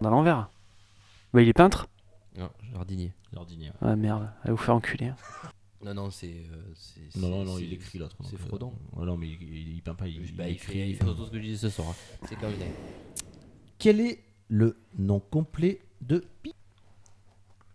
Dans 0.00 0.10
l'envers. 0.10 0.50
Bah, 1.32 1.40
il 1.42 1.48
est 1.48 1.52
peintre? 1.54 1.86
Non, 2.36 2.50
jardinier. 2.72 3.12
Jardinier. 3.32 3.68
ouais. 3.68 3.74
Ah 3.80 3.96
merde, 3.96 4.30
allez 4.42 4.52
vous 4.52 4.56
faire 4.58 4.74
enculer. 4.74 5.12
Non, 5.84 5.94
non, 5.94 6.10
c'est. 6.10 6.26
euh, 6.50 6.72
c'est- 6.74 7.16
Non, 7.20 7.28
non, 7.28 7.40
c'est- 7.40 7.44
non, 7.50 7.56
c'est- 7.58 7.62
il 7.64 7.72
écrit 7.74 7.98
l'autre. 7.98 8.16
C'est 8.24 8.34
euh, 8.34 8.38
Frodon. 8.38 8.72
non, 8.96 9.16
mais 9.16 9.28
il, 9.28 9.42
il, 9.42 9.74
il 9.76 9.82
peint 9.82 9.94
pas. 9.94 10.08
Il, 10.08 10.34
Bah, 10.34 10.48
il, 10.48 10.58
fait, 10.58 10.88
il 10.90 10.96
fait 10.96 11.04
tout 11.04 11.26
ce 11.26 11.30
que 11.30 11.36
je 11.36 11.42
disais 11.42 11.68
ce 11.68 11.70
soir. 11.70 11.88
hein. 11.90 12.26
C'est 12.28 12.36
comme 12.40 12.50
une 12.52 12.58
Quel 13.78 14.00
est 14.00 14.24
le 14.48 14.76
nom 14.98 15.20
complet 15.20 15.80
de 16.00 16.24
Pi 16.42 16.52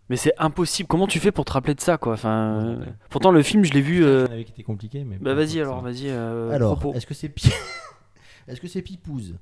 Mais 0.10 0.18
c'est 0.18 0.34
impossible. 0.40 0.88
Comment 0.88 1.08
tu 1.08 1.20
fais 1.20 1.32
pour 1.32 1.46
te 1.46 1.52
rappeler 1.54 1.76
de 1.76 1.80
ça, 1.82 1.98
quoi? 1.98 2.14
Enfin, 2.14 2.60
Ouais, 2.60 2.66
euh, 2.70 2.80
ouais. 2.86 2.94
pourtant 3.10 3.32
le 3.32 3.44
film, 3.44 3.64
je 3.64 3.74
l'ai 3.74 3.82
vu. 3.82 4.04
euh, 4.04 4.26
avait 4.26 4.42
était 4.42 4.64
compliqué, 4.64 5.04
mais. 5.04 5.18
Bah 5.20 5.34
vas-y 5.36 5.60
alors, 5.60 5.82
vas-y. 5.82 6.10
euh, 6.10 6.50
Alors, 6.52 6.82
est-ce 6.96 7.06
que 7.06 7.14
c'est 7.14 7.30
Pi... 7.30 7.50
est-ce 8.48 8.60
que 8.60 8.68
c'est 8.68 8.82
Pipouze? 8.82 9.36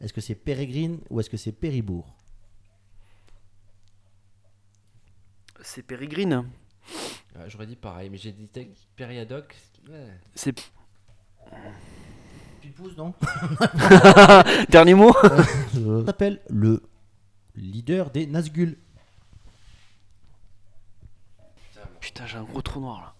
Est-ce 0.00 0.12
que 0.12 0.20
c'est 0.20 0.34
Pérégrine 0.36 0.98
ou 1.10 1.20
est-ce 1.20 1.30
que 1.30 1.36
c'est 1.36 1.52
Péribourg? 1.52 2.14
C'est 5.62 5.82
Pérégrine. 5.82 6.44
Ouais, 7.36 7.48
J'aurais 7.48 7.66
dit 7.66 7.76
pareil, 7.76 8.10
mais 8.10 8.18
j'ai 8.18 8.32
dit 8.32 8.46
tec- 8.48 8.76
Périadoc. 8.96 9.56
Ouais. 9.88 10.08
C'est 10.34 10.70
Pipouze, 12.60 12.96
non 12.96 13.14
dernier 14.68 14.94
mot. 14.94 15.12
On 15.76 16.04
s'appelle 16.06 16.40
le 16.48 16.82
leader 17.56 18.10
des 18.10 18.26
Nazgûl. 18.26 18.78
Putain, 22.00 22.26
j'ai 22.26 22.38
un 22.38 22.44
gros 22.44 22.62
trou 22.62 22.80
noir 22.80 23.00
là. 23.00 23.14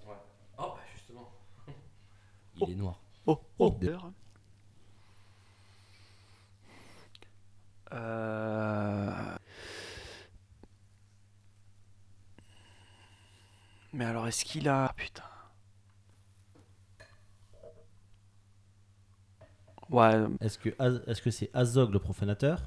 Oh, 0.58 0.74
bah 0.76 0.80
justement. 0.94 1.30
Il 2.60 2.70
est 2.70 2.76
noir. 2.76 3.00
Oh, 3.26 3.40
oh. 3.58 3.76
de- 3.80 3.96
Euh... 7.92 9.36
Mais 13.92 14.04
alors, 14.04 14.26
est-ce 14.26 14.44
qu'il 14.44 14.68
a. 14.68 14.86
Ah, 14.86 14.92
putain. 14.96 15.22
Ouais, 19.90 20.14
euh, 20.14 20.28
Est-ce 20.40 20.58
que 20.58 20.70
est-ce 21.06 21.20
que 21.20 21.30
c'est 21.30 21.50
Azog 21.52 21.92
le 21.92 21.98
profanateur? 21.98 22.60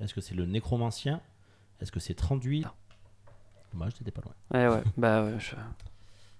Est-ce 0.00 0.12
que 0.12 0.20
c'est 0.20 0.34
le 0.34 0.44
nécromancien? 0.44 1.20
Est-ce 1.80 1.90
que 1.90 2.00
c'est 2.00 2.14
Tranduit 2.14 2.66
Moi, 3.72 3.88
j'étais 3.96 4.10
pas 4.10 4.20
loin. 4.20 4.34
ouais, 4.52 4.74
ouais. 4.76 4.82
bah 4.98 5.24
ouais. 5.24 5.36
je- 5.38 5.54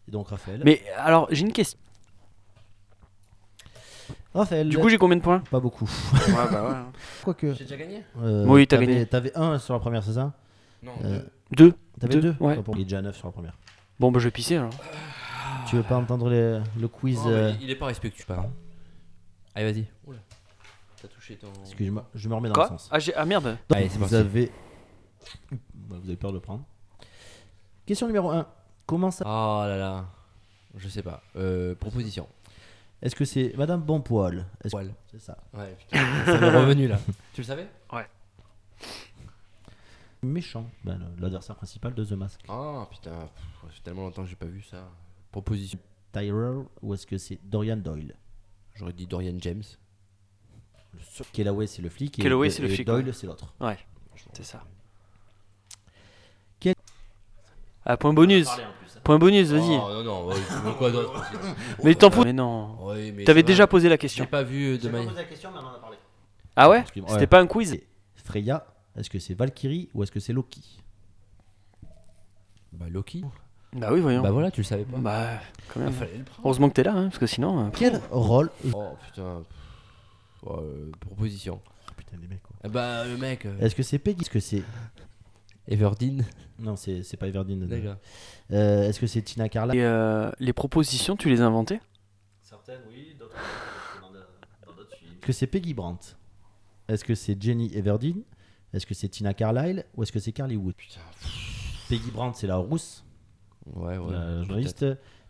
Et 0.07 0.11
donc 0.11 0.29
Raphaël? 0.29 0.61
Mais 0.65 0.83
alors, 0.97 1.29
j'ai 1.31 1.47
une 1.47 1.53
question. 1.53 1.79
Raphaël. 4.35 4.69
Du 4.69 4.79
coup, 4.79 4.89
j'ai 4.91 4.99
combien 4.99 5.17
de 5.17 5.23
points? 5.23 5.41
Pas 5.51 5.61
beaucoup. 5.61 5.89
Ouais, 6.13 6.35
bah 6.53 6.69
ouais. 6.69 6.77
Quoique. 7.25 7.55
J'ai 7.55 7.65
déjà 7.65 7.77
gagné 7.79 8.05
Euh, 8.21 8.45
Oui, 8.47 8.67
t'as 8.67 8.77
t'avais- 8.77 8.87
gagné. 8.87 9.07
T'avais 9.07 9.37
un 9.37 9.59
sur 9.59 9.73
la 9.75 9.81
première, 9.81 10.03
c'est 10.05 10.13
ça? 10.13 10.35
Non. 10.83 10.93
Euh, 11.05 11.23
Deux. 11.53 11.73
T'avais 11.99 12.13
Deux, 12.15 12.21
deux, 12.33 12.37
ouais. 12.45 12.57
Pas 12.57 12.63
pour- 12.63 12.77
Il 12.77 12.83
est 12.83 12.85
déjà 12.85 13.01
neuf 13.01 13.17
sur 13.17 13.27
la 13.29 13.33
première. 13.33 13.57
Bon, 14.01 14.11
bah 14.13 14.19
je 14.21 14.25
vais 14.25 14.31
pisser 14.31 14.57
alors. 14.57 14.71
Tu 15.67 15.77
veux 15.77 15.83
pas 15.83 15.97
entendre 15.97 16.31
le 16.31 16.89
quiz 16.89 17.19
mais 17.27 17.33
euh, 17.33 17.53
Il 17.61 17.71
est 17.71 17.75
pas 17.77 17.87
respectueux, 17.87 18.25
pas. 18.27 18.39
hein. 18.39 18.51
Allez, 19.55 19.73
vas-y. 19.73 19.87
Oula. 20.07 20.19
T'as 21.03 21.09
touché 21.09 21.37
ton. 21.37 21.49
Excuse-moi, 21.65 22.09
je 22.15 22.29
me 22.29 22.35
remets 22.35 22.49
dans 22.49 22.55
Quoi 22.55 22.65
le 22.65 22.69
sens. 22.71 22.89
ah, 22.91 22.99
j'ai- 22.99 23.15
ah 23.15 23.25
merde. 23.25 23.59
Allez, 23.73 23.89
c'est 23.89 23.95
vous 23.95 24.01
parti. 24.01 24.15
avez... 24.17 24.53
Bah, 25.75 25.97
vous 26.01 26.09
avez 26.09 26.17
peur 26.17 26.31
de 26.31 26.37
le 26.37 26.41
prendre. 26.41 26.65
Question 27.87 28.07
numéro 28.07 28.31
1. 28.31 28.47
Comment 28.87 29.11
ça 29.11 29.25
Oh 29.27 29.65
là 29.67 29.77
là. 29.77 30.07
Je 30.77 30.89
sais 30.89 31.03
pas. 31.03 31.23
Euh, 31.37 31.75
proposition. 31.75 32.29
Est-ce 33.03 33.15
que 33.15 33.25
c'est 33.25 33.53
Madame 33.57 33.81
Bonpoil? 33.83 34.47
Est-ce- 34.65 34.71
Poil. 34.73 34.93
C'est 35.11 35.21
ça? 35.21 35.37
Ouais, 35.55 35.77
putain. 35.79 35.99
ça 36.27 36.39
m'est 36.41 36.51
revenu 36.51 36.89
là. 36.89 36.99
Tu 37.35 37.41
le 37.43 37.47
savais? 37.47 37.69
Méchant. 40.23 40.69
Le- 40.85 40.95
L'adversaire 41.21 41.55
principal 41.57 41.95
de 41.95 42.05
The 42.05 42.13
Mask. 42.13 42.41
Ah 42.49 42.87
putain. 42.91 43.29
fait 43.71 43.83
tellement 43.83 44.03
longtemps 44.03 44.23
que 44.25 44.29
j'ai 44.29 44.37
pas 44.37 44.47
vu 44.47 44.63
ça. 44.63 44.89
Proposition. 45.31 45.79
Tyrell 46.13 46.65
ou 46.83 46.95
est-ce 46.95 47.07
que 47.07 47.19
c'est 47.19 47.39
Dorian 47.45 47.77
Doyle? 47.77 48.15
J'aurais 48.75 48.93
dit 48.95 49.07
Dorian 49.07 49.37
James. 49.41 49.63
Kellaway 51.33 51.67
c'est 51.67 51.83
le 51.83 51.91
flic 51.91 52.19
et, 52.19 52.23
Kellaway, 52.23 52.49
et- 52.49 52.51
c'est 52.51 52.63
le 52.63 52.71
et 52.71 52.75
flic, 52.75 52.87
Doyle 52.87 53.07
ouais. 53.07 53.13
c'est 53.13 53.27
l'autre. 53.27 53.55
Ouais, 53.61 53.79
c'est 54.33 54.43
ça. 54.45 54.65
Quel- 56.59 56.75
Ah, 57.85 57.97
point 57.97 58.13
bonus. 58.13 58.49
Point 59.05 59.19
bonus, 59.19 59.49
vas-y. 59.51 59.61
Oh 59.77 60.03
non, 60.03 60.05
non, 60.05 60.27
ouais, 60.27 60.35
tu 60.35 60.55
veux 60.55 60.73
quoi 60.73 60.91
d'autre? 60.91 61.23
Mais 61.85 61.95
t'en 61.95 62.11
fous. 62.11 62.25
Mais 62.25 62.33
non. 62.33 62.77
T'avais 63.25 63.43
déjà 63.45 63.67
posé 63.67 63.89
la 63.89 63.95
J'ai 63.95 63.99
question. 63.99 64.27
pas 64.27 64.43
vu 64.43 64.77
de 64.79 64.89
manière. 64.89 65.13
la 65.15 65.25
question 65.25 65.51
mais 65.53 65.59
on 65.59 65.67
en 65.67 65.75
a 65.75 65.79
parlé. 65.79 65.97
Ah 66.57 66.69
ouais? 66.69 66.85
C'était 66.93 67.03
ouais. 67.13 67.27
pas 67.27 67.41
un 67.41 67.47
quiz? 67.47 67.79
Freya, 68.17 68.67
est-ce 68.99 69.11
que 69.11 69.19
c'est 69.19 69.35
Valkyrie 69.35 69.89
ou 69.95 70.03
est-ce 70.03 70.13
que 70.13 70.21
c'est 70.21 70.33
Loki? 70.33 70.81
Bah 72.73 72.87
Loki. 72.89 73.25
Bah 73.73 73.91
oui, 73.93 74.01
voyons. 74.01 74.23
Bah 74.23 74.31
voilà, 74.31 74.51
tu 74.51 74.61
le 74.61 74.67
savais 74.67 74.85
pas. 74.85 74.97
Bah, 74.99 75.41
quand 75.73 75.81
même. 75.81 75.93
fallait 75.93 76.17
le 76.19 76.25
prendre. 76.25 76.41
Heureusement 76.47 76.69
que 76.69 76.75
t'es 76.75 76.83
là, 76.83 76.95
hein, 76.95 77.05
parce 77.09 77.19
que 77.19 77.27
sinon. 77.27 77.67
euh, 77.67 77.71
Quel 77.75 78.01
rôle 78.11 78.51
Oh 78.73 78.91
putain. 79.07 79.43
pff, 79.43 80.43
ouais, 80.51 80.57
euh, 80.63 80.91
proposition. 81.01 81.61
Oh, 81.65 81.93
Putain 81.97 82.17
les 82.21 82.29
mecs 82.29 82.43
quoi. 82.43 82.57
Ah 82.65 82.69
Bah 82.69 83.07
le 83.07 83.17
mec. 83.19 83.45
euh, 83.47 83.59
Est-ce 83.61 83.75
que 83.75 83.83
c'est 83.83 83.99
Peggy? 83.99 84.23
Est-ce 84.23 84.31
que 84.31 84.41
c'est 84.41 84.63
Everdeen. 85.67 86.25
Non, 86.59 86.77
c'est 86.77 87.03
c'est 87.03 87.17
pas 87.19 87.29
Everdeen. 87.29 87.67
D'accord. 87.67 87.97
Euh, 88.53 88.89
est-ce 88.89 89.01
que 89.01 89.07
c'est 89.07 89.21
Tina 89.23 89.49
Carla? 89.51 89.75
Et 89.75 89.83
euh, 89.85 90.31
les 90.39 90.53
propositions, 90.55 91.15
tu 91.17 91.29
les 91.29 91.43
as 91.43 91.47
inventées? 91.47 91.81
Certaines 92.43 92.81
oui, 92.91 93.15
d'autres 93.19 93.37
Est-ce 95.21 95.27
que 95.27 95.33
c'est 95.33 95.47
Peggy 95.47 95.75
Brandt? 95.75 96.17
Est-ce 96.89 97.05
que 97.05 97.15
c'est 97.15 97.41
Jenny 97.41 97.71
Everdeen? 97.77 98.23
Est-ce 98.73 98.87
que 98.87 98.95
c'est 98.95 99.09
Tina 99.09 99.35
Carlyle 99.35 99.85
ou 99.97 100.03
est-ce 100.03 100.13
que 100.13 100.19
c'est 100.21 100.33
Carly 100.33 100.57
Wood? 100.57 100.75
Putain. 100.77 101.01
Peggy 101.89 102.11
Brandt 102.11 102.37
c'est 102.39 102.47
la 102.47 102.57
rousse, 102.57 103.05
Ouais, 103.75 103.97
ouais. 103.97 104.13
la 104.13 104.43
journaliste. 104.45 104.85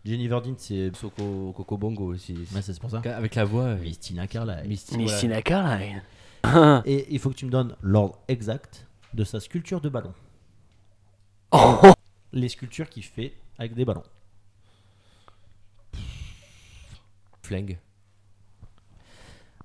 Jenny 0.05 0.25
Everdeen 0.25 0.55
c'est 0.57 0.95
Soko 0.95 1.51
Coco 1.53 1.77
Bongo 1.77 2.13
aussi. 2.13 2.33
Ouais, 2.53 2.61
c'est 2.61 2.77
pour 2.79 2.89
ça. 2.89 3.01
Avec 3.05 3.35
la 3.35 3.45
voix. 3.45 3.75
Miss 3.75 3.99
Tina 3.99 4.27
Carlyle. 4.27 4.77
Voilà. 4.91 5.17
Sina 5.17 5.41
Carline. 5.41 6.01
Et 6.85 7.07
il 7.13 7.19
faut 7.19 7.29
que 7.29 7.35
tu 7.35 7.45
me 7.45 7.51
donnes 7.51 7.75
l'ordre 7.81 8.17
exact 8.27 8.87
de 9.13 9.23
sa 9.23 9.39
sculpture 9.39 9.81
de 9.81 9.89
ballon. 9.89 10.13
Oh 11.51 11.79
Les 12.31 12.47
sculptures 12.49 12.89
qu'il 12.89 13.03
fait 13.03 13.33
avec 13.57 13.73
des 13.73 13.83
ballons. 13.85 14.03
flingue. 17.43 17.79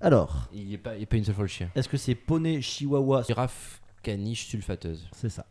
Alors, 0.00 0.48
Il 0.52 0.66
n'y 0.66 0.74
a, 0.74 0.78
pas- 0.78 0.94
il 0.96 1.00
y 1.00 1.04
a 1.04 1.06
pas 1.06 1.16
une 1.16 1.24
seule 1.24 1.34
fois 1.34 1.44
le 1.44 1.48
chien. 1.48 1.70
est-ce 1.74 1.88
que 1.88 1.96
c'est 1.96 2.14
poney 2.14 2.60
chihuahua 2.60 3.22
Girafe 3.22 3.80
caniche 4.02 4.46
sulfateuse. 4.46 5.08
C'est 5.12 5.30
ça. 5.30 5.46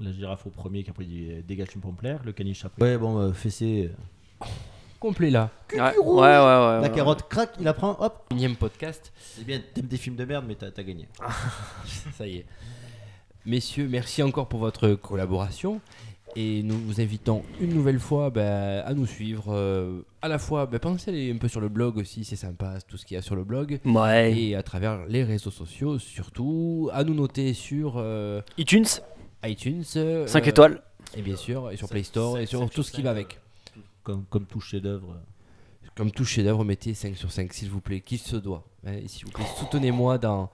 La 0.00 0.12
girafe 0.12 0.46
au 0.46 0.50
premier 0.50 0.82
qui 0.84 0.90
après 0.90 1.04
dit 1.04 1.28
euh, 1.30 1.42
dégage 1.42 1.68
une 1.74 1.80
pomplaire, 1.80 2.20
le 2.24 2.32
caniche 2.32 2.64
après. 2.64 2.82
Ouais, 2.82 2.98
bon, 2.98 3.18
euh, 3.18 3.32
fessé. 3.32 3.90
Complet 5.00 5.30
là. 5.30 5.50
Ouais, 5.72 5.80
ouais, 5.80 5.88
ouais, 5.98 5.98
ouais, 5.98 6.32
La 6.38 6.80
ouais. 6.82 6.92
carotte 6.92 7.28
craque, 7.28 7.54
il 7.60 7.66
apprend, 7.68 7.96
hop. 8.00 8.26
Énième 8.30 8.56
podcast. 8.56 9.12
C'est 9.18 9.44
bien, 9.44 9.60
t'aimes 9.74 9.86
des 9.86 9.96
films 9.96 10.16
de 10.16 10.24
merde, 10.24 10.44
mais 10.46 10.54
t'as 10.54 10.70
t'as 10.70 10.82
gagné. 10.82 11.08
Ça 12.16 12.26
y 12.26 12.38
est. 12.38 12.46
Messieurs, 13.44 13.88
merci 13.88 14.22
encore 14.22 14.48
pour 14.48 14.60
votre 14.60 14.90
collaboration. 14.94 15.80
Et 16.38 16.62
nous 16.62 16.78
vous 16.78 17.00
invitons 17.00 17.42
une 17.60 17.72
nouvelle 17.72 17.98
fois 17.98 18.28
ben, 18.28 18.82
à 18.84 18.92
nous 18.92 19.06
suivre. 19.06 19.46
euh, 19.48 20.02
à 20.20 20.28
la 20.28 20.38
fois, 20.38 20.66
ben, 20.66 20.78
pensez 20.78 21.10
à 21.10 21.14
aller 21.14 21.32
un 21.32 21.38
peu 21.38 21.48
sur 21.48 21.60
le 21.62 21.70
blog 21.70 21.96
aussi, 21.96 22.24
c'est 22.24 22.36
sympa, 22.36 22.74
tout 22.86 22.98
ce 22.98 23.06
qu'il 23.06 23.14
y 23.14 23.18
a 23.18 23.22
sur 23.22 23.36
le 23.36 23.44
blog. 23.44 23.80
Ouais. 23.86 24.38
Et 24.38 24.54
à 24.54 24.62
travers 24.62 25.06
les 25.06 25.24
réseaux 25.24 25.50
sociaux, 25.50 25.98
surtout, 25.98 26.90
à 26.92 27.04
nous 27.04 27.14
noter 27.14 27.54
sur 27.54 27.94
euh, 27.96 28.42
iTunes, 28.58 28.84
iTunes. 29.44 29.82
euh, 29.96 30.26
5 30.26 30.46
étoiles. 30.46 30.82
Et 31.16 31.22
bien 31.22 31.36
sûr, 31.36 31.70
et 31.70 31.76
sur 31.78 31.88
Play 31.88 32.02
Store, 32.02 32.38
et 32.38 32.44
sur 32.46 32.68
tout 32.68 32.82
ce 32.82 32.92
qui 32.92 33.00
va 33.00 33.10
avec. 33.12 33.38
Comme, 34.02 34.24
comme 34.28 34.44
tout 34.44 34.60
chef-d'œuvre. 34.60 35.16
Comme 35.96 36.10
tout 36.10 36.26
chef-d'œuvre, 36.26 36.64
mettez 36.64 36.92
5 36.92 37.16
sur 37.16 37.32
5, 37.32 37.50
s'il 37.54 37.70
vous 37.70 37.80
plaît, 37.80 38.00
qu'il 38.02 38.18
se 38.18 38.36
doit. 38.36 38.62
Hein, 38.86 38.98
s'il 39.06 39.24
vous 39.24 39.30
plaît, 39.32 39.46
soutenez-moi 39.58 40.18
dans, 40.18 40.50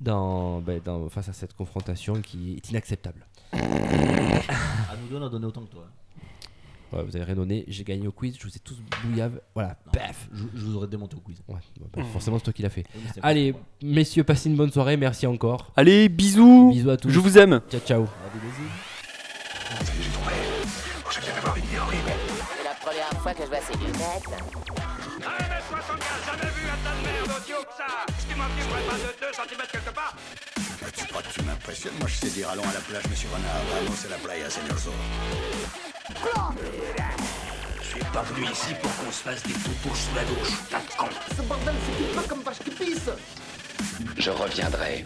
dans, 0.00 0.60
ben, 0.60 0.80
dans- 0.84 1.08
face 1.08 1.28
à 1.28 1.32
cette 1.32 1.54
confrontation 1.54 2.20
qui 2.22 2.54
est 2.54 2.70
inacceptable. 2.70 3.26
À 3.52 4.96
nous 5.00 5.08
deux, 5.08 5.16
on 5.16 5.26
a 5.26 5.28
donné 5.28 5.46
autant 5.46 5.62
que 5.62 5.70
toi. 5.72 5.86
Ouais, 6.92 7.02
vous 7.02 7.16
avez 7.16 7.24
rien 7.24 7.34
donné, 7.34 7.64
j'ai 7.66 7.82
gagné 7.82 8.06
au 8.06 8.12
quiz, 8.12 8.36
je 8.38 8.46
vous 8.46 8.56
ai 8.56 8.60
tous 8.60 8.76
bouillave. 9.02 9.40
Voilà, 9.54 9.76
paf 9.92 10.28
Je, 10.32 10.44
je 10.54 10.64
vous 10.64 10.76
aurais 10.76 10.86
démonté 10.86 11.16
au 11.16 11.20
quiz. 11.20 11.42
Ouais, 11.48 11.56
ben, 11.94 12.04
Forcément, 12.12 12.38
c'est 12.38 12.44
toi 12.44 12.52
qui 12.52 12.62
l'as 12.62 12.70
fait. 12.70 12.84
Oui, 12.94 13.00
mais 13.04 13.10
c'est 13.12 13.20
Allez, 13.24 13.54
messieurs, 13.82 14.22
passez 14.22 14.48
une 14.48 14.56
bonne 14.56 14.70
soirée, 14.70 14.96
merci 14.96 15.26
encore. 15.26 15.72
Allez, 15.76 16.08
bisous. 16.08 16.70
Bisous 16.70 16.90
à 16.90 16.96
tous. 16.96 17.10
Je 17.10 17.18
vous 17.18 17.38
aime. 17.38 17.60
Ciao, 17.68 17.80
ciao. 17.80 18.06
C'est 21.18 22.64
la 22.64 22.74
première 22.80 23.20
fois 23.20 23.34
que 23.34 23.42
je 23.42 23.48
vois 23.48 23.60
ces 23.60 23.76
lunettes. 23.78 24.26
1m75, 25.20 26.26
jamais 26.26 26.50
vu 26.54 26.68
un 26.68 26.78
tas 26.84 26.94
de 26.94 27.02
merde 27.02 27.28
haut 27.28 27.64
que 27.64 27.74
ça 27.76 28.06
pas 28.06 28.98
de 28.98 29.10
2 29.20 29.26
cm 29.32 29.62
quelque 29.72 29.94
part 29.94 30.14
Ah, 30.16 30.65
Tu 30.96 31.04
crois 31.06 31.22
que 31.22 31.32
tu 31.32 31.42
m'impressionnes 31.42 31.94
Moi, 32.00 32.08
je 32.08 32.14
sais 32.14 32.30
dire 32.30 32.48
allons 32.48 32.62
à 32.62 32.72
la 32.72 32.80
plage, 32.80 33.04
monsieur 33.10 33.28
Renard. 33.28 33.62
Vamos 33.74 34.06
à 34.06 34.10
la 34.10 34.16
playa, 34.16 34.50
señor 34.50 34.78
Zorro. 34.78 34.96
Je 37.82 37.86
suis 37.86 38.04
pas 38.12 38.22
venu 38.22 38.46
ici 38.50 38.74
pour 38.82 38.90
qu'on 38.96 39.12
se 39.12 39.22
fasse 39.22 39.42
des 39.42 39.52
toutous 39.52 39.94
sous 39.94 40.14
la 40.14 40.24
douche, 40.24 40.52
tas 40.70 40.80
de 40.80 40.96
con. 40.96 41.08
Ce 41.36 41.42
bordel, 41.42 41.74
c'est 41.86 42.14
pas 42.14 42.22
comme 42.28 42.42
vache 42.42 42.58
qui 42.64 42.70
pisse 42.70 43.10
Je 44.16 44.30
reviendrai. 44.30 45.04